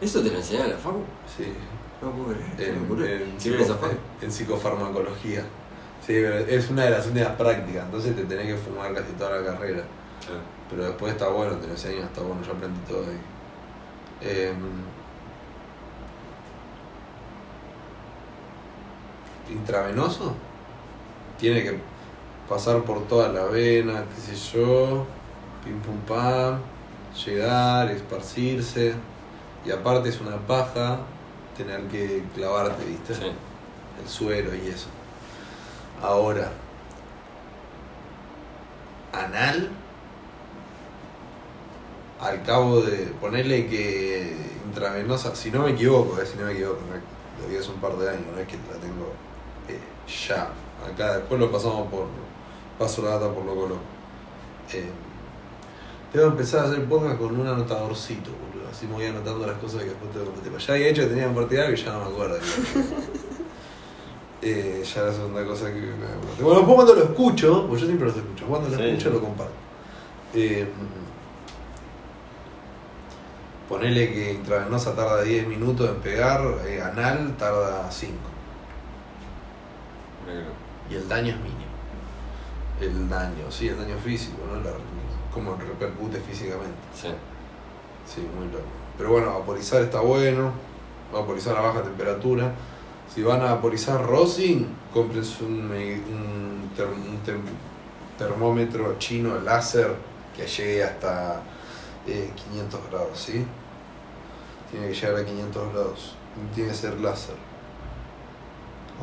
¿Eso 0.00 0.22
te 0.22 0.30
lo 0.30 0.36
enseñan 0.36 0.66
en 0.66 0.72
la 0.72 0.78
facu? 0.78 1.00
Sí. 1.36 1.52
No 2.02 2.10
puedo 2.10 2.36
creer. 2.36 2.74
En, 2.74 3.02
en, 3.02 3.98
en 4.20 4.32
psicofarmacología. 4.32 5.42
Sí, 6.06 6.12
pero 6.12 6.38
es 6.38 6.70
una 6.70 6.84
de 6.84 6.90
las 6.90 7.06
únicas 7.06 7.34
prácticas, 7.36 7.84
entonces 7.86 8.14
te 8.14 8.24
tenés 8.24 8.46
que 8.46 8.56
fumar 8.56 8.94
casi 8.94 9.12
toda 9.14 9.40
la 9.40 9.44
carrera. 9.44 9.82
Claro. 10.24 10.40
Pero 10.70 10.84
después 10.84 11.12
está 11.12 11.28
bueno, 11.28 11.56
te 11.56 11.66
lo 11.66 11.72
enseñan, 11.72 12.04
está 12.04 12.20
bueno, 12.20 12.42
yo 12.42 12.52
aprendí 12.52 12.78
todo 12.86 13.02
ahí. 13.02 13.18
Em, 14.20 14.56
intravenoso 19.50 20.34
tiene 21.38 21.62
que 21.62 21.78
pasar 22.48 22.82
por 22.82 23.06
toda 23.06 23.28
la 23.28 23.44
vena, 23.44 24.04
qué 24.14 24.20
sé 24.20 24.56
yo, 24.56 25.06
pim 25.64 25.80
pum 25.80 25.98
pam, 26.06 26.60
llegar, 27.24 27.90
esparcirse, 27.90 28.94
y 29.64 29.70
aparte 29.70 30.08
es 30.08 30.20
una 30.20 30.36
paja 30.36 31.00
tener 31.56 31.82
que 31.88 32.24
clavarte, 32.34 32.84
¿viste? 32.84 33.14
Sí. 33.14 33.32
El 34.00 34.08
suero 34.08 34.54
y 34.54 34.68
eso. 34.68 34.88
Ahora, 36.02 36.50
anal, 39.12 39.70
al 42.20 42.42
cabo 42.42 42.80
de 42.82 43.06
ponerle 43.20 43.66
que 43.66 44.36
intravenosa, 44.66 45.34
si 45.34 45.50
no 45.50 45.62
me 45.62 45.70
equivoco, 45.70 46.20
eh, 46.20 46.26
si 46.26 46.36
no 46.36 46.44
me 46.44 46.52
equivoco, 46.52 46.80
no, 46.82 47.42
lo 47.42 47.48
vi 47.50 47.56
hace 47.56 47.70
un 47.70 47.80
par 47.80 47.96
de 47.96 48.10
años, 48.10 48.26
no 48.32 48.38
es 48.38 48.46
que 48.46 48.56
la 48.56 48.78
tengo 48.80 49.12
ya. 50.28 50.48
Acá 50.86 51.16
después 51.18 51.40
lo 51.40 51.50
pasamos 51.50 51.88
por, 51.88 52.06
paso 52.78 53.02
la 53.02 53.10
data 53.10 53.28
por 53.32 53.44
loco 53.44 53.62
loco. 53.68 53.80
Eh, 54.72 54.88
tengo 56.12 56.26
que 56.26 56.30
empezar 56.32 56.60
a 56.64 56.68
hacer 56.68 56.84
podcast 56.86 57.18
con 57.18 57.38
un 57.38 57.46
anotadorcito, 57.46 58.30
boludo. 58.30 58.68
Así 58.70 58.86
me 58.86 58.94
voy 58.94 59.06
anotando 59.06 59.46
las 59.46 59.58
cosas 59.58 59.82
que 59.82 59.90
después 59.90 60.12
tengo 60.12 60.32
que 60.32 60.50
meter. 60.50 60.58
Ya 60.66 60.74
había 60.74 60.88
hecho 60.88 61.02
que 61.02 61.08
tenía 61.08 61.24
que 61.24 61.34
compartir 61.34 61.60
algo 61.60 61.72
y 61.72 61.76
ya 61.76 61.92
no 61.92 62.00
me 62.04 62.06
acuerdo. 62.12 62.38
Eh, 64.42 64.84
ya 64.84 65.02
la 65.02 65.12
segunda 65.12 65.44
cosa 65.46 65.72
que 65.72 65.80
me 65.80 66.04
acuerdo. 66.06 66.36
Bueno, 66.40 66.56
después 66.58 66.74
cuando 66.76 66.94
lo 66.94 67.02
escucho, 67.04 67.66
pues 67.68 67.80
yo 67.80 67.86
siempre 67.86 68.06
los 68.06 68.16
escucho, 68.16 68.46
cuando 68.46 68.68
lo 68.68 68.76
Sí. 68.76 68.82
escucho 68.84 69.10
lo 69.10 69.20
comparto. 69.20 69.52
Eh, 70.34 70.68
ponele 73.68 74.12
que 74.12 74.32
intravenosa 74.34 74.94
tarda 74.94 75.22
10 75.22 75.46
minutos 75.48 75.88
en 75.88 75.96
pegar, 75.96 76.42
eh, 76.66 76.80
anal 76.82 77.34
tarda 77.38 77.90
5. 77.90 78.12
Y 80.90 80.94
el 80.94 81.08
daño 81.08 81.30
es 81.34 81.40
mínimo. 81.40 81.66
El 82.80 83.08
daño, 83.08 83.50
sí, 83.50 83.68
el 83.68 83.78
daño 83.78 83.96
físico, 83.98 84.38
¿no? 84.52 84.60
La- 84.60 84.76
cómo 85.32 85.54
repercute 85.56 86.18
físicamente. 86.20 86.76
Sí. 86.94 87.08
Sí, 88.06 88.20
muy 88.36 88.46
loco. 88.46 88.64
Pero 88.96 89.10
bueno, 89.10 89.32
vaporizar 89.38 89.82
está 89.82 90.00
bueno. 90.00 90.52
Vaporizar 91.12 91.56
a 91.56 91.60
baja 91.60 91.82
temperatura. 91.82 92.52
Si 93.12 93.22
van 93.22 93.40
a 93.42 93.54
vaporizar 93.54 94.04
rosin, 94.04 94.68
cómprense 94.92 95.44
un, 95.44 95.70
un 95.70 96.70
termómetro 98.18 98.96
chino 98.98 99.38
láser 99.40 99.94
que 100.36 100.46
llegue 100.46 100.84
hasta 100.84 101.40
eh, 102.06 102.30
500 102.34 102.80
grados, 102.90 103.18
¿sí? 103.18 103.44
Tiene 104.70 104.88
que 104.88 104.94
llegar 104.94 105.16
a 105.16 105.24
500 105.24 105.72
grados. 105.72 106.14
Tiene 106.54 106.70
que 106.70 106.76
ser 106.76 107.00
láser. 107.00 107.36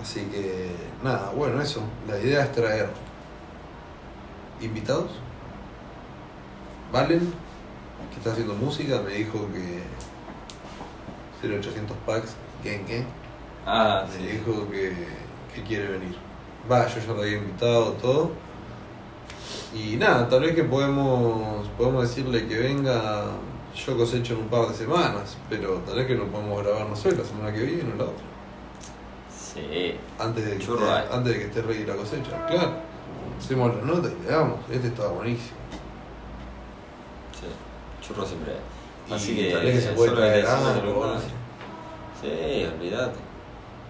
Así 0.02 0.22
que, 0.26 0.72
nada, 1.03 1.32
bueno, 1.36 1.61
eso. 1.61 1.82
La 2.07 2.20
idea 2.20 2.44
es 2.44 2.52
traer 2.52 2.90
invitados. 4.61 5.11
Valen, 6.91 7.20
que 8.11 8.18
está 8.18 8.32
haciendo 8.32 8.53
música, 8.53 9.02
me 9.02 9.14
dijo 9.14 9.48
que 9.53 9.82
0800 11.48 11.98
packs, 12.06 12.36
¿qué 12.61 12.84
qué? 12.86 13.03
Ah, 13.65 14.06
Me 14.07 14.18
sí. 14.18 14.38
dijo 14.38 14.70
que, 14.70 14.94
que 15.53 15.64
quiere 15.64 15.88
venir. 15.88 16.15
Va, 16.72 16.88
yo 16.88 16.99
ya 16.99 17.14
lo 17.14 17.22
había 17.22 17.38
invitado, 17.38 17.91
todo. 17.94 18.32
Y 19.74 19.95
nada, 19.98 20.30
tal 20.30 20.41
vez 20.41 20.53
que 20.56 20.64
podemos, 20.64 21.68
podemos 21.78 22.03
decirle 22.07 22.48
que 22.48 22.57
venga, 22.60 23.24
yo 23.76 23.98
cosecho 23.98 24.34
en 24.36 24.41
un 24.41 24.48
par 24.48 24.68
de 24.68 24.76
semanas, 24.76 25.38
pero 25.49 25.76
tal 25.80 25.95
vez 25.95 26.06
que 26.07 26.15
lo 26.15 26.28
podemos 26.28 26.64
grabar, 26.64 26.88
no 26.88 26.95
sé, 26.95 27.11
la 27.15 27.24
semana 27.24 27.52
que 27.52 27.61
viene 27.64 27.91
o 27.94 27.95
la 27.98 28.03
otra. 28.03 28.24
Sí. 29.54 29.96
Antes 30.20 30.46
de 30.46 30.58
que, 30.58 30.64
esté, 30.64 30.74
antes 31.12 31.34
de 31.34 31.40
que 31.40 31.46
esté 31.46 31.62
ready 31.62 31.86
la 31.86 31.96
cosecha, 31.96 32.46
claro. 32.48 32.72
Hacemos 33.40 33.76
la 33.76 33.82
nota 33.84 34.10
y 34.10 34.24
le 34.24 34.30
damos, 34.32 34.60
este 34.72 34.88
estaba 34.88 35.10
buenísimo. 35.12 35.58
Sí. 37.40 37.48
Churro 38.08 38.26
siempre. 38.26 38.54
Y 39.10 39.14
Así 39.14 39.36
que. 39.36 39.52
tal 39.52 39.62
vez 39.66 39.76
que 39.76 39.82
se 39.82 39.94
puede 39.94 40.12
traer 40.12 40.46
algo, 40.46 41.04
así. 41.06 41.28
Sí, 42.22 42.66
olvídate. 42.74 43.20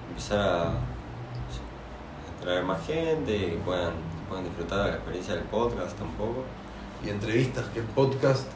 Empezar 0.10 0.40
a, 0.40 0.62
a 0.70 2.42
traer 2.42 2.64
más 2.64 2.86
gente, 2.86 3.38
que 3.38 3.60
puedan, 3.64 3.92
que 3.92 4.28
puedan 4.28 4.44
disfrutar 4.46 4.80
de 4.86 4.90
la 4.92 4.96
experiencia 4.96 5.36
del 5.36 5.44
podcast 5.46 6.00
un 6.02 6.12
poco. 6.14 6.44
y 7.06 7.10
entrevistas, 7.10 7.66
que 7.74 7.80
el 7.80 7.86
podcast 7.86 8.48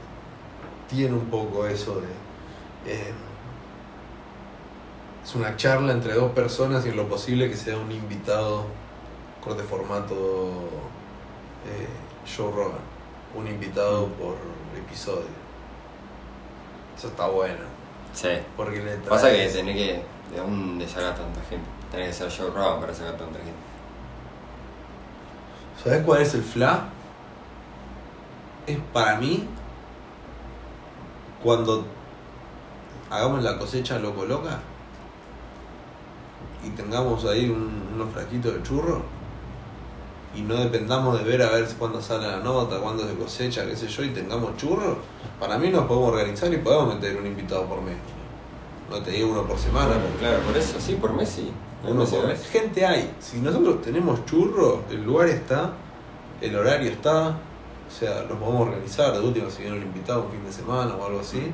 tiene 0.89 1.13
un 1.13 1.25
poco 1.29 1.67
eso 1.67 2.01
de... 2.01 2.07
eh, 2.93 3.13
es 5.27 5.35
una 5.35 5.55
charla 5.57 5.91
entre 5.91 6.13
dos 6.13 6.31
personas 6.31 6.85
y 6.85 6.89
en 6.89 6.95
lo 6.95 7.07
posible 7.09 7.49
que 7.49 7.57
sea 7.57 7.77
un 7.77 7.91
invitado 7.91 8.65
corte 9.43 9.61
formato 9.63 10.15
eh, 11.65 11.87
Joe 12.35 12.51
Rogan. 12.51 12.79
Un 13.35 13.47
invitado 13.47 14.07
por 14.07 14.35
episodio. 14.77 15.25
Eso 16.97 17.07
está 17.09 17.27
bueno. 17.27 17.59
Sí. 18.13 18.29
Porque 18.55 18.77
le 18.79 18.95
traes- 18.97 19.09
Pasa 19.09 19.29
que 19.31 19.47
tenés 19.47 19.75
que 19.75 20.03
de 20.31 20.37
dónde 20.37 20.87
sacar 20.87 21.15
tanta 21.15 21.41
gente. 21.41 21.67
Tenés 21.91 22.07
que 22.07 22.29
ser 22.29 22.31
Joe 22.31 22.49
Rogan 22.55 22.79
para 22.79 22.93
sacar 22.93 23.17
tanta 23.17 23.37
gente. 23.39 23.53
¿Sabes 25.83 26.03
cuál 26.05 26.21
es 26.21 26.33
el 26.33 26.41
fla? 26.43 26.85
Es 28.65 28.77
para 28.93 29.17
mí 29.17 29.47
cuando 31.43 31.85
hagamos 33.09 33.43
la 33.43 33.57
cosecha 33.57 33.99
loco 33.99 34.25
loca 34.25 34.59
y 36.67 36.69
tengamos 36.71 37.23
ahí 37.25 37.49
un- 37.49 37.83
unos 37.95 38.13
frasquitos 38.13 38.53
de 38.53 38.63
churro 38.63 39.01
y 40.35 40.41
no 40.41 40.55
dependamos 40.55 41.17
de 41.17 41.23
ver 41.23 41.41
a 41.41 41.49
ver 41.49 41.65
cuándo 41.79 42.01
sale 42.01 42.27
la 42.27 42.37
nota, 42.39 42.79
cuándo 42.79 43.07
se 43.07 43.15
cosecha, 43.15 43.65
qué 43.65 43.75
sé 43.75 43.87
yo, 43.87 44.03
y 44.03 44.09
tengamos 44.09 44.55
churros, 44.57 44.97
para 45.39 45.57
mí 45.57 45.69
nos 45.69 45.85
podemos 45.85 46.09
organizar 46.09 46.53
y 46.53 46.57
podemos 46.57 46.93
meter 46.95 47.17
un 47.17 47.25
invitado 47.25 47.65
por 47.65 47.81
mes. 47.81 47.95
No 48.89 49.01
te 49.01 49.11
digo 49.11 49.29
uno 49.31 49.43
por 49.43 49.57
semana, 49.57 49.87
Bueno, 49.87 50.01
porque 50.03 50.19
claro, 50.19 50.39
por 50.43 50.55
eso, 50.57 50.75
sí, 50.79 50.95
por 50.95 51.13
mes 51.13 51.29
sí. 51.29 51.51
uno 51.87 52.05
por 52.05 52.27
mes. 52.27 52.47
Gente 52.47 52.85
hay. 52.85 53.13
Si 53.19 53.39
nosotros 53.39 53.81
tenemos 53.81 54.25
churros, 54.25 54.79
el 54.91 55.03
lugar 55.03 55.27
está, 55.29 55.71
el 56.41 56.55
horario 56.55 56.91
está, 56.91 57.29
o 57.29 57.91
sea, 57.91 58.21
lo 58.23 58.37
podemos 58.39 58.67
organizar. 58.67 59.11
De 59.13 59.19
última, 59.19 59.49
si 59.49 59.63
viene 59.63 59.77
el 59.77 59.83
invitado 59.83 60.23
un 60.23 60.31
fin 60.31 60.43
de 60.45 60.53
semana 60.53 60.95
o 60.95 61.05
algo 61.05 61.19
así. 61.19 61.51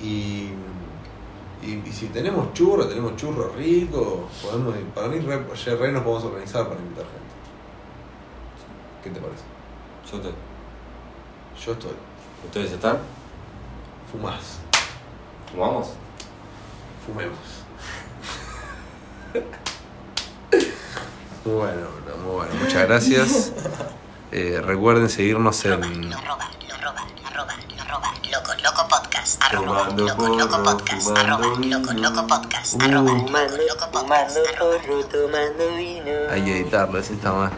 Y, 0.00 0.48
y, 1.62 1.88
y 1.88 1.92
si 1.92 2.06
tenemos 2.08 2.52
churros, 2.52 2.88
tenemos 2.88 3.16
churros 3.16 3.54
ricos, 3.54 4.30
podemos, 4.42 4.74
para 4.94 5.08
mí, 5.08 5.20
re, 5.20 5.44
ya 5.64 5.74
re 5.74 5.92
nos 5.92 6.02
podemos 6.02 6.24
organizar 6.24 6.68
para 6.68 6.80
invitar 6.80 7.04
gente. 7.04 7.34
¿Qué 9.02 9.10
te 9.10 9.20
parece? 9.20 9.42
Yo 10.10 10.20
te... 10.20 10.28
Yo 11.64 11.72
estoy. 11.72 11.92
¿Ustedes 12.44 12.72
están? 12.72 12.98
Fumás. 14.12 14.58
¿Fumamos? 15.50 15.92
Fumemos. 17.06 17.38
Muy 21.44 21.54
bueno, 21.54 21.88
muy 22.24 22.34
bueno. 22.34 22.54
Muchas 22.60 22.86
gracias. 22.86 23.52
Eh, 24.32 24.60
recuerden 24.62 25.08
seguirnos 25.08 25.64
en 25.64 26.10
lo 26.10 26.16
roba, 26.20 26.50
lo 26.68 26.76
roba, 26.78 27.06
lo 27.76 27.84
roba, 27.84 28.12
loco, 28.30 28.54
loco 28.62 28.75
podcast, 29.26 29.42
arroba, 29.42 29.88
loco, 29.96 30.28
loco 30.28 30.62
podcast, 30.62 31.18
arroba, 31.18 31.46
loco, 31.58 31.92
loco 31.94 32.26
podcast, 32.26 32.74
Uh, 32.74 32.82
arroba, 32.82 33.12
loco, 33.12 33.56
loco 33.56 33.90
podcast, 33.90 33.92
fumando 33.92 34.40
arroba, 34.54 34.78
porro, 34.78 35.04
tomando 35.06 35.76
vino. 35.76 36.12
Hay 36.30 36.44
que 36.44 36.60
editarlo, 36.60 36.98
ese 36.98 37.14
está 37.14 37.32
mal. 37.32 37.50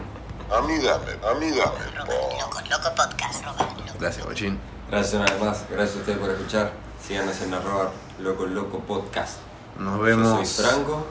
A 0.51 0.61
mí 0.61 0.77
dame, 0.79 1.11
a 1.23 1.33
mí 1.35 1.49
dame, 1.51 1.79
arroba, 1.95 2.05
por. 2.05 2.41
loco, 2.41 2.61
loco 2.69 2.95
podcast, 2.95 3.43
arroba, 3.45 3.63
loco. 3.85 3.99
Gracias, 3.99 4.25
Bochín. 4.25 4.59
Gracias 4.89 5.13
una 5.13 5.25
vez 5.25 5.39
más, 5.41 5.65
gracias 5.69 5.95
a 5.97 5.99
ustedes 5.99 6.17
por 6.17 6.29
escuchar. 6.31 6.71
Síganos 7.05 7.39
en 7.41 7.53
arroba 7.53 7.91
loco 8.19 8.45
loco 8.47 8.79
podcast. 8.79 9.37
Nos 9.77 9.97
Yo 9.97 10.01
vemos. 10.03 10.47
soy 10.49 10.65
Franco 10.65 11.05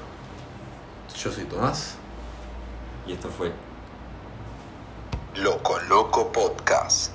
Yo 1.16 1.32
soy 1.32 1.44
Tomás. 1.44 1.94
y 3.06 3.12
esto 3.12 3.28
fue 3.30 3.52
Loco 5.36 5.78
Loco 5.88 6.32
Podcast. 6.32 7.12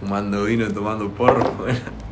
Fumando 0.00 0.44
vino 0.44 0.72
tomando 0.72 1.10
porro. 1.10 1.42